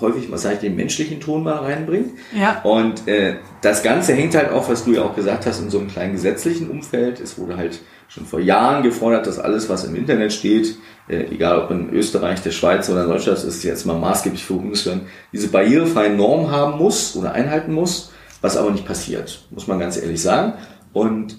häufig, 0.01 0.31
was 0.31 0.43
sage 0.43 0.57
ich, 0.57 0.61
den 0.61 0.77
menschlichen 0.77 1.21
Ton 1.21 1.45
mal 1.45 1.59
reinbringt. 1.59 2.11
Ja. 2.39 2.61
Und 2.63 3.07
äh, 3.09 3.37
das 3.63 3.83
Ganze 3.83 4.15
hängt 4.15 4.35
halt 4.35 4.51
auch, 4.51 4.69
was 4.69 4.85
du 4.85 4.95
ja 4.95 5.03
auch 5.03 5.15
gesagt 5.15 5.47
hast, 5.47 5.61
in 5.61 5.71
so 5.71 5.79
einem 5.79 5.89
kleinen 5.89 6.13
gesetzlichen 6.13 6.71
Umfeld. 6.71 7.21
Es 7.21 7.39
wurde 7.39 7.57
halt 7.57 7.81
schon 8.09 8.27
vor 8.27 8.41
Jahren 8.41 8.83
gefordert, 8.83 9.27
dass 9.27 9.39
alles, 9.39 9.69
was 9.69 9.85
im 9.85 9.97
Internet 9.97 10.33
steht, 10.33 10.77
äh, 11.09 11.25
egal 11.31 11.59
ob 11.61 11.71
in 11.71 11.91
Österreich, 11.91 12.43
der 12.43 12.51
Schweiz 12.51 12.89
oder 12.91 13.05
in 13.05 13.11
Deutschland, 13.11 13.39
das 13.39 13.45
ist 13.45 13.63
jetzt 13.63 13.87
mal 13.87 13.99
maßgeblich 13.99 14.45
für 14.45 14.55
Bundesländer, 14.55 15.07
diese 15.33 15.49
barrierefreien 15.49 16.17
Normen 16.17 16.51
haben 16.51 16.79
muss 16.79 17.17
oder 17.17 17.33
einhalten 17.33 17.73
muss, 17.73 18.13
was 18.47 18.57
aber 18.57 18.71
nicht 18.71 18.87
passiert, 18.87 19.41
muss 19.51 19.67
man 19.67 19.79
ganz 19.81 19.97
ehrlich 19.97 20.23
sagen. 20.23 20.55
Und 20.93 21.37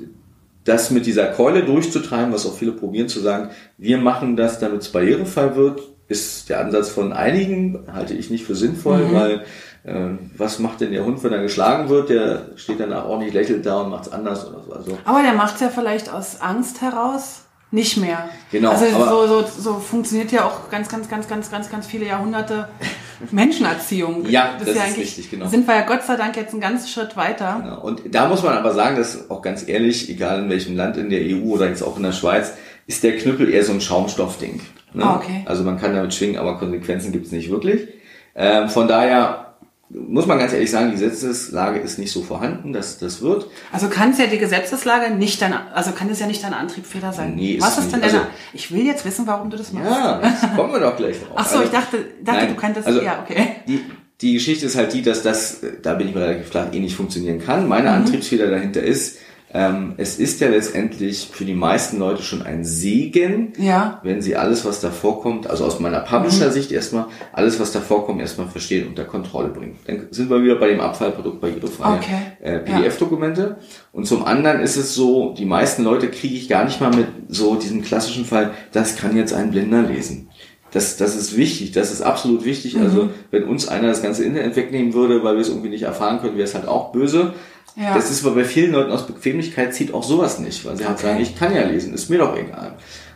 das 0.65 0.91
mit 0.91 1.05
dieser 1.05 1.27
Keule 1.27 1.63
durchzutreiben, 1.63 2.33
was 2.33 2.45
auch 2.45 2.53
viele 2.53 2.73
probieren 2.73 3.07
zu 3.07 3.21
sagen, 3.21 3.49
wir 3.77 3.97
machen 3.97 4.35
das, 4.35 4.59
damit 4.59 4.81
es 4.81 4.91
barrierefrei 4.91 5.55
wird, 5.55 5.81
ist 6.09 6.49
der 6.49 6.59
Ansatz 6.59 6.89
von 6.89 7.13
einigen, 7.13 7.85
halte 7.93 8.13
ich 8.13 8.29
nicht 8.29 8.43
für 8.45 8.55
sinnvoll, 8.55 9.05
Mhm. 9.05 9.13
weil 9.13 9.43
äh, 9.85 10.17
was 10.37 10.59
macht 10.59 10.81
denn 10.81 10.91
der 10.91 11.05
Hund, 11.05 11.23
wenn 11.23 11.31
er 11.31 11.41
geschlagen 11.41 11.87
wird? 11.87 12.09
Der 12.09 12.47
steht 12.57 12.79
danach 12.81 13.05
auch 13.05 13.19
nicht, 13.19 13.33
lächelt 13.33 13.65
da 13.65 13.81
und 13.81 13.89
macht's 13.89 14.09
anders 14.09 14.45
oder 14.47 14.61
so. 14.63 14.73
Also, 14.73 14.97
Aber 15.05 15.21
der 15.23 15.33
macht's 15.33 15.61
ja 15.61 15.69
vielleicht 15.69 16.11
aus 16.11 16.41
Angst 16.41 16.81
heraus 16.81 17.43
nicht 17.71 17.95
mehr. 17.97 18.29
Genau, 18.51 18.71
Also 18.71 18.85
so, 18.87 19.27
so, 19.27 19.47
so 19.59 19.73
funktioniert 19.79 20.31
ja 20.33 20.45
auch 20.45 20.69
ganz, 20.69 20.87
ganz, 20.89 21.07
ganz, 21.09 21.27
ganz, 21.29 21.49
ganz, 21.51 21.69
ganz 21.69 21.85
viele 21.87 22.05
Jahrhunderte 22.05 22.67
Menschenerziehung. 23.31 24.25
Ja, 24.29 24.55
das 24.59 24.69
ist 24.69 24.77
eigentlich- 24.79 24.97
richtig, 24.97 25.31
genau. 25.31 25.47
Sind 25.47 25.67
wir 25.67 25.75
ja 25.75 25.81
Gott 25.85 26.03
sei 26.03 26.15
Dank 26.15 26.35
jetzt 26.37 26.51
einen 26.51 26.61
ganzen 26.61 26.87
Schritt 26.87 27.15
weiter. 27.17 27.63
Ja, 27.65 27.73
und 27.75 28.01
da 28.13 28.27
muss 28.27 28.43
man 28.43 28.57
aber 28.57 28.73
sagen, 28.73 28.95
dass 28.97 29.29
auch 29.29 29.41
ganz 29.41 29.67
ehrlich, 29.67 30.09
egal 30.09 30.43
in 30.43 30.49
welchem 30.49 30.75
Land 30.75 30.97
in 30.97 31.09
der 31.09 31.21
EU 31.21 31.53
oder 31.53 31.67
jetzt 31.67 31.81
auch 31.81 31.97
in 31.97 32.03
der 32.03 32.11
Schweiz, 32.11 32.53
ist 32.85 33.03
der 33.03 33.17
Knüppel 33.17 33.51
eher 33.53 33.63
so 33.63 33.73
ein 33.73 33.81
Schaumstoffding. 33.81 34.61
Ne? 34.93 35.03
Ah, 35.03 35.15
okay. 35.17 35.43
Also 35.45 35.63
man 35.63 35.77
kann 35.79 35.93
damit 35.93 36.13
schwingen, 36.13 36.37
aber 36.37 36.57
Konsequenzen 36.57 37.11
gibt's 37.11 37.31
nicht 37.31 37.49
wirklich. 37.49 37.87
Ähm, 38.35 38.69
von 38.69 38.87
daher 38.87 39.46
muss 39.89 40.25
man 40.25 40.37
ganz 40.37 40.51
ehrlich 40.51 40.69
sagen, 40.69 40.87
die 40.87 41.01
Gesetzeslage 41.01 41.79
ist 41.79 41.97
nicht 41.97 42.11
so 42.11 42.21
vorhanden, 42.21 42.73
dass 42.73 42.97
das 42.97 43.21
wird. 43.21 43.47
Also 43.71 43.87
kann 43.87 44.11
es 44.11 44.17
ja 44.17 44.27
die 44.27 44.37
Gesetzeslage 44.37 45.13
nicht 45.15 45.41
dein, 45.41 45.53
also 45.53 45.91
kann 45.91 46.09
es 46.09 46.19
ja 46.19 46.27
nicht 46.27 46.43
dein 46.43 46.53
Antriebsfehler 46.53 47.13
sein. 47.13 47.35
Nee, 47.35 47.53
ist 47.53 47.63
Was 47.63 47.77
ist 47.77 47.83
nicht. 47.85 47.95
denn 47.95 48.03
Also- 48.03 48.17
ich 48.53 48.71
will 48.73 48.85
jetzt 48.85 49.05
wissen, 49.05 49.25
warum 49.27 49.49
du 49.49 49.55
das 49.57 49.71
machst. 49.71 49.89
Ja, 49.89 50.21
jetzt 50.23 50.55
kommen 50.55 50.73
wir 50.73 50.79
doch 50.81 50.97
gleich 50.97 51.17
drauf. 51.19 51.29
Ach 51.35 51.47
so, 51.47 51.61
ich 51.63 51.69
dachte, 51.69 51.97
dachte 52.21 52.39
nein, 52.39 52.49
du 52.49 52.55
kanntest, 52.55 52.85
also 52.87 53.01
ja, 53.01 53.23
okay. 53.23 53.47
Die, 53.67 53.81
die 54.19 54.33
Geschichte 54.33 54.65
ist 54.65 54.75
halt 54.75 54.91
die, 54.93 55.01
dass 55.03 55.21
das, 55.23 55.63
äh, 55.63 55.73
da 55.81 55.93
bin 55.93 56.09
ich 56.09 56.15
mir 56.15 56.21
relativ 56.21 56.49
klar, 56.49 56.67
eh 56.73 56.79
nicht 56.79 56.95
funktionieren 56.95 57.39
kann. 57.39 57.67
Meine 57.67 57.89
Mhm. 57.89 57.95
Antriebsfeder 57.97 58.49
dahinter 58.49 58.81
ist, 58.83 59.17
Ähm, 59.53 59.93
es 59.95 60.19
ist 60.19 60.41
ja 60.41 60.49
letztendlich 60.49 61.29
für 61.31 61.45
die 61.45 61.53
meisten 61.53 61.99
Leute 61.99 62.21
schon 62.21 62.41
ein 62.41 62.65
Segen, 62.65 63.53
Ja. 63.57 64.01
wenn 64.03 64.21
sie 64.21 64.35
alles, 64.35 64.65
was 64.65 64.81
da 64.81 64.91
vorkommt, 64.91 65.49
also 65.49 65.63
aus 65.63 65.79
meiner 65.79 66.01
Publisher-Sicht 66.01 66.71
erstmal, 66.73 67.05
alles, 67.31 67.57
was 67.57 67.71
da 67.71 67.79
vorkommt, 67.79 68.19
erstmal 68.19 68.47
verstehen 68.47 68.83
und 68.83 68.89
unter 68.89 69.05
Kontrolle 69.05 69.47
bringen. 69.49 69.77
Dann 69.87 70.07
sind 70.11 70.29
wir 70.29 70.43
wieder 70.43 70.55
bei 70.55 70.67
dem 70.67 70.81
Abfallprodukt 70.81 71.39
barrierefreie 71.39 71.97
Okay. 71.97 72.15
äh, 72.41 72.59
PDF-Dokumente. 72.59 73.57
Und 73.93 74.05
zum 74.05 74.25
anderen 74.25 74.59
ist 74.59 74.75
es 74.75 74.93
so, 74.93 75.33
die 75.37 75.45
meisten 75.45 75.83
Leute 75.83 76.09
kriege 76.09 76.35
ich 76.35 76.49
gar 76.49 76.65
nicht 76.65 76.81
mal 76.81 76.93
mit 76.93 77.07
so 77.29 77.55
diesem 77.55 77.81
klassischen 77.83 78.25
Fall, 78.25 78.51
das 78.73 78.97
kann 78.97 79.15
jetzt 79.15 79.33
ein 79.33 79.51
Blinder 79.51 79.81
lesen. 79.81 80.29
Das, 80.71 80.97
das 80.97 81.15
ist 81.15 81.37
wichtig, 81.37 81.71
das 81.71 81.93
ist 81.93 82.01
absolut 82.01 82.43
wichtig. 82.43 82.75
Mhm. 82.75 82.81
Also 82.83 83.09
wenn 83.31 83.45
uns 83.45 83.69
einer 83.69 83.87
das 83.87 84.01
ganze 84.03 84.25
Internet 84.25 84.57
wegnehmen 84.57 84.93
würde, 84.93 85.23
weil 85.23 85.35
wir 85.35 85.41
es 85.41 85.47
irgendwie 85.47 85.69
nicht 85.69 85.83
erfahren 85.83 86.19
können, 86.19 86.35
wäre 86.35 86.43
es 86.47 86.53
halt 86.53 86.67
auch 86.67 86.91
böse. 86.91 87.33
Ja. 87.79 87.93
Das 87.93 88.09
ist 88.09 88.25
aber 88.25 88.35
bei 88.35 88.43
vielen 88.43 88.71
Leuten 88.71 88.91
aus 88.91 89.05
Bequemlichkeit 89.05 89.73
zieht 89.75 89.93
auch 89.93 90.03
sowas 90.03 90.39
nicht, 90.39 90.65
weil 90.65 90.75
sie 90.77 90.85
halt 90.85 90.97
Okay. 90.97 91.07
sagen, 91.07 91.21
ich 91.21 91.37
kann 91.37 91.53
ja 91.55 91.63
lesen, 91.63 91.93
ist 91.93 92.09
mir 92.09 92.17
doch 92.17 92.35
egal. 92.35 92.73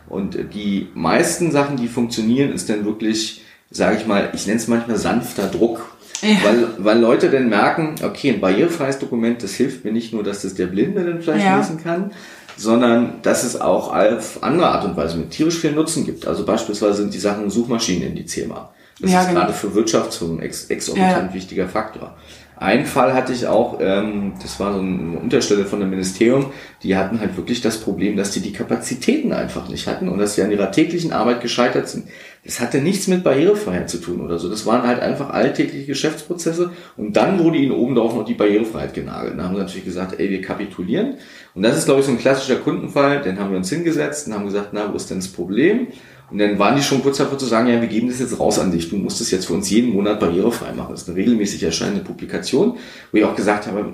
Und 0.08 0.36
äh, 0.36 0.44
die 0.44 0.88
meisten 0.94 1.50
Sachen, 1.50 1.76
die 1.76 1.88
funktionieren, 1.88 2.52
ist 2.52 2.68
dann 2.68 2.84
wirklich, 2.84 3.42
sage 3.70 3.96
ich 3.98 4.06
mal, 4.06 4.30
ich 4.34 4.46
nenne 4.46 4.58
es 4.60 4.68
manchmal 4.68 4.96
sanfter 4.98 5.48
Druck. 5.48 5.90
Ja. 6.20 6.28
Weil, 6.44 6.68
weil 6.78 7.00
Leute 7.00 7.28
dann 7.30 7.48
merken, 7.48 7.96
okay, 8.04 8.30
ein 8.30 8.40
barrierefreies 8.40 9.00
Dokument, 9.00 9.42
das 9.42 9.54
hilft 9.54 9.84
mir 9.84 9.90
nicht 9.90 10.12
nur, 10.12 10.22
dass 10.22 10.42
das 10.42 10.54
der 10.54 10.66
Blinde 10.66 11.04
dann 11.04 11.20
vielleicht 11.20 11.44
Ja. 11.44 11.56
lesen 11.56 11.82
kann, 11.82 12.12
sondern 12.56 13.14
dass 13.22 13.42
es 13.42 13.60
auch 13.60 13.92
auf 13.92 14.42
andere 14.44 14.68
Art 14.68 14.84
und 14.84 14.96
Weise 14.96 15.16
mit 15.16 15.30
tierisch 15.32 15.58
viel 15.58 15.72
Nutzen 15.72 16.04
gibt. 16.06 16.26
Also 16.28 16.44
beispielsweise 16.44 17.02
sind 17.02 17.14
die 17.14 17.18
Sachen 17.18 17.50
Suchmaschinen 17.50 18.10
indizierbar. 18.10 18.72
Das 19.00 19.10
Ja, 19.10 19.22
ist 19.22 19.28
genau. 19.28 19.40
gerade 19.40 19.52
für 19.52 19.74
Wirtschaftsfirmen 19.74 20.40
ex 20.40 20.66
exorbitant 20.66 21.34
wichtiger 21.34 21.66
Faktor. 21.68 22.16
Einen 22.62 22.86
Fall 22.86 23.12
hatte 23.12 23.32
ich 23.32 23.46
auch, 23.46 23.78
ähm, 23.80 24.34
das 24.40 24.60
war 24.60 24.72
so 24.72 24.78
eine 24.78 25.18
Unterstelle 25.18 25.64
von 25.64 25.80
dem 25.80 25.90
Ministerium, 25.90 26.52
die 26.82 26.96
hatten 26.96 27.18
halt 27.18 27.36
wirklich 27.36 27.60
das 27.60 27.78
Problem, 27.78 28.16
dass 28.16 28.30
die 28.30 28.40
die 28.40 28.52
Kapazitäten 28.52 29.32
einfach 29.32 29.68
nicht 29.68 29.88
hatten 29.88 30.08
und 30.08 30.18
dass 30.18 30.36
sie 30.36 30.42
an 30.42 30.52
ihrer 30.52 30.70
täglichen 30.70 31.12
Arbeit 31.12 31.40
gescheitert 31.40 31.88
sind. 31.88 32.06
Das 32.44 32.60
hatte 32.60 32.78
nichts 32.78 33.08
mit 33.08 33.24
Barrierefreiheit 33.24 33.90
zu 33.90 33.98
tun 33.98 34.20
oder 34.20 34.38
so. 34.38 34.48
Das 34.48 34.64
waren 34.64 34.86
halt 34.86 35.00
einfach 35.00 35.30
alltägliche 35.30 35.86
Geschäftsprozesse 35.86 36.70
und 36.96 37.16
dann 37.16 37.38
wurde 37.40 37.58
ihnen 37.58 37.72
oben 37.72 37.96
drauf 37.96 38.14
noch 38.14 38.24
die 38.24 38.34
Barrierefreiheit 38.34 38.94
genagelt. 38.94 39.38
Da 39.38 39.42
haben 39.42 39.54
sie 39.54 39.60
natürlich 39.60 39.84
gesagt, 39.84 40.20
ey, 40.20 40.30
wir 40.30 40.40
kapitulieren. 40.40 41.14
Und 41.54 41.62
das 41.62 41.76
ist, 41.76 41.86
glaube 41.86 42.00
ich, 42.00 42.06
so 42.06 42.12
ein 42.12 42.18
klassischer 42.18 42.56
Kundenfall. 42.56 43.22
Den 43.22 43.38
haben 43.38 43.50
wir 43.50 43.58
uns 43.58 43.70
hingesetzt 43.70 44.26
und 44.26 44.34
haben 44.34 44.44
gesagt, 44.44 44.68
na, 44.72 44.90
wo 44.90 44.96
ist 44.96 45.10
denn 45.10 45.18
das 45.18 45.28
Problem? 45.28 45.88
Und 46.32 46.38
dann 46.38 46.58
waren 46.58 46.76
die 46.76 46.82
schon 46.82 47.02
kurz 47.02 47.18
davor 47.18 47.36
zu 47.36 47.44
sagen, 47.44 47.68
ja, 47.68 47.78
wir 47.78 47.88
geben 47.88 48.08
das 48.08 48.18
jetzt 48.18 48.40
raus 48.40 48.58
an 48.58 48.72
dich. 48.72 48.88
Du 48.88 48.96
musst 48.96 49.20
es 49.20 49.30
jetzt 49.30 49.44
für 49.44 49.52
uns 49.52 49.68
jeden 49.68 49.92
Monat 49.92 50.18
barrierefrei 50.18 50.72
machen. 50.72 50.92
Das 50.92 51.02
ist 51.02 51.08
eine 51.10 51.18
regelmäßig 51.18 51.62
erscheinende 51.62 52.02
Publikation, 52.02 52.78
wo 53.10 53.18
ich 53.18 53.24
auch 53.24 53.36
gesagt 53.36 53.66
habe, 53.66 53.84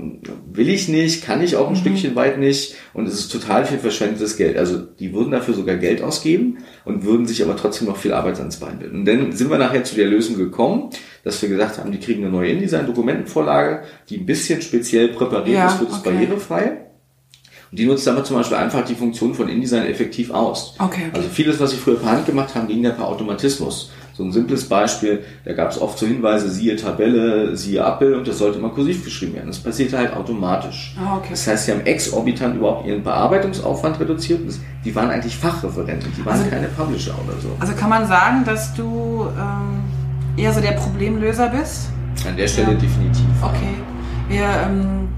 will 0.53 0.69
ich 0.69 0.89
nicht, 0.89 1.25
kann 1.25 1.43
ich 1.43 1.57
auch 1.57 1.69
ein 1.69 1.75
Stückchen 1.75 2.15
weit 2.15 2.39
nicht. 2.39 2.77
Und 2.95 3.09
es 3.09 3.15
ist 3.15 3.33
total 3.33 3.65
viel 3.65 3.79
verschwendetes 3.79 4.37
Geld. 4.37 4.57
Also 4.57 4.79
die 4.79 5.13
würden 5.13 5.33
dafür 5.33 5.55
sogar 5.55 5.75
Geld 5.75 6.01
ausgeben 6.01 6.59
und 6.85 7.05
würden 7.05 7.27
sich 7.27 7.43
aber 7.43 7.57
trotzdem 7.57 7.89
noch 7.89 7.97
viel 7.97 8.13
Arbeit 8.13 8.39
ans 8.39 8.59
Bein 8.59 8.79
binden. 8.79 9.01
Und 9.01 9.05
dann 9.07 9.33
sind 9.33 9.51
wir 9.51 9.59
nachher 9.59 9.83
zu 9.83 9.97
der 9.97 10.07
Lösung 10.07 10.37
gekommen, 10.37 10.91
dass 11.25 11.43
wir 11.43 11.49
gesagt 11.49 11.79
haben, 11.79 11.91
die 11.91 11.99
kriegen 11.99 12.23
eine 12.23 12.31
neue 12.31 12.53
InDesign-Dokumentenvorlage, 12.53 13.83
die 14.09 14.19
ein 14.19 14.27
bisschen 14.27 14.63
speziell 14.63 15.09
präpariert 15.09 15.57
Ja, 15.57 15.67
ist 15.67 15.79
für 15.79 15.87
das 15.87 15.99
okay. 15.99 16.11
Barrierefreie. 16.11 16.88
Und 17.71 17.79
die 17.79 17.87
nutzt 17.87 18.07
damit 18.07 18.25
zum 18.27 18.37
Beispiel 18.37 18.57
einfach 18.57 18.85
die 18.85 18.95
Funktion 18.95 19.35
von 19.35 19.49
InDesign 19.49 19.85
effektiv 19.87 20.31
aus. 20.31 20.75
Okay, 20.79 21.03
okay. 21.09 21.11
Also 21.17 21.29
vieles, 21.29 21.61
was 21.61 21.73
ich 21.75 21.81
früher 21.81 21.97
per 21.97 22.11
Hand 22.13 22.27
gemacht 22.27 22.55
habe, 22.55 22.67
ging 22.67 22.83
ja 22.83 22.91
per 22.91 23.07
Automatismus. 23.07 23.91
So 24.15 24.25
ein 24.25 24.33
simples 24.33 24.69
Beispiel, 24.69 25.23
da 25.45 25.53
gab 25.53 25.71
es 25.71 25.81
oft 25.81 25.97
so 25.97 26.05
Hinweise, 26.05 26.51
siehe 26.51 26.75
Tabelle, 26.75 27.57
siehe 27.57 27.85
und 28.17 28.27
das 28.27 28.39
sollte 28.39 28.59
mal 28.59 28.71
kursiv 28.73 29.05
geschrieben 29.05 29.35
werden. 29.35 29.47
Das 29.47 29.59
passierte 29.61 29.97
halt 29.97 30.13
automatisch. 30.13 30.97
Ah, 30.99 31.19
okay. 31.19 31.29
Das 31.31 31.47
heißt, 31.47 31.67
sie 31.67 31.73
haben 31.73 31.83
exorbitant 31.83 32.57
überhaupt 32.57 32.85
ihren 32.87 33.05
Bearbeitungsaufwand 33.05 34.01
reduziert. 34.01 34.41
Die 34.85 34.95
waren 34.97 35.11
eigentlich 35.11 35.37
Fachreferenten, 35.37 36.11
die 36.17 36.25
waren 36.27 36.39
Also- 36.39 36.51
keine 36.51 36.67
Publisher 36.69 37.15
oder 37.25 37.39
so. 37.41 37.49
Also 37.61 37.75
kann 37.75 37.91
man 37.91 38.09
sagen, 38.09 38.45
dass 38.45 38.75
du 38.75 39.27
ähm, 39.39 39.85
eher 40.37 40.53
so 40.53 40.61
der 40.61 40.73
Problemlöser 40.73 41.49
bist? 41.51 41.91
An 42.27 42.37
der 42.37 42.49
Stelle 42.49 42.73
Ja. 42.73 42.75
definitiv. 42.79 43.25
Okay. 43.41 43.75
Wir, 44.29 44.43
ähm, 44.67 45.09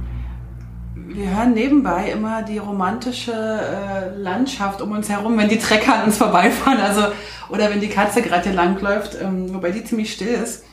wir 1.14 1.37
hören 1.37 1.53
nebenbei 1.55 2.11
immer 2.11 2.42
die 2.42 2.59
romantische 2.59 3.33
äh, 3.33 4.16
Landschaft 4.16 4.81
um 4.83 4.92
uns 4.92 5.09
herum, 5.09 5.37
wenn 5.38 5.49
die 5.49 5.59
Trecker 5.59 5.94
an 5.94 6.05
uns 6.07 6.18
vorbeifahren, 6.18 6.81
also 6.81 7.03
oder 7.49 7.70
wenn 7.70 7.81
die 7.81 7.88
Katze 7.88 8.23
gerade 8.23 8.44
hier 8.44 8.53
langläuft, 8.53 9.16
ähm, 9.20 9.53
wobei 9.53 9.70
die 9.70 9.85
ziemlich 9.85 10.12
still 10.12 10.29
ist. 10.29 10.64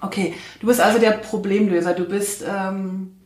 Okay, 0.00 0.34
du 0.60 0.66
bist 0.66 0.80
also 0.80 0.98
der 0.98 1.12
Problemlöser. 1.12 1.92
Du 1.92 2.04
bist, 2.04 2.42
ähm, 2.42 3.16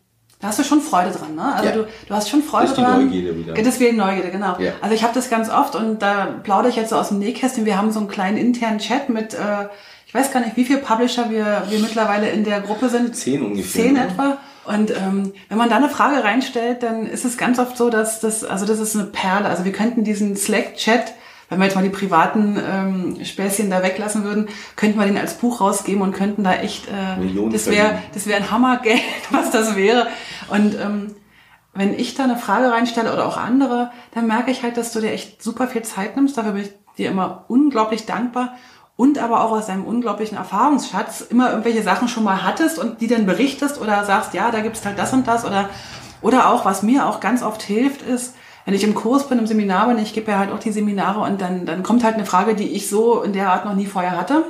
da 0.40 0.48
hast 0.48 0.58
du 0.58 0.64
schon 0.64 0.80
Freude 0.82 1.10
dran, 1.10 1.34
ne? 1.34 1.54
Also 1.54 1.68
Ja. 1.68 1.74
du, 1.74 1.86
du 2.06 2.14
hast 2.14 2.28
schon 2.28 2.42
Freude 2.42 2.64
Das 2.64 2.72
ist 2.72 2.78
die 2.78 2.82
dran. 2.82 3.06
Neugierde 3.06 3.38
wieder. 3.38 3.54
Die 3.54 3.92
Neugierde, 3.92 4.30
genau. 4.30 4.58
Ja. 4.58 4.72
Also 4.82 4.94
ich 4.94 5.02
habe 5.02 5.14
das 5.14 5.30
ganz 5.30 5.48
oft 5.48 5.74
und 5.74 6.02
da 6.02 6.26
plaudere 6.42 6.68
ich 6.68 6.76
jetzt 6.76 6.90
so 6.90 6.96
aus 6.96 7.08
dem 7.08 7.18
Nähkästchen. 7.18 7.64
Wir 7.64 7.78
haben 7.78 7.90
so 7.92 8.00
einen 8.00 8.08
kleinen 8.08 8.36
internen 8.36 8.78
Chat 8.78 9.08
mit, 9.08 9.32
äh, 9.32 9.68
ich 10.06 10.14
weiß 10.14 10.32
gar 10.32 10.40
nicht, 10.40 10.56
wie 10.56 10.64
viele 10.64 10.80
Publisher 10.80 11.30
wir, 11.30 11.62
wir 11.68 11.78
mittlerweile 11.78 12.28
in 12.28 12.44
der 12.44 12.60
Gruppe 12.60 12.90
sind. 12.90 13.16
Zehn 13.16 13.42
ungefähr, 13.42 13.82
Zehn 13.84 13.94
ne? 13.94 14.04
etwa. 14.08 14.38
Und 14.66 14.90
ähm, 14.90 15.32
wenn 15.48 15.58
man 15.58 15.70
da 15.70 15.76
eine 15.76 15.88
Frage 15.88 16.24
reinstellt, 16.24 16.82
dann 16.82 17.06
ist 17.06 17.24
es 17.24 17.36
ganz 17.36 17.58
oft 17.58 17.76
so, 17.76 17.90
dass 17.90 18.20
das, 18.20 18.44
also 18.44 18.66
das 18.66 18.80
ist 18.80 18.96
eine 18.96 19.06
Perle. 19.06 19.48
Also 19.48 19.64
wir 19.64 19.72
könnten 19.72 20.02
diesen 20.02 20.36
Slack-Chat, 20.36 21.14
wenn 21.48 21.58
wir 21.58 21.66
jetzt 21.66 21.76
mal 21.76 21.84
die 21.84 21.90
privaten 21.90 22.58
ähm, 22.58 23.24
Späßchen 23.24 23.70
da 23.70 23.82
weglassen 23.82 24.24
würden, 24.24 24.48
könnten 24.74 24.98
wir 24.98 25.06
den 25.06 25.18
als 25.18 25.34
Buch 25.34 25.60
rausgeben 25.60 26.02
und 26.02 26.12
könnten 26.12 26.42
da 26.42 26.54
echt, 26.54 26.88
äh, 26.88 27.20
Millionen 27.20 27.52
das 27.52 27.70
wäre, 27.70 27.98
das 28.12 28.26
wäre 28.26 28.42
ein 28.42 28.50
Hammergeld, 28.50 29.00
was 29.30 29.50
das 29.50 29.76
wäre. 29.76 30.08
Und 30.48 30.74
ähm, 30.74 31.14
wenn 31.72 31.94
ich 31.94 32.14
da 32.14 32.24
eine 32.24 32.36
Frage 32.36 32.72
reinstelle 32.72 33.12
oder 33.12 33.26
auch 33.26 33.36
andere, 33.36 33.92
dann 34.14 34.26
merke 34.26 34.50
ich 34.50 34.62
halt, 34.62 34.76
dass 34.76 34.92
du 34.92 35.00
dir 35.00 35.12
echt 35.12 35.42
super 35.42 35.68
viel 35.68 35.82
Zeit 35.82 36.16
nimmst. 36.16 36.36
Dafür 36.36 36.52
bin 36.52 36.62
ich 36.62 36.72
dir 36.98 37.10
immer 37.10 37.44
unglaublich 37.48 38.06
dankbar. 38.06 38.56
Und 38.96 39.18
aber 39.18 39.44
auch 39.44 39.52
aus 39.52 39.66
deinem 39.66 39.84
unglaublichen 39.84 40.38
Erfahrungsschatz 40.38 41.20
immer 41.20 41.50
irgendwelche 41.50 41.82
Sachen 41.82 42.08
schon 42.08 42.24
mal 42.24 42.42
hattest 42.42 42.78
und 42.78 43.00
die 43.00 43.08
dann 43.08 43.26
berichtest 43.26 43.80
oder 43.80 44.04
sagst, 44.04 44.32
ja, 44.32 44.50
da 44.50 44.60
gibt's 44.60 44.84
halt 44.86 44.98
das 44.98 45.12
und 45.12 45.26
das. 45.26 45.44
Oder, 45.44 45.68
oder 46.22 46.50
auch, 46.50 46.64
was 46.64 46.82
mir 46.82 47.06
auch 47.06 47.20
ganz 47.20 47.42
oft 47.42 47.62
hilft, 47.62 48.00
ist, 48.00 48.34
wenn 48.64 48.74
ich 48.74 48.84
im 48.84 48.94
Kurs 48.94 49.28
bin, 49.28 49.38
im 49.38 49.46
Seminar 49.46 49.86
bin, 49.88 49.98
ich 49.98 50.12
gebe 50.12 50.32
ja 50.32 50.38
halt 50.38 50.50
auch 50.50 50.58
die 50.58 50.72
Seminare 50.72 51.20
und 51.20 51.40
dann, 51.40 51.66
dann 51.66 51.82
kommt 51.82 52.04
halt 52.04 52.14
eine 52.14 52.26
Frage, 52.26 52.54
die 52.54 52.70
ich 52.72 52.88
so 52.88 53.22
in 53.22 53.32
der 53.32 53.52
Art 53.52 53.64
noch 53.64 53.74
nie 53.74 53.86
vorher 53.86 54.18
hatte 54.18 54.44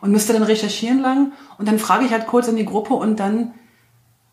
und 0.00 0.10
müsste 0.10 0.32
dann 0.32 0.42
recherchieren 0.42 1.00
lang. 1.00 1.32
Und 1.58 1.68
dann 1.68 1.78
frage 1.78 2.04
ich 2.04 2.12
halt 2.12 2.26
kurz 2.26 2.48
in 2.48 2.56
die 2.56 2.64
Gruppe 2.64 2.94
und 2.94 3.20
dann 3.20 3.54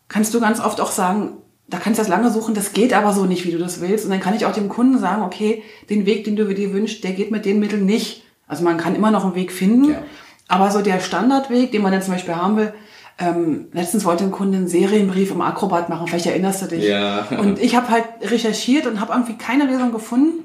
kannst 0.08 0.34
du 0.34 0.40
ganz 0.40 0.58
oft 0.58 0.80
auch 0.80 0.90
sagen, 0.90 1.36
da 1.68 1.78
kannst 1.78 1.98
du 1.98 2.02
das 2.02 2.08
lange 2.08 2.30
suchen, 2.30 2.54
das 2.54 2.72
geht 2.72 2.92
aber 2.92 3.12
so 3.12 3.24
nicht, 3.24 3.46
wie 3.46 3.52
du 3.52 3.58
das 3.58 3.80
willst. 3.80 4.04
Und 4.04 4.10
dann 4.10 4.18
kann 4.18 4.34
ich 4.34 4.44
auch 4.44 4.52
dem 4.52 4.68
Kunden 4.68 4.98
sagen, 4.98 5.22
okay, 5.22 5.62
den 5.88 6.04
Weg, 6.06 6.24
den 6.24 6.34
du 6.34 6.52
dir 6.52 6.72
wünschst, 6.72 7.04
der 7.04 7.12
geht 7.12 7.30
mit 7.30 7.44
den 7.44 7.60
Mitteln 7.60 7.86
nicht. 7.86 8.24
Also 8.50 8.64
man 8.64 8.76
kann 8.78 8.94
immer 8.94 9.10
noch 9.10 9.24
einen 9.24 9.34
Weg 9.34 9.52
finden, 9.52 9.90
Ja. 9.92 10.02
aber 10.48 10.70
so 10.70 10.82
der 10.82 11.00
Standardweg, 11.00 11.72
den 11.72 11.82
man 11.82 11.92
dann 11.92 12.02
zum 12.02 12.12
Beispiel 12.14 12.34
haben 12.36 12.56
will, 12.56 12.74
ähm, 13.18 13.68
letztens 13.72 14.04
wollte 14.04 14.24
ein 14.24 14.30
Kunde 14.30 14.58
einen 14.58 14.68
Serienbrief 14.68 15.30
im 15.30 15.40
Acrobat 15.40 15.88
machen, 15.88 16.06
vielleicht 16.08 16.26
erinnerst 16.26 16.62
du 16.62 16.66
dich. 16.66 16.84
Ja. 16.84 17.26
Und 17.38 17.58
ich 17.60 17.76
habe 17.76 17.88
halt 17.90 18.04
recherchiert 18.22 18.86
und 18.86 19.00
habe 19.00 19.12
irgendwie 19.12 19.36
keine 19.36 19.64
Lösung 19.66 19.92
gefunden. 19.92 20.44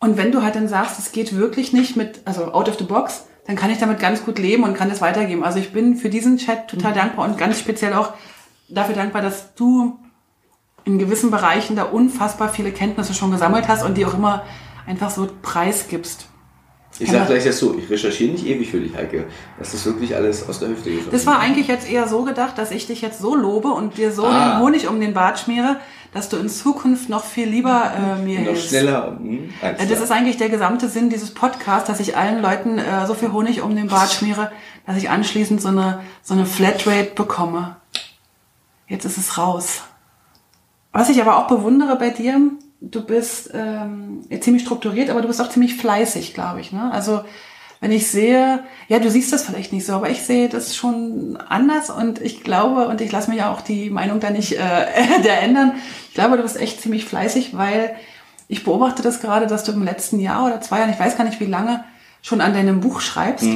Und 0.00 0.16
wenn 0.16 0.32
du 0.32 0.42
halt 0.42 0.56
dann 0.56 0.66
sagst, 0.66 0.98
es 0.98 1.12
geht 1.12 1.36
wirklich 1.36 1.72
nicht 1.72 1.96
mit, 1.96 2.22
also 2.24 2.52
out 2.52 2.68
of 2.68 2.78
the 2.78 2.84
box, 2.84 3.26
dann 3.46 3.54
kann 3.56 3.70
ich 3.70 3.78
damit 3.78 4.00
ganz 4.00 4.24
gut 4.24 4.38
leben 4.38 4.64
und 4.64 4.74
kann 4.74 4.88
das 4.88 5.00
weitergeben. 5.00 5.44
Also 5.44 5.58
ich 5.58 5.72
bin 5.72 5.96
für 5.96 6.08
diesen 6.08 6.38
Chat 6.38 6.68
total 6.68 6.92
dankbar 6.92 7.26
und 7.28 7.38
ganz 7.38 7.58
speziell 7.58 7.92
auch 7.92 8.12
dafür 8.68 8.94
dankbar, 8.94 9.22
dass 9.22 9.54
du 9.54 9.98
in 10.84 10.98
gewissen 10.98 11.30
Bereichen 11.30 11.76
da 11.76 11.84
unfassbar 11.84 12.48
viele 12.48 12.72
Kenntnisse 12.72 13.14
schon 13.14 13.30
gesammelt 13.30 13.68
hast 13.68 13.84
und 13.84 13.96
die 13.96 14.06
auch 14.06 14.14
immer 14.14 14.42
einfach 14.86 15.10
so 15.10 15.28
preisgibst. 15.42 16.26
Ich 16.98 17.08
Ja. 17.08 17.20
sag 17.20 17.28
gleich 17.28 17.44
das 17.44 17.58
so, 17.58 17.76
ich 17.76 17.88
recherchiere 17.88 18.32
nicht 18.32 18.46
ewig 18.46 18.70
für 18.70 18.78
dich, 18.78 18.94
Heike. 18.94 19.24
Das 19.58 19.72
ist 19.72 19.86
wirklich 19.86 20.14
alles 20.14 20.46
aus 20.48 20.58
der 20.60 20.68
Hüfte 20.68 20.90
geschossen. 20.90 21.10
Das 21.10 21.26
war 21.26 21.38
eigentlich 21.38 21.66
jetzt 21.66 21.90
eher 21.90 22.06
so 22.06 22.22
gedacht, 22.22 22.58
dass 22.58 22.70
ich 22.70 22.86
dich 22.86 23.00
jetzt 23.00 23.18
so 23.20 23.34
lobe 23.34 23.68
und 23.68 23.96
dir 23.96 24.12
so 24.12 24.26
Ah. 24.26 24.56
den 24.56 24.60
Honig 24.62 24.88
um 24.88 25.00
den 25.00 25.14
Bart 25.14 25.38
schmiere, 25.38 25.76
dass 26.12 26.28
du 26.28 26.36
in 26.36 26.50
Zukunft 26.50 27.08
noch 27.08 27.24
viel 27.24 27.48
lieber 27.48 27.90
äh, 27.96 28.22
mir 28.22 28.40
noch 28.40 28.46
hilfst. 28.48 28.68
schneller. 28.68 29.16
Hm, 29.18 29.48
Äh, 29.62 29.86
Das 29.88 30.00
ist 30.00 30.12
eigentlich 30.12 30.36
der 30.36 30.50
gesamte 30.50 30.88
Sinn 30.88 31.08
dieses 31.08 31.32
Podcasts, 31.32 31.86
dass 31.88 31.98
ich 32.00 32.16
allen 32.16 32.42
Leuten 32.42 32.78
äh, 32.78 33.06
so 33.06 33.14
viel 33.14 33.32
Honig 33.32 33.62
um 33.62 33.74
den 33.74 33.88
Bart 33.88 34.12
schmiere, 34.12 34.52
dass 34.86 34.96
ich 34.98 35.08
anschließend 35.08 35.62
so 35.62 35.68
eine, 35.68 36.00
so 36.22 36.34
eine 36.34 36.44
Flatrate 36.44 37.12
bekomme. 37.14 37.76
Jetzt 38.86 39.06
ist 39.06 39.16
es 39.16 39.38
raus. 39.38 39.82
Was 40.92 41.08
ich 41.08 41.22
aber 41.22 41.38
auch 41.38 41.46
bewundere 41.46 41.96
bei 41.96 42.10
dir, 42.10 42.38
du 42.82 43.04
bist 43.04 43.50
ähm, 43.54 44.22
ziemlich 44.40 44.64
strukturiert, 44.64 45.10
aber 45.10 45.22
du 45.22 45.28
bist 45.28 45.40
auch 45.40 45.48
ziemlich 45.48 45.76
fleißig, 45.76 46.34
glaube 46.34 46.60
ich. 46.60 46.72
Ne? 46.72 46.90
Also 46.92 47.22
wenn 47.80 47.92
ich 47.92 48.08
sehe, 48.08 48.62
ja, 48.88 48.98
du 48.98 49.10
siehst 49.10 49.32
das 49.32 49.44
vielleicht 49.44 49.72
nicht 49.72 49.86
so, 49.86 49.94
aber 49.94 50.10
ich 50.10 50.22
sehe 50.22 50.48
das 50.48 50.76
schon 50.76 51.36
anders 51.36 51.90
und 51.90 52.20
ich 52.20 52.42
glaube, 52.44 52.88
und 52.88 53.00
ich 53.00 53.10
lasse 53.10 53.30
mir 53.30 53.36
ja 53.36 53.52
auch 53.52 53.60
die 53.60 53.90
Meinung 53.90 54.20
da 54.20 54.30
nicht 54.30 54.52
äh, 54.52 54.58
da 55.24 55.34
ändern, 55.34 55.74
ich 56.08 56.14
glaube, 56.14 56.36
du 56.36 56.42
bist 56.42 56.60
echt 56.60 56.80
ziemlich 56.80 57.04
fleißig, 57.04 57.56
weil 57.56 57.96
ich 58.48 58.64
beobachte 58.64 59.02
das 59.02 59.20
gerade, 59.20 59.46
dass 59.46 59.64
du 59.64 59.72
im 59.72 59.82
letzten 59.82 60.20
Jahr 60.20 60.44
oder 60.44 60.60
zwei 60.60 60.78
Jahren, 60.78 60.90
ich 60.90 61.00
weiß 61.00 61.16
gar 61.16 61.24
nicht 61.24 61.40
wie 61.40 61.46
lange, 61.46 61.84
schon 62.20 62.40
an 62.40 62.52
deinem 62.52 62.80
Buch 62.80 63.00
schreibst. 63.00 63.46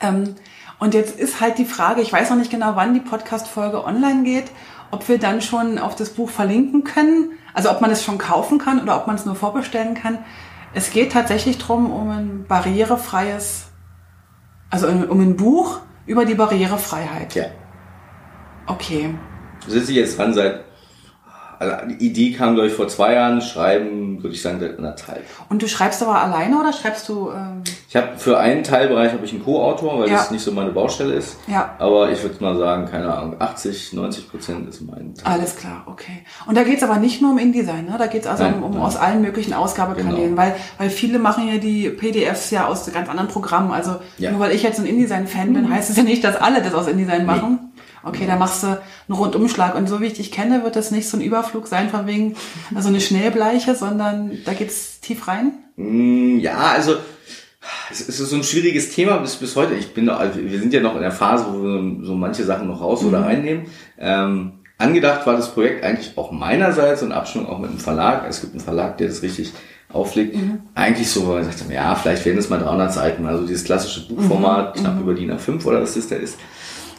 Ähm, 0.00 0.34
und 0.78 0.94
jetzt 0.94 1.18
ist 1.18 1.40
halt 1.40 1.58
die 1.58 1.64
Frage, 1.64 2.02
ich 2.02 2.12
weiß 2.12 2.30
noch 2.30 2.36
nicht 2.36 2.50
genau, 2.50 2.76
wann 2.76 2.94
die 2.94 3.00
Podcast-Folge 3.00 3.84
online 3.84 4.22
geht. 4.22 4.50
ob 4.90 5.08
wir 5.08 5.18
dann 5.18 5.40
schon 5.40 5.78
auf 5.78 5.96
das 5.96 6.10
Buch 6.10 6.30
verlinken 6.30 6.84
können. 6.84 7.32
Also 7.56 7.70
ob 7.70 7.80
man 7.80 7.90
es 7.90 8.04
schon 8.04 8.18
kaufen 8.18 8.58
kann 8.58 8.82
oder 8.82 8.98
ob 8.98 9.06
man 9.06 9.16
es 9.16 9.24
nur 9.24 9.34
vorbestellen 9.34 9.94
kann. 9.94 10.18
Es 10.74 10.90
geht 10.90 11.12
tatsächlich 11.12 11.56
drum 11.56 11.90
um 11.90 12.10
ein 12.10 12.44
barrierefreies, 12.46 13.68
also 14.68 14.86
um 14.88 15.20
ein 15.22 15.36
Buch 15.36 15.80
über 16.04 16.26
die 16.26 16.34
Barrierefreiheit. 16.34 17.34
Ja. 17.34 17.46
Okay. 18.66 19.14
Sitze 19.66 19.92
ich 19.92 19.96
jetzt 19.96 20.18
dran 20.18 20.34
seit, 20.34 20.65
also 21.58 21.76
die 21.88 22.06
Idee 22.06 22.32
kam, 22.32 22.54
glaube 22.54 22.68
ich, 22.68 22.74
vor 22.74 22.88
zwei 22.88 23.14
Jahren, 23.14 23.40
schreiben, 23.40 24.22
würde 24.22 24.34
ich 24.34 24.42
sagen, 24.42 24.60
seit 24.60 24.76
anderthalb. 24.78 25.24
Und 25.48 25.62
du 25.62 25.68
schreibst 25.68 26.02
aber 26.02 26.20
alleine 26.20 26.58
oder 26.60 26.72
schreibst 26.72 27.08
du... 27.08 27.30
Ähm 27.30 27.62
Ich 27.88 27.96
habe 27.96 28.08
für 28.18 28.38
einen 28.38 28.62
Teilbereich 28.62 29.12
habe 29.12 29.24
ich 29.24 29.32
einen 29.32 29.44
Co-Autor, 29.44 30.00
weil 30.00 30.08
Ja. 30.10 30.16
das 30.16 30.30
nicht 30.30 30.42
so 30.42 30.52
meine 30.52 30.70
Baustelle 30.70 31.14
ist. 31.14 31.36
Ja. 31.46 31.74
Aber 31.78 32.10
ich 32.10 32.22
würde 32.22 32.36
mal 32.42 32.56
sagen, 32.56 32.86
keine 32.90 33.12
Ahnung, 33.14 33.36
80, 33.38 33.92
90 33.92 34.30
Prozent 34.30 34.68
ist 34.68 34.80
mein 34.82 35.14
Teil. 35.14 35.32
Alles 35.34 35.56
klar, 35.56 35.84
okay. 35.86 36.24
Und 36.46 36.56
da 36.56 36.62
geht's 36.64 36.82
aber 36.82 36.96
nicht 36.96 37.22
nur 37.22 37.32
um 37.32 37.38
InDesign, 37.38 37.86
ne? 37.86 37.96
da 37.98 38.06
geht's 38.06 38.26
also 38.26 38.42
Nein, 38.44 38.54
um, 38.56 38.62
um 38.64 38.70
nein. 38.72 38.82
aus 38.82 38.96
allen 38.96 39.22
möglichen 39.22 39.52
Ausgabekanälen, 39.54 40.30
Genau. 40.30 40.36
weil, 40.42 40.56
weil 40.78 40.90
viele 40.90 41.18
machen 41.18 41.48
ja 41.48 41.58
die 41.58 41.88
PDFs 41.90 42.50
ja 42.50 42.66
aus 42.66 42.90
ganz 42.92 43.08
anderen 43.08 43.28
Programmen. 43.28 43.70
Also 43.72 43.96
Ja. 44.18 44.30
Mhm. 44.30 44.36
nur 44.38 44.46
weil 44.46 44.54
ich 44.54 44.62
jetzt 44.62 44.78
ein 44.78 44.86
InDesign-Fan 44.86 45.52
bin, 45.52 45.70
heißt 45.70 45.90
es 45.90 45.96
ja 45.96 46.02
nicht, 46.02 46.22
dass 46.24 46.36
alle 46.36 46.62
das 46.62 46.74
aus 46.74 46.86
InDesign 46.88 47.24
machen. 47.26 47.72
Okay, 48.06 48.24
da 48.26 48.36
machst 48.36 48.62
du 48.62 48.68
einen 48.68 49.18
Rundumschlag. 49.18 49.74
Und 49.74 49.88
so 49.88 50.00
wie 50.00 50.06
ich 50.06 50.14
dich 50.14 50.30
kenne, 50.30 50.62
wird 50.62 50.76
das 50.76 50.90
nicht 50.90 51.08
so 51.08 51.16
ein 51.16 51.20
Überflug 51.22 51.66
sein 51.66 51.90
von 51.90 52.06
wegen 52.06 52.36
also 52.74 52.88
eine 52.88 53.00
Schnellbleiche, 53.00 53.74
sondern 53.74 54.38
da 54.44 54.52
geht's 54.54 55.00
tief 55.00 55.26
rein. 55.28 55.52
Mm, 55.76 56.38
Ja, 56.38 56.58
also 56.74 56.96
es 57.90 58.00
ist 58.00 58.18
so 58.18 58.36
ein 58.36 58.44
schwieriges 58.44 58.90
Thema 58.94 59.16
bis, 59.18 59.36
bis 59.36 59.56
heute. 59.56 59.74
Ich 59.74 59.92
bin, 59.92 60.06
wir 60.06 60.58
sind 60.58 60.72
ja 60.72 60.80
noch 60.80 60.94
in 60.94 61.02
der 61.02 61.10
Phase, 61.10 61.46
wo 61.50 61.62
wir 61.62 62.04
so 62.06 62.14
manche 62.14 62.44
Sachen 62.44 62.68
noch 62.68 62.80
raus 62.80 63.02
oder 63.04 63.22
reinnehmen. 63.24 63.66
Ähm, 63.98 64.52
angedacht 64.78 65.26
war 65.26 65.34
das 65.36 65.52
Projekt 65.52 65.84
eigentlich 65.84 66.16
auch 66.16 66.30
meinerseits 66.30 67.02
und 67.02 67.12
Abstimmung 67.12 67.48
auch 67.48 67.58
mit 67.58 67.70
dem 67.70 67.78
Verlag. 67.78 68.24
Es 68.28 68.40
gibt 68.40 68.52
einen 68.52 68.60
Verlag, 68.62 68.98
der 68.98 69.08
das 69.08 69.22
richtig 69.22 69.52
auflegt. 69.92 70.36
Eigentlich 70.74 71.10
so, 71.10 71.26
wo 71.26 71.32
man 71.32 71.44
sagt, 71.44 71.64
ja, 71.70 71.94
vielleicht 71.94 72.24
werden 72.24 72.38
es 72.38 72.50
mal 72.50 72.58
300 72.58 72.92
Seiten, 72.92 73.26
also 73.26 73.46
dieses 73.46 73.64
klassische 73.64 74.06
Buchformat, 74.08 74.76
knapp 74.76 75.00
über 75.00 75.14
DIN 75.14 75.32
A5 75.32 75.64
oder 75.64 75.80
was 75.82 75.94
das 75.94 76.08
da 76.08 76.16
ist. 76.16 76.38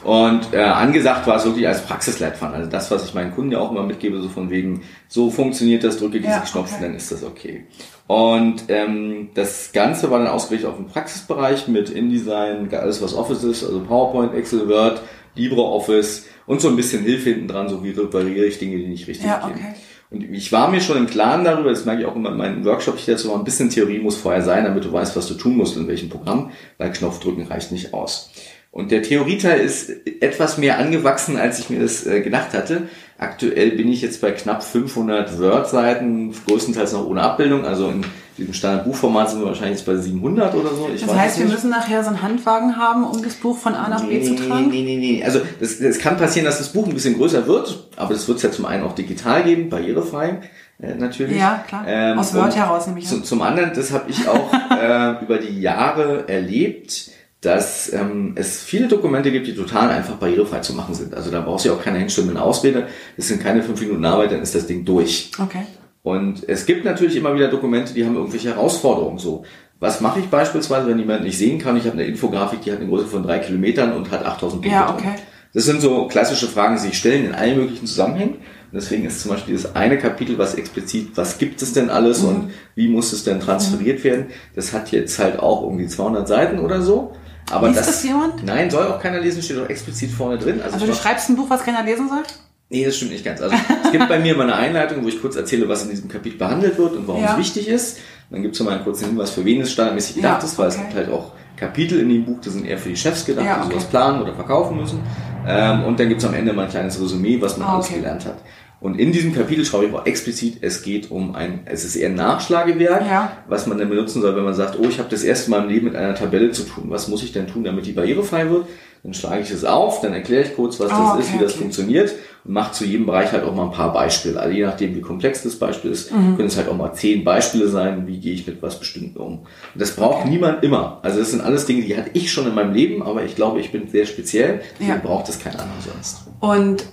Und 0.03 0.53
äh, 0.53 0.57
angesagt 0.61 1.25
war 1.27 1.37
es 1.37 1.45
wirklich 1.45 1.67
als 1.67 1.81
Praxisleitfaden. 1.81 2.55
Also 2.55 2.69
das, 2.69 2.91
was 2.91 3.05
ich 3.05 3.13
meinen 3.13 3.33
Kunden 3.33 3.51
ja 3.51 3.59
auch 3.59 3.71
immer 3.71 3.83
mitgebe, 3.83 4.21
so 4.21 4.29
von 4.29 4.49
wegen, 4.49 4.83
so 5.07 5.29
funktioniert 5.31 5.83
das, 5.83 5.97
drücke 5.97 6.19
diesen 6.19 6.29
Ja, 6.31 6.39
Knopf, 6.41 6.71
okay. 6.73 6.83
dann 6.83 6.95
ist 6.95 7.11
das 7.11 7.23
okay. 7.23 7.65
Und 8.05 8.65
ähm, 8.69 9.29
das 9.33 9.71
Ganze 9.73 10.09
war 10.11 10.19
dann 10.19 10.27
ausgerichtet 10.27 10.69
auf 10.69 10.77
den 10.77 10.87
Praxisbereich 10.87 11.67
mit 11.67 11.89
InDesign, 11.89 12.69
alles 12.73 13.01
was 13.01 13.13
Office 13.15 13.43
ist, 13.43 13.63
also 13.63 13.81
PowerPoint, 13.81 14.33
Excel, 14.33 14.69
Word, 14.69 15.01
LibreOffice 15.35 16.25
und 16.45 16.61
so 16.61 16.69
ein 16.69 16.75
bisschen 16.75 17.03
Hilfe 17.03 17.31
hinten 17.31 17.47
dran, 17.47 17.67
so 17.67 17.83
wie 17.83 17.91
repariere 17.91 18.45
ich 18.45 18.59
Dinge, 18.59 18.77
die 18.77 18.87
nicht 18.87 19.07
richtig 19.07 19.25
Ja, 19.25 19.39
gehen. 19.47 19.55
okay. 19.55 19.73
Und 20.09 20.23
ich 20.23 20.53
war 20.53 20.69
mir 20.69 20.79
schon 20.79 20.95
im 20.95 21.07
Klaren 21.07 21.43
darüber, 21.43 21.69
das 21.69 21.83
merke 21.83 22.01
ich 22.03 22.07
auch 22.07 22.15
immer 22.15 22.29
in 22.31 22.37
meinen 22.37 22.63
Workshops, 22.63 23.01
ich 23.01 23.05
dazu 23.07 23.33
ein 23.33 23.43
bisschen 23.43 23.69
Theorie 23.69 23.99
muss 23.99 24.15
vorher 24.15 24.41
sein, 24.41 24.63
damit 24.63 24.85
du 24.85 24.93
weißt, 24.93 25.17
was 25.17 25.27
du 25.27 25.33
tun 25.33 25.57
musst, 25.57 25.75
in 25.75 25.87
welchem 25.89 26.07
Programm, 26.07 26.51
weil 26.77 26.93
Knopfdrücken 26.93 27.45
reicht 27.47 27.73
nicht 27.73 27.93
aus. 27.93 28.31
Und 28.71 28.91
der 28.91 29.01
Theorieteil 29.01 29.59
ist 29.59 29.89
etwas 30.21 30.57
mehr 30.57 30.77
angewachsen, 30.77 31.37
als 31.37 31.59
ich 31.59 31.69
mir 31.69 31.79
das 31.79 32.05
äh, 32.05 32.21
gedacht 32.21 32.53
hatte. 32.53 32.83
Aktuell 33.17 33.71
bin 33.71 33.91
ich 33.91 34.01
jetzt 34.03 34.21
bei 34.21 34.31
knapp 34.31 34.63
500 34.63 35.39
Word-Seiten, 35.39 36.33
größtenteils 36.47 36.93
noch 36.93 37.07
ohne 37.07 37.23
Abbildung. 37.23 37.65
Also 37.65 37.89
in 37.89 38.05
diesem 38.37 38.53
Standardbuchformat 38.53 39.31
sind 39.31 39.39
wir 39.39 39.47
wahrscheinlich 39.47 39.79
jetzt 39.79 39.85
bei 39.87 39.95
700 39.95 40.53
oder 40.53 40.69
so. 40.69 40.89
Ich 40.93 41.03
Das 41.03 41.15
heißt, 41.15 41.33
es 41.33 41.39
wir 41.39 41.45
nicht. 41.45 41.55
müssen 41.55 41.71
nachher 41.71 42.03
so 42.03 42.09
einen 42.09 42.21
Handwagen 42.21 42.77
haben, 42.77 43.03
um 43.03 43.23
das 43.23 43.33
Buch 43.33 43.57
von 43.57 43.73
A 43.73 43.89
nach 43.89 44.03
B 44.03 44.21
zu 44.21 44.35
tragen. 44.35 44.69
Nee, 44.69 44.83
nee, 44.83 44.97
nee. 44.97 45.23
Also 45.23 45.41
das 45.59 45.97
kann 45.97 46.17
passieren, 46.17 46.45
dass 46.45 46.59
das 46.59 46.69
Buch 46.69 46.85
ein 46.85 46.93
bisschen 46.93 47.17
größer 47.17 47.47
wird, 47.47 47.87
aber 47.95 48.13
das 48.13 48.27
wird 48.27 48.37
es 48.37 48.43
ja 48.43 48.51
zum 48.51 48.65
einen 48.65 48.83
auch 48.83 48.93
digital 48.93 49.43
geben, 49.43 49.69
barrierefrei 49.69 50.41
äh, 50.79 50.93
natürlich. 50.93 51.37
Ja, 51.37 51.63
klar. 51.67 51.85
Ähm, 51.87 52.19
Aus 52.19 52.35
Word 52.35 52.55
heraus 52.55 52.85
nehme 52.85 52.99
ich 52.99 53.07
Zum, 53.07 53.23
zum 53.23 53.41
anderen, 53.41 53.71
das 53.73 53.91
habe 53.91 54.09
ich 54.11 54.27
auch 54.27 54.53
äh, 54.71 55.23
über 55.23 55.39
die 55.39 55.59
Jahre 55.59 56.29
erlebt, 56.29 57.09
dass 57.47 57.93
ähm, 57.93 58.33
es 58.35 58.61
viele 58.61 58.89
Dokumente 58.89 59.31
gibt, 59.31 59.47
die 59.47 59.55
total 59.55 59.89
einfach 59.89 60.15
barrierefrei 60.15 60.59
zu 60.59 60.73
machen 60.73 60.93
sind. 60.93 61.13
Also 61.15 61.31
da 61.31 61.39
brauchst 61.39 61.63
du 61.63 61.69
ja 61.69 61.75
auch 61.75 61.81
keine 61.81 61.97
hinstimmende 61.97 62.41
Ausrede. 62.41 62.87
Das 63.15 63.29
sind 63.29 63.41
keine 63.41 63.63
fünf 63.63 63.79
Minuten 63.79 64.03
Arbeit, 64.03 64.33
dann 64.33 64.41
ist 64.41 64.53
das 64.53 64.67
Ding 64.67 64.83
durch. 64.83 65.31
Okay. 65.41 65.61
Und 66.03 66.47
es 66.49 66.65
gibt 66.65 66.83
natürlich 66.83 67.15
immer 67.15 67.33
wieder 67.33 67.47
Dokumente, 67.47 67.93
die 67.93 68.05
haben 68.05 68.15
irgendwelche 68.15 68.49
Herausforderungen 68.49 69.17
so. 69.17 69.45
Was 69.79 70.01
mache 70.01 70.19
ich 70.19 70.25
beispielsweise, 70.25 70.89
wenn 70.89 70.99
jemand 70.99 71.23
nicht 71.23 71.37
sehen 71.37 71.57
kann? 71.57 71.77
Ich 71.77 71.85
habe 71.85 71.93
eine 71.93 72.03
Infografik, 72.03 72.61
die 72.61 72.71
hat 72.71 72.79
eine 72.79 72.89
Größe 72.89 73.07
von 73.07 73.23
drei 73.23 73.39
Kilometern 73.39 73.93
und 73.93 74.11
hat 74.11 74.25
8000 74.25 74.61
Punkte 74.61 74.69
Ja, 74.69 74.93
okay. 74.93 75.15
Das 75.53 75.63
sind 75.63 75.79
so 75.79 76.05
klassische 76.07 76.47
Fragen, 76.47 76.75
die 76.75 76.81
sich 76.81 76.97
stellen 76.97 77.27
in 77.27 77.33
allen 77.33 77.57
möglichen 77.57 77.87
Zusammenhängen. 77.87 78.33
Und 78.33 78.73
deswegen 78.73 79.05
ist 79.05 79.21
zum 79.21 79.31
Beispiel 79.31 79.55
dieses 79.55 79.73
eine 79.73 79.97
Kapitel, 79.97 80.37
was 80.37 80.55
explizit, 80.55 81.11
was 81.15 81.37
gibt 81.37 81.61
es 81.61 81.71
denn 81.71 81.89
alles 81.89 82.23
Mhm. 82.23 82.27
und 82.27 82.49
wie 82.75 82.89
muss 82.89 83.13
es 83.13 83.23
denn 83.23 83.39
transferiert 83.39 84.03
werden? 84.03 84.25
Das 84.55 84.73
hat 84.73 84.91
jetzt 84.91 85.17
halt 85.19 85.39
auch 85.39 85.63
irgendwie 85.63 85.87
200 85.87 86.27
Seiten 86.27 86.59
oder 86.59 86.81
so. 86.81 87.13
Aber 87.51 87.67
Liest 87.67 87.79
das, 87.79 87.87
das 87.87 88.03
jemand? 88.03 88.43
Nein, 88.43 88.69
soll 88.69 88.87
auch 88.87 88.99
keiner 89.01 89.19
lesen, 89.19 89.41
steht 89.41 89.57
auch 89.59 89.69
explizit 89.69 90.11
vorne 90.11 90.37
drin. 90.37 90.61
Also 90.61 90.77
ich 90.77 90.83
du 90.83 90.89
mach- 90.89 91.01
schreibst 91.01 91.29
ein 91.29 91.35
Buch, 91.35 91.49
was 91.49 91.63
keiner 91.63 91.83
lesen 91.83 92.09
soll? 92.09 92.23
Nee, 92.69 92.83
das 92.83 92.97
stimmt 92.97 93.11
nicht 93.11 93.23
ganz. 93.23 93.39
Also 93.41 93.55
es 93.85 93.91
gibt 93.91 94.09
bei 94.09 94.19
mir 94.19 94.33
immer 94.33 94.43
eine 94.43 94.55
Einleitung, 94.55 95.01
wo 95.03 95.07
ich 95.07 95.21
kurz 95.21 95.37
erzähle, 95.37 95.69
was 95.69 95.83
in 95.83 95.89
diesem 95.89 96.09
Kapitel 96.09 96.37
behandelt 96.37 96.77
wird 96.77 96.93
und 96.97 97.07
warum 97.07 97.21
Ja. 97.23 97.31
es 97.33 97.37
wichtig 97.37 97.67
ist. 97.69 97.99
Dann 98.29 98.41
gibt 98.41 98.55
es 98.55 98.61
mal 98.61 98.73
einen 98.73 98.83
kurzen 98.83 99.05
Hinweis, 99.07 99.29
für 99.29 99.45
wen 99.45 99.61
es 99.61 99.71
standardmäßig 99.71 100.17
gedacht 100.17 100.41
Ja, 100.41 100.45
ist, 100.47 100.57
weil 100.57 100.67
es 100.67 100.75
okay. 100.75 100.83
gibt 100.83 100.95
halt 100.97 101.09
auch 101.11 101.31
Kapitel 101.55 102.01
in 102.01 102.09
dem 102.09 102.25
Buch, 102.25 102.41
die 102.41 102.49
sind 102.49 102.65
eher 102.65 102.77
für 102.77 102.89
die 102.89 102.97
Chefs 102.97 103.25
gedacht, 103.25 103.45
Ja, 103.45 103.55
die 103.55 103.61
okay. 103.67 103.71
sowas 103.71 103.85
planen 103.85 104.21
oder 104.21 104.33
verkaufen 104.33 104.75
müssen. 104.77 104.99
Ähm, 105.47 105.85
und 105.85 105.97
dann 105.97 106.09
gibt 106.09 106.21
es 106.21 106.27
am 106.27 106.33
Ende 106.33 106.51
mal 106.51 106.63
ein 106.65 106.69
kleines 106.69 106.99
Resümee, 107.01 107.39
was 107.39 107.57
man 107.57 107.69
Ah, 107.69 107.75
alles 107.75 107.85
okay. 107.87 107.95
gelernt 107.99 108.25
hat. 108.25 108.35
Und 108.79 108.99
in 108.99 109.11
diesem 109.11 109.33
Kapitel 109.33 109.65
schreibe 109.65 109.87
ich 109.87 109.93
auch 109.93 110.05
explizit, 110.05 110.57
es 110.61 110.83
geht 110.83 111.09
um 111.09 111.33
ein, 111.35 111.61
es 111.65 111.83
ist 111.83 111.95
eher 111.95 112.09
ein 112.09 112.15
Nachschlagewerk, 112.15 113.01
Ja. 113.07 113.31
was 113.47 113.65
man 113.65 113.79
dann 113.79 113.89
benutzen 113.89 114.21
soll, 114.21 114.35
wenn 114.35 114.43
man 114.43 114.53
sagt, 114.53 114.77
oh, 114.79 114.87
ich 114.87 114.99
habe 114.99 115.09
das 115.09 115.23
erste 115.23 115.49
Mal 115.49 115.63
im 115.63 115.69
Leben 115.69 115.85
mit 115.85 115.95
einer 115.95 116.13
Tabelle 116.13 116.51
zu 116.51 116.63
tun. 116.63 116.85
Was 116.89 117.07
muss 117.07 117.23
ich 117.23 117.31
denn 117.33 117.47
tun, 117.47 117.63
damit 117.63 117.87
die 117.87 117.93
barrierefrei 117.93 118.49
wird? 118.51 118.67
Dann 119.03 119.13
schlage 119.13 119.41
ich 119.41 119.51
es 119.51 119.63
auf, 119.63 120.01
dann 120.01 120.13
erkläre 120.13 120.43
ich 120.43 120.55
kurz, 120.55 120.79
was 120.79 120.91
Ah, 120.91 121.15
das 121.15 121.25
ist, 121.25 121.29
okay, 121.31 121.39
wie 121.39 121.43
das 121.43 121.53
okay. 121.53 121.61
funktioniert 121.61 122.11
und 122.43 122.53
mache 122.53 122.71
zu 122.73 122.83
jedem 122.85 123.05
Bereich 123.07 123.31
halt 123.31 123.43
auch 123.45 123.55
mal 123.55 123.65
ein 123.65 123.71
paar 123.71 123.93
Beispiele. 123.93 124.39
Also 124.39 124.55
je 124.55 124.63
nachdem, 124.65 124.95
wie 124.95 125.01
komplex 125.01 125.43
das 125.43 125.55
Beispiel 125.55 125.91
ist, 125.91 126.11
Mhm. 126.11 126.35
können 126.35 126.47
es 126.47 126.57
halt 126.57 126.67
auch 126.67 126.75
mal 126.77 126.93
zehn 126.93 127.23
Beispiele 127.23 127.67
sein, 127.67 128.05
wie 128.05 128.19
gehe 128.19 128.33
ich 128.33 128.45
mit 128.45 128.61
was 128.61 128.77
Bestimmten 128.79 129.17
um. 129.17 129.33
Und 129.39 129.47
das 129.75 129.91
braucht 129.91 130.25
niemand 130.27 130.63
immer. 130.63 130.99
Also 131.03 131.19
das 131.19 131.31
sind 131.31 131.41
alles 131.41 131.65
Dinge, 131.65 131.83
die 131.83 131.95
hatte 131.97 132.09
ich 132.13 132.31
schon 132.31 132.45
in 132.47 132.53
meinem 132.55 132.73
Leben, 132.73 133.01
aber 133.01 133.23
ich 133.23 133.35
glaube, 133.35 133.59
ich 133.59 133.71
bin 133.71 133.87
sehr 133.87 134.05
speziell. 134.05 134.61
Deswegen 134.73 134.89
Ja. 134.89 135.01
braucht 135.01 135.29
es 135.29 135.39
kein 135.39 135.53
anderer 135.53 135.81
sonst. 135.93 136.17
Und 136.41 136.83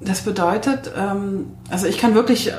das 0.00 0.20
bedeutet, 0.22 0.90
ähm, 0.98 1.46
also 1.70 1.86
ich 1.86 1.98
kann 1.98 2.14
wirklich 2.14 2.48
ähm, 2.48 2.54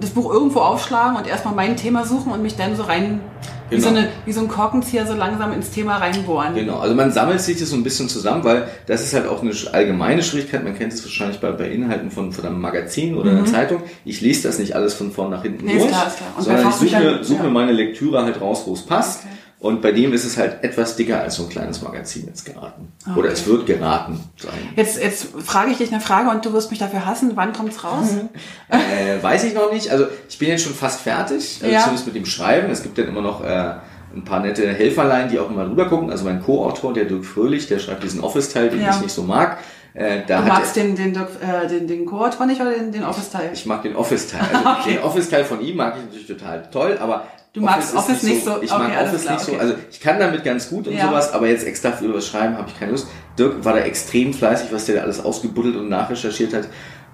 das 0.00 0.10
Buch 0.10 0.32
irgendwo 0.32 0.60
aufschlagen 0.60 1.16
und 1.16 1.26
erstmal 1.26 1.54
mein 1.54 1.76
Thema 1.76 2.04
suchen 2.04 2.32
und 2.32 2.42
mich 2.42 2.56
dann 2.56 2.74
so 2.76 2.82
rein, 2.84 3.20
wie, 3.68 3.76
Genau. 3.76 3.88
so 3.88 3.94
eine, 3.94 4.08
wie 4.24 4.32
so 4.32 4.40
ein 4.40 4.48
Korkenzieher 4.48 5.06
so 5.06 5.14
langsam 5.14 5.52
ins 5.52 5.70
Thema 5.70 5.98
reinbohren. 5.98 6.54
Genau, 6.54 6.78
also 6.78 6.94
man 6.94 7.12
sammelt 7.12 7.40
sich 7.40 7.58
das 7.60 7.68
so 7.70 7.76
ein 7.76 7.84
bisschen 7.84 8.08
zusammen, 8.08 8.42
weil 8.42 8.66
das 8.86 9.02
ist 9.04 9.14
halt 9.14 9.28
auch 9.28 9.42
eine 9.42 9.52
allgemeine 9.72 10.22
Schwierigkeit. 10.24 10.64
Man 10.64 10.76
kennt 10.76 10.92
es 10.92 11.04
wahrscheinlich 11.04 11.38
bei, 11.40 11.52
bei 11.52 11.68
Inhalten 11.68 12.10
von, 12.10 12.32
von 12.32 12.44
einem 12.46 12.60
Magazin 12.60 13.14
oder 13.16 13.30
einer 13.30 13.44
Zeitung. 13.44 13.82
Ich 14.04 14.20
lese 14.22 14.48
das 14.48 14.58
nicht 14.58 14.74
alles 14.74 14.94
von 14.94 15.12
vorn 15.12 15.30
nach 15.30 15.42
hinten 15.42 15.66
Mhm. 15.66 15.70
Nee, 15.70 15.76
ist 15.76 15.82
durch, 15.82 15.90
klar, 15.92 16.06
ist 16.08 16.16
klar. 16.16 16.28
Und 16.30 16.36
bei 16.36 16.42
sondern 16.56 16.68
ich 16.68 16.74
suche, 16.90 17.00
mir- 17.00 17.24
suche 17.24 17.44
ja. 17.44 17.50
meine 17.50 17.72
Lektüre 17.72 18.24
halt 18.24 18.40
raus, 18.40 18.62
wo 18.66 18.72
es 18.72 18.82
passt. 18.84 19.20
Okay. 19.20 19.28
Und 19.60 19.82
bei 19.82 19.92
dem 19.92 20.14
ist 20.14 20.24
es 20.24 20.38
halt 20.38 20.64
etwas 20.64 20.96
dicker 20.96 21.20
als 21.20 21.34
so 21.36 21.42
ein 21.42 21.50
kleines 21.50 21.82
Magazin 21.82 22.24
jetzt 22.26 22.46
geraten. 22.46 22.90
Okay. 23.06 23.18
Oder 23.18 23.30
es 23.30 23.46
wird 23.46 23.66
geraten 23.66 24.18
sein. 24.38 24.52
Jetzt, 24.74 24.98
jetzt 24.98 25.28
frage 25.44 25.70
ich 25.70 25.76
dich 25.76 25.92
eine 25.92 26.00
Frage 26.00 26.30
und 26.30 26.42
du 26.46 26.54
wirst 26.54 26.70
mich 26.70 26.78
dafür 26.80 27.04
hassen. 27.04 27.32
Wann 27.34 27.52
kommt's 27.52 27.84
raus? 27.84 28.06
Äh, 28.70 29.22
weiß 29.22 29.44
ich 29.44 29.54
noch 29.54 29.70
nicht. 29.72 29.90
Also 29.90 30.06
ich 30.28 30.38
bin 30.38 30.48
jetzt 30.48 30.62
schon 30.64 30.72
fast 30.74 31.00
fertig, 31.00 31.58
also 31.60 31.66
Ja. 31.74 31.80
zumindest 31.80 32.06
mit 32.06 32.14
dem 32.16 32.24
Schreiben. 32.24 32.70
Es 32.70 32.82
gibt 32.82 32.96
dann 32.98 33.08
immer 33.08 33.20
noch 33.20 33.44
äh, 33.44 33.74
ein 34.14 34.24
paar 34.24 34.40
nette 34.40 34.66
Helferlein, 34.72 35.28
die 35.28 35.38
auch 35.38 35.50
immer 35.50 35.68
rüber 35.68 35.88
gucken. 35.88 36.10
Also 36.10 36.24
mein 36.24 36.40
Co-Autor, 36.42 36.94
der 36.94 37.04
Dirk 37.04 37.24
Fröhlich, 37.24 37.66
der 37.68 37.78
schreibt 37.80 38.02
diesen 38.02 38.20
Office-Teil, 38.22 38.70
den 38.70 38.80
Ja. 38.80 38.90
ich 38.94 39.00
nicht 39.02 39.12
so 39.14 39.22
mag. 39.24 39.58
Äh, 39.92 40.20
da 40.26 40.40
Du 40.40 40.48
magst 40.48 40.76
den, 40.76 40.94
den, 40.96 41.14
äh, 41.16 41.66
den, 41.68 41.86
den 41.88 42.06
Co-Autor 42.06 42.46
nicht 42.46 42.60
oder 42.60 42.70
den, 42.70 42.92
den 42.92 43.04
Office-Teil? 43.04 43.50
Ich 43.52 43.66
mag 43.66 43.82
den 43.82 43.96
Office-Teil. 43.96 44.40
Also 44.54 44.68
Okay. 44.80 44.94
den 44.94 45.02
Office-Teil 45.02 45.44
von 45.44 45.60
ihm 45.60 45.76
mag 45.76 45.96
ich 45.98 46.04
natürlich 46.04 46.26
total 46.28 46.70
toll, 46.70 46.96
aber 47.00 47.24
Du 47.52 47.60
magst 47.60 47.90
ist 47.90 47.96
Office 47.98 48.22
nicht 48.22 48.44
so- 48.44 48.62
Ich 48.62 48.70
okay, 48.72 48.80
mag 48.82 49.02
Office 49.02 49.22
klar, 49.22 49.34
nicht 49.34 49.44
so. 49.44 49.52
okay. 49.52 49.60
Also 49.60 49.74
ich 49.90 50.00
kann 50.00 50.18
damit 50.20 50.44
ganz 50.44 50.68
gut 50.68 50.86
und 50.86 50.94
Ja. 50.94 51.08
sowas, 51.08 51.32
aber 51.32 51.48
jetzt 51.48 51.66
extra 51.66 51.90
für 51.90 52.06
das 52.12 52.26
Schreiben 52.28 52.56
habe 52.56 52.68
ich 52.68 52.78
keine 52.78 52.92
Lust. 52.92 53.08
Dirk 53.38 53.64
war 53.64 53.72
da 53.72 53.80
extrem 53.80 54.32
fleißig, 54.32 54.72
was 54.72 54.86
der 54.86 54.96
da 54.96 55.02
alles 55.02 55.24
ausgebuddelt 55.24 55.74
und 55.76 55.88
nachrecherchiert 55.88 56.54
hat. 56.54 56.68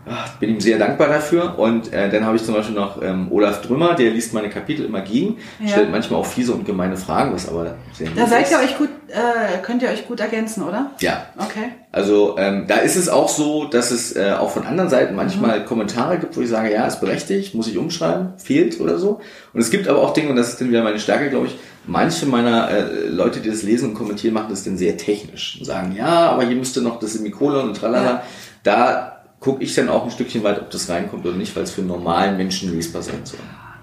Ah, 0.09 0.25
Bin 0.39 0.51
ihm 0.51 0.61
sehr 0.61 0.79
dankbar 0.79 1.09
dafür. 1.09 1.59
Und 1.59 1.93
äh, 1.93 2.09
dann 2.09 2.25
habe 2.25 2.37
ich 2.37 2.45
zum 2.45 2.55
Beispiel 2.55 2.77
noch 2.77 3.03
ähm, 3.03 3.27
Olaf 3.33 3.61
Drümmer, 3.63 3.95
der 3.95 4.11
liest 4.11 4.33
meine 4.35 4.49
Kapitel 4.49 4.85
immer 4.87 5.01
gegen, 5.01 5.39
Ja. 5.61 5.69
stellt 5.69 5.91
manchmal 5.91 6.21
auch 6.21 6.27
fiese 6.27 6.53
und 6.53 6.65
gemeine 6.65 6.97
Fragen, 6.97 7.35
was 7.35 7.49
aber 7.49 7.75
sehr 7.93 8.09
Da 8.15 8.27
seid 8.27 8.49
ihr 8.53 8.59
euch 8.59 8.79
gut, 8.79 8.89
äh, 9.09 9.59
könnt 9.63 9.83
ihr 9.83 9.89
euch 9.89 10.07
gut 10.07 10.21
ergänzen, 10.21 10.63
oder? 10.63 10.93
Ja, 11.01 11.27
Okay. 11.37 11.73
also 11.91 12.37
ähm, 12.39 12.67
da 12.69 12.77
ist 12.77 12.95
es 12.95 13.09
auch 13.09 13.29
so, 13.29 13.65
dass 13.65 13.91
es 13.91 14.15
äh, 14.15 14.33
auch 14.39 14.51
von 14.51 14.65
anderen 14.65 14.89
Seiten 14.91 15.17
manchmal 15.17 15.61
Mhm. 15.61 15.65
Kommentare 15.67 16.19
gibt, 16.19 16.37
wo 16.37 16.41
ich 16.41 16.49
sage, 16.49 16.73
ja, 16.73 16.87
ist 16.87 17.01
berechtigt, 17.01 17.55
muss 17.57 17.67
ich 17.67 17.77
umschreiben, 17.77 18.35
fehlt 18.39 18.81
oder 18.81 18.99
so. 18.99 19.21
Und 19.53 19.61
es 19.61 19.71
gibt 19.71 19.89
aber 19.89 20.01
auch 20.03 20.13
Dinge, 20.13 20.31
und 20.31 20.37
das 20.37 20.51
ist 20.51 20.61
dann 20.61 20.69
wieder 20.69 20.85
meine 20.85 21.01
Stärke, 21.01 21.31
glaube 21.31 21.47
ich, 21.49 21.59
manche 21.85 22.27
meiner 22.27 22.71
äh, 22.71 23.09
Leute, 23.09 23.41
die 23.41 23.51
das 23.51 23.65
lesen 23.65 23.89
und 23.89 23.95
kommentieren, 23.95 24.35
machen 24.35 24.49
das 24.51 24.63
dann 24.63 24.77
sehr 24.77 24.97
technisch 24.97 25.57
und 25.59 25.67
sagen, 25.67 25.97
ja, 25.97 26.31
aber 26.31 26.45
hier 26.45 26.57
müsste 26.57 26.81
noch 26.81 27.01
das 27.01 27.15
Semikolon 27.15 27.69
und 27.69 27.77
tralala. 27.77 28.05
Ja. 28.05 28.23
Da 28.63 29.16
gucke 29.47 29.63
ich 29.63 29.77
dann 29.77 29.89
auch 29.89 30.03
ein 30.03 30.11
Stückchen 30.11 30.43
weit, 30.43 30.61
ob 30.61 30.73
das 30.73 30.89
reinkommt 30.89 31.25
oder 31.25 31.37
nicht, 31.37 31.55
weil 31.55 31.63
es 31.63 31.71
für 31.71 31.81
normalen 31.81 32.37
Menschen 32.37 32.75
lesbar 32.75 33.01
sein 33.01 33.21
soll. 33.23 33.39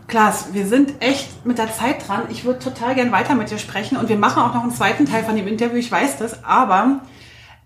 Klaas, 0.09 0.47
wir 0.51 0.67
sind 0.67 0.95
echt 0.99 1.45
mit 1.45 1.57
der 1.57 1.71
Zeit 1.71 2.05
dran. 2.05 2.23
Ich 2.29 2.43
würde 2.43 2.59
total 2.59 2.95
gern 2.95 3.13
weiter 3.13 3.33
mit 3.33 3.49
dir 3.49 3.57
sprechen 3.57 3.95
und 3.95 4.09
wir 4.09 4.17
machen 4.17 4.43
auch 4.43 4.53
noch 4.53 4.63
einen 4.63 4.73
zweiten 4.73 5.05
Teil 5.05 5.23
von 5.23 5.37
dem 5.37 5.47
Interview, 5.47 5.77
ich 5.77 5.89
weiß 5.89 6.17
das, 6.17 6.43
aber 6.43 6.99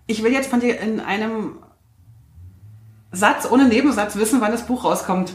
ich 0.06 0.22
will 0.22 0.32
jetzt 0.32 0.48
von 0.48 0.60
dir 0.60 0.78
in 0.78 1.00
einem 1.00 1.56
Satz 3.10 3.50
ohne 3.50 3.64
Nebensatz 3.64 4.14
wissen, 4.14 4.40
wann 4.40 4.52
das 4.52 4.64
Buch 4.64 4.84
rauskommt. 4.84 5.32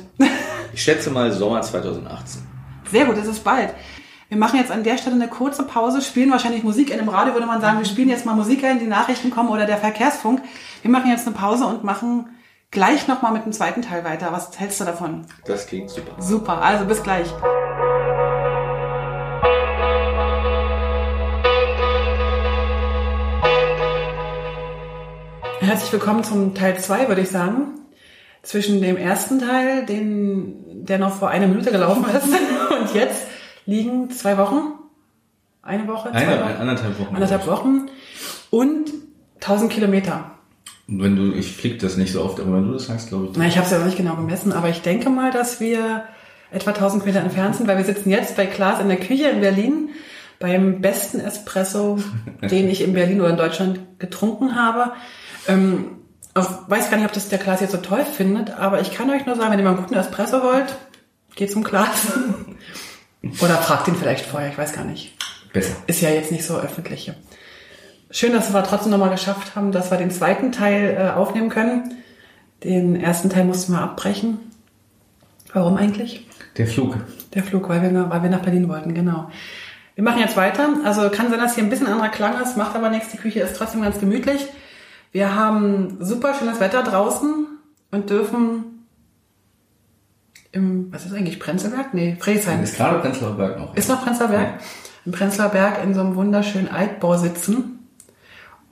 Ich 0.73 0.81
schätze 0.81 1.11
mal 1.11 1.33
Sommer 1.33 1.61
2018. 1.61 2.43
Sehr 2.89 3.05
gut, 3.05 3.17
es 3.17 3.27
ist 3.27 3.43
bald. 3.43 3.73
Wir 4.29 4.37
machen 4.37 4.57
jetzt 4.57 4.71
an 4.71 4.83
der 4.83 4.97
Stelle 4.97 5.15
eine 5.15 5.27
kurze 5.27 5.63
Pause, 5.63 6.01
spielen 6.01 6.31
wahrscheinlich 6.31 6.63
Musik. 6.63 6.91
In 6.91 6.97
dem 6.97 7.09
Radio 7.09 7.33
würde 7.33 7.45
man 7.45 7.59
sagen, 7.59 7.79
wir 7.79 7.85
spielen 7.85 8.09
jetzt 8.09 8.25
mal 8.25 8.35
Musik 8.35 8.63
ein, 8.63 8.79
die 8.79 8.87
Nachrichten 8.87 9.31
kommen 9.31 9.49
oder 9.49 9.65
der 9.65 9.77
Verkehrsfunk. 9.77 10.41
Wir 10.81 10.89
machen 10.89 11.11
jetzt 11.11 11.27
eine 11.27 11.35
Pause 11.35 11.65
und 11.65 11.83
machen 11.83 12.29
gleich 12.73 13.07
nochmal 13.07 13.31
mit 13.31 13.45
dem 13.45 13.53
zweiten 13.53 13.83
Teil 13.83 14.03
weiter. 14.03 14.31
Was 14.31 14.59
hältst 14.59 14.81
du 14.81 14.85
davon? 14.85 15.25
Das 15.45 15.67
klingt 15.67 15.89
super. 15.91 16.19
Super, 16.21 16.61
also 16.61 16.85
bis 16.85 17.01
gleich. 17.03 17.27
Herzlich 25.59 25.93
willkommen 25.93 26.23
zum 26.23 26.53
Teil 26.53 26.77
2, 26.77 27.07
würde 27.07 27.21
ich 27.21 27.29
sagen. 27.29 27.79
Zwischen 28.41 28.81
dem 28.81 28.97
ersten 28.97 29.39
Teil, 29.39 29.85
den, 29.85 30.85
der 30.85 30.97
noch 30.97 31.13
vor 31.15 31.29
einer 31.29 31.47
Minute 31.47 31.71
gelaufen 31.71 32.05
ist, 32.13 32.27
und 32.79 32.93
jetzt 32.93 33.27
liegen 33.65 34.11
zwei 34.11 34.37
Wochen, 34.37 34.73
eine 35.61 35.87
Woche, 35.87 36.11
zwei 36.11 36.17
Eine, 36.17 36.41
Wochen, 36.41 36.59
anderthalb 36.59 36.99
Wochen. 36.99 37.15
anderthalb 37.15 37.47
Wochen 37.47 37.85
und 38.49 38.91
1000 39.35 39.71
Kilometer. 39.71 40.31
Wenn 40.87 41.15
du, 41.15 41.33
ich 41.33 41.55
flieg 41.55 41.79
das 41.79 41.95
nicht 41.95 42.11
so 42.11 42.23
oft, 42.23 42.39
aber 42.39 42.57
wenn 42.57 42.67
du 42.67 42.73
das 42.73 42.87
sagst, 42.87 43.07
glaube 43.07 43.27
ich. 43.27 43.37
Na, 43.37 43.47
ich 43.47 43.55
habe 43.55 43.65
es 43.65 43.71
ja 43.71 43.79
noch 43.79 43.85
nicht 43.85 43.97
genau 43.97 44.15
gemessen, 44.15 44.51
aber 44.51 44.69
ich 44.69 44.81
denke 44.81 45.09
mal, 45.09 45.31
dass 45.31 45.59
wir 45.59 46.03
etwa 46.51 46.71
1000 46.71 47.03
Kilometer 47.03 47.25
entfernt 47.25 47.55
sind, 47.55 47.67
weil 47.67 47.77
wir 47.77 47.85
sitzen 47.85 48.09
jetzt 48.09 48.35
bei 48.35 48.45
Klaas 48.45 48.79
in 48.81 48.89
der 48.89 48.99
Küche 48.99 49.29
in 49.29 49.41
Berlin 49.41 49.89
beim 50.39 50.81
besten 50.81 51.19
Espresso, 51.19 51.99
den 52.41 52.69
ich 52.69 52.81
in 52.81 52.93
Berlin 52.93 53.21
oder 53.21 53.29
in 53.29 53.37
Deutschland 53.37 53.99
getrunken 53.99 54.55
habe. 54.55 54.91
Ähm, 55.47 55.99
ich 56.35 56.43
weiß 56.67 56.89
gar 56.89 56.97
nicht, 56.97 57.05
ob 57.05 57.13
das 57.13 57.29
der 57.29 57.39
Klaas 57.39 57.61
jetzt 57.61 57.71
so 57.71 57.77
toll 57.77 58.03
findet, 58.05 58.51
aber 58.51 58.81
ich 58.81 58.91
kann 58.91 59.09
euch 59.09 59.25
nur 59.25 59.35
sagen, 59.35 59.51
wenn 59.51 59.59
ihr 59.59 59.65
mal 59.65 59.75
einen 59.75 59.83
guten 59.83 59.93
Espresso 59.93 60.41
wollt, 60.41 60.75
geht 61.35 61.51
zum 61.51 61.63
Klaas. 61.63 62.07
oder 63.41 63.55
fragt 63.57 63.87
ihn 63.87 63.95
vielleicht 63.95 64.25
vorher, 64.25 64.49
ich 64.49 64.57
weiß 64.57 64.73
gar 64.73 64.83
nicht. 64.83 65.13
Besser. 65.53 65.75
Ist 65.87 66.01
ja 66.01 66.09
jetzt 66.09 66.31
nicht 66.31 66.43
so 66.43 66.57
öffentlich 66.57 67.05
hier. 67.05 67.15
Schön, 68.15 68.31
dass 68.31 68.53
wir 68.53 68.63
trotzdem 68.63 68.91
nochmal 68.91 69.09
geschafft 69.09 69.55
haben, 69.55 69.71
dass 69.71 69.89
wir 69.89 69.97
den 69.97 70.11
zweiten 70.11 70.51
Teil 70.51 70.95
äh, 70.99 71.09
aufnehmen 71.17 71.49
können. 71.49 71.95
Den 72.63 72.95
ersten 72.95 73.31
Teil 73.31 73.43
mussten 73.43 73.73
wir 73.73 73.81
abbrechen. 73.81 74.37
Warum 75.51 75.77
eigentlich? 75.77 76.27
Der 76.57 76.67
Flug. 76.67 76.95
Der 77.33 77.41
Flug, 77.41 77.67
weil 77.69 77.81
wir, 77.81 78.09
weil 78.11 78.21
wir 78.21 78.29
nach 78.29 78.43
Berlin 78.43 78.69
wollten, 78.69 78.93
genau. 78.93 79.31
Wir 79.95 80.03
machen 80.03 80.19
jetzt 80.19 80.37
weiter. 80.37 80.69
Also 80.85 81.09
kann 81.09 81.31
sein, 81.31 81.39
dass 81.39 81.55
hier 81.55 81.63
ein 81.63 81.71
bisschen 81.71 81.87
anderer 81.87 82.09
Klang 82.09 82.39
ist, 82.39 82.55
macht 82.55 82.75
aber 82.75 82.91
nichts. 82.91 83.09
Die 83.09 83.17
Küche 83.17 83.39
ist 83.39 83.57
trotzdem 83.57 83.81
ganz 83.81 83.99
gemütlich. 83.99 84.45
Wir 85.11 85.35
haben 85.35 85.97
super 85.99 86.35
schönes 86.35 86.59
Wetter 86.59 86.83
draußen 86.83 87.47
und 87.89 88.09
dürfen 88.11 88.85
im, 90.51 90.93
was 90.93 91.07
ist 91.07 91.15
eigentlich, 91.15 91.39
Prenzlberg? 91.39 91.95
Nee, 91.95 92.15
Friesheim. 92.19 92.61
Ist 92.61 92.77
gerade 92.77 92.99
Prenzlauer 92.99 93.37
Berg 93.37 93.57
noch. 93.57 93.75
Ist 93.75 93.89
noch 93.89 94.03
Prenzlauer 94.03 94.29
Berg? 94.29 94.59
Im 95.03 95.11
Prenzlauer 95.11 95.49
Berg 95.49 95.83
in 95.83 95.95
so 95.95 96.01
einem 96.01 96.15
wunderschönen 96.15 96.67
Altbau 96.67 97.17
sitzen. 97.17 97.79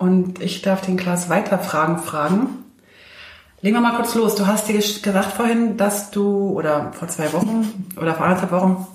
Und 0.01 0.41
ich 0.41 0.63
darf 0.63 0.81
den 0.81 0.97
Klaas 0.97 1.29
weiter 1.29 1.59
Fragen 1.59 1.99
fragen. 1.99 2.47
Legen 3.61 3.75
wir 3.75 3.81
mal 3.81 3.95
kurz 3.95 4.15
los. 4.15 4.33
Du 4.33 4.47
hast 4.47 4.67
dir 4.67 4.79
ges- 4.79 5.03
gesagt 5.03 5.33
vorhin, 5.33 5.77
dass 5.77 6.09
du, 6.09 6.49
oder 6.49 6.91
vor 6.93 7.07
zwei 7.07 7.31
Wochen, 7.33 7.85
oder 7.97 8.15
vor 8.15 8.25
anderthalb 8.25 8.51
Wochen, 8.51 8.87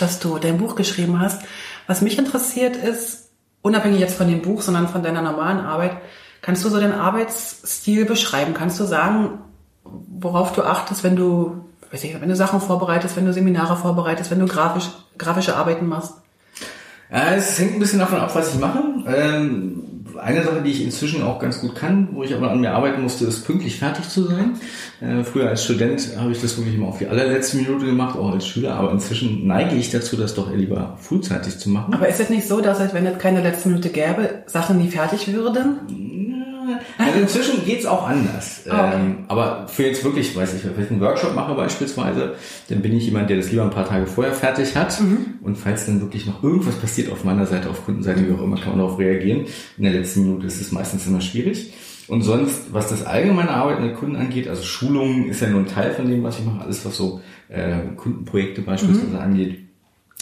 dass 0.00 0.20
du 0.20 0.38
dein 0.38 0.56
Buch 0.56 0.74
geschrieben 0.74 1.20
hast. 1.20 1.42
Was 1.86 2.00
mich 2.00 2.18
interessiert 2.18 2.76
ist, 2.76 3.28
unabhängig 3.60 4.00
jetzt 4.00 4.16
von 4.16 4.26
dem 4.26 4.40
Buch, 4.40 4.62
sondern 4.62 4.88
von 4.88 5.02
deiner 5.02 5.20
normalen 5.20 5.60
Arbeit, 5.60 5.98
kannst 6.40 6.64
du 6.64 6.70
so 6.70 6.80
den 6.80 6.92
Arbeitsstil 6.92 8.06
beschreiben? 8.06 8.54
Kannst 8.54 8.80
du 8.80 8.84
sagen, 8.84 9.38
worauf 9.84 10.54
du 10.54 10.62
achtest, 10.62 11.04
wenn 11.04 11.14
du, 11.16 11.66
weiß 11.90 12.04
ich, 12.04 12.18
wenn 12.18 12.30
du 12.30 12.36
Sachen 12.36 12.62
vorbereitest, 12.62 13.16
wenn 13.16 13.26
du 13.26 13.34
Seminare 13.34 13.76
vorbereitest, 13.76 14.30
wenn 14.30 14.40
du 14.40 14.46
grafisch, 14.46 14.88
grafische 15.18 15.56
Arbeiten 15.56 15.86
machst? 15.86 16.14
Ja, 17.10 17.34
es 17.34 17.58
hängt 17.58 17.74
ein 17.74 17.78
bisschen 17.78 17.98
davon 17.98 18.20
ab, 18.20 18.34
was 18.34 18.54
ich 18.54 18.58
mache. 18.58 18.82
Ähm, 19.06 20.01
eine 20.16 20.42
Sache, 20.42 20.62
die 20.62 20.70
ich 20.70 20.82
inzwischen 20.82 21.22
auch 21.22 21.38
ganz 21.38 21.60
gut 21.60 21.74
kann, 21.74 22.08
wo 22.12 22.22
ich 22.22 22.34
aber 22.34 22.50
an 22.50 22.60
mir 22.60 22.72
arbeiten 22.72 23.02
musste, 23.02 23.24
ist 23.24 23.44
pünktlich 23.44 23.78
fertig 23.78 24.08
zu 24.08 24.24
sein. 24.24 24.58
Äh, 25.00 25.24
früher 25.24 25.48
als 25.48 25.64
Student 25.64 26.16
habe 26.18 26.32
ich 26.32 26.40
das 26.40 26.56
wirklich 26.56 26.74
immer 26.74 26.88
auf 26.88 26.98
die 26.98 27.08
allerletzte 27.08 27.56
Minute 27.56 27.86
gemacht, 27.86 28.18
auch 28.18 28.32
als 28.32 28.46
Schüler, 28.46 28.74
aber 28.74 28.92
inzwischen 28.92 29.46
neige 29.46 29.76
ich 29.76 29.90
dazu, 29.90 30.16
das 30.16 30.34
doch 30.34 30.52
lieber 30.54 30.96
frühzeitig 31.00 31.58
zu 31.58 31.70
machen. 31.70 31.94
Aber 31.94 32.08
ist 32.08 32.20
es 32.20 32.30
nicht 32.30 32.46
so, 32.46 32.60
dass 32.60 32.80
es, 32.80 32.94
wenn 32.94 33.06
es 33.06 33.18
keine 33.18 33.42
letzte 33.42 33.68
Minute 33.68 33.88
gäbe, 33.90 34.42
Sachen 34.46 34.78
nie 34.78 34.88
fertig 34.88 35.32
würden? 35.32 36.21
Also 36.98 37.18
inzwischen 37.20 37.64
geht's 37.64 37.86
auch 37.86 38.06
anders. 38.08 38.62
Ah, 38.68 38.88
okay. 38.88 38.96
Ähm, 38.96 39.16
aber 39.28 39.66
für 39.68 39.84
jetzt 39.86 40.04
wirklich, 40.04 40.36
weiß 40.36 40.54
ich, 40.54 40.64
wenn 40.64 40.84
ich 40.84 40.90
einen 40.90 41.00
Workshop 41.00 41.34
mache 41.34 41.54
beispielsweise, 41.54 42.34
dann 42.68 42.82
bin 42.82 42.96
ich 42.96 43.04
jemand, 43.06 43.30
der 43.30 43.36
das 43.38 43.50
lieber 43.50 43.62
ein 43.64 43.70
paar 43.70 43.86
Tage 43.88 44.06
vorher 44.06 44.32
fertig 44.32 44.76
hat. 44.76 45.00
Mhm. 45.00 45.34
Und 45.42 45.56
falls 45.58 45.86
dann 45.86 46.00
wirklich 46.00 46.26
noch 46.26 46.42
irgendwas 46.42 46.76
passiert 46.76 47.10
auf 47.12 47.24
meiner 47.24 47.46
Seite, 47.46 47.70
auf 47.70 47.84
Kundenseite, 47.84 48.26
wie 48.28 48.32
auch 48.34 48.42
immer, 48.42 48.56
kann 48.56 48.70
man 48.70 48.78
darauf 48.78 48.98
reagieren. 48.98 49.46
In 49.78 49.84
der 49.84 49.92
letzten 49.92 50.22
Minute 50.22 50.46
ist 50.46 50.60
es 50.60 50.72
meistens 50.72 51.06
immer 51.06 51.20
schwierig. 51.20 51.72
Und 52.08 52.22
sonst, 52.22 52.72
was 52.72 52.88
das 52.88 53.06
allgemeine 53.06 53.50
Arbeiten 53.50 53.84
mit 53.86 53.94
Kunden 53.94 54.16
angeht, 54.16 54.48
also 54.48 54.62
Schulungen 54.64 55.28
ist 55.28 55.40
ja 55.40 55.48
nur 55.48 55.60
ein 55.60 55.66
Teil 55.66 55.92
von 55.92 56.08
dem, 56.10 56.22
was 56.22 56.38
ich 56.38 56.44
mache, 56.44 56.62
alles 56.64 56.84
was 56.84 56.96
so 56.96 57.20
äh, 57.48 57.78
Kundenprojekte 57.96 58.60
beispielsweise 58.62 59.06
Mhm. 59.14 59.18
angeht. 59.18 59.58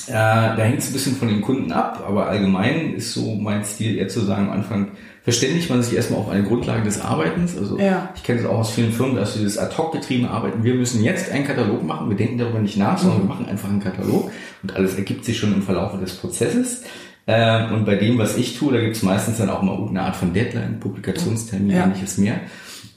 Äh, 0.07 0.13
da 0.13 0.57
hängt 0.59 0.79
es 0.79 0.89
ein 0.89 0.93
bisschen 0.95 1.17
von 1.17 1.29
den 1.29 1.41
Kunden 1.43 1.73
ab, 1.73 2.05
aber 2.07 2.27
allgemein 2.29 2.95
ist 2.95 3.13
so 3.13 3.35
mein 3.35 3.65
Stil 3.65 3.97
eher 3.97 4.09
zu 4.09 4.21
sagen, 4.21 4.47
am 4.49 4.53
Anfang 4.53 4.89
verständigt 5.31 5.71
man 5.71 5.81
sich 5.81 5.95
erstmal 5.95 6.19
auf 6.19 6.29
eine 6.29 6.43
Grundlage 6.43 6.83
des 6.83 7.01
Arbeitens. 7.01 7.57
Also 7.57 7.79
Ja. 7.79 8.09
ich 8.17 8.25
kenne 8.25 8.41
es 8.41 8.47
auch 8.47 8.59
aus 8.59 8.71
vielen 8.73 8.91
Firmen, 8.93 9.15
dass 9.15 9.39
wir 9.39 9.45
das 9.45 9.59
ad 9.59 9.77
hoc 9.79 9.93
getriebene 9.93 10.29
Arbeiten. 10.29 10.65
Wir 10.65 10.75
müssen 10.75 11.05
jetzt 11.05 11.31
einen 11.31 11.47
Katalog 11.47 11.85
machen, 11.85 12.09
wir 12.11 12.17
denken 12.17 12.37
darüber 12.37 12.59
nicht 12.59 12.77
nach, 12.77 12.99
sondern 12.99 13.21
wir 13.21 13.27
machen 13.29 13.47
einfach 13.47 13.69
einen 13.69 13.79
Katalog 13.81 14.33
und 14.65 14.75
alles 14.75 14.97
ergibt 14.97 15.25
sich 15.25 15.39
schon 15.39 15.55
im 15.55 15.63
Verlauf 15.63 15.97
des 16.01 16.15
Prozesses. 16.15 16.83
Ähm, 17.29 17.73
und 17.75 17.85
bei 17.87 17.95
dem, 17.95 18.19
was 18.19 18.37
ich 18.37 18.59
tue, 18.59 18.73
da 18.73 18.81
gibt 18.81 18.97
es 18.97 19.05
meistens 19.05 19.39
dann 19.39 19.51
auch 19.51 19.63
mal 19.63 19.73
irgendeine 19.75 20.03
Art 20.03 20.17
von 20.17 20.33
Deadline, 20.35 20.81
Publikationstermin, 20.81 21.71
Ja. 21.71 21.85
ähnliches 21.85 22.19
mehr. 22.19 22.41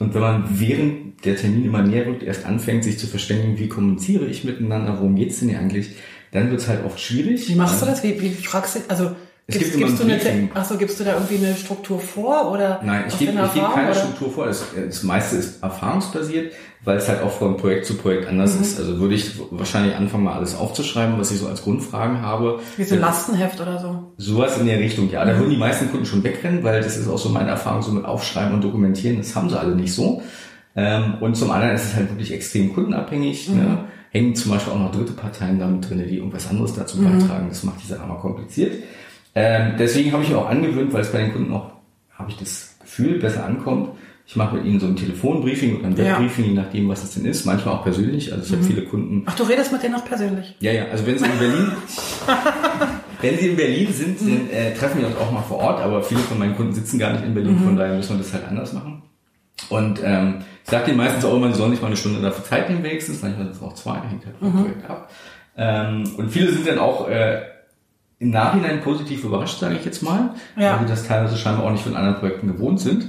Und 0.00 0.12
wenn 0.14 0.20
man 0.22 0.44
während 0.50 1.24
der 1.24 1.36
Termin 1.36 1.64
immer 1.64 1.82
näher 1.82 2.06
rückt, 2.08 2.24
erst 2.24 2.44
anfängt, 2.46 2.82
sich 2.82 2.98
zu 2.98 3.06
verständigen, 3.06 3.58
wie 3.58 3.68
kommuniziere 3.68 4.26
ich 4.26 4.42
miteinander, 4.42 4.96
worum 4.98 5.14
geht's 5.14 5.38
denn 5.38 5.50
hier 5.50 5.60
eigentlich, 5.60 5.90
dann 6.32 6.50
wird's 6.50 6.66
halt 6.66 6.84
oft 6.84 6.98
schwierig. 6.98 7.48
Wie 7.48 7.54
machst 7.54 7.80
du 7.80 7.86
das? 7.86 8.02
Wie, 8.02 8.20
wie 8.20 8.30
fragst 8.30 8.74
du, 8.74 8.80
also, 8.88 9.12
Es 9.46 9.58
gibst, 9.58 9.72
gibt 9.72 9.76
immer 9.82 9.86
gibst, 9.88 10.02
du 10.02 10.06
ein 10.10 10.18
Briefing. 10.20 10.50
ach 10.54 10.64
so, 10.64 10.76
gibst 10.78 10.98
du 11.00 11.04
da 11.04 11.12
irgendwie 11.14 11.36
eine 11.44 11.54
Struktur 11.54 11.98
vor 12.00 12.50
oder? 12.50 12.80
Nein, 12.82 13.04
ich 13.08 13.18
gebe 13.18 13.32
Erfahrung, 13.32 13.74
keine 13.74 13.90
oder? 13.90 13.94
Struktur 14.00 14.30
vor. 14.30 14.46
Das, 14.46 14.64
das 14.74 15.02
meiste 15.02 15.36
ist 15.36 15.62
erfahrungsbasiert, 15.62 16.54
weil 16.82 16.96
es 16.96 17.08
halt 17.10 17.20
auch 17.22 17.30
von 17.30 17.58
Projekt 17.58 17.84
zu 17.84 17.94
Projekt 17.94 18.22
Mhm. 18.24 18.28
anders 18.30 18.54
ist. 18.56 18.78
Also 18.78 18.98
würde 19.00 19.14
ich 19.16 19.32
wahrscheinlich 19.50 19.94
anfangen, 19.96 20.24
mal 20.24 20.32
alles 20.34 20.56
aufzuschreiben, 20.56 21.18
was 21.18 21.30
ich 21.30 21.38
so 21.40 21.46
als 21.48 21.62
Grundfragen 21.62 22.22
habe. 22.22 22.60
Wie 22.78 22.84
so 22.84 22.94
ein 22.94 23.02
Lastenheft 23.02 23.60
oder 23.60 23.78
so. 23.78 24.12
Sowas 24.16 24.58
in 24.58 24.64
der 24.66 24.78
Richtung, 24.78 25.10
ja. 25.10 25.22
Mhm. 25.24 25.28
Da 25.28 25.38
würden 25.38 25.50
die 25.50 25.58
meisten 25.58 25.90
Kunden 25.90 26.06
schon 26.06 26.24
wegrennen, 26.24 26.64
weil 26.64 26.80
das 26.80 26.96
ist 26.96 27.06
auch 27.06 27.18
so 27.18 27.28
meine 27.28 27.50
Erfahrung, 27.50 27.82
so 27.82 27.92
mit 27.92 28.06
Aufschreiben 28.06 28.54
und 28.54 28.64
Dokumentieren, 28.64 29.18
das 29.18 29.36
haben 29.36 29.50
sie 29.50 29.58
alle 29.60 29.74
nicht 29.76 29.92
so. 29.92 30.22
Ähm, 30.74 31.16
und 31.20 31.36
zum 31.36 31.50
anderen 31.50 31.74
ist 31.74 31.84
es 31.84 31.94
halt 31.94 32.08
wirklich 32.08 32.32
extrem 32.32 32.72
kundenabhängig. 32.74 33.50
Mhm. 33.50 33.56
Ne? 33.56 33.78
Hängen 34.10 34.34
zum 34.36 34.52
Beispiel 34.52 34.72
auch 34.72 34.78
noch 34.78 34.92
dritte 34.92 35.12
Parteien 35.12 35.58
damit 35.58 35.90
drin, 35.90 36.02
die 36.08 36.16
irgendwas 36.16 36.48
anderes 36.48 36.72
dazu 36.74 36.98
Mhm. 36.98 37.18
beitragen. 37.20 37.46
Das 37.50 37.62
macht 37.62 37.82
die 37.82 37.88
Sache 37.88 38.06
mal 38.06 38.14
kompliziert. 38.18 38.72
Ähm, 39.34 39.74
deswegen 39.78 40.12
habe 40.12 40.22
ich 40.22 40.28
mir 40.30 40.38
auch 40.38 40.48
angewöhnt, 40.48 40.92
weil 40.92 41.00
es 41.02 41.10
bei 41.12 41.18
den 41.18 41.32
Kunden 41.32 41.52
auch, 41.52 41.72
habe 42.16 42.30
ich 42.30 42.36
das 42.36 42.76
Gefühl, 42.80 43.18
besser 43.18 43.44
ankommt. 43.44 43.90
Ich 44.26 44.36
mache 44.36 44.56
mit 44.56 44.64
ihnen 44.64 44.80
so 44.80 44.86
ein 44.86 44.96
Telefonbriefing 44.96 45.76
oder 45.78 45.88
ein 45.88 45.96
Ja. 45.96 46.04
Webbriefing, 46.12 46.44
je 46.46 46.52
nachdem, 46.54 46.88
was 46.88 47.04
es 47.04 47.10
denn 47.14 47.26
ist. 47.26 47.44
Manchmal 47.44 47.74
auch 47.74 47.82
persönlich. 47.82 48.32
Also 48.32 48.44
ich 48.44 48.50
Mhm. 48.52 48.56
habe 48.56 48.64
viele 48.66 48.82
Kunden, 48.86 49.22
Ach, 49.26 49.36
du 49.36 49.42
redest 49.42 49.70
mit 49.72 49.82
denen 49.82 49.94
noch 49.94 50.04
persönlich? 50.04 50.54
ja, 50.60 50.72
ja, 50.72 50.84
also 50.90 51.06
wenn 51.06 51.18
Sie 51.18 51.24
in 51.26 51.38
Berlin, 51.38 51.72
wenn 53.20 53.38
Sie 53.38 53.48
in 53.48 53.56
Berlin 53.56 53.92
sind, 53.92 54.20
dann 54.20 54.50
äh, 54.50 54.72
treffen 54.74 55.00
wir 55.00 55.08
uns 55.08 55.16
auch 55.16 55.30
mal 55.30 55.42
vor 55.42 55.58
Ort, 55.58 55.80
aber 55.80 56.02
viele 56.02 56.20
von 56.20 56.38
meinen 56.38 56.56
Kunden 56.56 56.72
sitzen 56.72 56.98
gar 56.98 57.12
nicht 57.12 57.24
in 57.24 57.34
Berlin, 57.34 57.58
von 57.62 57.76
daher 57.76 57.96
müssen 57.96 58.16
wir 58.16 58.22
das 58.22 58.32
halt 58.32 58.46
anders 58.48 58.72
machen. 58.72 59.02
Und 59.68 60.00
ähm, 60.02 60.36
ich 60.64 60.70
sage 60.70 60.86
denen 60.86 60.96
meistens 60.98 61.24
auch 61.24 61.34
immer, 61.36 61.52
sie 61.52 61.58
sollen 61.58 61.70
nicht 61.70 61.80
mal 61.82 61.88
eine 61.88 61.96
Stunde 61.96 62.20
dafür 62.20 62.44
Zeit 62.44 62.68
nehmen 62.70 62.82
wenigstens, 62.82 63.20
manchmal 63.22 63.46
sind 63.46 63.56
es 63.56 63.62
auch 63.62 63.74
zwei, 63.74 63.98
hängt 64.08 64.24
halt 64.26 64.36
vom 64.38 64.52
Projekt 64.52 64.88
ab. 64.88 65.10
Ähm, 65.56 66.04
und 66.16 66.30
viele 66.30 66.50
sind 66.50 66.66
dann 66.66 66.78
auch 66.78 67.08
äh, 67.08 67.42
im 68.18 68.30
Nachhinein 68.30 68.80
positiv 68.80 69.24
überrascht, 69.24 69.58
sage 69.58 69.76
ich 69.76 69.84
jetzt 69.84 70.02
mal, 70.02 70.30
Ja. 70.56 70.74
weil 70.74 70.80
wir 70.80 70.88
das 70.88 71.06
teilweise 71.06 71.36
scheinbar 71.36 71.66
auch 71.66 71.70
nicht 71.72 71.82
von 71.84 71.96
anderen 71.96 72.16
Projekten 72.16 72.46
gewohnt 72.48 72.80
sind. 72.80 73.08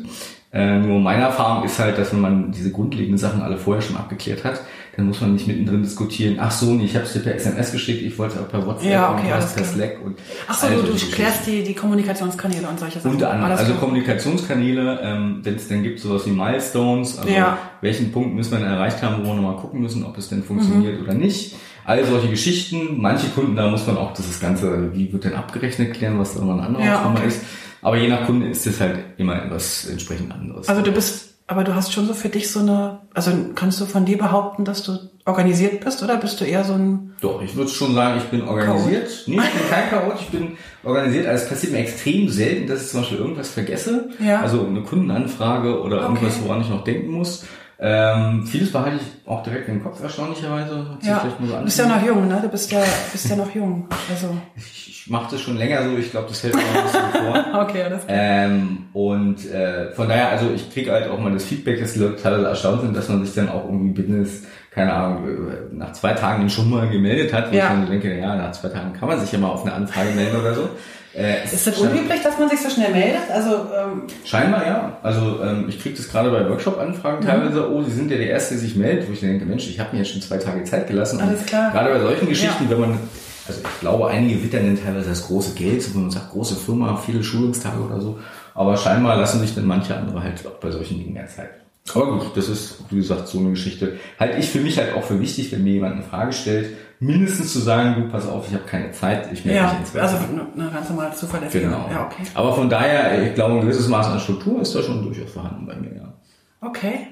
Äh, 0.51 0.80
nur 0.80 1.01
meine 1.01 1.24
Erfahrung 1.24 1.66
ist 1.66 1.78
halt, 1.80 1.97
dass 1.97 2.14
wenn 2.14 2.22
man 2.22 2.51
diese 2.51 2.72
grundlegenden 2.72 3.18
Sachen 3.18 3.41
alle 3.41 3.58
vorher 3.58 3.82
schon 3.82 3.97
abgeklärt 3.97 4.45
hat, 4.45 4.62
dann 4.95 5.06
muss 5.08 5.20
man 5.20 5.34
nicht 5.34 5.47
mittendrin 5.47 5.84
diskutieren. 5.84 6.38
Ach 6.39 6.49
so, 6.49 6.68
nee, 6.68 6.86
ich 6.86 6.95
habe 6.95 7.03
es 7.06 7.12
dir 7.12 7.20
per 7.20 7.36
SMS 7.36 7.74
geschickt, 7.74 8.01
ich 8.01 8.18
wollte 8.18 8.36
es 8.36 8.41
auch 8.41 8.47
per 8.47 8.66
WhatsApp 8.66 8.89
Ja, 8.89 9.12
okay, 9.12 9.34
und 9.34 9.56
per. 9.56 9.66
Slack 9.66 9.97
und 10.06 10.18
Ach 10.47 10.53
so, 10.58 10.68
du, 10.70 10.84
du 10.84 10.93
klärst 11.12 11.45
die, 11.45 11.62
die 11.62 11.74
Kommunikationskanäle 11.74 12.66
und 12.70 12.80
solche 12.80 12.99
Sachen. 13.01 13.12
Unter 13.16 13.32
anderem, 13.32 13.51
also 13.51 13.66
klar. 13.66 13.80
Kommunikationskanäle, 13.80 14.99
ähm, 15.03 15.39
wenn 15.43 15.56
es 15.56 15.68
dann 15.68 15.84
gibt, 15.84 15.99
sowas 15.99 16.26
wie 16.26 16.32
Milestones, 16.32 17.18
also 17.18 17.30
Ja. 17.30 17.58
welchen 17.82 18.14
Punkt 18.14 18.34
müssen 18.36 18.51
wir 18.53 18.60
denn 18.60 18.68
erreicht 18.68 19.01
haben, 19.03 19.24
wo 19.24 19.28
wir 19.28 19.36
nochmal 19.36 19.58
gucken 19.58 19.82
müssen, 19.82 20.06
ob 20.06 20.18
es 20.18 20.30
denn 20.30 20.39
Mhm. 20.39 20.43
funktioniert 20.43 21.01
oder 21.01 21.14
nicht. 21.14 21.56
All 21.86 22.03
solche 22.05 22.29
Geschichten. 22.29 22.99
Manche 22.99 23.27
Kunden, 23.29 23.55
da 23.55 23.69
muss 23.69 23.86
man 23.88 23.97
auch 23.97 24.13
das 24.13 24.39
Ganze, 24.39 24.93
wie 24.93 25.11
wird 25.13 25.23
denn 25.23 25.36
abgerechnet, 25.36 25.93
klären, 25.93 26.19
was 26.19 26.33
da 26.33 26.41
immer 26.41 26.55
ein 26.55 26.59
anderer 26.61 26.83
Ja, 26.86 27.13
okay. 27.15 27.27
ist. 27.27 27.41
Aber 27.81 27.97
je 27.97 28.07
nach 28.07 28.25
Kunde 28.25 28.47
ist 28.47 28.65
es 28.65 28.79
halt 28.81 28.99
immer 29.17 29.36
etwas 29.43 29.86
entsprechend 29.86 30.31
anderes. 30.33 30.67
Also 30.67 30.81
du 30.81 30.91
bist, 30.91 31.36
aber 31.45 31.63
du 31.63 31.75
hast 31.75 31.93
schon 31.93 32.07
so 32.07 32.13
für 32.15 32.29
dich 32.29 32.49
so 32.51 32.59
eine, 32.61 33.01
also 33.13 33.31
kannst 33.53 33.79
du 33.79 33.86
von 33.86 34.05
dir 34.05 34.17
behaupten, 34.17 34.65
dass 34.65 34.81
du 34.81 34.97
organisiert 35.25 35.86
bist 35.86 36.01
oder 36.01 36.17
bist 36.17 36.41
du 36.41 36.45
eher 36.45 36.63
so 36.63 36.73
ein, 36.73 37.13
Doch, 37.21 37.41
ich 37.43 37.55
würde 37.55 37.69
schon 37.69 37.93
sagen, 37.93 38.17
ich 38.17 38.23
bin 38.25 38.41
organisiert. 38.47 39.07
Nee, 39.27 39.36
ich 39.36 39.41
bin 39.51 39.61
kein 39.69 39.89
Chaot, 39.91 40.15
ich 40.19 40.27
bin 40.29 40.57
organisiert. 40.83 41.27
Also 41.27 41.43
es 41.43 41.49
passiert 41.49 41.73
mir 41.73 41.79
extrem 41.79 42.27
selten, 42.29 42.67
dass 42.67 42.81
ich 42.83 42.89
zum 42.89 43.01
Beispiel 43.01 43.19
irgendwas 43.19 43.49
vergesse. 43.51 44.09
Ja. 44.19 44.41
Also 44.41 44.65
eine 44.65 44.81
Kundenanfrage 44.81 45.79
oder 45.81 45.97
Okay. 45.97 46.05
irgendwas, 46.05 46.39
woran 46.43 46.61
ich 46.61 46.69
noch 46.69 46.83
denken 46.83 47.11
muss. 47.11 47.45
Ähm, 47.78 48.45
vieles 48.47 48.71
behalte 48.71 48.97
ich 48.97 49.28
auch 49.30 49.43
direkt 49.43 49.67
im 49.67 49.84
Kopf, 49.84 50.01
erstaunlicherweise. 50.01 50.78
Hat 50.91 51.03
ja, 51.03 51.19
vielleicht 51.19 51.39
nur 51.41 51.49
so 51.49 51.57
du 51.57 51.63
bist 51.65 51.80
ja 51.80 51.88
noch 51.88 52.05
jung, 52.05 52.28
ne? 52.28 52.39
Du 52.41 52.47
bist 52.49 52.71
ja, 52.71 52.80
bist 53.11 53.30
ja 53.30 53.36
noch 53.36 53.53
jung. 53.53 53.88
Also, 54.09 54.38
Ich, 54.55 54.89
ich 55.05 55.09
mache 55.09 55.32
das 55.32 55.41
schon 55.41 55.57
länger 55.57 55.84
so, 55.84 55.97
ich 55.97 56.09
glaube, 56.11 56.28
das 56.30 56.41
hält 56.43 56.55
mir 56.55 56.61
noch 56.61 56.76
ein 56.76 56.84
bisschen 56.84 57.51
vor. 57.51 57.61
okay, 57.63 57.84
alles 57.84 58.05
klar. 58.05 58.17
Ähm, 58.17 58.78
und 58.93 59.51
äh, 59.51 59.91
von 59.91 60.07
daher, 60.07 60.30
also 60.30 60.49
ich 60.55 60.71
kriege 60.71 60.91
halt 60.91 61.09
auch 61.09 61.19
mal 61.19 61.34
das 61.34 61.43
Feedback, 61.43 61.80
dass 61.82 61.93
die 61.93 61.99
Leute 61.99 62.15
teilweise 62.21 62.47
erstaunt 62.47 62.82
sind, 62.82 62.95
dass 62.95 63.09
man 63.09 63.26
sich 63.26 63.36
dann 63.36 63.49
auch 63.49 63.65
irgendwie 63.65 64.01
Business, 64.01 64.43
keine 64.71 64.93
Ahnung, 64.93 65.28
äh, 65.28 65.76
nach 65.76 65.91
zwei 65.91 66.13
Tagen 66.13 66.49
schon 66.49 66.69
mal 66.69 66.88
gemeldet 66.89 67.34
hat. 67.34 67.51
Wo 67.51 67.55
Ja. 67.55 67.63
ich 67.65 67.69
dann 67.69 67.89
denke, 67.89 68.17
ja, 68.17 68.36
nach 68.36 68.51
zwei 68.53 68.69
Tagen 68.69 68.93
kann 68.93 69.09
man 69.09 69.19
sich 69.19 69.32
ja 69.34 69.39
mal 69.39 69.49
auf 69.49 69.63
eine 69.63 69.73
Anfrage 69.73 70.11
melden 70.11 70.39
oder 70.39 70.53
so. 70.53 70.69
Äh, 71.16 71.43
es 71.45 71.53
Ist 71.53 71.68
das 71.68 71.78
unüblich, 71.80 72.22
dass 72.22 72.38
man 72.38 72.49
sich 72.49 72.59
so 72.61 72.70
schnell 72.70 72.91
meldet? 72.91 73.22
Also, 73.34 73.51
ähm, 73.74 74.03
Scheinbar 74.26 74.66
ja. 74.66 74.97
Also 75.01 75.41
ähm, 75.43 75.66
ich 75.70 75.80
kriege 75.82 75.95
das 75.95 76.09
gerade 76.09 76.30
bei 76.30 76.49
Workshop-Anfragen 76.49 77.24
Mhm. 77.24 77.28
teilweise, 77.30 77.72
oh, 77.72 77.82
Sie 77.84 77.91
sind 77.91 78.11
ja 78.11 78.18
der 78.18 78.30
Erste, 78.30 78.55
der 78.55 78.61
sich 78.61 78.76
meldet, 78.76 79.07
wo 79.07 79.13
ich 79.13 79.22
dann 79.22 79.30
denke, 79.30 79.45
Mensch, 79.45 79.68
ich 79.70 79.80
habe 79.80 79.93
mir 79.93 79.99
jetzt 80.03 80.11
schon 80.11 80.22
zwei 80.22 80.38
Tage 80.38 80.63
Zeit 80.66 80.88
gelassen. 80.88 81.22
Alles 81.22 81.45
klar. 81.45 81.72
Gerade 81.72 81.89
bei 81.91 81.99
solchen 81.99 82.28
Geschichten, 82.28 82.66
Ja. 82.66 82.70
wenn 82.72 82.80
man, 82.82 82.99
also 83.47 83.61
ich 83.61 83.80
glaube, 83.80 84.07
einige 84.09 84.43
wittern 84.43 84.66
dann 84.66 84.84
teilweise 84.84 85.09
das 85.09 85.26
große 85.28 85.53
Geld, 85.55 85.93
wenn 85.95 86.01
man 86.01 86.11
sagt, 86.11 86.32
große 86.32 86.55
Firma, 86.55 86.97
viele 86.97 87.24
Schulungstage 87.24 87.80
oder 87.80 88.01
so. 88.01 88.20
Aber 88.53 88.76
scheinbar 88.76 89.16
lassen 89.18 89.39
sich 89.39 89.55
dann 89.55 89.66
manche 89.66 89.95
andere 89.95 90.22
halt 90.24 90.45
auch 90.45 90.59
bei 90.59 90.72
solchen 90.72 90.97
Dingen 90.99 91.13
mehr 91.13 91.28
Zeit. 91.28 91.49
Aber 91.93 92.17
gut, 92.17 92.36
das 92.36 92.49
ist, 92.49 92.77
wie 92.89 92.95
gesagt, 92.95 93.27
so 93.27 93.39
eine 93.39 93.51
Geschichte. 93.51 93.99
Halte 94.19 94.39
ich 94.39 94.49
für 94.49 94.59
mich 94.59 94.77
halt 94.77 94.95
auch 94.95 95.03
für 95.03 95.19
wichtig, 95.19 95.51
wenn 95.51 95.63
mir 95.63 95.73
jemand 95.73 95.93
eine 95.95 96.03
Frage 96.03 96.33
stellt, 96.33 96.75
mindestens 96.99 97.53
zu 97.53 97.59
sagen, 97.59 98.01
du, 98.01 98.09
pass 98.09 98.27
auf, 98.27 98.47
ich 98.47 98.53
habe 98.53 98.65
keine 98.65 98.91
Zeit, 98.91 99.31
ich 99.31 99.45
melde 99.45 99.61
mich 99.61 99.71
ja, 99.71 99.77
in 99.77 99.86
zwei 99.86 100.01
also 100.01 100.17
eine 100.17 100.71
ganz 100.71 100.89
normale 100.89 101.13
zuverlässige. 101.13 101.65
Genau. 101.65 101.88
Ja, 101.91 102.05
okay. 102.05 102.23
Aber 102.33 102.55
von 102.55 102.69
daher, 102.69 103.27
ich 103.27 103.36
glaube, 103.36 103.55
ein 103.55 103.61
gewisses 103.61 103.88
Maß 103.88 104.07
an 104.07 104.19
Struktur 104.19 104.61
ist 104.61 104.73
da 104.73 104.81
schon 104.81 105.03
durchaus 105.03 105.31
vorhanden 105.31 105.65
bei 105.67 105.75
mir, 105.75 105.95
ja. 105.95 106.13
Okay. 106.61 107.07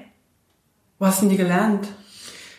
Wo 0.98 1.06
hast 1.06 1.22
denn 1.22 1.28
die 1.28 1.36
gelernt? 1.36 1.86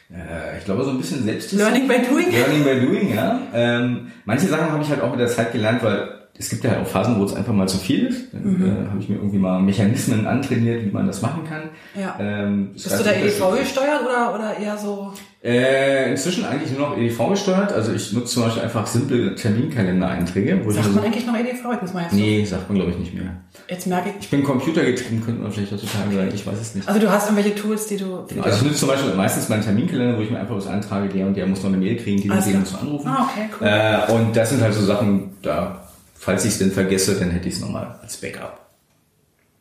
Äh, 0.10 0.60
ich 0.60 0.66
glaube, 0.66 0.84
so 0.84 0.92
ein 0.92 0.98
bisschen 0.98 1.24
selbst. 1.24 1.52
Learning 1.52 1.88
by 1.88 1.96
doing? 2.10 2.32
Learning 2.32 2.64
by 2.64 2.86
doing, 2.86 3.14
ja. 3.14 3.40
Ähm, 3.54 4.12
manche 4.24 4.48
Sachen 4.48 4.72
habe 4.72 4.84
ich 4.84 4.90
halt 4.90 5.02
auch 5.02 5.12
mit 5.12 5.20
der 5.20 5.28
Zeit 5.28 5.52
gelernt, 5.52 5.84
weil 5.84 6.25
es 6.38 6.50
gibt 6.50 6.64
ja 6.64 6.72
halt 6.72 6.82
auch 6.82 6.88
Phasen, 6.88 7.20
wo 7.20 7.24
es 7.24 7.34
einfach 7.34 7.54
mal 7.54 7.68
zu 7.68 7.78
viel 7.78 8.08
ist. 8.08 8.34
Dann 8.34 8.44
Mhm. 8.44 8.66
äh, 8.66 8.90
habe 8.90 9.00
ich 9.00 9.08
mir 9.10 9.16
irgendwie 9.16 9.38
mal 9.38 9.62
Mechanismen 9.62 10.28
antrainiert, 10.28 10.86
wie 10.86 10.92
man 10.92 11.08
das 11.08 11.22
machen 11.22 11.44
kann. 11.48 11.70
Ja. 12.00 12.16
Ähm, 12.20 12.72
das 12.74 12.84
Bist 12.84 13.00
du 13.00 13.04
da 13.04 13.12
das- 13.12 13.20
EDV 13.22 13.58
gesteuert 13.60 14.02
oder, 14.04 14.36
oder 14.36 14.58
eher 14.58 14.78
so? 14.78 15.14
Äh, 15.44 16.10
inzwischen 16.12 16.44
eigentlich 16.44 16.72
nur 16.78 16.90
noch 16.90 16.98
EDV 16.98 17.30
gesteuert. 17.30 17.72
Also 17.72 17.94
ich 17.94 18.12
nutze 18.14 18.34
zum 18.34 18.44
Beispiel 18.44 18.64
einfach 18.64 18.88
simple 18.88 19.36
Terminkalendereinträge. 19.36 20.50
Sagt 20.56 20.66
mir 20.66 20.74
man 20.74 20.94
so, 20.94 21.00
eigentlich 21.02 21.26
noch 21.28 21.36
EDV? 21.38 21.82
Muss 21.82 21.94
mal 21.94 22.04
jetzt, 22.04 22.14
nee, 22.14 22.44
sagt 22.44 22.68
man 22.70 22.78
glaube 22.78 22.92
ich 22.92 22.98
nicht 22.98 23.14
mehr. 23.14 23.32
jetzt 23.70 23.88
merke 23.88 24.10
ich. 24.10 24.16
Ich 24.26 24.30
bin 24.30 24.44
computergetrieben, 24.44 25.24
könnte 25.24 25.42
man 25.44 25.52
vielleicht 25.52 25.72
heutzutage 25.72 26.16
sagen. 26.16 26.32
Ich 26.34 26.46
weiß 26.46 26.60
es 26.60 26.76
nicht. 26.76 26.88
Also 26.88 27.00
du 27.00 27.10
hast 27.12 27.30
irgendwelche 27.30 27.56
Tools, 27.56 27.88
die 27.88 27.98
du. 27.98 28.26
die 28.30 28.40
Also 28.40 28.50
ich 28.56 28.60
du 28.60 28.66
nutze 28.66 28.80
zum 28.80 28.90
Beispiel 28.90 29.14
meistens 29.14 29.48
meinen 29.50 29.64
Terminkalender, 29.64 30.18
wo 30.18 30.22
ich 30.22 30.32
mir 30.32 30.40
einfach 30.40 30.56
was 30.56 30.68
eintrage, 30.68 31.10
der 31.10 31.28
und 31.28 31.36
der 31.38 31.46
muss 31.48 31.60
noch 31.64 31.70
eine 31.70 31.78
Mail 31.78 31.96
kriegen, 31.96 32.22
die 32.22 32.30
Alles 32.30 32.46
den 32.46 32.64
du 32.64 32.78
anrufen. 32.78 33.08
Ah, 33.08 33.30
okay, 33.30 33.50
cool. 33.62 33.68
Äh, 33.68 34.12
und 34.14 34.36
das 34.36 34.50
sind 34.50 34.62
halt 34.62 34.74
so 34.74 34.84
Sachen, 34.84 35.32
da, 35.42 35.85
falls 36.26 36.44
ich 36.44 36.54
es 36.54 36.58
denn 36.58 36.72
vergesse, 36.72 37.20
dann 37.20 37.30
hätte 37.30 37.48
ich 37.48 37.56
es 37.56 37.62
nochmal 37.62 38.00
als 38.02 38.18
Backup. 38.18 38.60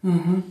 Mhm. 0.01 0.43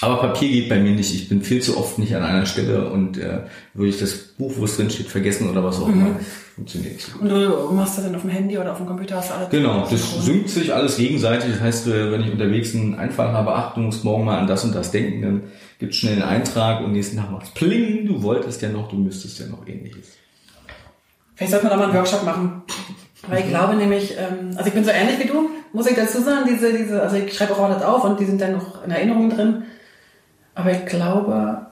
Aber 0.00 0.16
Papier 0.16 0.48
geht 0.48 0.68
bei 0.68 0.78
mir 0.78 0.92
nicht. 0.92 1.14
Ich 1.14 1.28
bin 1.28 1.42
viel 1.42 1.62
zu 1.62 1.76
oft 1.76 1.98
nicht 1.98 2.16
an 2.16 2.22
einer 2.22 2.46
Stelle 2.46 2.90
und 2.90 3.18
äh, 3.18 3.40
würde 3.74 3.90
ich 3.90 3.98
das 3.98 4.14
Buch, 4.14 4.52
wo 4.56 4.64
es 4.64 4.76
drin 4.76 4.90
steht, 4.90 5.08
vergessen 5.08 5.48
oder 5.48 5.62
was 5.62 5.78
auch 5.78 5.88
immer, 5.88 6.14
das 6.16 6.26
funktioniert 6.54 6.94
nicht. 6.94 7.14
Und 7.20 7.28
du 7.28 7.72
machst 7.72 7.98
das 7.98 8.04
dann 8.04 8.14
auf 8.16 8.22
dem 8.22 8.30
Handy 8.30 8.58
oder 8.58 8.72
auf 8.72 8.78
dem 8.78 8.86
Computer? 8.86 9.16
Hast 9.16 9.30
du 9.30 9.34
alles 9.34 9.50
Genau, 9.50 9.86
das 9.88 10.24
synkt 10.24 10.48
sich 10.48 10.72
alles 10.74 10.96
gegenseitig. 10.96 11.52
Das 11.52 11.60
heißt, 11.60 11.86
äh, 11.88 12.10
wenn 12.10 12.22
ich 12.22 12.32
unterwegs 12.32 12.74
einen 12.74 12.94
Einfall 12.94 13.32
habe, 13.32 13.54
ach, 13.54 13.74
du 13.74 13.80
musst 13.80 14.02
morgen 14.02 14.24
mal 14.24 14.38
an 14.38 14.46
das 14.46 14.64
und 14.64 14.74
das 14.74 14.90
denken, 14.90 15.22
dann 15.22 15.42
gibt 15.78 15.94
schnell 15.94 16.14
einen 16.14 16.22
Eintrag 16.22 16.82
und 16.82 16.92
nächsten 16.92 17.18
Tag 17.18 17.30
macht's 17.30 17.50
pling, 17.50 18.06
du 18.06 18.22
wolltest 18.22 18.62
ja 18.62 18.70
noch, 18.70 18.88
du 18.88 18.96
müsstest 18.96 19.38
ja 19.38 19.46
noch 19.46 19.66
ähnliches. 19.68 20.16
Vielleicht 21.36 21.52
sollte 21.52 21.66
man 21.66 21.72
da 21.72 21.78
mal 21.78 21.84
einen 21.90 21.94
Workshop 21.94 22.24
machen. 22.24 22.62
Weil 23.28 23.40
ich 23.40 23.48
glaube 23.48 23.76
nämlich, 23.76 24.14
ähm, 24.18 24.56
also 24.56 24.68
ich 24.68 24.74
bin 24.74 24.84
so 24.84 24.90
ähnlich 24.90 25.18
wie 25.20 25.26
du, 25.26 25.50
muss 25.72 25.86
ich 25.86 25.96
dazu 25.96 26.20
sagen, 26.20 26.48
diese, 26.48 26.72
diese, 26.72 27.02
also 27.02 27.16
ich 27.16 27.34
schreibe 27.34 27.54
auch 27.54 27.62
alles 27.62 27.82
auf 27.82 28.04
und 28.04 28.18
die 28.18 28.24
sind 28.24 28.40
dann 28.40 28.52
noch 28.52 28.84
in 28.84 28.90
Erinnerungen 28.90 29.30
drin. 29.30 29.62
Aber 30.54 30.72
ich 30.72 30.84
glaube, 30.86 31.66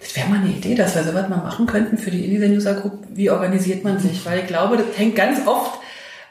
das 0.00 0.16
wäre 0.16 0.28
mal 0.28 0.38
eine 0.38 0.48
Idee, 0.48 0.74
dass 0.74 0.94
wir 0.94 1.04
sowas 1.04 1.28
mal 1.28 1.36
machen 1.36 1.66
könnten 1.66 1.98
für 1.98 2.10
die 2.10 2.24
Elisa 2.24 2.46
User 2.46 2.80
Group. 2.80 3.04
Wie 3.10 3.30
organisiert 3.30 3.84
man 3.84 3.98
sich? 3.98 4.24
Weil 4.24 4.40
ich 4.40 4.46
glaube, 4.46 4.78
das 4.78 4.98
hängt 4.98 5.16
ganz 5.16 5.46
oft, 5.46 5.78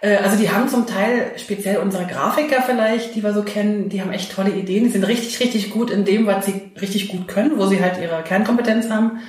äh, 0.02 0.18
also 0.18 0.38
die 0.38 0.50
haben 0.50 0.68
zum 0.68 0.88
Teil, 0.88 1.32
speziell 1.38 1.78
unsere 1.78 2.06
Grafiker 2.06 2.62
vielleicht, 2.64 3.16
die 3.16 3.24
wir 3.24 3.34
so 3.34 3.44
kennen, 3.44 3.90
die 3.90 4.02
haben 4.02 4.12
echt 4.12 4.32
tolle 4.32 4.52
Ideen. 4.52 4.86
Die 4.86 4.90
sind 4.90 5.04
richtig, 5.04 5.40
richtig 5.40 5.70
gut 5.70 5.92
in 5.92 6.06
dem, 6.06 6.26
was 6.26 6.46
sie 6.46 6.72
richtig 6.82 7.10
gut 7.10 7.28
können, 7.28 7.58
wo 7.58 7.68
sie 7.68 7.82
halt 7.82 8.00
ihre 8.02 8.24
Kernkompetenz 8.24 8.90
haben. 8.90 9.20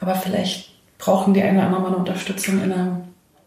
Aber 0.00 0.14
vielleicht 0.14 0.70
brauchen 0.98 1.34
die 1.34 1.42
eine 1.42 1.58
oder 1.58 1.66
andere 1.66 1.82
mal 1.82 1.88
eine 1.88 1.96
Unterstützung 1.98 2.62
in 2.62 2.72
einer 2.72 3.02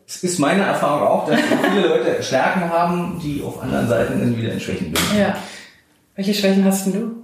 Es 0.08 0.24
ist 0.24 0.40
meine 0.40 0.64
Erfahrung 0.64 1.08
auch, 1.08 1.28
dass 1.28 1.40
viele 1.74 1.88
Leute 1.88 2.22
Stärken 2.22 2.70
haben, 2.70 3.20
die 3.24 3.42
auf 3.42 3.62
anderen 3.62 3.88
Seiten 3.88 4.20
dann 4.20 4.38
wieder 4.38 4.52
in 4.54 4.60
Schwächen 4.60 4.92
bilden. 4.92 5.18
Ja. 5.20 5.36
Welche 6.16 6.34
Schwächen 6.34 6.64
hast 6.64 6.86
denn 6.86 6.94
du? 6.94 7.16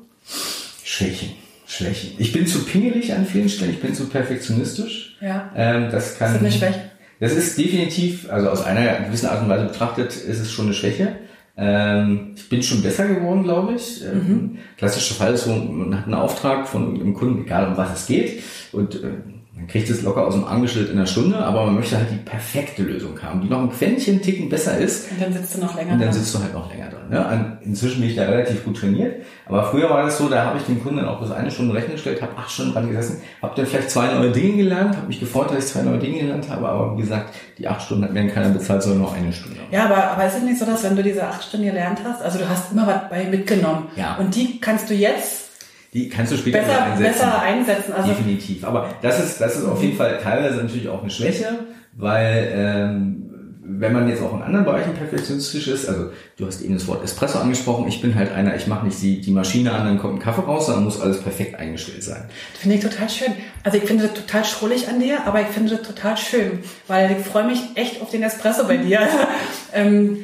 Schwächen, 0.83 1.29
Schwächen. 1.67 2.11
Ich 2.17 2.31
bin 2.31 2.47
zu 2.47 2.65
pingelig 2.65 3.13
an 3.13 3.25
vielen 3.25 3.49
Stellen, 3.49 3.71
ich 3.71 3.81
bin 3.81 3.93
zu 3.93 4.07
perfektionistisch. 4.09 5.17
Ja. 5.21 5.51
Ähm, 5.55 5.89
das 5.91 6.17
kann. 6.17 6.27
Ist 6.29 6.35
das 6.35 6.41
eine 6.41 6.51
Schwäche? 6.51 6.91
Das 7.19 7.33
ist 7.33 7.57
definitiv, 7.57 8.31
also 8.31 8.49
aus 8.49 8.63
einer 8.65 9.01
gewissen 9.01 9.27
Art 9.27 9.43
und 9.43 9.49
Weise 9.49 9.65
betrachtet, 9.65 10.15
ist 10.15 10.39
es 10.39 10.51
schon 10.51 10.65
eine 10.65 10.73
Schwäche. 10.73 11.17
Ähm, 11.55 12.31
ich 12.35 12.49
bin 12.49 12.63
schon 12.63 12.81
besser 12.81 13.07
geworden, 13.07 13.43
glaube 13.43 13.73
ich. 13.75 14.03
Ähm, 14.03 14.27
Mhm. 14.27 14.57
Klassischer 14.77 15.13
Fall 15.15 15.33
ist 15.35 15.45
man 15.45 15.95
hat 15.95 16.05
einen 16.05 16.15
Auftrag 16.15 16.67
von 16.67 16.95
einem 16.99 17.13
Kunden, 17.13 17.43
egal 17.43 17.67
um 17.67 17.77
was 17.77 17.99
es 18.01 18.07
geht, 18.07 18.41
und 18.71 18.95
äh, 18.95 19.09
man 19.53 19.67
kriegt 19.67 19.89
es 19.89 20.01
locker 20.01 20.25
aus 20.25 20.33
dem 20.33 20.45
Arm 20.45 20.61
geschüttelt 20.61 20.91
in 20.91 20.97
einer 20.97 21.05
Stunde, 21.05 21.37
aber 21.37 21.65
man 21.65 21.75
möchte 21.75 21.97
halt 21.97 22.09
die 22.09 22.15
perfekte 22.15 22.83
Lösung 22.83 23.21
haben, 23.21 23.41
die 23.41 23.49
noch 23.49 23.59
ein 23.59 23.69
Quäntchen 23.69 24.21
Ticken 24.21 24.47
besser 24.47 24.77
ist. 24.77 25.11
Und 25.11 25.21
dann 25.21 25.33
sitzt 25.33 25.55
du 25.55 25.59
noch 25.61 25.75
länger 25.75 25.93
Und 25.93 25.99
dann 25.99 26.09
dran. 26.09 26.17
sitzt 26.17 26.33
du 26.33 26.39
halt 26.39 26.53
noch 26.53 26.71
länger 26.71 26.89
dran. 26.89 27.09
Ne? 27.09 27.57
Inzwischen 27.63 27.99
bin 27.99 28.09
ich 28.09 28.15
da 28.15 28.23
relativ 28.23 28.63
gut 28.63 28.77
trainiert. 28.77 29.25
Aber 29.45 29.65
früher 29.65 29.89
war 29.89 30.03
das 30.03 30.17
so, 30.17 30.29
da 30.29 30.45
habe 30.45 30.57
ich 30.57 30.63
den 30.63 30.81
Kunden 30.81 31.03
auch 31.03 31.19
bis 31.19 31.31
eine 31.31 31.51
Stunde 31.51 31.73
Rechnen 31.75 31.93
gestellt, 31.93 32.21
habe 32.21 32.37
acht 32.37 32.49
Stunden 32.49 32.71
dran 32.71 32.87
gesessen, 32.87 33.21
habe 33.41 33.53
dann 33.57 33.65
vielleicht 33.65 33.91
zwei 33.91 34.13
neue 34.13 34.31
Dinge 34.31 34.55
gelernt, 34.55 34.95
habe 34.95 35.07
mich 35.07 35.19
gefreut, 35.19 35.51
dass 35.51 35.65
ich 35.65 35.71
zwei 35.71 35.81
neue 35.81 35.99
Dinge 35.99 36.19
gelernt 36.19 36.49
habe, 36.49 36.69
aber 36.69 36.95
wie 36.95 37.01
gesagt, 37.01 37.33
die 37.57 37.67
acht 37.67 37.81
Stunden 37.81 38.05
hat 38.05 38.13
mir 38.13 38.21
dann 38.21 38.33
keiner 38.33 38.49
bezahlt, 38.49 38.81
sondern 38.83 39.01
nur 39.01 39.13
eine 39.13 39.33
Stunde. 39.33 39.57
Ja, 39.69 39.85
aber, 39.85 40.11
aber 40.11 40.25
ist 40.25 40.37
es 40.37 40.43
nicht 40.43 40.59
so, 40.59 40.65
dass 40.65 40.83
wenn 40.83 40.95
du 40.95 41.03
diese 41.03 41.27
acht 41.27 41.43
Stunden 41.43 41.65
gelernt 41.65 41.99
hast, 42.05 42.21
also 42.21 42.39
du 42.39 42.47
hast 42.47 42.71
immer 42.71 42.87
was 42.87 43.09
bei 43.09 43.25
mitgenommen. 43.25 43.89
Ja. 43.97 44.15
Und 44.15 44.33
die 44.33 44.61
kannst 44.61 44.89
du 44.89 44.93
jetzt 44.93 45.50
Die 45.93 46.07
kannst 46.07 46.31
du 46.31 46.37
später 46.37 46.59
besser, 46.59 46.83
einsetzen. 46.83 47.03
besser 47.03 47.41
einsetzen. 47.41 47.93
Also, 47.93 48.09
Definitiv. 48.09 48.63
Aber 48.63 48.89
das 49.01 49.23
ist, 49.23 49.41
das 49.41 49.57
ist 49.57 49.65
auf 49.65 49.81
jeden 49.81 49.97
Fall 49.97 50.19
teilweise 50.23 50.57
natürlich 50.57 50.87
auch 50.87 51.01
eine 51.01 51.09
Schwäche, 51.09 51.47
weil 51.93 52.51
ähm, 52.55 53.31
wenn 53.63 53.93
man 53.93 54.07
jetzt 54.07 54.21
auch 54.21 54.33
in 54.33 54.41
anderen 54.41 54.65
Bereichen 54.65 54.93
perfektionistisch 54.93 55.67
ist, 55.67 55.87
also 55.87 56.11
du 56.37 56.45
hast 56.45 56.61
eben 56.61 56.73
das 56.73 56.87
Wort 56.87 57.03
Espresso 57.03 57.39
angesprochen, 57.39 57.87
ich 57.87 58.01
bin 58.01 58.15
halt 58.15 58.31
einer, 58.31 58.55
ich 58.55 58.67
mache 58.67 58.85
nicht 58.85 59.01
die, 59.01 59.21
die 59.21 59.31
Maschine 59.31 59.71
an, 59.71 59.85
dann 59.85 59.97
kommt 59.97 60.15
ein 60.15 60.19
Kaffee 60.19 60.41
raus, 60.41 60.65
sondern 60.65 60.83
muss 60.83 60.99
alles 60.99 61.21
perfekt 61.21 61.59
eingestellt 61.59 62.03
sein. 62.03 62.29
finde 62.53 62.77
ich 62.77 62.83
total 62.83 63.09
schön. 63.09 63.33
Also 63.63 63.77
ich 63.77 63.83
finde 63.83 64.03
das 64.07 64.13
total 64.13 64.45
schrullig 64.45 64.87
an 64.87 64.99
dir, 64.99 65.25
aber 65.25 65.41
ich 65.41 65.47
finde 65.47 65.75
das 65.75 65.87
total 65.87 66.17
schön, 66.17 66.59
weil 66.87 67.11
ich 67.11 67.25
freue 67.25 67.45
mich 67.45 67.59
echt 67.75 68.01
auf 68.01 68.09
den 68.09 68.23
Espresso 68.23 68.67
bei 68.67 68.77
dir. 68.77 69.01
ähm, 69.73 70.19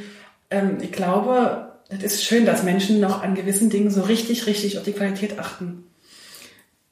ähm, 0.50 0.78
ich 0.82 0.92
glaube, 0.92 1.67
das 1.90 2.14
ist 2.14 2.24
schön, 2.24 2.46
dass 2.46 2.64
Menschen 2.64 3.00
noch 3.00 3.24
an 3.24 3.36
gewissen 3.36 3.70
Dingen 3.70 3.90
so 3.90 4.02
richtig, 4.02 4.46
richtig 4.48 4.78
auf 4.78 4.84
die 4.84 4.92
Qualität 4.94 5.40
achten. 5.40 5.84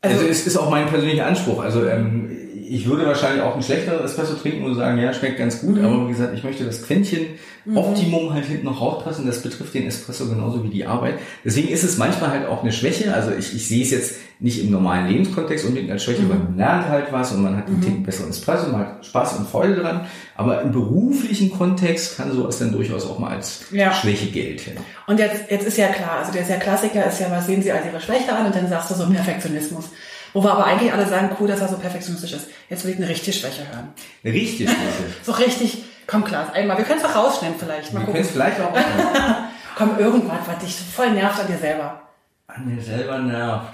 Also, 0.01 0.25
es 0.25 0.45
ist 0.45 0.55
auch 0.57 0.69
mein 0.69 0.87
persönlicher 0.87 1.25
Anspruch. 1.25 1.63
Also 1.63 1.85
ähm, 1.87 2.29
ich 2.67 2.87
würde 2.87 3.05
wahrscheinlich 3.05 3.41
auch 3.43 3.53
einen 3.53 3.63
schlechteren 3.63 4.03
Espresso 4.03 4.35
trinken 4.35 4.63
und 4.65 4.75
sagen, 4.75 4.99
ja, 4.99 5.13
schmeckt 5.13 5.37
ganz 5.37 5.61
gut, 5.61 5.77
Mhm. 5.77 5.85
aber 5.85 6.07
wie 6.07 6.11
gesagt, 6.11 6.35
ich 6.37 6.43
möchte 6.43 6.63
das 6.63 6.83
Quäntchen 6.83 7.25
Optimum 7.73 8.33
halt 8.33 8.45
hinten 8.45 8.65
noch 8.65 8.79
rauspassen. 8.81 9.25
Das 9.25 9.41
betrifft 9.41 9.73
den 9.73 9.87
Espresso 9.87 10.27
genauso 10.29 10.63
wie 10.63 10.69
die 10.69 10.85
Arbeit. 10.85 11.15
Deswegen 11.43 11.69
ist 11.69 11.83
es 11.83 11.97
manchmal 11.97 12.29
halt 12.29 12.47
auch 12.47 12.61
eine 12.61 12.71
Schwäche. 12.71 13.13
Also 13.13 13.31
ich, 13.31 13.55
ich 13.55 13.67
sehe 13.67 13.83
es 13.83 13.91
jetzt 13.91 14.15
nicht 14.39 14.61
im 14.63 14.71
normalen 14.71 15.07
Lebenskontext 15.07 15.65
unbedingt 15.65 15.91
als 15.91 16.03
Schwäche, 16.03 16.21
Mhm. 16.23 16.29
weil 16.29 16.37
man 16.39 16.57
lernt 16.57 16.87
halt 16.89 17.11
was 17.11 17.31
und 17.31 17.41
man 17.43 17.55
hat 17.57 17.67
einen 17.67 17.81
Ticken 17.81 18.03
besseren 18.03 18.29
Espresso, 18.29 18.67
man 18.69 18.81
hat 18.81 19.05
Spaß 19.05 19.33
und 19.37 19.47
Freude 19.49 19.75
dran. 19.75 20.05
Aber 20.35 20.61
im 20.61 20.71
beruflichen 20.71 21.51
Kontext 21.51 22.17
kann 22.17 22.31
sowas 22.31 22.59
dann 22.59 22.71
durchaus 22.71 23.09
auch 23.09 23.17
mal 23.19 23.31
als 23.31 23.65
Ja. 23.71 23.93
Schwäche 23.93 24.27
gelten. 24.27 24.71
Und 25.07 25.19
jetzt, 25.19 25.49
jetzt 25.49 25.65
ist 25.67 25.77
ja 25.77 25.87
klar, 25.87 26.17
also 26.19 26.31
der 26.31 26.41
ist 26.41 26.49
ja 26.49 26.57
Klassiker 26.57 27.05
ist 27.05 27.19
ja, 27.21 27.31
was 27.31 27.45
sehen 27.45 27.61
Sie 27.63 27.71
als 27.71 27.85
Ihre 27.85 28.01
Schwäche 28.01 28.33
an? 28.33 28.45
Und 28.47 28.55
dann 28.55 28.67
sagst 28.67 28.91
du 28.91 28.95
so 28.95 29.09
Perfektionismus. 29.09 29.85
Wo 30.33 30.43
wir 30.43 30.51
aber 30.51 30.65
eigentlich 30.65 30.91
alle 30.91 31.07
sagen, 31.07 31.29
cool, 31.39 31.47
dass 31.47 31.61
er 31.61 31.69
so 31.69 31.77
perfektionistisch 31.77 32.33
ist. 32.33 32.47
Jetzt 32.69 32.83
will 32.83 32.91
ich 32.91 32.97
eine 32.97 33.07
richtige 33.07 33.31
Schwäche 33.31 33.61
hören. 33.71 33.87
Richtig, 34.25 34.67
Schwäche. 34.69 34.81
So 35.23 35.31
richtig, 35.31 35.83
komm 36.07 36.25
Klaas, 36.25 36.51
einmal, 36.53 36.77
wir 36.77 36.83
können 36.83 36.99
es 36.99 37.05
auch 37.05 37.15
rausschneiden 37.15 37.55
vielleicht. 37.57 37.93
Mal 37.93 38.01
Wir 38.01 38.07
können 38.07 38.25
es 38.25 38.31
vielleicht 38.31 38.59
auch 38.59 38.73
Komm, 39.77 39.97
irgendwas, 39.97 40.39
was 40.45 40.59
dich 40.59 40.75
voll 40.75 41.11
nervt 41.11 41.39
an 41.39 41.47
dir 41.47 41.57
selber. 41.57 42.01
an 42.47 42.65
mir 42.75 42.81
selber 42.81 43.19
nervt. 43.19 43.73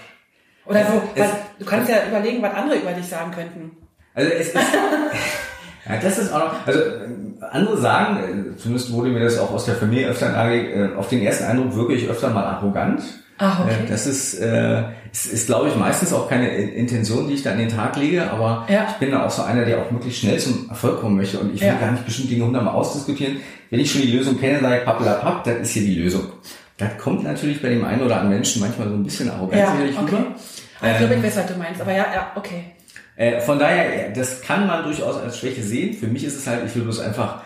Oder 0.65 0.85
so, 0.85 1.01
Es- 1.15 1.29
du 1.59 1.65
kannst 1.65 1.89
ja 1.89 1.97
überlegen, 2.09 2.41
was 2.41 2.53
andere 2.53 2.77
über 2.77 2.91
dich 2.91 3.07
sagen 3.07 3.31
könnten. 3.31 3.71
Also 4.13 4.29
es 4.31 4.47
ist, 4.47 4.55
ja, 5.89 5.97
das 6.01 6.17
ist 6.19 6.31
auch 6.33 6.39
noch, 6.39 6.67
also 6.67 6.79
äh, 6.79 7.43
andere 7.51 7.77
sagen, 7.77 8.53
äh, 8.53 8.57
zumindest 8.57 8.91
wurde 8.91 9.09
mir 9.09 9.23
das 9.23 9.37
auch 9.39 9.51
aus 9.51 9.65
der 9.65 9.75
Familie 9.75 10.07
öfter 10.09 10.29
nahegelegt, 10.29 10.75
äh, 10.93 10.95
auf 10.97 11.07
den 11.09 11.21
ersten 11.21 11.45
Eindruck 11.45 11.75
wirklich 11.75 12.07
öfter 12.09 12.29
mal 12.29 12.43
arrogant. 12.43 13.01
Ah, 13.39 13.63
okay. 13.63 13.73
Das 13.89 14.05
ist, 14.05 14.35
äh, 14.39 14.83
ist, 15.11 15.25
ist 15.33 15.47
glaube 15.47 15.69
ich, 15.69 15.75
meistens 15.75 16.13
auch 16.13 16.29
keine 16.29 16.49
In- 16.55 16.69
Intention, 16.73 17.27
die 17.27 17.33
ich 17.33 17.41
da 17.41 17.53
an 17.53 17.57
den 17.57 17.69
Tag 17.69 17.95
lege, 17.97 18.29
aber 18.29 18.67
Ja. 18.69 18.85
ich 18.91 18.97
bin 18.97 19.09
da 19.09 19.25
auch 19.25 19.31
so 19.31 19.41
einer, 19.41 19.65
der 19.65 19.79
auch 19.79 19.89
möglichst 19.89 20.19
schnell 20.21 20.37
zum 20.37 20.69
Erfolg 20.69 21.01
kommen 21.01 21.15
möchte 21.17 21.39
und 21.39 21.55
ich 21.55 21.61
will 21.61 21.69
Ja. 21.69 21.73
gar 21.75 21.91
nicht 21.91 22.05
bestimmte 22.05 22.33
Dinge 22.33 22.45
hundertmal 22.45 22.75
ausdiskutieren. 22.75 23.37
Wenn 23.71 23.79
ich 23.79 23.91
schon 23.91 24.01
die 24.01 24.11
Lösung 24.11 24.39
kenne, 24.39 24.59
sage 24.59 24.77
ich 24.79 24.85
pappelapapp, 24.85 25.43
das 25.43 25.55
ist 25.61 25.71
hier 25.71 25.81
die 25.83 25.95
Lösung. 25.95 26.25
Das 26.77 26.97
kommt 26.99 27.23
natürlich 27.23 27.61
bei 27.61 27.69
dem 27.69 27.83
einen 27.83 28.01
oder 28.03 28.15
anderen 28.17 28.35
Menschen 28.35 28.59
manchmal 28.61 28.87
so 28.89 28.93
ein 28.93 29.03
bisschen 29.03 29.29
arrogant 29.31 29.59
Ja, 29.59 29.73
okay. 29.73 29.93
rüber. 30.17 30.23
Ich 30.81 30.97
glaube, 30.97 31.15
ich 31.15 31.23
weiß, 31.23 31.37
was 31.37 31.47
du 31.47 31.55
meinst, 31.55 31.81
aber 31.81 31.91
ja, 31.91 32.05
ja, 32.13 32.31
okay. 32.35 32.63
Äh, 33.15 33.39
von 33.41 33.59
daher, 33.59 34.09
das 34.09 34.41
kann 34.41 34.65
man 34.65 34.83
durchaus 34.83 35.17
als 35.17 35.37
Schwäche 35.37 35.61
sehen. 35.61 35.93
Für 35.93 36.07
mich 36.07 36.23
ist 36.23 36.37
es 36.37 36.47
halt, 36.47 36.65
ich 36.65 36.75
will 36.75 36.83
bloß 36.83 36.99
einfach 37.01 37.43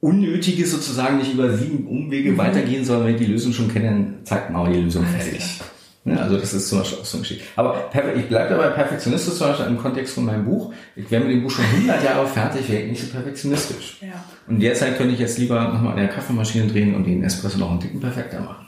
Unnötiges 0.00 0.70
sozusagen 0.70 1.18
nicht 1.18 1.32
über 1.32 1.52
sieben 1.56 1.88
Umwege 1.88 2.38
weitergehen, 2.38 2.84
sondern 2.84 3.06
wenn 3.06 3.14
ich 3.14 3.20
die 3.20 3.32
Lösung 3.32 3.52
schon 3.52 3.72
kenne, 3.72 3.86
dann 3.86 4.14
zack, 4.24 4.50
mal 4.50 4.72
die 4.72 4.80
Lösung 4.80 5.02
Mhm. 5.02 5.08
Alles 5.14 5.24
fertig. 5.24 5.60
Ja, 6.04 6.16
also 6.18 6.38
das 6.38 6.54
ist 6.54 6.68
zum 6.68 6.78
Beispiel 6.78 6.98
auch 7.00 7.04
so 7.04 7.18
ein 7.18 7.22
Geschichte. 7.22 7.44
Aber 7.56 7.90
ich 8.16 8.28
bleibe 8.28 8.50
dabei 8.50 8.68
perfektionistisch 8.68 9.34
zum 9.34 9.48
Beispiel 9.48 9.66
im 9.66 9.78
Kontext 9.78 10.14
von 10.14 10.24
meinem 10.24 10.44
Buch. 10.44 10.72
Ich 10.96 11.10
wäre 11.10 11.22
mit 11.22 11.32
dem 11.32 11.42
Buch 11.42 11.50
schon 11.50 11.64
100 11.64 12.02
Jahre 12.02 12.26
fertig, 12.26 12.68
wäre 12.70 12.82
ich 12.82 12.90
nicht 12.90 13.02
so 13.02 13.08
perfektionistisch. 13.08 13.98
Ja. 14.00 14.24
Und 14.46 14.60
derzeit 14.60 14.96
könnte 14.96 15.14
ich 15.14 15.20
jetzt 15.20 15.38
lieber 15.38 15.60
nochmal 15.60 15.92
an 15.92 15.98
der 15.98 16.08
Kaffeemaschine 16.08 16.68
drehen 16.68 16.94
und 16.94 17.04
den 17.04 17.24
Espresso 17.24 17.58
noch 17.58 17.70
einen 17.70 17.80
Ticken 17.80 18.00
perfekter 18.00 18.40
machen. 18.40 18.66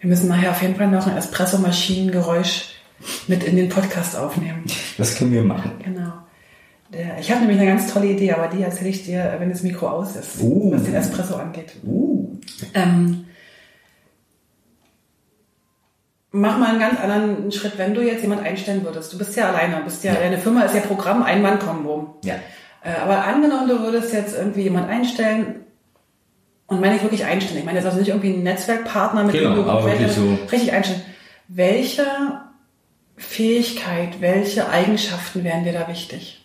Wir 0.00 0.10
müssen 0.10 0.28
nachher 0.28 0.50
auf 0.50 0.60
jeden 0.60 0.76
Fall 0.76 0.88
noch 0.88 1.06
ein 1.06 1.16
Espresso-Maschinengeräusch 1.16 2.79
mit 3.28 3.42
in 3.44 3.56
den 3.56 3.68
Podcast 3.68 4.16
aufnehmen. 4.16 4.64
Das 4.98 5.16
können 5.16 5.32
wir 5.32 5.42
machen. 5.42 5.72
Genau. 5.84 6.12
Ich 7.20 7.30
habe 7.30 7.40
nämlich 7.42 7.58
eine 7.60 7.68
ganz 7.70 7.92
tolle 7.92 8.06
Idee, 8.08 8.32
aber 8.32 8.48
die 8.48 8.62
erzähle 8.62 8.90
ich 8.90 9.04
dir, 9.04 9.36
wenn 9.38 9.48
das 9.50 9.62
Mikro 9.62 9.88
aus 9.88 10.16
ist, 10.16 10.40
Uh. 10.40 10.72
was 10.72 10.82
den 10.82 10.94
Espresso 10.94 11.36
angeht. 11.36 11.72
Uh. 11.84 12.36
Ähm, 12.74 13.26
mach 16.32 16.58
mal 16.58 16.70
einen 16.70 16.80
ganz 16.80 17.00
anderen 17.00 17.50
Schritt, 17.52 17.78
wenn 17.78 17.94
du 17.94 18.02
jetzt 18.02 18.22
jemand 18.22 18.42
einstellen 18.42 18.84
würdest. 18.84 19.12
Du 19.12 19.18
bist 19.18 19.36
ja 19.36 19.48
alleine, 19.50 19.82
bist 19.84 20.02
ja, 20.04 20.14
deine 20.14 20.38
Firma 20.38 20.62
ist 20.62 20.74
ja 20.74 20.80
Programm 20.80 21.22
Ein-Mann-Kombo. 21.22 22.18
Ja. 22.24 22.34
Äh, 22.82 22.92
aber 23.02 23.24
angenommen, 23.24 23.68
du 23.68 23.78
würdest 23.80 24.12
jetzt 24.12 24.36
irgendwie 24.36 24.62
jemand 24.62 24.88
einstellen 24.88 25.56
und 26.66 26.80
meine 26.80 26.96
ich 26.96 27.02
wirklich 27.02 27.24
einstellen. 27.24 27.58
Ich 27.60 27.64
meine 27.64 27.78
jetzt 27.78 27.86
also 27.86 27.98
nicht 27.98 28.08
irgendwie 28.08 28.32
einen 28.34 28.42
Netzwerkpartner, 28.42 29.24
mit 29.24 29.34
Genau, 29.34 29.54
dem 29.54 29.64
du 29.64 29.70
aber 29.70 29.84
wirklich 29.86 30.12
so- 30.12 30.38
richtig 30.50 30.72
einstellen. 30.72 31.02
Welche 31.48 32.02
Fähigkeit, 33.20 34.20
welche 34.20 34.68
Eigenschaften 34.68 35.44
wären 35.44 35.64
dir 35.64 35.72
da 35.72 35.86
wichtig? 35.88 36.44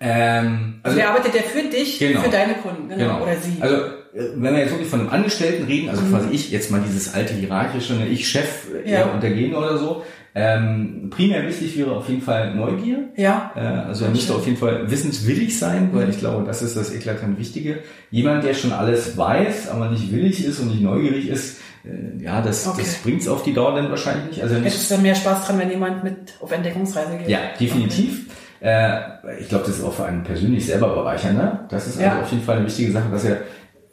Ähm, 0.00 0.80
Also, 0.82 0.96
wer 0.96 1.10
arbeitet 1.10 1.34
der 1.34 1.42
für 1.42 1.62
dich, 1.68 1.98
Genau. 1.98 2.20
für 2.22 2.30
deine 2.30 2.54
Kunden, 2.54 2.88
genau, 2.88 3.22
oder 3.22 3.36
sie? 3.36 3.60
Also 3.60 3.76
äh, 3.76 4.30
wenn 4.34 4.54
wir 4.54 4.60
jetzt 4.60 4.70
wirklich 4.70 4.88
von 4.88 5.00
einem 5.00 5.10
Angestellten 5.10 5.64
reden, 5.66 5.90
also 5.90 6.02
quasi 6.04 6.28
ich, 6.32 6.50
jetzt 6.50 6.70
mal 6.70 6.80
dieses 6.86 7.12
alte 7.12 7.34
hierarchische, 7.34 7.94
ne, 7.94 8.06
ich 8.08 8.26
Chef, 8.28 8.66
äh, 8.84 8.90
Ja. 8.90 8.98
er 9.00 9.14
untergehen 9.14 9.54
oder 9.54 9.76
so, 9.76 10.02
ähm, 10.34 11.10
primär 11.10 11.46
wichtig 11.46 11.76
wäre 11.76 11.90
auf 11.92 12.08
jeden 12.08 12.22
Fall 12.22 12.54
Neugier. 12.54 13.08
ja, 13.16 13.52
Äh, 13.56 13.60
also 13.88 14.04
er 14.06 14.10
müsste 14.12 14.32
auf 14.34 14.46
jeden 14.46 14.56
Fall 14.56 14.90
wissenswillig 14.90 15.58
sein, 15.58 15.90
weil 15.92 16.08
ich 16.08 16.18
glaube, 16.18 16.44
das 16.46 16.62
ist 16.62 16.76
das 16.76 16.94
eklatant 16.94 17.38
Wichtige. 17.38 17.80
Jemand, 18.10 18.44
der 18.44 18.54
schon 18.54 18.72
alles 18.72 19.18
weiß, 19.18 19.68
aber 19.68 19.90
nicht 19.90 20.10
willig 20.12 20.44
ist 20.46 20.60
und 20.60 20.68
nicht 20.68 20.82
neugierig 20.82 21.28
ist, 21.28 21.58
ja, 22.20 22.40
das, 22.42 22.66
Okay. 22.66 22.82
das 22.82 22.94
bringt's 22.96 23.26
auf 23.28 23.42
die 23.42 23.52
Dauer 23.54 23.74
dann 23.74 23.90
wahrscheinlich 23.90 24.26
nicht. 24.28 24.42
Also 24.42 24.54
muss- 24.56 24.64
hättest 24.64 24.90
du 24.90 24.98
mehr 24.98 25.14
Spaß 25.14 25.46
dran, 25.46 25.58
wenn 25.58 25.70
jemand 25.70 26.04
mit 26.04 26.34
auf 26.40 26.50
Entdeckungsreise 26.52 27.16
geht? 27.18 27.28
ja, 27.28 27.38
definitiv. 27.58 28.26
Äh, 28.60 28.98
ich 29.40 29.48
glaube, 29.48 29.64
das 29.66 29.78
ist 29.78 29.84
auch 29.84 29.92
für 29.94 30.04
einen 30.04 30.22
persönlich 30.22 30.66
selber 30.66 30.94
bereichernd. 30.94 31.38
Ne? 31.38 31.60
Das 31.70 31.86
ist 31.86 31.96
also 31.98 32.02
Ja. 32.16 32.20
auf 32.22 32.30
jeden 32.30 32.42
Fall 32.44 32.56
eine 32.58 32.66
wichtige 32.66 32.92
Sache, 32.92 33.08
dass 33.10 33.24
er 33.24 33.38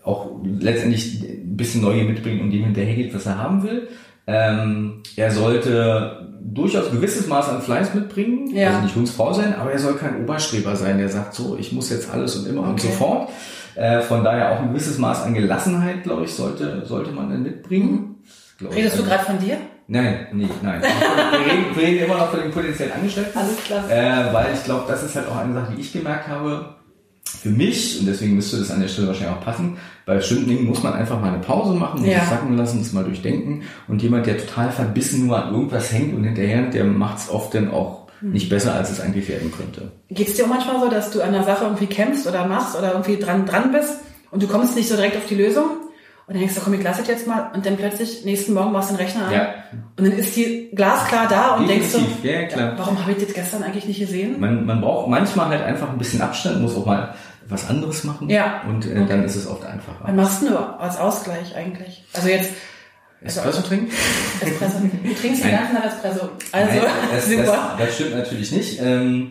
auch 0.03 0.31
letztendlich 0.43 1.21
ein 1.23 1.55
bisschen 1.55 1.81
Neugier 1.81 2.03
mitbringt 2.03 2.41
und 2.41 2.51
dem 2.51 2.63
hinterhergeht, 2.65 3.13
was 3.15 3.25
er 3.25 3.37
haben 3.37 3.63
will. 3.63 3.87
Ähm, 4.29 5.03
er 5.15 5.31
sollte 5.31 6.27
durchaus 6.41 6.91
gewisses 6.91 7.27
Maß 7.27 7.47
an 7.49 7.61
Fleiß 7.61 7.93
mitbringen, 7.93 8.53
Ja. 8.53 8.67
also 8.71 8.81
nicht 8.81 8.95
Hundsfrau 8.95 9.31
sein, 9.31 9.55
aber 9.55 9.71
er 9.71 9.79
soll 9.79 9.93
kein 9.95 10.21
Oberstreber 10.21 10.75
sein, 10.75 10.97
der 10.97 11.07
sagt 11.07 11.33
so, 11.33 11.57
ich 11.57 11.71
muss 11.71 11.89
jetzt 11.89 12.09
alles 12.13 12.35
und 12.35 12.47
immer 12.47 12.63
und 12.63 12.71
Okay. 12.73 12.87
sofort. 12.87 13.29
Äh, 13.77 14.01
von 14.01 14.23
daher 14.23 14.51
auch 14.53 14.59
ein 14.61 14.69
gewisses 14.69 14.97
Maß 14.97 15.23
an 15.23 15.33
Gelassenheit, 15.35 16.03
glaube 16.03 16.25
ich, 16.25 16.33
sollte, 16.33 16.83
sollte 16.85 17.11
man 17.11 17.29
dann 17.29 17.43
mitbringen. 17.43 18.15
Glaub. 18.57 18.73
Redest 18.75 18.97
du 18.97 19.01
Also- 19.03 19.11
gerade 19.13 19.25
von 19.25 19.39
dir? 19.39 19.57
Nein, 19.89 20.27
nee, 20.33 20.47
nein. 20.63 20.81
Wir 21.31 21.39
reden, 21.53 21.65
wir 21.75 21.83
reden 21.83 22.05
immer 22.05 22.17
noch 22.17 22.29
von 22.31 22.41
den 22.41 22.51
potenziellen 22.51 22.91
Angestellten. 22.91 23.37
Alles 23.37 23.55
klar. 23.63 23.89
Äh, 23.89 24.33
weil 24.33 24.47
ich 24.53 24.63
glaube, 24.65 24.83
das 24.87 25.01
ist 25.03 25.15
halt 25.15 25.29
auch 25.29 25.37
eine 25.37 25.53
Sache, 25.53 25.71
die 25.75 25.81
ich 25.81 25.93
gemerkt 25.93 26.27
habe. 26.27 26.75
Für 27.23 27.49
mich, 27.49 27.99
und 27.99 28.05
deswegen 28.07 28.35
müsste 28.35 28.57
das 28.57 28.71
an 28.71 28.81
der 28.81 28.87
Stelle 28.89 29.07
wahrscheinlich 29.09 29.37
auch 29.37 29.43
passen, 29.43 29.77
bei 30.05 30.15
bestimmten 30.15 30.47
Dingen 30.49 30.65
muss 30.65 30.81
man 30.83 30.93
einfach 30.93 31.21
mal 31.21 31.29
eine 31.29 31.39
Pause 31.39 31.73
machen, 31.73 32.03
Ja. 32.03 32.19
das 32.19 32.29
sacken 32.29 32.57
lassen, 32.57 32.79
das 32.79 32.91
mal 32.93 33.03
durchdenken. 33.03 33.61
Und 33.87 34.01
jemand, 34.01 34.25
der 34.25 34.37
total 34.37 34.71
verbissen 34.71 35.27
nur 35.27 35.41
an 35.41 35.53
irgendwas 35.53 35.91
hängt 35.93 36.13
und 36.15 36.23
hinterher, 36.23 36.63
der 36.63 36.83
macht 36.85 37.19
es 37.19 37.29
oft 37.29 37.53
dann 37.53 37.69
auch. 37.71 38.06
Nicht 38.21 38.49
besser, 38.49 38.73
als 38.75 38.89
es 38.89 38.99
eigentlich 39.01 39.27
werden 39.29 39.51
könnte. 39.51 39.91
Geht's 40.09 40.33
dir 40.33 40.45
auch 40.45 40.49
manchmal 40.49 40.79
so, 40.79 40.89
dass 40.89 41.11
du 41.11 41.21
an 41.21 41.29
einer 41.35 41.43
Sache 41.43 41.65
irgendwie 41.65 41.87
kämpfst 41.87 42.27
oder 42.27 42.45
machst 42.47 42.75
oder 42.77 42.91
irgendwie 42.93 43.17
dran, 43.17 43.45
dran 43.45 43.71
bist 43.71 43.93
und 44.31 44.41
du 44.43 44.47
kommst 44.47 44.75
nicht 44.75 44.89
so 44.89 44.95
direkt 44.95 45.17
auf 45.17 45.25
die 45.27 45.35
Lösung 45.35 45.65
und 46.25 46.33
dann 46.33 46.39
denkst 46.39 46.55
du, 46.55 46.61
komm, 46.61 46.73
ich 46.73 46.83
lasse 46.83 46.99
das 47.01 47.07
jetzt 47.07 47.27
mal 47.27 47.51
und 47.53 47.65
dann 47.65 47.77
plötzlich 47.77 48.25
nächsten 48.25 48.53
Morgen 48.53 48.71
machst 48.71 48.89
du 48.91 48.95
den 48.95 49.05
Rechner 49.05 49.27
an 49.27 49.33
Ja. 49.33 49.47
und 49.97 50.05
dann 50.07 50.11
ist 50.17 50.35
die 50.35 50.69
glasklar 50.73 51.27
da 51.29 51.55
und 51.55 51.67
denkst 51.69 51.91
Definitiv, 51.91 52.21
du, 52.21 52.27
ja, 52.27 52.43
klar. 52.47 52.73
warum 52.77 52.99
habe 53.01 53.11
ich 53.13 53.23
das 53.23 53.33
gestern 53.33 53.63
eigentlich 53.63 53.85
nicht 53.85 53.99
gesehen? 53.99 54.39
Man, 54.39 54.65
man 54.65 54.81
braucht 54.81 55.07
manchmal 55.09 55.47
halt 55.49 55.63
einfach 55.63 55.89
ein 55.89 55.97
bisschen 55.97 56.21
Abstand, 56.21 56.61
muss 56.61 56.75
auch 56.75 56.85
mal 56.85 57.13
was 57.49 57.69
anderes 57.69 58.03
machen. 58.03 58.29
Ja. 58.29 58.61
Und 58.67 58.85
äh, 58.85 59.05
dann 59.05 59.23
ist 59.23 59.35
es 59.37 59.47
oft 59.47 59.63
einfacher. 59.65 59.99
Was 60.03 60.13
machst 60.15 60.41
du 60.41 60.49
nur 60.49 60.81
als 60.81 60.97
Ausgleich 60.97 61.55
eigentlich? 61.55 62.03
Also 62.13 62.27
jetzt 62.27 62.51
Espresso 63.21 63.61
trinken? 63.61 63.87
Espresso. 64.41 64.77
Du 65.03 65.13
trinkst 65.13 65.43
den 65.43 65.51
ganzen 65.51 65.75
Tag 65.75 65.85
Espresso. 65.85 66.29
Also, 66.51 66.71
Nein, 66.71 66.81
das, 67.11 67.25
das, 67.25 67.37
super. 67.37 67.75
das 67.77 67.95
stimmt 67.95 68.11
natürlich 68.15 68.51
nicht. 68.51 68.79
Ähm, 68.81 69.29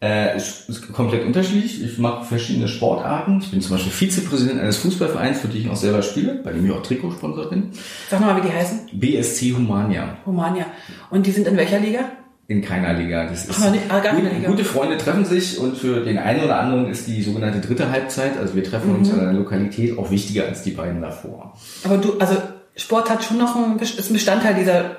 äh, 0.00 0.36
es 0.36 0.68
ist 0.68 0.92
komplett 0.92 1.24
unterschiedlich. 1.26 1.82
Ich 1.82 1.98
mache 1.98 2.24
verschiedene 2.24 2.68
Sportarten. 2.68 3.40
Ich 3.42 3.50
bin 3.50 3.60
zum 3.60 3.72
Beispiel 3.76 3.90
Vizepräsident 3.92 4.60
eines 4.60 4.76
Fußballvereins, 4.78 5.40
für 5.40 5.48
den 5.48 5.62
ich 5.62 5.68
auch 5.70 5.76
selber 5.76 6.02
spiele, 6.02 6.34
bei 6.44 6.52
dem 6.52 6.64
ich 6.66 6.72
auch 6.72 6.82
Trikotsponsor 6.82 7.50
bin. 7.50 7.70
Sag 8.10 8.20
mal, 8.20 8.36
wie 8.36 8.46
die 8.46 8.52
heißen. 8.52 8.90
BSC 8.92 9.52
Humania. 9.54 10.16
Humania. 10.26 10.66
Und 11.10 11.26
die 11.26 11.30
sind 11.32 11.46
in 11.48 11.56
welcher 11.56 11.78
Liga? 11.80 12.00
In 12.46 12.60
keiner 12.60 12.92
Liga. 12.92 13.24
Das 13.26 13.46
ist 13.48 13.58
Ach, 13.64 13.70
nicht- 13.70 13.84
ah, 13.88 14.00
gar 14.00 14.12
keine 14.12 14.24
gute, 14.28 14.34
Liga. 14.36 14.48
gute 14.50 14.64
Freunde 14.64 14.98
treffen 14.98 15.24
sich 15.24 15.58
und 15.58 15.78
für 15.78 16.04
den 16.04 16.18
einen 16.18 16.44
oder 16.44 16.60
anderen 16.60 16.90
ist 16.90 17.06
die 17.06 17.22
sogenannte 17.22 17.66
dritte 17.66 17.90
Halbzeit, 17.90 18.36
also 18.36 18.54
wir 18.54 18.62
treffen 18.62 18.94
uns 18.94 19.08
Mhm. 19.08 19.14
in 19.14 19.20
einer 19.20 19.32
Lokalität, 19.32 19.96
auch 19.96 20.10
wichtiger 20.10 20.44
als 20.44 20.62
die 20.62 20.72
beiden 20.72 21.00
davor. 21.00 21.54
Aber 21.84 21.96
du, 21.96 22.18
also 22.18 22.36
Sport 22.76 23.10
hat 23.10 23.22
schon 23.24 23.38
noch 23.38 23.54
ein, 23.56 23.78
ist 23.78 24.10
ein 24.10 24.12
Bestandteil 24.12 24.54
dieser, 24.54 24.96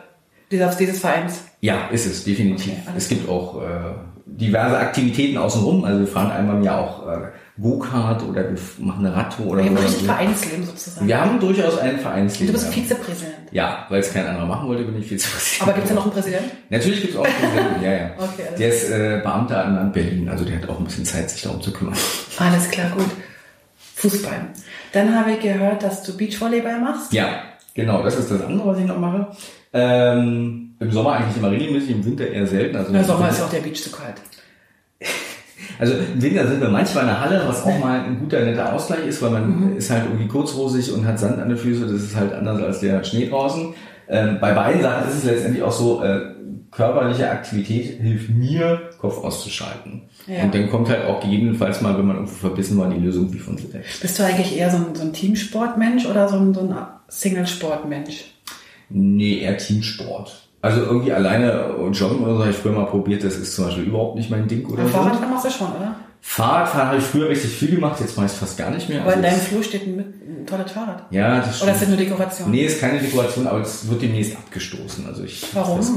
dieser, 0.51 0.69
dieses 0.75 0.99
Vereins. 0.99 1.43
Ja, 1.61 1.87
ist 1.87 2.05
es, 2.05 2.23
definitiv. 2.23 2.73
Okay, 2.73 2.93
es 2.97 3.09
gibt 3.09 3.27
auch 3.27 3.61
äh, 3.61 3.65
diverse 4.25 4.77
Aktivitäten 4.77 5.37
außenrum. 5.37 5.83
Also 5.83 5.99
wir 6.01 6.07
fahren 6.07 6.31
einmal 6.31 6.57
im 6.57 6.63
Jahr 6.63 6.79
auch 6.79 7.07
äh, 7.07 7.17
Go-Kart 7.61 8.21
oder 8.23 8.43
wir 8.49 8.57
machen 8.79 9.05
eine 9.05 9.15
Radtour 9.15 9.47
oder 9.47 9.63
Wir 9.63 9.69
haben 9.69 9.77
so. 9.77 9.83
richtig 9.83 10.05
Vereinsleben 10.05 10.65
sozusagen. 10.65 11.07
Wir 11.07 11.21
haben 11.21 11.39
durchaus 11.39 11.77
ein 11.77 11.99
Vereinsleben. 11.99 12.53
du 12.53 12.59
bist. 12.59 12.73
Vizepräsident. 12.73 13.35
Ja, 13.51 13.85
weil 13.89 14.01
es 14.01 14.11
kein 14.11 14.25
anderer 14.27 14.45
machen 14.45 14.67
wollte, 14.67 14.83
bin 14.83 14.99
ich 14.99 15.07
Vizepräsident. 15.07 15.61
Aber 15.61 15.73
gibt 15.73 15.85
es 15.85 15.89
ja 15.89 15.95
noch 15.95 16.03
einen 16.03 16.13
Präsidenten? 16.13 16.51
Natürlich 16.69 17.01
gibt 17.01 17.13
es 17.13 17.19
auch 17.19 17.25
einen 17.25 17.35
Präsidenten, 17.35 17.83
ja, 17.83 17.91
ja. 17.91 18.09
Okay, 18.17 18.43
alles 18.47 18.59
der 18.59 18.69
ist 18.69 18.89
äh, 18.89 19.21
Beamter 19.23 19.63
an 19.65 19.75
Land 19.75 19.93
Berlin, 19.93 20.29
also 20.29 20.43
der 20.43 20.57
hat 20.57 20.69
auch 20.69 20.79
ein 20.79 20.85
bisschen 20.85 21.05
Zeit, 21.05 21.29
sich 21.29 21.41
darum 21.43 21.61
zu 21.61 21.71
kümmern. 21.71 21.95
Alles 22.37 22.69
klar, 22.71 22.89
gut. 22.91 23.05
Fußball. 23.95 24.47
Dann 24.91 25.15
habe 25.17 25.31
ich 25.31 25.39
gehört, 25.39 25.83
dass 25.83 26.03
du 26.03 26.15
Beachvolleyball 26.17 26.79
machst. 26.81 27.13
Ja, 27.13 27.41
genau, 27.75 28.01
das 28.01 28.17
ist 28.17 28.31
das 28.31 28.41
andere, 28.41 28.67
was 28.69 28.79
ich 28.79 28.85
noch 28.85 28.97
mache. 28.97 29.27
Ähm, 29.73 30.73
Im 30.79 30.91
Sommer 30.91 31.13
eigentlich 31.13 31.37
immer 31.37 31.51
regelmäßig, 31.51 31.91
im 31.91 32.05
Winter 32.05 32.27
eher 32.27 32.47
selten. 32.47 32.75
Also 32.75 32.91
Im 32.93 33.03
Sommer 33.03 33.29
ist 33.29 33.41
auch 33.41 33.49
der 33.49 33.59
Beach 33.59 33.81
zu 33.83 33.91
kalt. 33.91 34.15
Also 35.79 35.93
im 35.93 36.21
Winter 36.21 36.47
sind 36.47 36.61
wir 36.61 36.69
manchmal 36.69 37.03
in 37.03 37.09
der 37.09 37.19
Halle, 37.21 37.43
was 37.47 37.63
auch 37.63 37.79
mal 37.79 37.99
ein 38.01 38.19
guter, 38.19 38.41
netter 38.45 38.71
Ausgleich 38.73 39.07
ist, 39.07 39.21
weil 39.21 39.31
man 39.31 39.71
Mhm. 39.71 39.77
ist 39.77 39.89
halt 39.89 40.03
irgendwie 40.05 40.27
kurzhosig 40.27 40.91
und 40.93 41.05
hat 41.05 41.19
Sand 41.19 41.39
an 41.39 41.49
den 41.49 41.57
Füßen. 41.57 41.83
Das 41.91 42.01
ist 42.01 42.15
halt 42.15 42.31
anders 42.33 42.61
als 42.61 42.79
der 42.79 43.03
Schnee 43.03 43.27
draußen. 43.29 43.73
Ähm, 44.07 44.37
bei 44.39 44.53
beiden 44.53 44.81
Sachen 44.81 45.09
ist 45.09 45.17
es 45.17 45.23
letztendlich 45.25 45.63
auch 45.63 45.71
so, 45.71 46.01
äh, 46.03 46.21
körperliche 46.71 47.29
Aktivität 47.29 47.99
hilft 48.01 48.29
mir, 48.29 48.89
Kopf 48.99 49.23
auszuschalten. 49.23 50.03
Ja. 50.27 50.43
Und 50.43 50.53
dann 50.53 50.69
kommt 50.69 50.89
halt 50.89 51.05
auch 51.05 51.19
gegebenenfalls 51.21 51.81
mal, 51.81 51.97
wenn 51.97 52.05
man 52.05 52.17
irgendwo 52.17 52.35
verbissen 52.35 52.77
war, 52.77 52.89
die 52.89 52.99
Lösung 52.99 53.33
wie 53.33 53.39
von 53.39 53.57
selbst. 53.57 54.01
Bist 54.01 54.19
du 54.19 54.23
eigentlich 54.23 54.57
eher 54.57 54.69
so 54.69 54.77
ein, 54.77 54.93
so 54.93 55.03
ein 55.03 55.13
Teamsportmensch 55.13 56.05
oder 56.05 56.27
so 56.27 56.37
ein, 56.37 56.53
so 56.53 56.61
ein 56.61 56.75
Single-Sportmensch? 57.09 58.25
Nee, 58.89 59.39
eher 59.39 59.57
Teamsport. 59.57 60.41
Also 60.61 60.81
irgendwie 60.81 61.11
alleine 61.11 61.75
joggen 61.91 62.21
oder 62.23 62.33
so 62.35 62.39
habe 62.41 62.49
ich 62.51 62.57
früher 62.57 62.71
mal 62.71 62.85
probiert, 62.85 63.23
das 63.23 63.35
ist 63.37 63.55
zum 63.55 63.65
Beispiel 63.65 63.83
überhaupt 63.83 64.15
nicht 64.15 64.29
mein 64.31 64.47
Ding 64.47 64.65
oder 64.65 64.83
so. 64.83 64.89
Fahrradfahren 64.89 65.29
machst 65.31 65.45
du 65.45 65.49
schon, 65.51 65.67
oder? 65.67 65.95
Fahrradfahren 66.21 66.87
habe 66.87 66.97
ich 66.97 67.03
früher 67.03 67.29
richtig 67.29 67.51
viel 67.51 67.71
gemacht, 67.75 67.99
jetzt 67.99 68.15
mache 68.17 68.25
ich 68.25 68.31
es 68.31 68.37
fast 68.39 68.57
gar 68.57 68.71
nicht 68.71 68.89
mehr. 68.89 69.01
Aber 69.01 69.13
in 69.13 69.19
Also 69.19 69.29
deinem 69.29 69.39
es- 69.41 69.47
Flur 69.47 69.63
steht 69.63 69.83
ein, 69.85 69.99
ein 69.99 70.45
tolles 70.47 70.71
Fahrrad. 70.71 71.03
ja, 71.11 71.37
das 71.37 71.61
Oder 71.61 71.71
ist 71.73 71.81
das 71.81 71.87
stimmt. 71.87 71.89
nur 71.91 71.97
Dekoration? 71.99 72.49
Nee, 72.51 72.65
ist 72.65 72.79
keine 72.81 72.99
Dekoration, 72.99 73.45
aber 73.45 73.61
es 73.61 73.87
wird 73.87 74.01
demnächst 74.01 74.35
abgestoßen. 74.35 75.05
Also 75.05 75.23
ich, 75.23 75.45
Warum? 75.53 75.77
Das, 75.77 75.91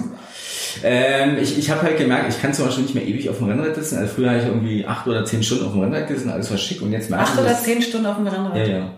ähm, 0.85 1.39
ich 1.41 1.59
ich 1.59 1.71
habe 1.71 1.81
halt 1.83 1.97
gemerkt, 1.97 2.27
ich 2.29 2.41
kann 2.43 2.53
zum 2.53 2.67
Beispiel 2.67 2.83
nicht 2.85 2.95
mehr 2.95 3.07
ewig 3.07 3.31
auf 3.31 3.39
dem 3.39 3.49
Rennrad 3.49 3.75
sitzen. 3.75 3.97
Also 3.97 4.15
früher 4.17 4.29
habe 4.31 4.41
ich 4.41 4.47
irgendwie 4.47 4.85
acht 4.87 5.07
oder 5.07 5.25
zehn 5.25 5.43
Stunden 5.43 5.65
auf 5.65 5.73
dem 5.73 5.81
Rennrad 5.81 6.09
gesessen, 6.09 6.29
alles 6.31 6.51
war 6.51 6.59
schick 6.59 6.83
und 6.83 6.93
jetzt 6.93 7.09
merke 7.09 7.25
Acht 7.25 7.33
ich, 7.35 7.41
oder 7.41 7.49
dass- 7.49 7.63
zehn 7.65 7.81
Stunden 7.81 8.07
auf 8.07 8.17
dem 8.17 8.27
Rennrad? 8.27 8.57
Ja, 8.57 8.65
ja. 8.67 8.91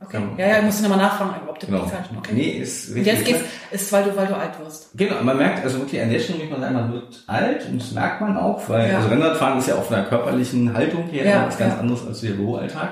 Okay. 0.00 0.20
Ja, 0.36 0.46
ja, 0.48 0.58
ich 0.58 0.64
musste 0.64 0.82
nochmal 0.82 0.98
nachfragen, 0.98 1.34
ob 1.48 1.58
du 1.58 1.66
Genau. 1.66 1.86
falsch 1.86 2.06
okay. 2.16 2.32
Nee, 2.34 2.48
ist 2.58 2.88
Und 2.88 2.94
richtig. 2.96 3.12
jetzt 3.14 3.24
geht's, 3.24 3.40
ist, 3.70 3.92
weil 3.92 4.04
du, 4.04 4.16
weil 4.16 4.26
du 4.26 4.34
alt 4.36 4.58
wirst. 4.58 4.90
Genau, 4.96 5.22
man 5.22 5.36
merkt 5.38 5.64
also 5.64 5.78
wirklich 5.78 6.00
an 6.02 6.10
der 6.10 6.18
Stelle, 6.18 6.40
muss 6.40 6.50
man 6.50 6.60
sagen, 6.60 6.74
man 6.74 6.92
wird 6.92 7.24
alt 7.28 7.68
und 7.68 7.80
das 7.80 7.92
merkt 7.92 8.20
man 8.20 8.36
auch, 8.36 8.68
weil 8.68 8.90
Ja. 8.90 8.96
also 8.96 9.08
Rennradfahren 9.08 9.58
ist 9.58 9.68
ja 9.68 9.76
auf 9.76 9.90
einer 9.92 10.04
körperlichen 10.04 10.74
Haltung 10.74 11.04
her 11.08 11.24
Ja, 11.24 11.46
was 11.46 11.56
ganz 11.58 11.74
ja. 11.74 11.80
anderes 11.80 12.06
als 12.06 12.20
der 12.20 12.30
Büroalltag. 12.30 12.90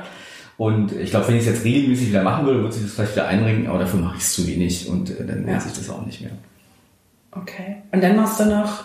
Und 0.57 0.93
ich 0.93 1.11
glaube, 1.11 1.28
wenn 1.28 1.36
ich 1.36 1.47
es 1.47 1.55
jetzt 1.55 1.64
regelmäßig 1.64 2.09
wieder 2.11 2.22
machen 2.22 2.47
würde, 2.47 2.61
würde 2.61 2.72
sich 2.74 2.84
das 2.84 2.93
vielleicht 2.95 3.12
wieder 3.16 3.26
einringen, 3.28 3.66
aber 3.66 3.78
dafür 3.80 3.99
mache 4.01 4.16
ich 4.16 4.22
es 4.22 4.32
zu 4.34 4.47
wenig 4.47 4.88
und 4.88 5.11
äh, 5.11 5.26
dann 5.26 5.38
lohnt 5.38 5.49
Ja. 5.49 5.61
sich 5.61 5.72
das 5.72 5.88
auch 5.91 6.05
nicht 6.07 6.20
mehr. 6.20 6.30
Okay. 7.32 7.76
Und 7.93 8.03
dann 8.03 8.16
machst 8.16 8.38
du 8.41 8.45
noch, 8.45 8.84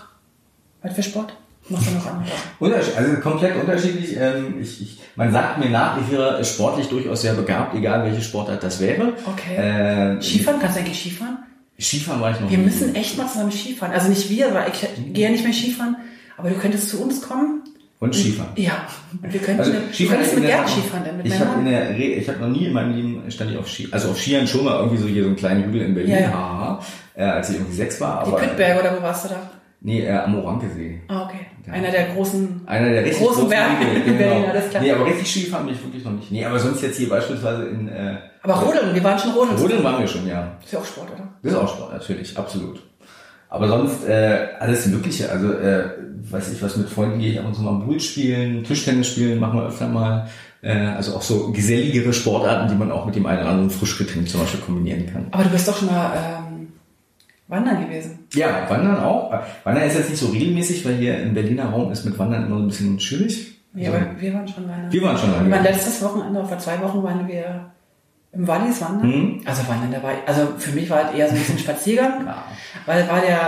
was 0.82 0.94
für 0.94 1.04
Sport? 1.04 1.36
Machst 1.70 1.88
du 1.88 1.92
noch 1.96 2.06
andere 2.06 2.32
also 2.96 3.16
komplett 3.22 3.56
unterschiedlich. 3.56 4.16
Ähm, 4.18 4.56
ich, 4.62 4.82
ich, 4.82 5.00
man 5.16 5.32
sagt 5.32 5.58
mir 5.58 5.70
nach, 5.70 6.00
ich 6.00 6.12
wäre 6.12 6.44
sportlich 6.46 6.88
durchaus 6.88 7.22
sehr 7.22 7.34
begabt, 7.34 7.76
egal 7.76 8.04
welche 8.06 8.22
Sportart 8.22 8.64
das 8.64 8.80
wäre. 8.80 9.14
Okay. 9.26 9.56
Ähm, 9.58 10.22
Skifahren? 10.22 10.60
Kannst 10.60 10.76
du 10.76 10.82
eigentlich 10.82 11.00
Skifahren? 11.00 11.38
Skifahren 11.80 12.22
war 12.22 12.32
ich 12.32 12.40
noch 12.40 12.50
Wir 12.52 12.58
nie. 12.60 12.66
müssen 12.66 12.94
echt 12.96 13.18
mal 13.18 13.28
zusammen 13.28 13.52
Skifahren. 13.52 13.94
Also 13.94 14.10
nicht 14.10 14.30
wir, 14.30 14.54
weil 14.54 14.72
ich 14.72 14.88
gehe 15.14 15.26
ja 15.26 15.30
nicht 15.32 15.44
mehr 15.44 15.54
Skifahren, 15.54 15.96
aber 16.38 16.50
du 16.50 16.56
könntest 16.56 16.90
zu 16.90 17.02
uns 17.02 17.22
kommen. 17.22 17.64
Und 18.00 18.14
Skifahren. 18.14 18.52
Ja. 18.56 18.88
Und 19.24 19.34
wir 19.34 19.40
könnten, 19.40 19.62
Also 19.62 19.72
du 19.74 19.78
Skifahren 19.92 20.18
könntest 20.20 20.34
in 20.36 20.40
mit 20.42 20.50
Gerd 20.50 20.70
Skifahren, 20.70 21.04
denn 21.04 21.18
mit 21.18 21.26
Ich 21.26 21.40
habe 21.40 21.58
in 21.60 21.64
Männern. 21.64 21.88
der 21.88 21.98
Re 21.98 22.04
ich 22.04 22.30
habe 22.30 22.40
noch 22.40 22.50
nie 22.50 22.66
in 22.66 22.74
meinem 22.74 22.96
Leben 22.96 23.32
stand 23.32 23.52
ich 23.52 23.58
auf 23.58 23.68
Ski, 23.68 23.88
also 23.92 24.12
auf 24.12 24.20
Skiern 24.22 24.46
schon 24.48 24.64
mal 24.66 24.76
irgendwie 24.78 24.98
so 24.98 25.08
hier 25.08 25.24
so 25.24 25.30
einen 25.30 25.38
kleinen 25.38 25.64
Hügel 25.64 25.82
in 25.82 25.96
Berlin, 25.96 26.14
Ja, 26.14 26.20
ja. 26.20 26.34
haha, 26.34 26.80
äh, 27.16 27.24
als 27.24 27.50
ich 27.50 27.56
irgendwie 27.56 27.76
sechs 27.76 28.00
war, 28.00 28.24
Die 28.24 28.32
aber 28.32 28.80
oder 28.80 28.98
wo 28.98 29.02
warst 29.02 29.26
du 29.26 29.30
da? 29.30 29.50
Nee, 29.82 30.02
äh, 30.02 30.12
am 30.12 30.36
Orankesee. 30.36 31.02
Ah, 31.08 31.24
okay. 31.26 31.72
Einer 31.72 31.92
der 31.92 32.08
großen. 32.08 32.62
Einer 32.66 32.90
der 32.90 33.06
richtig 33.06 33.26
Großen 33.26 33.50
Berge 33.50 33.86
Hügel, 33.86 34.14
in 34.14 34.18
Berlin, 34.18 34.46
alles 34.50 34.70
klar. 34.70 34.84
Nee, 34.84 34.92
aber 34.92 35.06
richtig 35.06 35.28
Skifahren 35.30 35.66
bin 35.66 35.76
ich 35.76 35.84
wirklich 35.84 36.04
noch 36.04 36.12
nicht. 36.12 36.32
Nee, 36.32 36.46
aber 36.46 36.60
sonst 36.60 36.82
jetzt 36.82 36.98
hier 36.98 37.10
beispielsweise 37.10 37.66
in 37.66 37.88
äh, 37.88 38.18
Aber 38.44 38.54
Rodeln, 38.56 38.94
wir 38.94 39.04
waren 39.04 39.18
schon 39.18 39.32
Rodeln. 39.32 39.58
Rodeln 39.58 39.84
waren 39.84 40.00
wir 40.00 40.08
schon, 40.08 40.28
ja. 40.28 40.58
Ist 40.64 40.74
ja 40.74 40.80
auch 40.80 40.86
Sport, 40.86 41.12
oder? 41.14 41.28
Das 41.42 41.54
ist 41.54 41.58
auch 41.58 41.70
Sport, 41.70 41.94
natürlich, 41.94 42.38
absolut. 42.38 42.82
Aber 43.50 43.68
sonst 43.68 44.08
äh, 44.08 44.48
alles 44.60 44.86
Mögliche. 44.88 45.32
Also, 45.32 45.54
äh, 45.54 45.84
weiß 46.30 46.52
ich 46.52 46.62
was, 46.62 46.78
mit 46.78 46.90
Freunden 46.90 47.20
gehe 47.20 47.32
ich 47.32 47.40
ab 47.40 47.46
und 47.46 47.56
zu 47.56 47.62
mal 47.62 47.74
Bull 47.86 48.00
spielen, 48.00 48.64
Tischtennis 48.64 49.08
spielen, 49.08 49.40
machen 49.40 49.60
wir 49.60 49.68
öfter 49.68 49.88
mal. 49.88 50.28
Äh, 50.62 50.88
also 50.88 51.16
auch 51.16 51.22
so 51.22 51.52
geselligere 51.52 52.12
Sportarten, 52.12 52.70
die 52.70 52.76
man 52.76 52.92
auch 52.92 53.06
mit 53.06 53.16
dem 53.16 53.26
einen 53.26 53.42
oder 53.42 53.50
anderen 53.50 53.70
Frischgetränk 53.70 54.28
zum 54.28 54.42
Beispiel 54.42 54.62
kombinieren 54.62 55.06
kann. 55.12 55.28
Aber 55.32 55.44
du 55.44 55.50
bist 55.50 55.68
doch 55.68 55.78
schon 55.78 55.88
mal 55.90 56.12
ähm, 56.16 56.45
wandern 57.48 57.82
gewesen. 57.88 58.28
Ja, 58.34 58.70
Wandern 58.70 59.00
auch. 59.04 59.32
Wandern 59.64 59.84
ist 59.88 59.96
jetzt 59.96 60.10
nicht 60.10 60.20
so 60.20 60.28
regelmäßig, 60.28 60.84
weil 60.86 60.96
hier 60.96 61.20
im 61.22 61.34
Berliner 61.34 61.66
Raum 61.70 61.92
ist 61.92 62.04
mit 62.06 62.18
Wandern 62.18 62.46
immer 62.48 62.58
so 62.58 62.64
ein 62.64 62.68
bisschen 62.68 63.00
schwierig. 63.00 63.52
Ja, 63.76 63.92
Also, 63.92 64.06
aber 64.06 64.22
wir 64.22 64.34
waren 64.34 64.48
schon 64.48 64.68
wandern. 64.70 64.92
wir 64.92 65.02
waren 65.02 65.18
schon 65.18 65.34
wandern. 65.36 65.64
letztes 65.64 66.02
Wochenende, 66.02 66.46
vor 66.46 66.58
zwei 66.60 66.80
Wochen 66.82 67.04
waren 67.04 67.28
wir 67.28 67.72
im 68.32 68.48
Wallis 68.48 68.82
wandern. 68.82 69.08
Mhm. 69.10 69.42
Also 69.46 69.68
wandern 69.68 69.92
dabei. 69.92 70.16
Also 70.26 70.48
für 70.58 70.72
mich 70.72 70.90
war 70.90 71.10
es 71.12 71.18
eher 71.18 71.28
so 71.28 71.34
ein 71.36 71.40
bisschen 71.40 71.60
Spaziergang, 71.66 72.26
Ja. 72.26 72.44
weil 72.86 73.08
war 73.08 73.22
der 73.22 73.40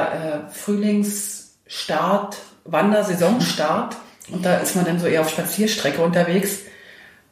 äh, 0.49 0.51
Frühlingsstart, 0.51 2.37
Wandersaisonstart. 2.65 3.95
Und 4.31 4.45
da 4.45 4.55
ist 4.57 4.75
man 4.75 4.83
dann 4.85 4.99
so 4.99 5.07
eher 5.07 5.21
auf 5.21 5.29
Spazierstrecke 5.29 6.01
unterwegs, 6.01 6.59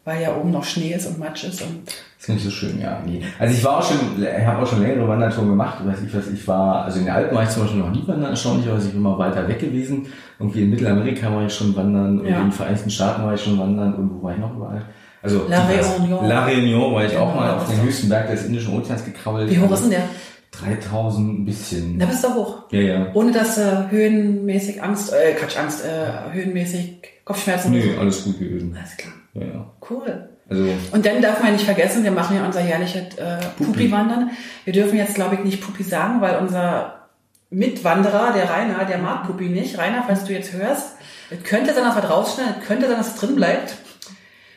weil 0.06 0.22
ja 0.22 0.36
oben 0.36 0.52
noch 0.52 0.64
Schnee 0.64 0.94
ist 0.94 1.08
und 1.08 1.20
Matsch 1.20 1.44
ist. 1.44 1.62
Und 1.62 1.88
Das 1.88 2.26
finde 2.28 2.40
ich 2.40 2.46
so 2.46 2.52
schön, 2.52 2.80
ja. 2.80 3.02
Nee. 3.06 3.22
Also 3.40 3.54
ich 3.54 3.64
war 3.64 3.78
auch 3.80 3.84
schon, 3.84 3.98
ich 4.22 4.46
habe 4.46 4.62
auch 4.64 4.68
schon 4.68 4.82
längere 4.82 5.08
Wandertouren 5.08 5.50
gemacht. 5.50 5.80
Weiß 5.86 5.98
ich 6.06 6.16
was, 6.16 6.28
ich 6.30 6.48
war, 6.48 6.86
also 6.86 7.00
in 7.00 7.06
den 7.06 7.14
Alpen 7.14 7.36
war 7.36 7.44
ich 7.44 7.50
zum 7.50 7.64
Beispiel 7.64 7.80
noch 7.82 7.92
nie 7.92 8.04
wandern, 8.08 8.30
erstaunlicherweise, 8.32 8.86
ich 8.88 8.94
bin 8.94 9.02
immer 9.02 9.18
weiter 9.18 9.48
weg 9.48 9.60
gewesen. 9.60 10.08
Irgendwie 10.40 10.62
in 10.64 10.70
Mittelamerika 10.70 11.32
war 11.34 11.46
ich 11.46 11.54
schon 11.54 11.76
wandern, 11.76 12.20
und 12.20 12.28
Ja. 12.28 12.38
in 12.38 12.44
den 12.46 12.52
Vereinigten 12.52 12.90
Staaten 12.90 13.24
war 13.24 13.34
ich 13.34 13.42
schon 13.44 13.58
wandern, 13.60 13.94
und 13.96 14.12
wo 14.20 14.24
war 14.24 14.34
ich 14.34 14.40
noch 14.40 14.56
überall? 14.56 14.84
Also 15.22 15.48
La 15.50 15.68
Réunion. 15.68 16.28
La 16.28 16.46
Réunion 16.48 16.94
war 16.94 17.04
ich 17.04 17.12
Genau, 17.12 17.24
auch 17.24 17.36
mal 17.36 17.52
auf 17.56 17.68
den 17.68 17.82
höchsten 17.82 18.08
Berg 18.10 18.30
des 18.30 18.46
Indischen 18.46 18.78
Ozeans 18.78 19.04
gekrabbelt. 19.04 19.50
wie 19.50 19.58
hoch 19.60 19.72
ist 19.72 19.84
denn 19.84 19.90
der? 19.92 20.04
3000 20.52 21.40
ein 21.40 21.46
bisschen. 21.46 22.00
Da 22.00 22.06
bist 22.06 22.24
du 22.24 22.34
hoch. 22.34 22.64
Ja, 22.72 22.80
ja. 22.80 23.08
Ohne 23.14 23.32
dass 23.32 23.56
du 23.56 23.90
höhenmäßig 23.92 24.82
Angst, 24.82 25.12
äh, 25.14 25.34
Quatsch, 25.34 25.58
Angst, 25.58 25.84
äh, 25.84 26.32
höhenmäßig 26.34 27.02
Kopfschmerzen 27.26 27.74
so. 27.74 28.00
alles 28.00 28.24
gut 28.24 28.40
gewesen. 28.40 28.76
Alles 28.78 28.96
klar. 28.98 29.14
Ja. 29.36 29.72
Cool. 29.90 30.30
Also, 30.50 30.64
Und 30.92 31.06
dann 31.06 31.22
darf 31.22 31.42
man 31.44 31.54
nicht 31.54 31.66
vergessen, 31.66 32.04
wir 32.04 32.12
machen 32.12 32.36
ja 32.38 32.46
unser 32.46 32.62
jährliches 32.62 33.16
äh, 33.18 33.38
Pupi-Wandern. 33.58 34.32
Wir 34.64 34.74
dürfen 34.74 34.98
jetzt, 34.98 35.16
glaube 35.16 35.36
ich, 35.36 35.44
nicht 35.44 35.62
Pupi 35.62 35.84
sagen, 35.84 36.22
weil 36.22 36.38
unser 36.38 37.08
Mitwanderer, 37.50 38.32
der 38.34 38.50
Rainer, 38.50 38.86
der 38.86 38.98
mag 39.00 39.26
Pupi 39.28 39.50
nicht. 39.50 39.78
Rainer, 39.78 40.04
falls 40.06 40.24
du 40.24 40.34
jetzt 40.34 40.54
hörst, 40.54 40.96
es 41.32 41.44
könnte 41.44 41.74
sein, 41.74 41.84
dass 41.84 41.96
was 41.96 42.10
rausschneidet, 42.10 42.58
es 42.62 42.68
könnte 42.68 42.88
sein, 42.88 42.98
dass 42.98 43.16
es 43.16 43.20
drin 43.20 43.36
bleibt. 43.36 43.76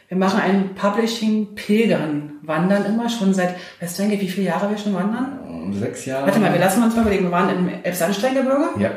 Wir 0.09 0.17
machen 0.17 0.41
ein 0.41 0.75
Publishing-Pilgern-Wandern 0.75 2.85
immer 2.87 3.09
schon 3.09 3.35
seit, 3.35 3.55
weißt 3.81 3.99
du 3.99 4.03
eigentlich, 4.03 4.21
wie 4.21 4.29
viele 4.29 4.47
Jahre 4.49 4.71
wir 4.71 4.79
schon 4.79 4.95
wandern? 4.95 5.39
um 5.47 5.73
sechs 5.75 6.07
Jahre. 6.07 6.27
Warte 6.27 6.41
mal, 6.41 6.53
wir 6.53 6.61
lassen 6.61 6.83
uns 6.83 6.95
mal 6.97 7.03
überlegen. 7.03 7.25
Wir 7.25 7.31
waren 7.33 7.51
im 7.51 7.69
Elbsandsteingebirge, 7.83 8.69
Ja. 8.79 8.91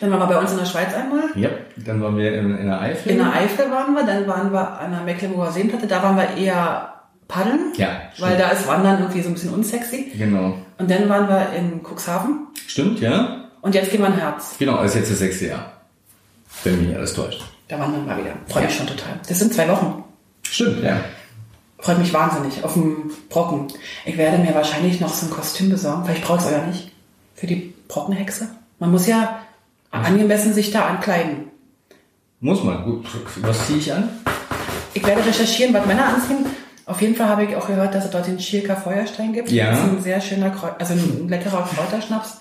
Dann 0.00 0.10
waren 0.10 0.20
wir 0.20 0.26
bei 0.26 0.38
uns 0.38 0.52
in 0.52 0.58
der 0.58 0.64
Schweiz 0.66 0.94
einmal. 0.94 1.24
Ja. 1.34 1.48
Dann 1.76 2.00
waren 2.02 2.16
wir 2.16 2.34
in, 2.34 2.56
in 2.56 2.66
der 2.66 2.80
Eifel. 2.80 3.12
In 3.12 3.18
der 3.18 3.32
Eifel 3.32 3.70
waren 3.70 3.94
wir, 3.94 4.04
dann 4.04 4.26
waren 4.26 4.52
wir 4.52 4.78
an 4.80 4.90
der 4.92 5.00
Mecklenburger 5.02 5.52
Seenplatte, 5.52 5.86
da 5.86 6.02
waren 6.02 6.16
wir 6.16 6.36
eher 6.36 6.92
paddeln, 7.28 7.72
Ja. 7.76 7.88
weil 8.18 8.34
stimmt. 8.34 8.40
da 8.40 8.48
ist 8.50 8.66
Wandern 8.66 9.00
irgendwie 9.00 9.20
so 9.22 9.28
ein 9.28 9.34
bisschen 9.34 9.52
unsexy. 9.54 10.12
Genau. 10.16 10.54
Und 10.78 10.90
dann 10.90 11.08
waren 11.08 11.28
wir 11.28 11.52
in 11.56 11.82
Cuxhaven 11.82 12.46
Stimmt, 12.66 13.00
ja. 13.00 13.44
und 13.60 13.74
jetzt 13.74 13.90
gehen 13.90 14.00
wir 14.00 14.06
in 14.08 14.14
Herz. 14.14 14.56
Genau, 14.58 14.82
ist 14.82 14.94
jetzt 14.94 15.10
das 15.10 15.18
sechste 15.18 15.46
Jahr. 15.48 15.72
Wenn 16.64 16.86
mich 16.86 16.96
alles 16.96 17.12
täuscht. 17.14 17.42
Da 17.68 17.78
wandern 17.78 18.06
wir 18.06 18.16
wieder. 18.16 18.32
Freue 18.48 18.64
mich 18.64 18.74
schon 18.76 18.86
total. 18.86 19.14
Das 19.28 19.38
sind 19.38 19.52
zwei 19.52 19.68
Wochen. 19.68 20.02
Stimmt, 20.42 20.82
ja. 20.82 20.96
Freut 21.80 21.98
mich 21.98 22.12
wahnsinnig 22.12 22.64
auf 22.64 22.72
dem 22.72 23.10
Brocken. 23.28 23.68
Ich 24.04 24.16
werde 24.16 24.38
mir 24.38 24.54
wahrscheinlich 24.54 25.00
noch 25.00 25.10
so 25.12 25.26
ein 25.26 25.30
Kostüm 25.30 25.68
besorgen. 25.70 26.04
Vielleicht 26.06 26.24
brauche 26.24 26.38
ich 26.38 26.44
es 26.46 26.52
aber 26.52 26.66
nicht. 26.66 26.90
Für 27.34 27.46
die 27.46 27.74
Brockenhexe. 27.86 28.48
Man 28.80 28.90
muss 28.90 29.06
ja 29.06 29.38
angemessen 29.90 30.52
sich 30.52 30.70
da 30.70 30.86
ankleiden. 30.86 31.50
Muss 32.40 32.62
man. 32.62 32.84
Gut, 32.84 33.06
was 33.42 33.66
ziehe 33.66 33.78
ich 33.78 33.92
an? 33.92 34.08
Ich 34.94 35.04
werde 35.04 35.24
recherchieren, 35.24 35.74
was 35.74 35.86
Männer 35.86 36.06
anziehen. 36.06 36.46
Auf 36.86 37.02
jeden 37.02 37.14
Fall 37.14 37.28
habe 37.28 37.44
ich 37.44 37.54
auch 37.54 37.66
gehört, 37.66 37.94
dass 37.94 38.06
es 38.06 38.10
dort 38.10 38.26
den 38.26 38.40
Schierker 38.40 38.76
Feuerstein 38.76 39.32
gibt. 39.32 39.50
Ja. 39.50 39.70
Das 39.70 39.80
ist 39.80 39.84
ein 39.84 40.02
sehr 40.02 40.20
schöner, 40.20 40.50
Kreu 40.50 40.68
also 40.78 40.94
ein 40.94 41.28
leckerer 41.28 41.68
Kräuterschnaps. 41.68 42.38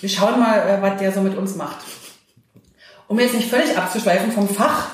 Wir 0.00 0.08
schauen 0.08 0.40
mal, 0.40 0.58
äh, 0.58 0.82
was 0.82 0.98
der 0.98 1.12
so 1.12 1.20
mit 1.20 1.36
uns 1.36 1.54
macht. 1.54 1.78
Um 3.06 3.18
jetzt 3.20 3.34
nicht 3.34 3.48
völlig 3.48 3.76
abzuschweifen 3.76 4.32
vom 4.32 4.48
Fach, 4.48 4.88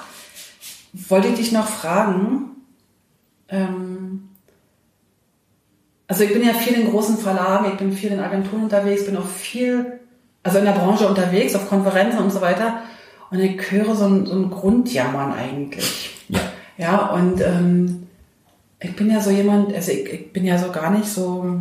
wollte 0.93 1.29
ich 1.29 1.35
dich 1.35 1.53
noch 1.53 1.67
fragen. 1.67 2.51
Ähm, 3.49 4.29
also 6.07 6.25
ich 6.25 6.33
bin 6.33 6.45
ja 6.45 6.53
viel 6.53 6.75
in 6.75 6.91
großen 6.91 7.19
Verlagen, 7.19 7.71
ich 7.73 7.79
bin 7.79 7.93
viel 7.93 8.13
in 8.13 8.21
Agenturen 8.21 8.65
unterwegs, 8.65 9.07
bin 9.07 9.17
auch 9.17 9.27
viel, 9.27 10.01
also 10.45 10.59
in 10.59 10.65
der 10.65 10.73
Branche 10.73 11.09
unterwegs, 11.09 11.57
auf 11.57 11.69
Konferenzen 11.69 12.21
und 12.21 12.31
so 12.31 12.41
weiter. 12.41 12.83
Und 13.31 13.41
ich 13.41 13.71
höre 13.71 13.95
so 13.97 14.05
ein, 14.05 14.27
so 14.27 14.35
ein 14.35 14.51
Grundjammern 14.51 15.33
eigentlich. 15.33 16.11
Ja. 16.29 16.41
Ja, 16.77 17.07
und 17.11 17.41
ähm, 17.41 18.07
ich 18.81 18.95
bin 18.97 19.11
ja 19.11 19.21
so 19.21 19.31
jemand, 19.31 19.75
also 19.75 19.93
ich, 19.93 20.13
ich 20.13 20.33
bin 20.33 20.45
ja 20.45 20.59
so 20.59 20.71
gar 20.71 20.91
nicht 20.91 21.07
so 21.07 21.57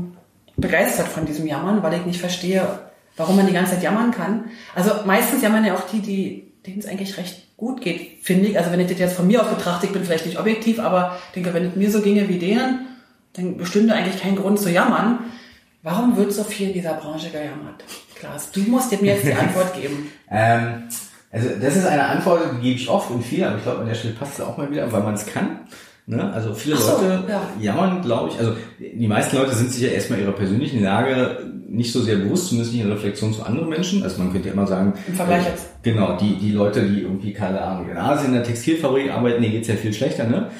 begeistert 0.58 1.08
von 1.08 1.26
diesem 1.26 1.48
Jammern, 1.48 1.82
weil 1.84 1.94
ich 1.94 2.06
nicht 2.06 2.20
verstehe, 2.20 2.68
warum 3.16 3.36
man 3.36 3.48
die 3.48 3.54
ganze 3.54 3.74
Zeit 3.74 3.84
jammern 3.84 4.12
kann. 4.12 4.46
Also 4.76 4.92
meistens 5.06 5.42
jammern 5.42 5.66
ja 5.66 5.76
auch 5.76 5.88
die, 5.88 6.02
die 6.02 6.54
denen 6.66 6.80
es 6.80 6.88
eigentlich 6.88 7.18
recht 7.18 7.58
gut 7.58 7.82
geht, 7.82 8.20
finde 8.24 8.50
ich. 8.50 8.58
Also 8.58 8.72
wenn 8.72 8.80
ich 8.80 8.88
das 8.88 9.00
jetzt 9.00 9.16
von 9.16 9.28
mir 9.28 9.42
aus 9.42 9.50
betrachte, 9.50 9.86
ich 9.86 9.94
bin 9.94 10.04
vielleicht 10.04 10.26
nicht 10.26 10.40
objektiv, 10.40 10.80
aber 10.80 11.18
ich 11.28 11.34
denke, 11.34 11.54
wenn 11.54 11.66
es 11.66 11.76
mir 11.76 11.92
so 11.92 12.02
ginge 12.02 12.28
wie 12.30 12.40
denen, 12.40 12.88
dann 13.34 13.58
bestünde 13.58 13.94
eigentlich 13.94 14.22
kein 14.22 14.36
Grund 14.36 14.60
zu 14.60 14.70
jammern. 14.70 15.20
Warum 15.82 16.16
wird 16.16 16.32
so 16.32 16.44
viel 16.44 16.68
in 16.68 16.74
dieser 16.74 16.94
Branche 16.94 17.30
gejammert? 17.30 17.84
Klaas, 18.24 18.52
du 18.52 18.62
musst 18.62 18.92
mir 19.02 19.16
jetzt 19.16 19.26
die 19.26 19.34
Antwort 19.46 19.74
geben. 19.76 20.10
Ähm, 20.32 20.84
Also 21.30 21.50
das 21.60 21.76
ist 21.76 21.86
eine 21.88 22.06
Antwort, 22.06 22.42
die 22.56 22.62
gebe 22.62 22.76
ich 22.76 22.88
oft 22.90 23.10
und 23.10 23.24
viel, 23.24 23.44
aber 23.44 23.58
ich 23.58 23.64
glaube, 23.64 23.80
an 23.80 23.88
der 23.88 23.96
Stelle 23.96 24.14
passt 24.14 24.36
es 24.36 24.46
auch 24.46 24.56
mal 24.56 24.70
wieder, 24.70 24.92
weil 24.92 25.02
man 25.02 25.16
es 25.16 25.26
kann. 25.26 25.62
Ne? 26.06 26.32
Also 26.32 26.54
viele 26.54 26.78
so, 26.78 26.92
Leute 26.92 27.24
ja. 27.28 27.42
jammern, 27.60 28.02
glaube 28.02 28.30
ich. 28.30 28.38
Also 28.38 28.56
die 28.80 29.08
meisten 29.08 29.36
Leute 29.38 29.56
sind 29.56 29.72
sich 29.72 29.82
ja 29.82 29.90
erstmal 29.90 30.20
ihrer 30.20 30.34
persönlichen 30.34 30.84
Lage 30.84 31.40
nicht 31.68 31.92
so 31.92 32.02
sehr 32.02 32.18
bewusst, 32.18 32.50
zumindest 32.50 32.74
nicht 32.74 32.84
in 32.84 32.92
Reflexion 32.92 33.34
zu 33.34 33.42
anderen 33.44 33.70
Menschen. 33.70 34.04
Also 34.04 34.22
man 34.22 34.32
könnte 34.32 34.50
ja 34.50 34.54
immer 34.54 34.68
sagen, 34.68 34.94
Im 35.08 35.16
Vergleich 35.16 35.48
äh, 35.48 35.50
jetzt. 35.50 35.66
Genau, 35.82 36.18
die, 36.18 36.36
die 36.36 36.52
Leute, 36.52 36.84
die 36.84 37.02
irgendwie, 37.02 37.34
keine 37.34 37.62
Ahnung, 37.62 37.90
in 37.90 37.98
Asien 37.98 38.28
in 38.28 38.34
der 38.36 38.44
Textilfabrik 38.44 39.12
arbeiten, 39.12 39.42
denen 39.42 39.54
geht's 39.54 39.70
ja 39.70 39.76
viel 39.76 39.94
schlechter. 39.94 40.26
Ne? 40.26 40.52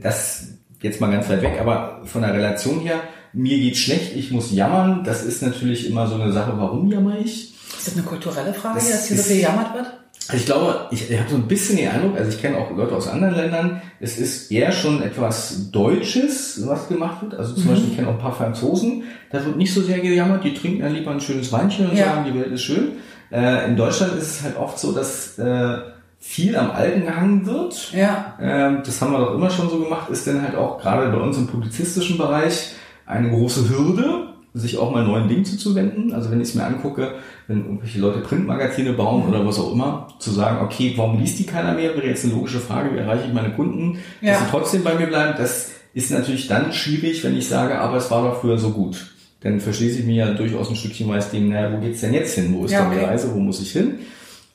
Das 0.00 0.48
jetzt 0.80 1.00
mal 1.00 1.10
ganz 1.10 1.28
weit 1.28 1.42
weg, 1.42 1.58
aber 1.60 2.00
von 2.04 2.22
der 2.22 2.32
Relation 2.32 2.80
her, 2.80 3.00
mir 3.32 3.58
geht's 3.58 3.78
schlecht, 3.78 4.14
ich 4.16 4.30
muss 4.30 4.52
jammern. 4.52 5.04
Das 5.04 5.24
ist 5.24 5.42
natürlich 5.42 5.88
immer 5.88 6.06
so 6.06 6.14
eine 6.16 6.32
Sache, 6.32 6.52
warum 6.56 6.90
jammer 6.90 7.18
ich? 7.18 7.54
Ist 7.78 7.86
das 7.86 7.94
eine 7.94 8.02
kulturelle 8.04 8.52
Frage, 8.54 8.76
Das 8.76 8.90
dass 8.90 9.08
hier 9.08 9.16
so 9.16 9.22
viel 9.24 9.36
gejammert 9.36 9.74
wird? 9.74 9.86
Also 10.28 10.36
ich 10.36 10.46
glaube, 10.46 10.86
ich, 10.92 11.10
ich 11.10 11.18
habe 11.18 11.28
so 11.28 11.34
ein 11.36 11.48
bisschen 11.48 11.76
den 11.76 11.88
Eindruck, 11.88 12.16
also 12.16 12.30
ich 12.30 12.40
kenne 12.40 12.56
auch 12.58 12.70
Leute 12.76 12.94
aus 12.94 13.08
anderen 13.08 13.34
Ländern, 13.34 13.82
es 13.98 14.18
ist 14.18 14.52
eher 14.52 14.70
schon 14.70 15.02
etwas 15.02 15.70
Deutsches, 15.72 16.64
was 16.66 16.86
gemacht 16.88 17.22
wird. 17.22 17.34
Also 17.34 17.54
zum 17.54 17.66
Beispiel, 17.66 17.90
ich 17.90 17.96
kenne 17.96 18.08
auch 18.08 18.12
ein 18.12 18.18
paar 18.20 18.34
Franzosen, 18.34 19.02
da 19.30 19.44
wird 19.44 19.56
nicht 19.56 19.74
so 19.74 19.82
sehr 19.82 19.98
gejammert, 19.98 20.44
die 20.44 20.54
trinken 20.54 20.82
dann 20.82 20.94
lieber 20.94 21.10
ein 21.10 21.20
schönes 21.20 21.50
Weinchen 21.50 21.90
und 21.90 21.96
Ja. 21.96 22.04
sagen, 22.04 22.30
die 22.32 22.38
Welt 22.38 22.52
ist 22.52 22.62
schön. 22.62 22.92
Äh, 23.32 23.66
in 23.68 23.76
Deutschland 23.76 24.12
ist 24.14 24.30
es 24.30 24.42
halt 24.42 24.56
oft 24.56 24.78
so, 24.78 24.92
dass 24.92 25.38
äh, 25.38 25.78
viel 26.20 26.54
am 26.56 26.70
Alten 26.70 27.02
gehangen 27.04 27.44
wird. 27.46 27.92
Ja. 27.92 28.36
Ähm, 28.40 28.82
das 28.86 29.00
haben 29.02 29.12
wir 29.12 29.18
doch 29.18 29.34
immer 29.34 29.50
schon 29.50 29.68
so 29.70 29.80
gemacht, 29.80 30.08
ist 30.08 30.24
dann 30.28 30.40
halt 30.40 30.54
auch 30.54 30.78
gerade 30.80 31.10
bei 31.10 31.18
uns 31.18 31.36
im 31.36 31.48
publizistischen 31.48 32.16
Bereich 32.16 32.74
eine 33.06 33.30
große 33.30 33.68
Hürde, 33.68 34.28
sich 34.54 34.76
auch 34.78 34.90
mal 34.92 35.04
neuen 35.04 35.28
Dingen 35.28 35.44
zuzuwenden. 35.46 36.12
Also 36.12 36.30
wenn 36.30 36.40
ich 36.40 36.48
es 36.48 36.54
mir 36.54 36.64
angucke, 36.64 37.14
wenn 37.48 37.64
irgendwelche 37.64 37.98
Leute 38.00 38.20
Printmagazine 38.20 38.92
bauen 38.92 39.26
oder 39.26 39.46
was 39.46 39.58
auch 39.58 39.72
immer, 39.72 40.08
zu 40.18 40.30
sagen, 40.30 40.58
okay, 40.62 40.92
warum 40.96 41.18
liest 41.18 41.38
die 41.38 41.44
keiner 41.46 41.72
mehr, 41.72 41.94
wäre 41.96 42.06
jetzt 42.06 42.24
eine 42.24 42.34
logische 42.34 42.60
Frage, 42.60 42.92
wie 42.94 42.98
erreiche 42.98 43.26
ich 43.28 43.32
meine 43.32 43.50
Kunden, 43.52 43.98
Ja. 44.20 44.32
dass 44.32 44.40
sie 44.40 44.46
trotzdem 44.50 44.84
bei 44.84 44.94
mir 44.94 45.06
bleiben. 45.06 45.34
Das 45.38 45.70
ist 45.94 46.10
natürlich 46.10 46.48
dann 46.48 46.72
schwierig, 46.72 47.24
wenn 47.24 47.36
ich 47.36 47.48
sage, 47.48 47.78
aber 47.78 47.96
es 47.96 48.10
war 48.10 48.22
doch 48.28 48.40
früher 48.40 48.58
so 48.58 48.70
gut. 48.70 49.06
Dann 49.40 49.58
verschließe 49.58 50.00
ich 50.00 50.04
mir 50.04 50.14
ja 50.26 50.34
durchaus 50.34 50.68
ein 50.70 50.76
Stückchen 50.76 51.08
meist 51.08 51.32
dem, 51.32 51.48
naja, 51.48 51.72
wo 51.72 51.80
geht's 51.80 52.00
denn 52.02 52.12
jetzt 52.14 52.34
hin? 52.34 52.54
Wo 52.54 52.64
ist 52.66 52.72
Ja, 52.72 52.82
denn 52.82 52.90
die 52.92 52.96
okay. 52.98 53.06
Reise? 53.06 53.34
Wo 53.34 53.38
muss 53.40 53.60
ich 53.60 53.72
hin? 53.72 54.00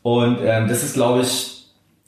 Und 0.04 0.38
ähm, 0.44 0.68
das 0.70 0.84
ist, 0.84 0.94
glaube 0.94 1.22
ich, 1.22 1.66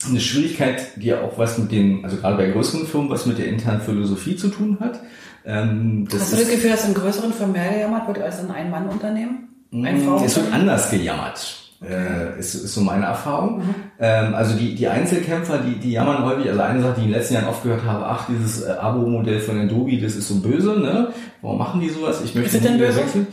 eine 0.08 0.20
Schwierigkeit, 0.22 0.92
die 0.96 1.08
ja 1.08 1.22
auch 1.22 1.38
was 1.38 1.58
mit 1.58 1.72
den, 1.72 2.06
also 2.06 2.16
gerade 2.18 2.38
bei 2.38 2.50
größeren 2.52 2.86
Firmen, 2.88 3.10
was 3.10 3.26
mit 3.26 3.38
der 3.38 3.48
internen 3.48 3.82
Philosophie 3.82 4.36
zu 4.38 4.48
tun 4.48 4.78
hat. 4.80 5.02
Ähm, 5.46 6.08
das 6.12 6.22
Hast 6.22 6.34
du 6.34 6.38
das 6.38 6.50
Gefühl, 6.50 6.72
dass 6.72 6.88
in 6.88 6.94
größeren 6.94 7.34
Firmen 7.34 7.54
mehr 7.54 7.72
gejammert 7.74 8.08
wird 8.08 8.20
als 8.20 8.40
in 8.42 8.52
Ein-Mann-Unternehmen? 8.52 9.50
Ein 9.72 10.02
Frau 10.02 10.20
Mm, 10.20 10.24
es 10.24 10.36
wird 10.36 10.52
anders 10.54 10.90
gejammert. 10.90 11.56
Äh, 11.82 12.38
ist, 12.40 12.56
ist 12.56 12.74
so 12.74 12.82
meine 12.82 13.06
Erfahrung. 13.06 13.60
Mhm. 13.60 13.76
Ähm, 14.00 14.36
also 14.36 14.58
die, 14.58 14.76
die 14.76 14.88
Einzelkämpfer, 14.88 15.60
die, 15.60 15.76
die 15.80 15.92
jammern 15.94 16.26
häufig, 16.26 16.50
also 16.50 16.60
eine 16.62 16.82
Sache, 16.82 16.94
die 16.96 17.02
ich 17.02 17.06
in 17.08 17.12
den 17.14 17.20
letzten 17.20 17.34
Jahren 17.36 17.48
oft 17.48 17.64
gehört 17.64 17.86
habe, 17.86 18.06
ach, 18.06 18.28
dieses 18.28 18.64
äh, 18.64 18.72
Abo-Modell 18.72 19.40
von 19.40 19.58
Adobe, 19.60 19.98
das 20.02 20.16
ist 20.16 20.28
so 20.28 20.36
böse, 20.42 20.78
ne? 20.78 21.14
Warum 21.42 21.58
machen 21.58 21.80
die 21.80 21.90
sowas? 21.90 22.22
Ich 22.26 22.36
möchte 22.36 22.58
Ist 22.58 22.64
wieder 22.66 22.78
böse? 22.78 22.98
wechseln. 23.00 23.28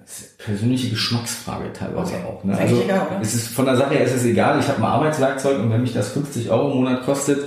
Das 0.00 0.20
ist 0.20 0.36
eine 0.38 0.46
persönliche 0.56 0.90
Geschmacksfrage 0.90 1.72
teilweise 1.72 2.14
Okay. 2.14 2.22
auch. 2.26 2.44
Ne? 2.44 2.52
Ist 2.52 2.60
Also 2.60 2.74
eigentlich 2.76 2.84
egal, 2.88 3.06
es 3.20 3.34
ist 3.34 3.48
von 3.48 3.64
der 3.64 3.76
Sache 3.76 3.94
her 3.94 4.04
ist 4.04 4.14
es 4.14 4.24
egal. 4.24 4.60
Ich 4.60 4.68
habe 4.68 4.78
ein 4.78 4.84
Arbeitswerkzeug 4.84 5.58
und 5.58 5.70
wenn 5.72 5.82
mich 5.82 5.92
das 5.92 6.08
50 6.12 6.50
Euro 6.50 6.70
im 6.70 6.76
Monat 6.76 7.02
kostet, 7.04 7.40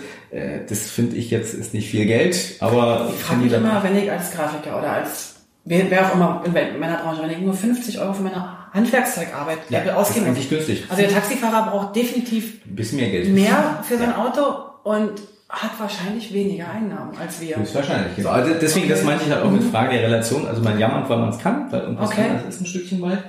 das 0.67 0.89
finde 0.89 1.15
ich 1.17 1.29
jetzt 1.29 1.53
ist 1.53 1.73
nicht 1.73 1.89
viel 1.89 2.05
Geld, 2.05 2.55
aber 2.59 3.09
Ich 3.13 3.21
frage 3.23 3.41
mich 3.41 3.51
immer, 3.53 3.83
wenn 3.83 3.97
ich 3.97 4.09
als 4.11 4.31
Grafiker 4.31 4.79
oder 4.79 4.91
als 4.93 5.35
wer, 5.65 5.85
auch 6.07 6.13
immer 6.15 6.41
in 6.45 6.79
meiner 6.79 6.97
Branche, 6.97 7.21
wenn 7.23 7.31
ich 7.31 7.39
nur 7.39 7.53
50 7.53 7.99
Euro 7.99 8.13
für 8.13 8.23
meine 8.23 8.57
Handwerkszeugarbeit 8.73 9.57
ja, 9.69 9.83
ja, 9.83 9.95
ausgeben 9.95 10.33
muss. 10.33 10.49
günstig. 10.49 10.85
Also 10.89 11.01
der 11.01 11.11
Taxifahrer 11.11 11.69
braucht 11.69 11.95
definitiv 11.95 12.65
Ein 12.65 12.75
bisschen 12.75 12.99
mehr 12.99 13.09
Geld. 13.09 13.29
mehr 13.33 13.83
für 13.83 13.97
sein 13.97 14.15
Auto 14.15 14.41
und 14.83 15.11
hat 15.49 15.71
wahrscheinlich 15.77 16.33
weniger 16.33 16.71
Einnahmen 16.71 17.11
als 17.19 17.41
wir. 17.41 17.57
Höchstwahrscheinlich, 17.57 18.15
genau. 18.15 18.29
Also 18.29 18.53
deswegen, 18.59 18.87
das 18.87 19.03
meinte 19.03 19.25
ich 19.25 19.31
halt 19.31 19.43
auch 19.43 19.51
mit 19.51 19.63
Frage 19.65 19.93
der 19.97 20.03
Relation. 20.03 20.47
Also 20.47 20.61
man 20.61 20.79
jammert, 20.79 21.09
weil 21.09 21.17
man 21.17 21.29
es 21.29 21.39
kann, 21.39 21.69
weil 21.71 21.81
irgendwas 21.81 22.09
Okay. 22.09 22.21
kann, 22.27 22.37
das 22.45 22.55
ist 22.55 22.61
ein 22.61 22.65
Stückchen 22.65 23.01
weit. 23.01 23.19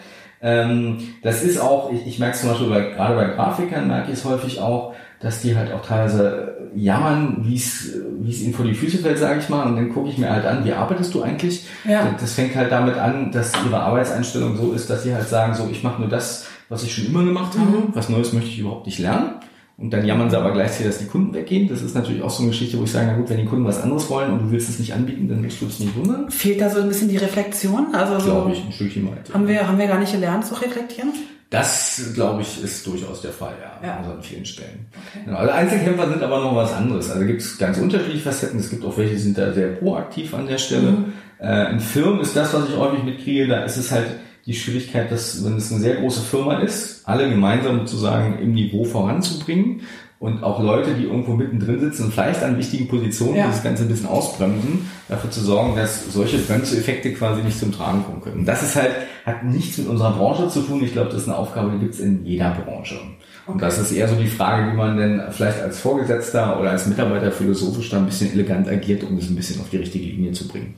Ähm, 0.40 0.98
das 1.22 1.42
ist 1.42 1.58
auch, 1.60 1.92
ich, 1.92 2.06
ich 2.06 2.18
merke 2.18 2.34
es 2.34 2.40
zum 2.40 2.50
Beispiel 2.50 2.68
bei, 2.68 2.80
gerade 2.90 3.14
bei 3.16 3.24
Grafikern 3.26 3.88
merke 3.88 4.12
ich 4.12 4.18
es 4.18 4.24
häufig 4.24 4.60
auch, 4.60 4.94
dass 5.22 5.40
die 5.40 5.56
halt 5.56 5.72
auch 5.72 5.82
teilweise 5.86 6.56
jammern, 6.74 7.38
wie 7.44 7.54
es 7.56 7.94
wie 8.20 8.30
es 8.30 8.42
ihnen 8.42 8.54
vor 8.54 8.64
die 8.64 8.74
Füße 8.74 8.98
fällt, 8.98 9.18
sage 9.18 9.40
ich 9.40 9.48
mal. 9.48 9.64
Und 9.64 9.76
dann 9.76 9.88
gucke 9.92 10.08
ich 10.08 10.18
mir 10.18 10.30
halt 10.30 10.44
an, 10.44 10.64
wie 10.64 10.72
arbeitest 10.72 11.14
du 11.14 11.22
eigentlich? 11.22 11.66
Ja. 11.88 12.14
Das 12.20 12.34
fängt 12.34 12.54
halt 12.56 12.72
damit 12.72 12.96
an, 12.96 13.30
dass 13.30 13.52
ihre 13.64 13.80
Arbeitseinstellung 13.80 14.56
so 14.56 14.72
ist, 14.72 14.90
dass 14.90 15.04
sie 15.04 15.14
halt 15.14 15.28
sagen, 15.28 15.54
so 15.54 15.68
ich 15.70 15.82
mache 15.82 16.00
nur 16.00 16.10
das, 16.10 16.46
was 16.68 16.82
ich 16.82 16.94
schon 16.94 17.06
immer 17.06 17.24
gemacht 17.24 17.56
habe. 17.58 17.70
Mhm. 17.70 17.82
Was 17.94 18.08
Neues 18.08 18.32
möchte 18.32 18.48
ich 18.50 18.58
überhaupt 18.58 18.86
nicht 18.86 18.98
lernen. 18.98 19.34
Und 19.78 19.90
dann 19.90 20.04
jammern 20.04 20.30
sie 20.30 20.36
aber 20.36 20.52
gleichzeitig, 20.52 20.86
dass 20.86 20.98
die 20.98 21.06
Kunden 21.06 21.34
weggehen. 21.34 21.68
Das 21.68 21.82
ist 21.82 21.94
natürlich 21.94 22.22
auch 22.22 22.30
so 22.30 22.42
eine 22.42 22.50
Geschichte, 22.50 22.78
wo 22.78 22.84
ich 22.84 22.92
sage, 22.92 23.06
na 23.08 23.16
gut, 23.16 23.30
wenn 23.30 23.38
die 23.38 23.46
Kunden 23.46 23.64
was 23.64 23.80
anderes 23.80 24.08
wollen 24.10 24.30
und 24.32 24.42
du 24.42 24.50
willst 24.50 24.68
es 24.68 24.78
nicht 24.78 24.92
anbieten, 24.92 25.28
dann 25.28 25.42
musst 25.42 25.60
du 25.60 25.66
es 25.66 25.80
nicht 25.80 25.96
wundern. 25.96 26.30
Fehlt 26.30 26.60
da 26.60 26.68
so 26.70 26.80
ein 26.80 26.88
bisschen 26.88 27.08
die 27.08 27.16
Reflexion? 27.16 27.94
Also 27.94 28.18
so, 28.20 28.30
Glaube 28.30 28.52
ich, 28.52 28.64
ein 28.64 28.72
Stückchen 28.72 29.08
weit. 29.10 29.32
haben 29.32 29.48
wir 29.48 29.66
haben 29.66 29.78
wir 29.78 29.86
gar 29.86 29.98
nicht 29.98 30.12
gelernt 30.12 30.46
zu 30.46 30.54
reflektieren? 30.54 31.12
Das, 31.52 32.12
glaube 32.14 32.40
ich, 32.40 32.64
ist 32.64 32.86
durchaus 32.86 33.20
der 33.20 33.30
Fall, 33.30 33.52
ja. 33.60 33.86
Ja. 33.86 33.98
Also 33.98 34.12
an 34.12 34.22
vielen 34.22 34.46
Stellen. 34.46 34.86
Genau. 35.22 35.36
Also 35.36 35.52
Einzelkämpfer 35.52 36.08
sind 36.08 36.22
aber 36.22 36.40
noch 36.40 36.56
was 36.56 36.72
anderes. 36.72 37.10
Also 37.10 37.26
gibt 37.26 37.42
es 37.42 37.58
ganz 37.58 37.76
unterschiedliche 37.76 38.24
Facetten. 38.24 38.58
Es 38.58 38.70
gibt 38.70 38.82
auch 38.86 38.96
welche, 38.96 39.12
die 39.12 39.20
sind 39.20 39.36
da 39.36 39.52
sehr 39.52 39.68
proaktiv 39.72 40.32
an 40.32 40.46
der 40.46 40.56
Stelle. 40.56 41.04
Äh, 41.38 41.72
in 41.72 41.80
Firmen 41.80 42.20
ist 42.20 42.34
das, 42.34 42.54
was 42.54 42.70
ich 42.70 42.76
häufig 42.76 43.04
mitkriege, 43.04 43.48
da 43.48 43.64
ist 43.64 43.76
es 43.76 43.92
halt 43.92 44.06
die 44.46 44.54
Schwierigkeit, 44.54 45.12
dass, 45.12 45.44
wenn 45.44 45.56
es 45.56 45.70
eine 45.70 45.80
sehr 45.80 45.96
große 45.96 46.22
Firma 46.22 46.60
ist, 46.60 47.06
alle 47.06 47.28
gemeinsam 47.28 47.80
sozusagen 47.80 48.38
im 48.38 48.54
Niveau 48.54 48.84
voranzubringen 48.84 49.82
und 50.22 50.44
auch 50.44 50.62
Leute, 50.62 50.94
die 50.94 51.02
irgendwo 51.06 51.32
mittendrin 51.32 51.80
sitzen 51.80 52.04
und 52.04 52.14
vielleicht 52.14 52.44
an 52.44 52.56
wichtigen 52.56 52.86
Positionen 52.86 53.34
Ja. 53.34 53.48
das 53.48 53.60
Ganze 53.64 53.82
ein 53.82 53.88
bisschen 53.88 54.06
ausbremsen, 54.06 54.88
dafür 55.08 55.32
zu 55.32 55.40
sorgen, 55.40 55.74
dass 55.74 56.12
solche 56.12 56.38
Bremseffekte 56.38 57.12
quasi 57.12 57.42
nicht 57.42 57.58
zum 57.58 57.72
Tragen 57.72 58.04
kommen 58.04 58.20
können. 58.22 58.44
Das 58.46 58.62
ist 58.62 58.76
halt, 58.76 58.92
hat 59.26 59.42
nichts 59.42 59.78
mit 59.78 59.88
unserer 59.88 60.12
Branche 60.12 60.48
zu 60.48 60.60
tun. 60.60 60.80
Ich 60.84 60.92
glaube, 60.92 61.10
das 61.10 61.22
ist 61.22 61.28
eine 61.28 61.36
Aufgabe, 61.36 61.72
die 61.72 61.80
gibt 61.80 61.94
es 61.94 62.00
in 62.00 62.24
jeder 62.24 62.50
Branche. 62.52 63.00
Und 63.48 63.60
das 63.60 63.78
ist 63.78 63.90
eher 63.90 64.06
so 64.06 64.14
die 64.14 64.28
Frage, 64.28 64.70
wie 64.70 64.76
man 64.76 64.96
denn 64.96 65.20
vielleicht 65.32 65.60
als 65.60 65.80
Vorgesetzter 65.80 66.60
oder 66.60 66.70
als 66.70 66.86
Mitarbeiter 66.86 67.32
philosophisch 67.32 67.90
da 67.90 67.96
ein 67.96 68.06
bisschen 68.06 68.32
elegant 68.32 68.68
agiert, 68.68 69.02
um 69.02 69.18
das 69.18 69.28
ein 69.28 69.34
bisschen 69.34 69.60
auf 69.60 69.70
die 69.70 69.78
richtige 69.78 70.04
Linie 70.04 70.30
zu 70.30 70.46
bringen. 70.46 70.74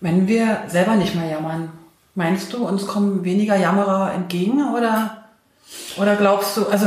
Wenn 0.00 0.26
wir 0.28 0.62
selber 0.68 0.96
nicht 0.96 1.14
mehr 1.14 1.28
jammern, 1.28 1.68
meinst 2.14 2.54
du, 2.54 2.66
uns 2.66 2.86
kommen 2.86 3.22
weniger 3.22 3.56
Jammerer 3.58 4.14
entgegen 4.14 4.62
oder, 4.74 5.24
oder 5.98 6.16
glaubst 6.16 6.56
du, 6.56 6.64
also 6.68 6.86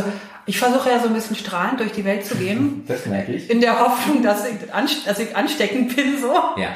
ich 0.50 0.58
versuche 0.60 0.90
ja 0.90 1.00
so 1.00 1.08
ein 1.08 1.14
bisschen 1.14 1.36
strahlend 1.36 1.80
durch 1.80 1.92
die 1.92 2.04
Welt 2.06 2.26
zu 2.26 2.36
gehen, 2.36 2.84
Das 2.88 3.06
merke 3.06 3.32
ich. 3.34 3.50
in 3.50 3.62
der 3.62 3.80
Hoffnung, 3.80 4.22
dass 4.24 4.46
ich, 4.46 4.74
anst- 4.74 5.06
dass 5.08 5.20
ich 5.20 5.36
ansteckend 5.36 5.96
bin, 5.96 6.18
so. 6.20 6.34
Ja. 6.60 6.70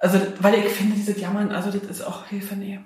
Also, 0.00 0.18
weil 0.40 0.54
ich 0.56 0.72
finde, 0.72 0.96
dieses 0.96 1.20
Jammern, 1.20 1.50
also 1.50 1.70
das 1.70 1.82
ist 1.90 2.06
auch 2.06 2.26
Hilfe, 2.26 2.54
nee. 2.56 2.78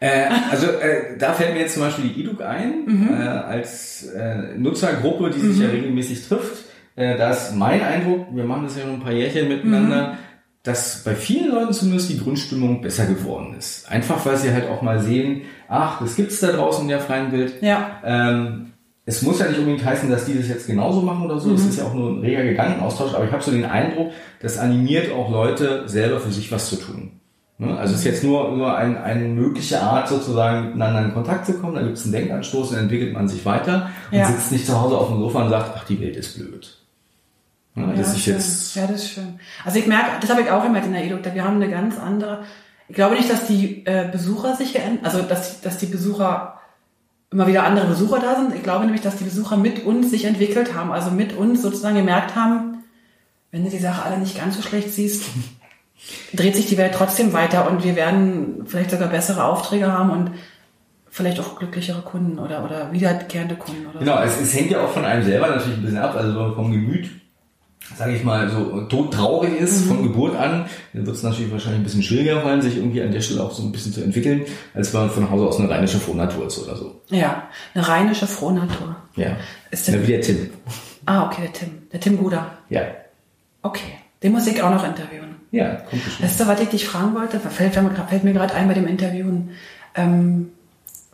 Äh, 0.00 0.26
also 0.50 0.66
äh, 0.68 1.18
da 1.18 1.32
fällt 1.32 1.54
mir 1.54 1.60
jetzt 1.60 1.74
zum 1.74 1.82
Beispiel 1.82 2.08
die 2.08 2.20
EDUC 2.22 2.40
ein, 2.42 3.08
äh, 3.12 3.22
als 3.26 4.04
äh, 4.06 4.56
Nutzergruppe, 4.56 5.30
die 5.30 5.40
sich 5.40 5.58
ja 5.58 5.68
regelmäßig 5.68 6.26
trifft. 6.28 6.64
Äh, 6.96 7.16
da 7.18 7.30
ist 7.30 7.54
mein 7.54 7.82
Eindruck, 7.82 8.26
wir 8.32 8.44
machen 8.44 8.64
das 8.64 8.76
ja 8.76 8.82
schon 8.82 8.94
ein 8.94 9.00
paar 9.00 9.12
Jährchen 9.12 9.48
miteinander, 9.48 10.16
dass 10.62 11.02
bei 11.04 11.14
vielen 11.14 11.50
Leuten 11.52 11.72
zumindest 11.72 12.10
die 12.10 12.18
Grundstimmung 12.18 12.80
besser 12.80 13.06
geworden 13.06 13.54
ist. 13.58 13.90
Einfach 13.90 14.24
weil 14.24 14.36
sie 14.36 14.52
halt 14.52 14.68
auch 14.68 14.82
mal 14.82 15.00
sehen, 15.00 15.42
ach, 15.68 16.00
das 16.00 16.14
gibt's 16.16 16.40
da 16.40 16.52
draußen 16.52 16.82
in 16.82 16.88
der 16.88 17.00
freien 17.00 17.32
Welt. 17.32 17.54
Ja. 17.60 18.00
Ähm, 18.04 18.72
es 19.08 19.22
muss 19.22 19.38
ja 19.38 19.48
nicht 19.48 19.58
unbedingt 19.58 19.82
heißen, 19.82 20.10
dass 20.10 20.26
die 20.26 20.36
das 20.36 20.48
jetzt 20.48 20.66
genauso 20.66 21.00
machen 21.00 21.24
oder 21.24 21.40
so. 21.40 21.54
Es 21.54 21.64
ist 21.64 21.78
ja 21.78 21.84
auch 21.86 21.94
nur 21.94 22.10
ein 22.10 22.20
reger 22.20 22.44
Gedankenaustausch. 22.44 23.14
Aber 23.14 23.24
ich 23.24 23.32
habe 23.32 23.42
so 23.42 23.50
den 23.50 23.64
Eindruck, 23.64 24.12
das 24.42 24.58
animiert 24.58 25.10
auch 25.12 25.30
Leute, 25.30 25.88
selber 25.88 26.20
für 26.20 26.30
sich 26.30 26.52
was 26.52 26.68
zu 26.68 26.76
tun. 26.76 27.12
Ne? 27.56 27.74
Also 27.78 27.94
es 27.94 28.00
ist 28.00 28.04
jetzt 28.04 28.22
nur, 28.22 28.54
nur 28.54 28.76
ein, 28.76 28.98
eine 28.98 29.24
mögliche 29.24 29.80
Art, 29.80 30.08
sozusagen 30.08 30.66
miteinander 30.66 31.06
in 31.06 31.14
Kontakt 31.14 31.46
zu 31.46 31.54
kommen. 31.54 31.76
Da 31.76 31.80
gibt 31.80 31.96
es 31.96 32.04
einen 32.04 32.12
Denkanstoß 32.12 32.72
und 32.72 32.76
entwickelt 32.76 33.14
man 33.14 33.28
sich 33.28 33.46
weiter 33.46 33.88
und 34.12 34.18
Ja. 34.18 34.26
sitzt 34.26 34.52
nicht 34.52 34.66
zu 34.66 34.78
Hause 34.78 34.98
auf 34.98 35.08
dem 35.08 35.20
Sofa 35.20 35.42
und 35.42 35.48
sagt, 35.48 35.72
ach, 35.74 35.84
die 35.84 35.98
Welt 36.02 36.16
ist 36.16 36.36
blöd. 36.36 36.76
Ne? 37.76 37.94
das 37.96 38.12
ist 38.12 38.20
schön. 38.20 38.34
jetzt 38.34 38.76
ja, 38.76 38.86
das 38.86 39.04
ist 39.04 39.10
schön. 39.12 39.40
Also 39.64 39.78
ich 39.78 39.86
merke, 39.86 40.20
das 40.20 40.28
habe 40.28 40.42
ich 40.42 40.50
auch 40.50 40.62
gemerkt 40.62 40.86
in 40.86 40.92
der 40.92 41.04
EDUC, 41.06 41.34
wir 41.34 41.44
haben 41.44 41.56
eine 41.56 41.70
ganz 41.70 41.98
andere, 41.98 42.42
ich 42.88 42.94
glaube 42.94 43.14
nicht, 43.14 43.30
dass 43.30 43.46
die 43.46 43.86
äh, 43.86 44.06
Besucher 44.12 44.54
sich 44.54 44.74
geändert, 44.74 45.06
also 45.06 45.22
dass, 45.22 45.62
dass 45.62 45.78
die 45.78 45.86
Besucher 45.86 46.57
immer 47.30 47.46
wieder 47.46 47.64
andere 47.64 47.86
Besucher 47.86 48.20
da 48.20 48.36
sind. 48.36 48.54
Ich 48.54 48.62
glaube 48.62 48.84
nämlich, 48.84 49.02
dass 49.02 49.16
die 49.16 49.24
Besucher 49.24 49.56
mit 49.56 49.84
uns 49.84 50.10
sich 50.10 50.24
entwickelt 50.24 50.74
haben, 50.74 50.92
also 50.92 51.10
mit 51.10 51.36
uns 51.36 51.62
sozusagen 51.62 51.96
gemerkt 51.96 52.34
haben, 52.34 52.84
wenn 53.50 53.64
du 53.64 53.70
die 53.70 53.78
Sache 53.78 54.04
alle 54.04 54.18
nicht 54.18 54.38
ganz 54.38 54.56
so 54.56 54.62
schlecht 54.62 54.92
siehst, 54.92 55.24
dreht 56.32 56.56
sich 56.56 56.66
die 56.66 56.78
Welt 56.78 56.94
trotzdem 56.94 57.32
weiter 57.32 57.70
und 57.70 57.84
wir 57.84 57.96
werden 57.96 58.64
vielleicht 58.66 58.90
sogar 58.90 59.08
bessere 59.08 59.44
Aufträge 59.44 59.92
haben 59.92 60.10
und 60.10 60.30
vielleicht 61.10 61.40
auch 61.40 61.58
glücklichere 61.58 62.02
Kunden 62.02 62.38
oder, 62.38 62.64
oder 62.64 62.92
wiederkehrende 62.92 63.56
Kunden 63.56 63.86
oder 63.86 63.98
Genau, 63.98 64.22
es, 64.22 64.40
es 64.40 64.54
hängt 64.54 64.70
ja 64.70 64.84
auch 64.84 64.90
von 64.90 65.04
einem 65.04 65.24
selber 65.24 65.48
natürlich 65.48 65.78
ein 65.78 65.82
bisschen 65.82 65.98
ab, 65.98 66.14
also 66.14 66.32
so 66.32 66.54
vom 66.54 66.70
Gemüt. 66.70 67.10
Sage 67.96 68.14
ich 68.14 68.24
mal, 68.24 68.48
so 68.50 68.82
todtraurig 68.82 69.58
ist 69.58 69.84
Mhm. 69.84 69.88
von 69.88 70.02
Geburt 70.02 70.36
an, 70.36 70.66
dann 70.92 71.06
wird 71.06 71.16
es 71.16 71.22
natürlich 71.22 71.50
wahrscheinlich 71.52 71.80
ein 71.80 71.84
bisschen 71.84 72.02
schwieriger 72.02 72.40
fallen, 72.42 72.60
sich 72.62 72.76
irgendwie 72.76 73.02
an 73.02 73.10
der 73.12 73.20
Stelle 73.20 73.42
auch 73.42 73.50
so 73.52 73.62
ein 73.62 73.72
bisschen 73.72 73.92
zu 73.92 74.02
entwickeln, 74.02 74.42
als 74.74 74.92
wenn 74.92 75.00
man 75.02 75.10
von 75.10 75.30
Hause 75.30 75.46
aus 75.46 75.58
eine 75.58 75.70
rheinische 75.70 75.98
Frohnatur 75.98 76.46
ist 76.46 76.58
oder 76.58 76.76
so. 76.76 77.00
Ja, 77.08 77.44
eine 77.74 77.86
rheinische 77.88 78.26
Frohnatur. 78.26 78.96
Ja. 79.16 79.36
Ist 79.70 79.88
der- 79.88 79.96
ja 79.96 80.02
wie 80.02 80.06
der 80.12 80.20
Tim. 80.20 80.50
Ah, 81.06 81.26
okay, 81.26 81.42
der 81.42 81.52
Tim. 81.52 81.68
Der 81.92 82.00
Tim 82.00 82.18
Guder. 82.18 82.50
Ja. 82.68 82.82
Okay. 83.62 83.92
Den 84.22 84.32
muss 84.32 84.46
ich 84.46 84.62
auch 84.62 84.70
noch 84.70 84.84
interviewen. 84.86 85.36
Ja, 85.50 85.76
kommt 85.76 86.04
bestimmt. 86.04 86.22
Weißt 86.28 86.40
du, 86.40 86.46
was 86.46 86.60
ich 86.60 86.68
dich 86.68 86.86
fragen 86.86 87.14
wollte? 87.14 87.40
Fällt, 87.40 87.74
fällt 87.74 88.24
mir 88.24 88.32
gerade 88.34 88.54
ein 88.54 88.68
bei 88.68 88.74
dem 88.74 88.86
Interviewen. 88.86 89.50
Ähm, 89.94 90.50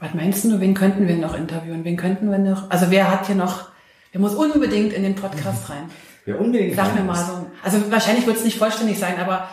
was 0.00 0.12
meinst 0.14 0.44
du, 0.44 0.60
wen 0.60 0.74
könnten 0.74 1.06
wir 1.06 1.16
noch 1.16 1.34
interviewen? 1.36 1.84
Wen 1.84 1.96
könnten 1.96 2.30
wir 2.30 2.38
noch? 2.38 2.68
Also 2.70 2.86
wer 2.90 3.10
hat 3.10 3.26
hier 3.26 3.36
noch, 3.36 3.68
wer 4.12 4.20
muss 4.20 4.34
unbedingt 4.34 4.92
in 4.92 5.02
den 5.04 5.14
Podcast 5.14 5.68
rein? 5.70 5.84
Wer 6.24 6.40
unbedingt 6.40 6.74
Sag 6.74 6.94
mir 6.94 7.02
mal 7.02 7.14
so. 7.14 7.46
Also 7.62 7.90
wahrscheinlich 7.90 8.26
wird 8.26 8.36
es 8.36 8.44
nicht 8.44 8.58
vollständig 8.58 8.98
sein, 8.98 9.14
aber 9.20 9.48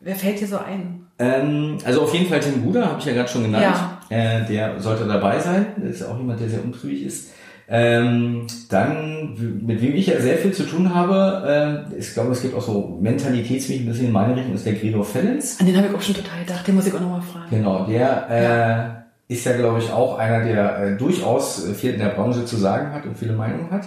wer 0.00 0.16
fällt 0.16 0.40
dir 0.40 0.46
so 0.46 0.58
ein? 0.58 1.06
Ähm, 1.18 1.78
also 1.84 2.02
auf 2.02 2.14
jeden 2.14 2.28
Fall 2.28 2.40
Tim 2.40 2.62
Guder, 2.62 2.86
habe 2.86 2.98
ich 2.98 3.04
ja 3.04 3.12
gerade 3.12 3.28
schon 3.28 3.44
genannt. 3.44 3.64
Ja. 3.64 4.00
Äh, 4.16 4.46
der 4.46 4.80
sollte 4.80 5.06
dabei 5.06 5.38
sein. 5.38 5.66
Das 5.76 5.96
ist 5.96 6.02
auch 6.02 6.18
jemand, 6.18 6.40
der 6.40 6.48
sehr 6.48 6.64
umtriebig 6.64 7.04
ist. 7.04 7.30
Ähm, 7.66 8.46
dann, 8.68 9.62
mit 9.64 9.80
wem 9.80 9.94
ich 9.94 10.06
ja 10.06 10.20
sehr 10.20 10.36
viel 10.36 10.52
zu 10.52 10.64
tun 10.64 10.94
habe, 10.94 11.86
äh, 11.90 11.98
ich 11.98 12.12
glaube, 12.12 12.32
es 12.32 12.42
gibt 12.42 12.54
auch 12.54 12.62
so 12.62 12.98
mentalitätsmäßig 13.00 13.84
ein 13.84 13.88
bisschen 13.88 14.06
in 14.06 14.12
meine 14.12 14.36
Richtung, 14.36 14.54
ist 14.54 14.66
der 14.66 14.74
Gregor 14.74 15.04
Fellens. 15.04 15.58
An 15.60 15.66
den 15.66 15.76
habe 15.76 15.88
ich 15.88 15.94
auch 15.94 16.02
schon 16.02 16.14
total 16.14 16.40
gedacht. 16.44 16.66
Den 16.66 16.74
muss 16.74 16.86
ich 16.86 16.94
auch 16.94 17.00
nochmal 17.00 17.22
fragen. 17.22 17.46
Genau, 17.48 17.86
der 17.86 19.04
äh, 19.28 19.32
ist 19.32 19.46
ja, 19.46 19.56
glaube 19.56 19.78
ich, 19.78 19.90
auch 19.90 20.18
einer, 20.18 20.44
der 20.44 20.78
äh, 20.78 20.96
durchaus 20.96 21.66
viel 21.74 21.94
in 21.94 22.00
der 22.00 22.10
Branche 22.10 22.44
zu 22.44 22.56
sagen 22.56 22.92
hat 22.92 23.06
und 23.06 23.16
viele 23.16 23.32
Meinungen 23.32 23.70
hat. 23.70 23.84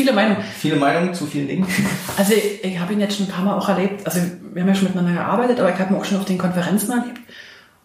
Viele 0.00 0.14
Meinungen. 0.14 0.42
Viele 0.58 0.76
Meinungen 0.76 1.12
zu 1.12 1.26
vielen 1.26 1.46
Dingen. 1.46 1.66
Also 2.16 2.32
ich, 2.32 2.64
ich 2.64 2.78
habe 2.78 2.92
ihn 2.94 3.00
jetzt 3.00 3.16
schon 3.18 3.26
ein 3.26 3.30
paar 3.32 3.44
Mal 3.44 3.54
auch 3.58 3.68
erlebt. 3.68 4.06
Also 4.06 4.20
wir 4.54 4.62
haben 4.62 4.68
ja 4.68 4.74
schon 4.74 4.84
miteinander 4.88 5.12
gearbeitet, 5.12 5.60
aber 5.60 5.70
ich 5.70 5.78
habe 5.78 5.92
ihn 5.92 6.00
auch 6.00 6.04
schon 6.06 6.18
auf 6.18 6.24
den 6.24 6.38
Konferenzen 6.38 6.90
erlebt. 6.90 7.20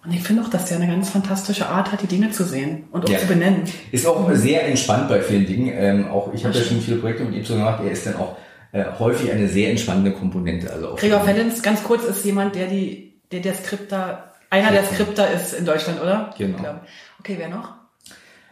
Und 0.05 0.13
ich 0.13 0.21
finde 0.23 0.43
auch, 0.43 0.49
dass 0.49 0.65
der 0.67 0.77
eine 0.77 0.87
ganz 0.87 1.09
fantastische 1.09 1.67
Art 1.67 1.91
hat, 1.91 2.01
die 2.01 2.07
Dinge 2.07 2.31
zu 2.31 2.45
sehen 2.45 2.85
und 2.93 3.03
auch 3.05 3.09
Ja. 3.09 3.19
zu 3.19 3.27
benennen. 3.27 3.63
Ist 3.91 4.05
auch 4.07 4.29
sehr 4.33 4.65
entspannt 4.65 5.09
bei 5.09 5.19
vielen 5.21 5.45
Dingen. 5.45 5.73
Ähm, 5.75 6.07
auch 6.09 6.33
ich 6.33 6.45
habe 6.45 6.57
ja 6.57 6.63
schon 6.63 6.79
viele 6.79 6.97
Projekte 6.97 7.23
mit 7.25 7.35
ihm 7.35 7.43
so 7.43 7.55
gemacht. 7.55 7.81
Er 7.83 7.91
ist 7.91 8.05
dann 8.05 8.15
auch 8.15 8.37
äh, 8.71 8.85
häufig 8.97 9.29
eine 9.31 9.49
sehr 9.49 9.71
entspannende 9.71 10.11
Komponente. 10.11 10.71
Also 10.71 10.89
auch 10.91 10.95
Gregor 10.97 11.19
Fellens, 11.21 11.61
ganz 11.61 11.83
kurz, 11.83 12.05
ist 12.05 12.23
jemand, 12.23 12.55
der 12.55 12.67
die, 12.67 13.13
der 13.31 13.41
der 13.41 13.53
Skripter, 13.55 14.31
einer 14.49 14.71
der 14.71 14.85
Skripter 14.85 15.29
ist 15.31 15.53
in 15.53 15.65
Deutschland, 15.65 16.01
oder? 16.01 16.33
Genau. 16.37 16.75
Okay, 17.19 17.35
wer 17.37 17.49
noch? 17.49 17.73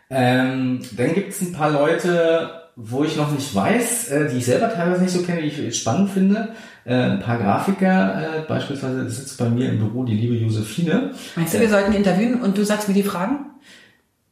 Ähm, 0.10 0.82
dann 0.98 1.14
gibt 1.14 1.30
es 1.34 1.42
ein 1.42 1.54
paar 1.54 1.72
Leute, 1.72 2.63
wo 2.76 3.04
ich 3.04 3.16
noch 3.16 3.32
nicht 3.32 3.54
weiß, 3.54 4.10
äh, 4.10 4.30
die 4.30 4.38
ich 4.38 4.46
selber 4.46 4.74
teilweise 4.74 5.04
nicht 5.04 5.14
so 5.14 5.22
kenne, 5.22 5.42
die 5.42 5.48
ich 5.48 5.80
spannend 5.80 6.10
finde. 6.10 6.50
Äh, 6.86 6.96
ein 6.96 7.20
paar 7.20 7.38
Grafiker, 7.38 8.22
äh, 8.22 8.42
beispielsweise 8.48 9.10
sitzt 9.10 9.38
bei 9.38 9.50
mir 9.50 9.70
im 9.70 9.80
Büro 9.80 10.04
die 10.04 10.16
liebe 10.16 10.36
Josephine. 10.36 11.12
Meinst 11.36 11.54
du, 11.54 11.60
wir 11.60 11.70
sollten 11.70 11.94
interviewen 11.94 12.42
und 12.42 12.58
du 12.58 12.64
sagst 12.64 12.88
mir 12.88 12.96
die 12.96 13.04
Fragen? 13.04 13.46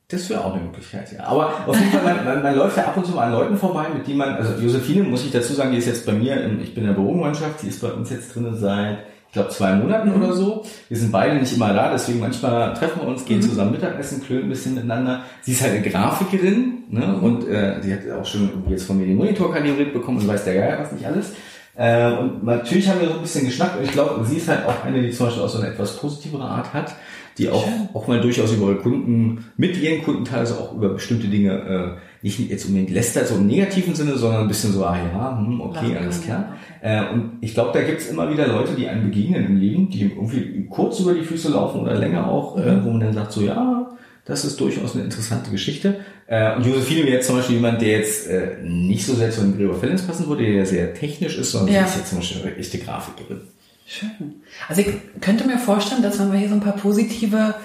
Das 0.07 0.29
wäre 0.29 0.43
auch 0.43 0.53
eine 0.53 0.63
Möglichkeit, 0.63 1.13
ja. 1.13 1.23
Aber 1.23 1.67
auf 1.67 1.79
jeden 1.79 1.91
Fall, 1.91 2.03
man, 2.03 2.25
man, 2.25 2.43
man 2.43 2.55
läuft 2.55 2.75
ja 2.75 2.85
ab 2.85 2.97
und 2.97 3.05
zu 3.05 3.13
mal 3.13 3.27
an 3.27 3.31
Leuten 3.31 3.57
vorbei, 3.57 3.85
mit 3.95 4.05
denen 4.05 4.17
man, 4.17 4.35
also 4.35 4.61
Josephine, 4.61 5.03
muss 5.03 5.23
ich 5.23 5.31
dazu 5.31 5.53
sagen, 5.53 5.71
die 5.71 5.77
ist 5.77 5.87
jetzt 5.87 6.05
bei 6.05 6.11
mir, 6.11 6.41
im, 6.43 6.61
ich 6.61 6.73
bin 6.73 6.83
in 6.83 6.89
der 6.89 6.95
Bürogemeinschaft, 6.95 7.61
die 7.61 7.67
ist 7.67 7.81
bei 7.81 7.93
uns 7.93 8.09
jetzt 8.09 8.35
drin 8.35 8.53
seit, 8.53 8.97
ich 9.31 9.33
glaube, 9.33 9.47
zwei 9.47 9.75
Monaten 9.75 10.11
oder 10.11 10.33
so. 10.33 10.65
Wir 10.89 10.97
sind 10.97 11.09
beide 11.09 11.37
nicht 11.37 11.55
immer 11.55 11.73
da, 11.73 11.89
deswegen 11.89 12.19
manchmal 12.19 12.73
treffen 12.73 12.99
wir 13.01 13.07
uns, 13.07 13.23
gehen 13.23 13.41
zusammen 13.41 13.71
Mittagessen, 13.71 14.21
klönen 14.21 14.43
ein 14.43 14.49
bisschen 14.49 14.75
miteinander. 14.75 15.23
Sie 15.41 15.53
ist 15.53 15.61
halt 15.61 15.71
eine 15.71 15.89
Grafikerin, 15.89 16.83
ne, 16.89 17.17
und 17.21 17.47
äh, 17.47 17.81
sie 17.81 17.93
hat 17.93 17.99
auch 18.11 18.25
schon 18.25 18.49
irgendwie 18.49 18.71
jetzt 18.71 18.83
von 18.83 18.97
mir 18.97 19.05
den 19.05 19.15
Monitor 19.15 19.53
kalibriert 19.53 19.93
bekommen 19.93 20.17
und 20.17 20.27
weiß 20.27 20.43
der 20.43 20.55
Geier 20.55 20.79
was 20.81 20.91
nicht 20.91 21.05
alles. 21.05 21.31
Äh, 21.77 22.11
und 22.11 22.43
natürlich 22.43 22.89
haben 22.89 22.99
wir 22.99 23.07
so 23.07 23.13
ein 23.13 23.21
bisschen 23.21 23.45
geschnackt 23.45 23.77
und 23.77 23.85
ich 23.85 23.93
glaube, 23.93 24.25
sie 24.25 24.35
ist 24.35 24.49
halt 24.49 24.65
auch 24.65 24.83
eine, 24.83 25.01
die 25.01 25.11
zum 25.11 25.27
Beispiel 25.27 25.43
auch 25.43 25.49
so 25.49 25.59
eine 25.59 25.69
etwas 25.69 25.95
positivere 25.95 26.43
Art 26.43 26.73
hat, 26.73 26.93
die 27.37 27.49
auch, 27.49 27.65
auch 27.93 28.07
mal 28.07 28.19
durchaus 28.19 28.51
über 28.51 28.71
ihre 28.71 28.79
Kunden, 28.79 29.45
mit 29.55 29.77
ihren 29.81 30.03
Kunden 30.03 30.25
teilweise 30.25 30.59
auch 30.59 30.73
über 30.73 30.89
bestimmte 30.89 31.29
Dinge, 31.29 31.53
äh, 31.53 32.10
nicht 32.21 32.39
jetzt 32.49 32.65
unbedingt 32.65 32.91
lästert, 32.91 33.27
so 33.27 33.35
im 33.35 33.47
negativen 33.47 33.95
Sinne, 33.95 34.17
sondern 34.17 34.41
ein 34.41 34.47
bisschen 34.47 34.73
so, 34.73 34.85
ah 34.85 34.97
ja, 34.97 35.37
hm, 35.37 35.59
okay, 35.61 35.97
alles 35.97 36.21
klar. 36.21 36.55
Äh, 36.81 37.09
und 37.11 37.37
ich 37.41 37.53
glaube, 37.53 37.71
da 37.73 37.83
gibt's 37.83 38.07
immer 38.07 38.31
wieder 38.31 38.47
Leute, 38.47 38.73
die 38.73 38.87
einem 38.87 39.05
begegnen 39.05 39.45
im 39.45 39.57
Leben, 39.57 39.89
die 39.89 40.03
irgendwie 40.03 40.67
kurz 40.69 40.99
über 40.99 41.13
die 41.13 41.23
Füße 41.23 41.49
laufen 41.51 41.81
oder 41.81 41.95
länger 41.95 42.27
auch, 42.27 42.57
äh, 42.57 42.83
wo 42.83 42.91
man 42.91 42.99
dann 43.01 43.13
sagt, 43.13 43.31
so 43.31 43.41
ja, 43.41 43.89
das 44.25 44.45
ist 44.45 44.59
durchaus 44.59 44.93
eine 44.95 45.03
interessante 45.03 45.49
Geschichte. 45.49 46.01
Äh, 46.27 46.55
und 46.55 46.65
Josephine 46.65 47.01
wäre 47.05 47.15
jetzt 47.15 47.27
zum 47.27 47.37
Beispiel 47.37 47.55
jemand, 47.55 47.81
der 47.81 47.97
jetzt 47.99 48.27
äh, 48.27 48.57
nicht 48.63 49.05
so 49.05 49.15
sehr 49.15 49.31
zu 49.31 49.41
dem 49.41 49.57
Gregor 49.57 49.75
Fellens 49.79 50.03
passen 50.03 50.27
würde, 50.27 50.45
der 50.45 50.65
sehr 50.65 50.93
technisch 50.93 51.37
ist, 51.37 51.51
sondern 51.51 51.73
Ja. 51.73 51.81
sie 51.81 51.87
ist 51.89 51.97
jetzt 51.97 52.09
zum 52.09 52.19
Beispiel 52.19 52.41
eine 52.43 52.55
echte 52.55 52.77
Grafikerin. 52.77 53.41
Schön. 53.87 54.35
Also 54.69 54.81
ich 54.81 54.87
könnte 55.21 55.45
mir 55.45 55.57
vorstellen, 55.57 56.01
dass 56.03 56.19
wenn 56.19 56.31
wir 56.31 56.39
hier 56.39 56.49
so 56.49 56.55
ein 56.55 56.61
paar 56.61 56.77
positive 56.77 57.55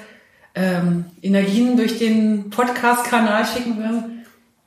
ähm, 0.54 1.04
Energien 1.22 1.76
durch 1.76 1.98
den 1.98 2.50
Podcast-Kanal 2.50 3.44
schicken 3.46 3.76
würden, 3.76 4.24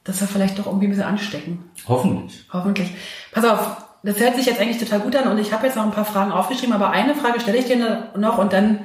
dass 0.09 0.21
wir 0.21 0.27
vielleicht 0.27 0.57
doch 0.57 0.65
irgendwie 0.65 0.87
ein 0.87 0.89
bisschen 0.89 1.05
anstecken. 1.05 1.63
Hoffentlich. 1.87 2.45
Hoffentlich. 2.51 2.89
Pass 3.31 3.45
auf, 3.45 3.77
das 4.03 4.19
hört 4.19 4.35
sich 4.35 4.47
jetzt 4.47 4.59
eigentlich 4.59 4.79
total 4.79 5.01
gut 5.01 5.15
an 5.15 5.29
und 5.29 5.37
ich 5.37 5.53
habe 5.53 5.67
jetzt 5.67 5.75
noch 5.75 5.83
ein 5.83 5.91
paar 5.91 6.05
Fragen 6.05 6.31
aufgeschrieben, 6.31 6.73
aber 6.73 6.89
eine 6.89 7.13
Frage 7.13 7.39
stelle 7.39 7.57
ich 7.59 7.65
dir 7.65 8.09
noch 8.17 8.37
und 8.39 8.51
dann 8.51 8.79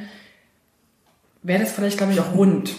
wäre 1.43 1.61
das 1.61 1.73
vielleicht, 1.73 1.97
glaube 1.97 2.13
ich, 2.13 2.21
auch 2.21 2.35
rund. 2.35 2.75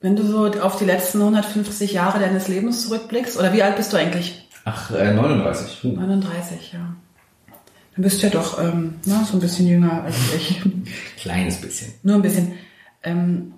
Wenn 0.00 0.14
du 0.14 0.24
so 0.24 0.46
auf 0.60 0.76
die 0.76 0.84
letzten 0.84 1.20
150 1.20 1.92
Jahre 1.92 2.20
deines 2.20 2.48
Lebens 2.48 2.82
zurückblickst, 2.82 3.38
oder 3.38 3.52
wie 3.52 3.62
alt 3.62 3.76
bist 3.76 3.92
du 3.92 3.96
eigentlich? 3.96 4.48
Ach, 4.64 4.90
äh, 4.90 5.12
39. 5.12 5.80
Huh. 5.82 5.92
39, 5.92 6.72
ja. 6.74 6.94
Dann 7.94 8.02
bist 8.02 8.22
du 8.22 8.26
ja 8.26 8.32
doch 8.32 8.62
ähm, 8.62 9.00
na, 9.06 9.24
so 9.24 9.36
ein 9.36 9.40
bisschen 9.40 9.66
jünger 9.66 10.04
als 10.04 10.16
ich. 10.36 10.60
Kleines 11.16 11.60
bisschen. 11.60 11.94
Nur 12.02 12.16
ein 12.16 12.22
bisschen. 12.22 12.52
Ähm, 13.02 13.54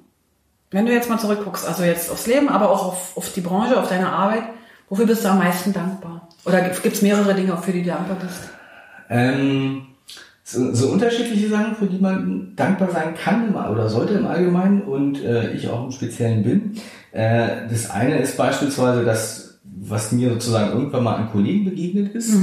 wenn 0.70 0.86
du 0.86 0.92
jetzt 0.92 1.10
mal 1.10 1.18
zurückguckst, 1.18 1.66
also 1.66 1.82
jetzt 1.82 2.10
aufs 2.10 2.26
Leben, 2.26 2.48
aber 2.48 2.70
auch 2.70 2.86
auf, 2.86 3.16
auf 3.16 3.32
die 3.32 3.40
Branche, 3.40 3.78
auf 3.78 3.88
deine 3.88 4.08
Arbeit, 4.08 4.44
wofür 4.88 5.06
bist 5.06 5.24
du 5.24 5.28
am 5.28 5.38
meisten 5.38 5.72
dankbar? 5.72 6.28
Oder 6.44 6.60
gibt 6.60 6.94
es 6.94 7.02
mehrere 7.02 7.34
Dinge, 7.34 7.56
für 7.56 7.72
die 7.72 7.82
du 7.82 7.88
dankbar 7.88 8.16
bist? 8.20 8.50
Ähm, 9.08 9.82
so, 10.44 10.72
so 10.72 10.88
unterschiedliche 10.88 11.48
Sachen, 11.48 11.74
für 11.74 11.86
die 11.86 11.98
man 11.98 12.52
dankbar 12.56 12.90
sein 12.90 13.14
kann 13.14 13.54
oder 13.54 13.88
sollte 13.88 14.14
im 14.14 14.26
Allgemeinen 14.26 14.82
und 14.82 15.22
äh, 15.22 15.52
ich 15.52 15.68
auch 15.68 15.84
im 15.84 15.92
Speziellen 15.92 16.42
bin. 16.42 16.72
Äh, 17.12 17.68
das 17.68 17.90
eine 17.90 18.18
ist 18.18 18.36
beispielsweise 18.36 19.04
das, 19.04 19.60
was 19.64 20.12
mir 20.12 20.30
sozusagen 20.30 20.72
irgendwann 20.72 21.04
mal 21.04 21.16
an 21.16 21.30
Kollegen 21.30 21.64
begegnet 21.64 22.14
ist, 22.14 22.34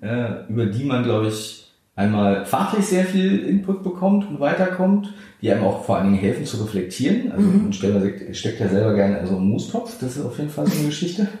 äh, 0.00 0.44
über 0.48 0.66
die 0.66 0.84
man, 0.84 1.02
glaube 1.02 1.28
ich, 1.28 1.61
einmal 1.94 2.46
fachlich 2.46 2.86
sehr 2.86 3.04
viel 3.04 3.40
Input 3.40 3.82
bekommt 3.82 4.28
und 4.28 4.40
weiterkommt, 4.40 5.12
die 5.42 5.52
einem 5.52 5.64
auch 5.64 5.84
vor 5.84 5.96
allen 5.96 6.06
Dingen 6.06 6.18
helfen 6.18 6.46
zu 6.46 6.62
reflektieren. 6.62 7.32
Also 7.32 7.46
man 7.46 7.72
stellt, 7.72 8.36
steckt 8.36 8.60
ja 8.60 8.68
selber 8.68 8.94
gerne 8.94 9.18
in 9.18 9.26
so 9.26 9.36
einen 9.36 9.48
Moostopf, 9.48 9.98
das 10.00 10.16
ist 10.16 10.24
auf 10.24 10.38
jeden 10.38 10.50
Fall 10.50 10.66
so 10.66 10.76
eine 10.76 10.86
Geschichte. 10.86 11.28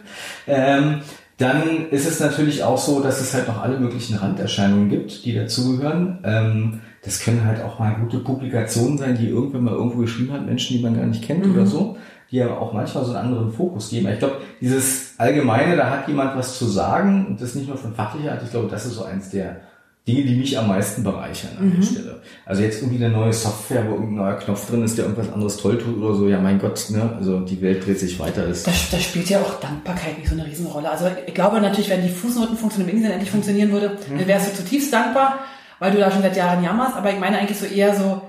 Ähm, 0.46 1.02
dann 1.38 1.88
ist 1.90 2.08
es 2.08 2.20
natürlich 2.20 2.62
auch 2.62 2.78
so, 2.78 3.00
dass 3.00 3.20
es 3.20 3.32
halt 3.32 3.48
noch 3.48 3.62
alle 3.62 3.78
möglichen 3.78 4.16
Randerscheinungen 4.16 4.88
gibt, 4.88 5.24
die 5.24 5.34
dazugehören. 5.34 6.18
Ähm, 6.24 6.80
das 7.04 7.20
können 7.20 7.44
halt 7.44 7.62
auch 7.62 7.78
mal 7.78 7.94
gute 7.94 8.18
Publikationen 8.18 8.98
sein, 8.98 9.16
die 9.16 9.28
irgendwann 9.28 9.64
mal 9.64 9.74
irgendwo 9.74 10.00
geschrieben 10.00 10.32
hat, 10.32 10.46
Menschen, 10.46 10.76
die 10.76 10.82
man 10.82 10.96
gar 10.96 11.06
nicht 11.06 11.24
kennt 11.24 11.46
oder 11.46 11.66
so, 11.66 11.96
die 12.30 12.40
aber 12.42 12.60
auch 12.60 12.72
manchmal 12.72 13.04
so 13.04 13.12
einen 13.12 13.26
anderen 13.26 13.52
Fokus 13.52 13.90
geben. 13.90 14.08
Ich 14.08 14.18
glaube, 14.18 14.38
dieses 14.60 15.14
Allgemeine, 15.18 15.76
da 15.76 15.90
hat 15.90 16.06
jemand 16.06 16.36
was 16.36 16.58
zu 16.58 16.66
sagen 16.66 17.26
und 17.26 17.40
das 17.40 17.54
nicht 17.54 17.68
nur 17.68 17.76
von 17.76 17.94
fachlicher 17.94 18.32
Art, 18.32 18.42
ich 18.44 18.50
glaube, 18.50 18.68
das 18.68 18.86
ist 18.86 18.94
so 18.94 19.04
eins 19.04 19.30
der 19.30 19.62
Dinge, 20.06 20.22
die 20.22 20.34
mich 20.34 20.58
am 20.58 20.66
meisten 20.66 21.04
bereichern 21.04 21.56
an 21.58 21.76
der 21.76 21.86
Stelle. 21.86 22.22
Also 22.44 22.62
jetzt 22.62 22.82
irgendwie 22.82 23.04
eine 23.04 23.14
neue 23.14 23.32
Software, 23.32 23.86
wo 23.86 23.92
irgendein 23.92 24.16
neuer 24.16 24.34
Knopf 24.34 24.68
drin 24.68 24.82
ist, 24.82 24.98
der 24.98 25.04
irgendwas 25.04 25.32
anderes 25.32 25.56
toll 25.58 25.78
tut 25.78 25.96
oder 25.96 26.14
so, 26.14 26.28
ja 26.28 26.40
mein 26.40 26.58
Gott, 26.58 26.86
ne? 26.90 27.14
Also 27.16 27.40
die 27.40 27.62
Welt 27.62 27.86
dreht 27.86 28.00
sich 28.00 28.18
weiter. 28.18 28.48
Das 28.48 28.64
Da, 28.64 28.72
da 28.90 28.98
spielt 28.98 29.30
ja 29.30 29.40
auch 29.40 29.60
Dankbarkeit 29.60 30.18
nicht 30.18 30.28
so 30.28 30.34
eine 30.34 30.44
Riesenrolle. 30.44 30.90
Also 30.90 31.06
ich 31.24 31.34
glaube 31.34 31.60
natürlich, 31.60 31.88
wenn 31.88 32.02
die 32.02 32.08
Fußnotenfunktion 32.08 32.88
im 32.88 32.96
Internet 32.96 33.12
endlich 33.12 33.30
funktionieren 33.30 33.70
würde, 33.70 33.96
dann 34.08 34.26
wärst 34.26 34.48
du 34.48 34.56
zutiefst 34.62 34.92
dankbar, 34.92 35.38
weil 35.78 35.92
du 35.92 35.98
da 35.98 36.10
schon 36.10 36.22
seit 36.22 36.36
Jahren 36.36 36.64
jammerst. 36.64 36.96
Aber 36.96 37.12
ich 37.12 37.20
meine 37.20 37.38
eigentlich 37.38 37.58
so 37.58 37.66
eher 37.66 37.94
so, 37.94 38.22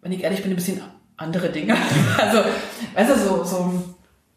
wenn 0.00 0.12
ich 0.12 0.22
ehrlich 0.22 0.42
bin, 0.42 0.52
ein 0.52 0.56
bisschen 0.56 0.80
andere 1.18 1.50
Dinge. 1.50 1.74
also, 2.18 2.38
weißt 2.94 3.10
du, 3.10 3.18
so, 3.18 3.44
so 3.44 3.84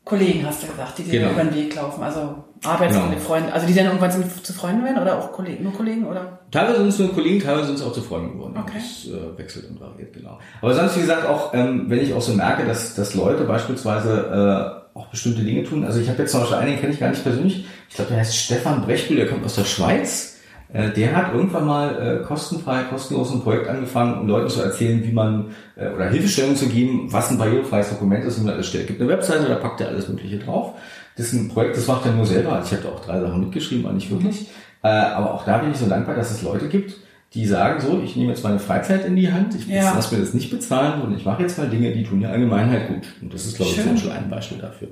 Kollegen 0.04 0.46
hast 0.46 0.64
du 0.64 0.68
gesagt, 0.68 0.98
die 0.98 1.04
dir 1.04 1.20
Genau. 1.20 1.32
über 1.34 1.44
den 1.44 1.56
Weg 1.56 1.76
laufen. 1.76 2.02
Also 2.04 2.44
Arbeitsfreunde, 2.64 3.16
Genau. 3.16 3.22
Freunde. 3.28 3.54
Also 3.54 3.68
die 3.68 3.74
dann 3.76 3.86
irgendwann 3.86 4.12
zu, 4.12 4.24
zu 4.42 4.52
Freunden 4.54 4.84
werden 4.84 5.00
oder 5.00 5.20
auch 5.20 5.32
Kollegen, 5.32 5.64
nur 5.64 5.74
Kollegen 5.74 6.06
oder? 6.08 6.40
Teilweise 6.50 6.80
sind 6.80 6.88
es 6.90 7.00
nur 7.00 7.14
Kollegen, 7.14 7.40
teilweise 7.40 7.68
sind 7.68 7.76
es 7.76 7.84
auch 7.84 7.94
zu 7.94 8.02
Freunden 8.02 8.34
geworden. 8.34 8.56
Okay. 8.60 8.80
Das 8.80 9.14
äh, 9.14 9.38
wechselt 9.38 9.70
und 9.70 9.80
variiert, 9.80 10.14
genau. 10.14 10.40
Aber 10.62 10.74
sonst, 10.74 10.96
wie 10.98 11.02
gesagt, 11.02 11.28
auch 11.28 11.54
ähm, 11.54 11.86
wenn 11.88 12.00
ich 12.00 12.14
auch 12.14 12.22
so 12.22 12.34
merke, 12.34 12.66
dass, 12.66 12.96
dass 12.96 13.14
Leute 13.14 13.44
beispielsweise 13.44 14.82
äh, 14.96 14.98
auch 14.98 15.08
bestimmte 15.08 15.42
Dinge 15.44 15.64
tun. 15.64 15.86
Also 15.86 16.00
ich 16.00 16.10
habe 16.10 16.20
jetzt 16.20 16.32
zum 16.32 16.42
Beispiel 16.42 16.58
einen, 16.58 16.72
den 16.72 16.80
kenne 16.82 16.94
ich 16.94 17.00
gar 17.00 17.10
nicht 17.10 17.24
persönlich. 17.24 17.66
Ich 17.88 17.96
glaube, 17.96 18.10
der 18.10 18.20
heißt 18.20 18.36
Stefan 18.36 18.82
Brechbühl, 18.82 19.18
der 19.18 19.28
kommt 19.30 19.46
aus 19.46 19.56
der 19.56 19.66
Schweiz. 19.66 20.31
Äh, 20.74 20.92
der 20.92 21.16
hat 21.16 21.34
irgendwann 21.34 21.66
mal 21.66 22.20
äh, 22.22 22.24
kostenfrei, 22.26 22.84
kostenlos 22.84 23.32
ein 23.34 23.42
Projekt 23.42 23.68
angefangen, 23.68 24.20
um 24.22 24.28
Leuten 24.28 24.50
zu 24.50 24.62
erzählen, 24.62 25.04
wie 25.04 25.12
man, 25.12 25.52
äh, 25.76 25.90
oder 25.90 26.10
Hilfestellung 26.10 26.56
zu 26.56 26.68
geben, 26.68 27.12
was 27.12 27.30
ein 27.30 27.38
barrierefreies 27.38 27.90
Dokument 27.90 28.24
ist 28.24 28.38
und 28.38 28.46
man 28.46 28.56
erstellt. 28.56 28.84
Es 28.84 28.88
gibt 28.88 29.02
eine 29.02 29.10
Webseite, 29.10 29.46
da 29.50 29.56
packt 29.56 29.82
er 29.82 29.90
alles 29.90 30.08
Mögliche 30.08 30.40
drauf. 30.40 30.74
Das 31.18 31.28
ist 31.28 31.34
ein 31.34 31.50
Projekt, 31.50 31.76
das 31.76 31.88
macht 31.88 32.06
er 32.06 32.14
nur 32.14 32.26
selber. 32.26 32.54
Also 32.54 32.68
ich 32.68 32.72
habe 32.82 32.84
da 32.90 32.96
auch 32.96 33.04
drei 33.06 33.20
Sachen 33.20 33.42
mitgeschrieben, 33.42 33.86
aber 33.86 33.94
nicht 33.94 34.10
wirklich. 34.10 34.48
Äh, 34.84 34.88
aber 34.88 35.34
auch 35.34 35.44
da 35.46 35.58
bin 35.58 35.72
ich 35.72 35.78
so 35.78 35.88
dankbar, 35.88 36.16
dass 36.16 36.32
es 36.32 36.42
Leute 36.42 36.70
gibt, 36.70 36.96
die 37.34 37.46
sagen 37.46 37.80
so, 37.82 38.02
ich 38.04 38.16
nehme 38.16 38.30
jetzt 38.30 38.44
meine 38.44 38.60
Freizeit 38.60 39.06
in 39.06 39.16
die 39.16 39.32
Hand, 39.32 39.54
ich 39.56 39.68
Ja. 39.68 39.94
lasse 39.94 40.16
mir 40.16 40.22
das 40.22 40.34
nicht 40.34 40.50
bezahlen 40.52 41.02
und 41.02 41.16
ich 41.16 41.26
mache 41.26 41.42
jetzt 41.42 41.58
mal 41.58 41.70
Dinge, 41.70 41.92
die 41.92 42.04
tun 42.04 42.22
der 42.22 42.32
Allgemeinheit 42.32 42.88
gut. 42.88 43.04
Und 43.22 43.34
das 43.34 43.46
ist, 43.46 43.56
glaube 43.58 43.70
ich, 43.72 43.76
Schön. 43.76 43.84
zum 43.86 43.94
Beispiel 43.94 44.12
ein 44.12 44.30
Beispiel 44.30 44.58
dafür. 44.58 44.88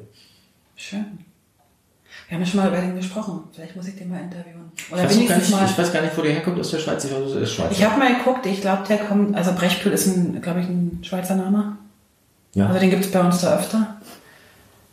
Schön. 0.75 1.05
Wir 2.29 2.35
haben 2.35 2.43
ja 2.43 2.47
schon 2.47 2.59
mal 2.59 2.67
über 2.67 2.77
den 2.79 2.95
gesprochen. 2.95 3.43
Vielleicht 3.53 3.75
muss 3.75 3.87
ich 3.87 3.95
den 3.95 4.07
mal 4.07 4.21
interviewen. 4.21 4.71
Oder 4.91 5.01
Ich 5.01 5.09
weiß, 5.09 5.15
wenigstens 5.15 5.49
nicht, 5.49 5.51
mal. 5.51 5.65
ich 5.65 5.77
weiß 5.79 5.91
gar 5.91 6.01
nicht, 6.03 6.15
wo 6.15 6.21
der 6.21 6.33
herkommt 6.33 6.59
aus 6.59 6.69
der 6.69 6.77
Schweiz. 6.77 7.03
Ich 7.03 7.11
ist 7.11 7.53
Schweizer. 7.53 7.71
Ich 7.71 7.83
habe 7.83 7.97
mal 7.97 8.15
geguckt, 8.15 8.45
ich 8.45 8.61
glaube, 8.61 8.83
der 8.87 8.99
kommt, 8.99 9.35
also 9.35 9.51
Brechbühl 9.53 9.91
ist 9.91 10.05
ein, 10.05 10.39
glaube 10.39 10.59
ich, 10.59 10.67
ein 10.67 10.99
Schweizer 11.01 11.35
Name. 11.35 11.77
ja. 12.53 12.67
Also 12.67 12.79
den 12.79 12.91
gibt 12.91 13.05
es 13.05 13.11
bei 13.11 13.19
uns 13.19 13.41
da 13.41 13.57
öfter. 13.57 13.97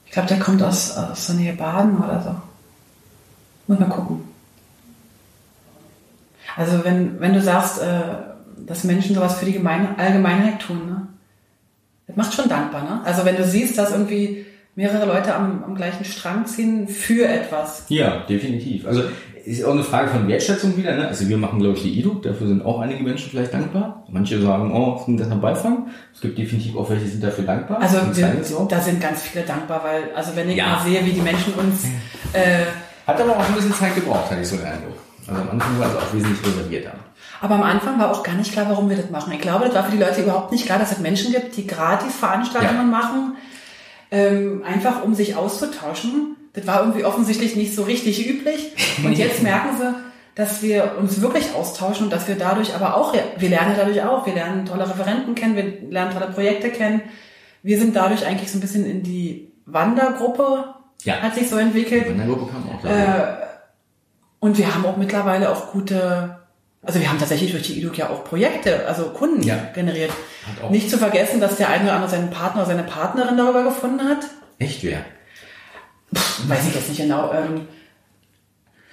Ich 0.07 0.13
glaube, 0.13 0.29
der 0.29 0.39
kommt 0.39 0.63
aus, 0.63 0.97
aus 0.97 1.27
der 1.27 1.37
Nähe 1.37 1.53
Baden 1.53 1.99
oder 1.99 2.23
so. 2.23 2.35
Muss 3.67 3.81
mal 3.81 3.91
gucken. 3.91 4.25
Also 6.57 6.85
wenn, 6.85 7.21
wenn 7.21 7.35
du 7.35 7.43
sagst, 7.43 7.83
äh, 7.83 8.01
dass 8.67 8.85
Menschen 8.85 9.15
sowas 9.15 9.35
für 9.39 9.45
die 9.45 9.53
Gemeine, 9.53 9.99
Allgemeinheit 9.99 10.61
tun, 10.61 10.87
ne? 10.87 11.07
Das 12.07 12.17
macht 12.17 12.33
schon 12.33 12.49
dankbar, 12.49 12.83
ne? 12.83 13.03
Also 13.05 13.27
wenn 13.27 13.37
du 13.37 13.45
siehst, 13.45 13.77
dass 13.77 13.91
irgendwie 13.91 14.47
mehrere 14.77 15.07
Leute 15.07 15.35
am, 15.35 15.65
am 15.65 15.74
gleichen 15.74 16.05
Strang 16.05 16.47
ziehen 16.47 16.86
für 16.86 17.27
etwas. 17.27 17.85
Ja, 17.89 18.19
definitiv. 18.28 18.86
Also 18.86 19.03
ist 19.44 19.65
auch 19.65 19.73
eine 19.73 19.82
Frage 19.85 20.09
von 20.09 20.28
Wertschätzung 20.28 20.77
wieder. 20.77 20.94
Ne? 20.97 21.07
Also 21.09 21.28
wir 21.28 21.36
machen, 21.39 21.61
glaube 21.61 21.77
ich, 21.77 21.82
die 21.82 21.98
EDUC, 22.01 22.23
dafür 22.23 22.47
sind 22.48 22.65
auch 22.65 22.81
einige 22.81 23.03
Menschen 23.03 23.31
vielleicht 23.31 23.55
dankbar. 23.55 24.05
Manche 24.11 24.40
sagen, 24.43 24.73
oh, 24.74 25.01
sind 25.07 25.19
das 25.19 25.31
ein 25.31 25.40
Beifang. 25.40 25.86
Es 26.15 26.20
gibt 26.20 26.36
definitiv 26.36 26.77
auch 26.77 26.89
welche, 26.90 27.05
die 27.05 27.11
sind 27.11 27.24
dafür 27.24 27.44
dankbar. 27.44 27.81
Also 27.81 27.98
wir, 28.12 28.66
da 28.69 28.81
sind 28.81 29.01
ganz 29.01 29.23
viele 29.23 29.44
dankbar, 29.44 29.82
weil, 29.85 30.15
also 30.15 30.35
wenn 30.36 30.51
ich 30.51 30.57
Ja. 30.57 30.66
mal 30.77 30.85
sehe, 30.85 31.05
wie 31.07 31.12
die 31.12 31.20
Menschen 31.20 31.55
uns 31.55 31.85
äh, 32.32 32.66
Hat 33.07 33.20
aber 33.20 33.36
auch 33.36 33.48
ein 33.48 33.55
bisschen 33.55 33.73
Zeit 33.73 33.94
gebraucht, 33.94 34.31
hatte 34.31 34.40
ich 34.43 34.48
so 34.48 34.57
den 34.57 34.66
Eindruck. 34.66 34.97
Also 35.28 35.40
am 35.43 35.51
Anfang 35.51 35.78
war 35.78 35.89
es 35.89 35.97
auch 35.97 36.15
wesentlich 36.15 36.44
reservierter. 36.47 36.93
Aber 37.40 37.55
am 37.57 37.62
Anfang 37.62 37.98
war 37.98 38.11
auch 38.11 38.23
gar 38.23 38.35
nicht 38.35 38.53
klar, 38.53 38.66
warum 38.69 38.89
wir 38.90 38.97
das 38.97 39.11
machen. 39.11 39.32
Ich 39.32 39.40
glaube, 39.40 39.66
das 39.66 39.74
war 39.74 39.85
für 39.85 39.93
die 39.97 40.03
Leute 40.03 40.23
überhaupt 40.23 40.51
nicht 40.53 40.66
klar, 40.66 40.78
dass 40.78 40.93
es 40.93 40.98
Menschen 40.98 41.32
gibt, 41.32 41.57
die 41.57 41.66
gratis 41.66 42.15
Veranstaltungen 42.16 42.77
Ja. 42.90 42.98
machen, 42.98 43.36
ähm, 44.11 44.62
einfach 44.65 45.03
um 45.05 45.15
sich 45.15 45.37
auszutauschen. 45.37 46.37
Das 46.53 46.66
war 46.66 46.81
irgendwie 46.81 47.05
offensichtlich 47.05 47.57
nicht 47.57 47.74
so 47.74 47.83
richtig 47.83 48.28
üblich. 48.28 48.73
Und 49.05 49.12
jetzt 49.12 49.43
merken 49.43 49.77
sie, 49.78 49.95
dass 50.35 50.62
wir 50.62 50.93
uns 50.99 51.20
wirklich 51.20 51.55
austauschen 51.55 52.05
und 52.07 52.12
dass 52.12 52.28
wir 52.28 52.37
dadurch 52.37 52.74
aber 52.74 52.97
auch, 52.97 53.15
wir 53.15 53.49
lernen 53.49 53.74
dadurch 53.77 54.03
auch, 54.03 54.27
wir 54.27 54.35
lernen 54.35 54.66
tolle 54.66 54.89
Referenten 54.89 55.35
kennen, 55.35 55.57
wir 55.57 55.91
lernen 55.91 56.12
tolle 56.12 56.31
Projekte 56.31 56.70
kennen. 56.70 57.03
Wir 57.62 57.78
sind 57.78 57.97
dadurch 57.97 58.24
eigentlich 58.27 58.51
so 58.51 58.59
ein 58.59 58.61
bisschen 58.61 58.85
in 58.87 59.03
die 59.03 59.51
Wandergruppe, 59.66 60.65
Ja. 61.05 61.15
hat 61.20 61.35
sich 61.35 61.49
so 61.49 61.57
entwickelt. 61.57 62.07
In 62.07 62.19
der 62.19 62.27
Gruppe 62.27 62.53
kam 62.53 62.69
auch 62.69 62.85
Äh. 62.85 63.45
Und 64.39 64.59
wir 64.59 64.73
haben 64.73 64.85
auch 64.87 64.97
mittlerweile 64.99 65.51
auch 65.51 65.73
gute, 65.73 66.39
also 66.87 67.01
wir 67.01 67.09
haben 67.11 67.19
tatsächlich 67.19 67.51
durch 67.51 67.65
die 67.65 67.79
IDUC 67.81 67.99
ja 67.99 68.09
auch 68.11 68.25
Projekte, 68.25 68.87
also 68.87 69.11
Kunden 69.11 69.43
Ja. 69.43 69.57
generiert. 69.75 70.11
Nicht 70.71 70.89
zu 70.89 70.99
vergessen, 70.99 71.41
dass 71.41 71.57
der 71.57 71.69
eine 71.69 71.85
oder 71.85 71.95
andere 71.95 72.11
seinen 72.11 72.31
Partner 72.31 72.63
oder 72.63 72.71
seine 72.71 72.85
Partnerin 72.85 73.37
darüber 73.37 73.65
gefunden 73.65 74.09
hat. 74.09 74.19
Echt 74.59 74.83
wer? 74.85 75.05
Weiß 76.47 76.67
ich 76.69 76.75
jetzt 76.75 76.89
nicht 76.89 76.99
genau. 76.99 77.33
Ähm, 77.33 77.67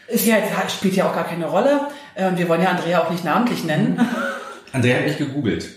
ist 0.07 0.25
ja, 0.25 0.37
jetzt- 0.37 0.71
spielt 0.75 0.95
ja 0.95 1.07
auch 1.09 1.15
gar 1.15 1.25
keine 1.25 1.45
Rolle. 1.45 1.81
Ähm, 2.15 2.37
wir 2.37 2.49
wollen 2.49 2.61
ja 2.61 2.69
Andrea 2.69 3.01
auch 3.03 3.09
nicht 3.11 3.23
namentlich 3.23 3.63
nennen. 3.63 3.99
Andrea 4.73 4.97
hat 4.97 5.05
mich 5.05 5.17
gegoogelt. 5.17 5.69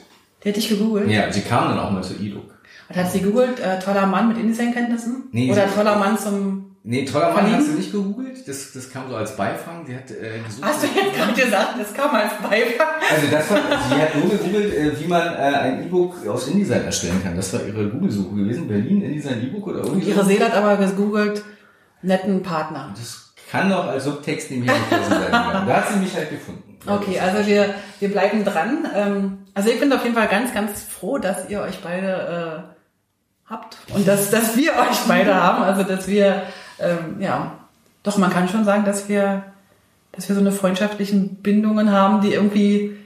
Die 0.43 0.49
hat 0.49 0.57
dich 0.57 0.69
gegoogelt. 0.69 1.11
Ja, 1.11 1.31
sie 1.33 1.43
kam 1.43 1.69
dann 1.69 1.79
auch 1.79 1.91
mal 1.91 2.03
zur 2.03 2.19
EDUC. 2.21 2.43
Und 2.89 2.97
hat 2.97 3.11
sie 3.13 3.21
gegoogelt, 3.21 3.61
äh, 3.61 3.79
toller 3.79 4.07
Mann 4.07 4.29
mit 4.29 4.39
InDesign-Kenntnissen? 4.39 5.25
Nee, 5.33 5.51
oder 5.53 5.73
toller 5.73 5.97
Mann 5.97 6.19
zum... 6.19 6.66
Nee, 6.89 7.05
toller 7.05 7.33
Mann 7.33 7.35
Verlieben? 7.35 7.59
hat 7.59 7.65
sie 7.65 7.73
nicht 7.73 7.91
gegoogelt. 7.91 8.47
Das, 8.47 8.73
das 8.73 8.89
kam 8.93 9.09
so 9.11 9.17
als 9.17 9.37
Beifang. 9.37 9.85
Sie 9.87 9.97
hat 9.97 10.09
äh, 10.09 10.39
gesucht. 10.47 10.65
Hast 10.65 10.85
du 10.85 10.87
jetzt 10.87 11.17
gerade 11.17 11.33
gesagt, 11.33 11.75
das 11.81 11.93
kam 11.93 12.15
als 12.15 12.33
Beifang? 12.41 12.87
Also 13.13 13.27
das 13.29 13.51
war, 13.51 13.59
sie 13.89 14.01
hat 14.01 14.15
nur 14.15 14.31
gegoogelt, 14.31 14.73
äh, 14.73 15.01
wie 15.01 15.09
man 15.09 15.35
äh, 15.35 15.37
ein 15.37 15.83
E-Book 15.83 16.25
aus 16.29 16.47
InDesign 16.47 16.85
erstellen 16.85 17.21
kann. 17.25 17.35
Das 17.35 17.53
war 17.53 17.65
ihre 17.67 17.89
Google-Suche 17.89 18.37
gewesen. 18.37 18.69
Berlin, 18.69 19.03
InDesign 19.03 19.43
E-Book 19.43 19.67
oder 19.67 19.81
Und 19.81 19.87
irgendwie 19.87 20.11
ihre. 20.11 20.25
Seele 20.25 20.45
hat 20.45 20.55
aber 20.55 20.77
gegoogelt, 20.77 21.43
netten 22.03 22.45
Partner. 22.45 22.95
Das 22.97 23.33
kann 23.51 23.69
doch 23.69 23.89
als 23.89 24.05
Subtext 24.05 24.53
nebenher 24.53 24.77
geflossen 24.79 25.11
sein. 25.11 25.33
Da 25.33 25.67
hat 25.67 25.89
sie 25.93 25.99
mich 25.99 26.15
halt 26.15 26.31
gefunden. 26.31 26.79
Okay, 26.87 27.19
also 27.19 27.45
wir, 27.49 27.75
wir 27.99 28.09
bleiben 28.13 28.45
dran. 28.45 28.87
Ähm, 28.95 29.39
also 29.55 29.71
ich 29.71 29.81
bin 29.81 29.93
auf 29.93 30.05
jeden 30.05 30.15
Fall 30.15 30.29
ganz, 30.29 30.55
ganz 30.55 30.85
froh, 30.85 31.19
dass 31.19 31.51
ihr 31.51 31.63
euch 31.63 31.81
beide 31.83 32.65
äh, 32.69 33.51
habt 33.51 33.77
und 33.93 34.07
dass, 34.07 34.31
dass 34.31 34.57
wir 34.57 34.73
euch 34.73 34.99
beide 35.09 35.35
haben. 35.35 35.65
Also 35.65 35.83
dass 35.83 36.07
wir, 36.07 36.43
ähm, 36.79 37.21
ja, 37.21 37.59
doch 38.03 38.19
man 38.19 38.31
kann 38.31 38.49
schon 38.49 38.65
sagen, 38.65 38.85
dass 38.85 39.09
wir, 39.09 39.45
dass 40.13 40.29
wir 40.29 40.35
so 40.35 40.41
eine 40.41 40.53
freundschaftlichen 40.53 41.37
Bindungen 41.37 41.91
haben, 41.93 42.21
die 42.21 42.33
irgendwie 42.33 42.97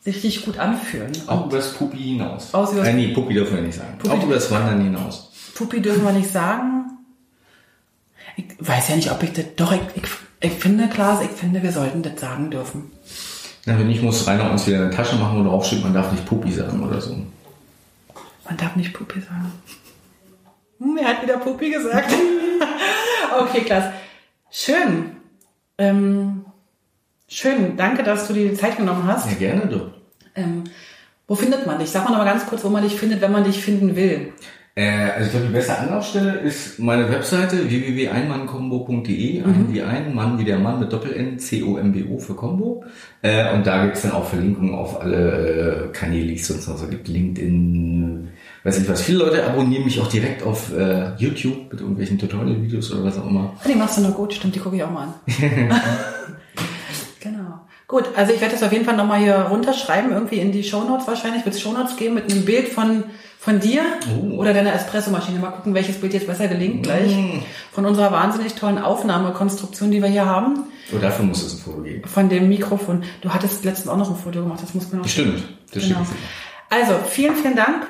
sich 0.00 0.16
richtig 0.16 0.44
gut 0.44 0.58
anfühlen. 0.58 1.12
Auch 1.28 1.46
über 1.46 1.56
das 1.58 1.72
Puppi 1.74 1.96
hinaus. 1.98 2.52
Aus 2.54 2.72
übers- 2.72 2.84
äh, 2.86 2.92
nee, 2.92 3.08
Puppi 3.14 3.34
dürfen 3.34 3.54
wir 3.56 3.62
nicht 3.62 3.78
sagen. 3.78 3.98
Puppi- 3.98 4.10
Auch 4.10 4.22
über 4.24 4.34
das 4.34 4.50
Wandern 4.50 4.80
hinaus. 4.82 5.30
Puppi 5.54 5.80
dürfen 5.80 6.04
wir 6.04 6.12
nicht 6.12 6.30
sagen. 6.30 6.84
Ich 8.36 8.44
weiß 8.58 8.88
ja 8.88 8.96
nicht, 8.96 9.10
ob 9.12 9.22
ich 9.22 9.32
das. 9.32 9.44
Doch, 9.56 9.72
ich, 9.72 9.80
ich, 9.94 10.02
ich 10.40 10.52
finde, 10.52 10.88
Klaas, 10.88 11.22
ich 11.22 11.30
finde, 11.30 11.62
wir 11.62 11.70
sollten 11.72 12.02
das 12.02 12.18
sagen 12.20 12.50
dürfen. 12.50 12.90
Na, 13.66 13.78
wenn 13.78 13.86
nicht, 13.86 14.02
muss 14.02 14.26
Rainer 14.26 14.50
uns 14.50 14.66
wieder 14.66 14.78
eine 14.78 14.90
Tasche 14.90 15.16
machen, 15.16 15.38
wo 15.44 15.48
drauf 15.48 15.66
steht, 15.66 15.82
man 15.84 15.94
darf 15.94 16.10
nicht 16.10 16.26
Puppi 16.26 16.50
sagen 16.50 16.82
oder 16.82 17.00
so. 17.00 17.14
Man 18.44 18.56
darf 18.56 18.74
nicht 18.74 18.92
Puppi 18.92 19.20
sagen. 19.20 19.52
Hm, 20.82 20.96
er 20.98 21.08
hat 21.08 21.22
wieder 21.22 21.38
Puppi 21.38 21.70
gesagt. 21.70 22.12
okay, 23.40 23.60
Klaas. 23.60 23.92
Schön. 24.50 25.16
Ähm, 25.78 26.44
schön. 27.28 27.76
Danke, 27.76 28.02
dass 28.02 28.26
du 28.26 28.34
dir 28.34 28.50
die 28.50 28.56
Zeit 28.56 28.76
genommen 28.76 29.06
hast. 29.06 29.30
Ja, 29.30 29.36
gerne 29.36 29.66
doch. 29.66 29.92
Ähm, 30.34 30.64
wo 31.28 31.34
findet 31.34 31.66
man 31.66 31.78
dich? 31.78 31.90
Sag 31.90 32.04
mal 32.04 32.10
noch 32.10 32.18
mal 32.18 32.24
ganz 32.24 32.46
kurz, 32.46 32.64
wo 32.64 32.68
man 32.68 32.82
dich 32.82 32.96
findet, 32.96 33.20
wenn 33.20 33.32
man 33.32 33.44
dich 33.44 33.62
finden 33.62 33.94
will. 33.94 34.32
Äh, 34.74 35.10
also 35.10 35.26
ich 35.26 35.30
glaube, 35.30 35.46
die 35.46 35.52
beste 35.52 35.78
Anlaufstelle 35.78 36.38
ist 36.40 36.78
meine 36.78 37.10
Webseite 37.10 37.70
www.einmannkombo.de. 37.70 39.40
Mhm. 39.40 39.46
Ein 39.46 39.72
wie 39.72 39.82
ein, 39.82 40.14
Mann 40.14 40.38
wie 40.38 40.44
der 40.44 40.58
Mann 40.58 40.80
mit 40.80 40.92
Doppel-N, 40.92 41.38
C-O-M-B-O 41.38 42.18
für 42.18 42.34
Combo. 42.34 42.84
Äh, 43.20 43.54
und 43.54 43.66
da 43.66 43.84
gibt's 43.84 44.02
dann 44.02 44.12
auch 44.12 44.26
Verlinkungen 44.26 44.74
auf 44.74 45.00
alle 45.00 45.88
äh, 45.88 45.92
Kanäle, 45.92 46.28
die 46.28 46.34
es 46.34 46.48
sonst 46.48 46.68
noch 46.68 46.78
so 46.78 46.88
gibt. 46.88 47.06
LinkedIn, 47.08 48.30
weiß 48.64 48.78
nicht 48.78 48.90
was. 48.90 49.00
Viele 49.02 49.18
Leute 49.18 49.44
abonnieren 49.46 49.84
mich 49.84 50.00
auch 50.00 50.08
direkt 50.08 50.42
auf 50.42 50.72
äh, 50.76 51.14
YouTube 51.16 51.70
mit 51.72 51.80
irgendwelchen 51.80 52.18
Tutorial-Videos 52.18 52.92
oder 52.92 53.04
was 53.04 53.18
auch 53.18 53.26
immer. 53.26 53.52
Ah, 53.62 53.68
Die 53.68 53.74
machst 53.74 53.98
du 53.98 54.02
noch 54.02 54.14
gut, 54.14 54.32
stimmt, 54.34 54.54
die 54.54 54.60
gucke 54.60 54.76
ich 54.76 54.84
auch 54.84 54.90
mal 54.90 55.02
an. 55.08 55.14
genau. 57.20 57.60
Gut, 57.88 58.04
also 58.16 58.32
ich 58.32 58.40
werde 58.40 58.54
das 58.54 58.62
auf 58.62 58.72
jeden 58.72 58.84
Fall 58.84 58.96
nochmal 58.96 59.20
hier 59.20 59.34
runterschreiben, 59.34 60.12
irgendwie 60.12 60.38
in 60.38 60.50
die 60.52 60.64
Shownotes 60.64 61.06
wahrscheinlich. 61.06 61.44
Wird 61.44 61.54
es 61.54 61.60
Shownotes 61.60 61.96
geben 61.96 62.14
mit 62.14 62.32
einem 62.32 62.44
Bild 62.46 62.68
von, 62.68 63.04
von 63.38 63.60
dir 63.60 63.82
Oh. 64.08 64.36
oder 64.38 64.54
deiner 64.54 64.72
Espressomaschine. 64.72 65.38
Mal 65.40 65.50
gucken, 65.50 65.74
welches 65.74 66.00
Bild 66.00 66.14
jetzt 66.14 66.26
besser 66.26 66.48
gelingt 66.48 66.84
gleich. 66.84 67.14
Von 67.72 67.84
unserer 67.84 68.10
wahnsinnig 68.10 68.54
tollen 68.54 68.78
Aufnahmekonstruktion, 68.78 69.90
die 69.90 70.00
wir 70.00 70.08
hier 70.08 70.24
haben. 70.24 70.60
Oh, 70.94 70.98
dafür 70.98 71.24
muss 71.26 71.42
es 71.44 71.54
ein 71.54 71.58
Foto 71.60 71.82
geben. 71.82 72.08
Von 72.08 72.28
dem 72.30 72.48
Mikrofon. 72.48 73.02
Du 73.20 73.28
hattest 73.30 73.62
letztens 73.64 73.88
auch 73.88 73.96
noch 73.98 74.08
ein 74.10 74.16
Foto 74.16 74.42
gemacht, 74.42 74.60
das 74.62 74.72
muss 74.72 74.90
man 74.90 75.02
noch 75.02 75.08
Stimmt, 75.08 75.42
das 75.74 75.82
Genau. 75.82 75.98
dir. 76.00 76.06
Also, 76.70 76.94
vielen, 77.10 77.34
vielen 77.36 77.56
Dank. 77.56 77.86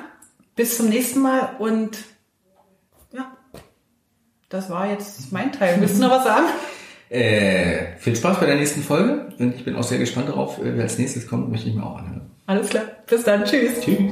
Bis 0.55 0.77
zum 0.77 0.89
nächsten 0.89 1.21
Mal 1.21 1.55
und 1.59 1.97
ja, 3.11 3.35
das 4.49 4.69
war 4.69 4.89
jetzt 4.89 5.31
mein 5.31 5.51
Teil. 5.51 5.77
Willst 5.79 5.97
du 5.97 6.01
noch 6.01 6.11
was 6.11 6.23
sagen? 6.23 6.45
Äh, 7.09 7.97
viel 7.99 8.15
Spaß 8.15 8.39
bei 8.39 8.47
der 8.47 8.55
nächsten 8.55 8.81
Folge 8.81 9.31
und 9.37 9.53
ich 9.53 9.63
bin 9.63 9.75
auch 9.75 9.83
sehr 9.83 9.99
gespannt 9.99 10.29
darauf, 10.29 10.57
äh, 10.57 10.75
wer 10.75 10.81
als 10.81 10.97
nächstes 10.97 11.27
kommt, 11.27 11.51
möchte 11.51 11.69
ich 11.69 11.75
mir 11.75 11.83
auch 11.83 11.99
anhören. 11.99 12.31
Alles 12.47 12.69
klar. 12.69 12.85
Bis 13.05 13.23
dann. 13.23 13.43
Tschüss. 13.45 13.81
Tschüss. 13.81 14.11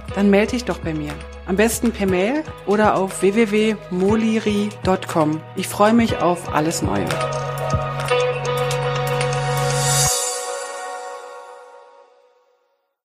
dann 0.15 0.29
melde 0.29 0.51
dich 0.51 0.65
doch 0.65 0.79
bei 0.79 0.93
mir. 0.93 1.13
Am 1.45 1.55
besten 1.55 1.91
per 1.91 2.07
Mail 2.07 2.43
oder 2.65 2.95
auf 2.95 3.21
www.moliri.com. 3.21 5.41
Ich 5.55 5.67
freue 5.67 5.93
mich 5.93 6.21
auf 6.21 6.53
alles 6.53 6.81
Neue. 6.81 7.07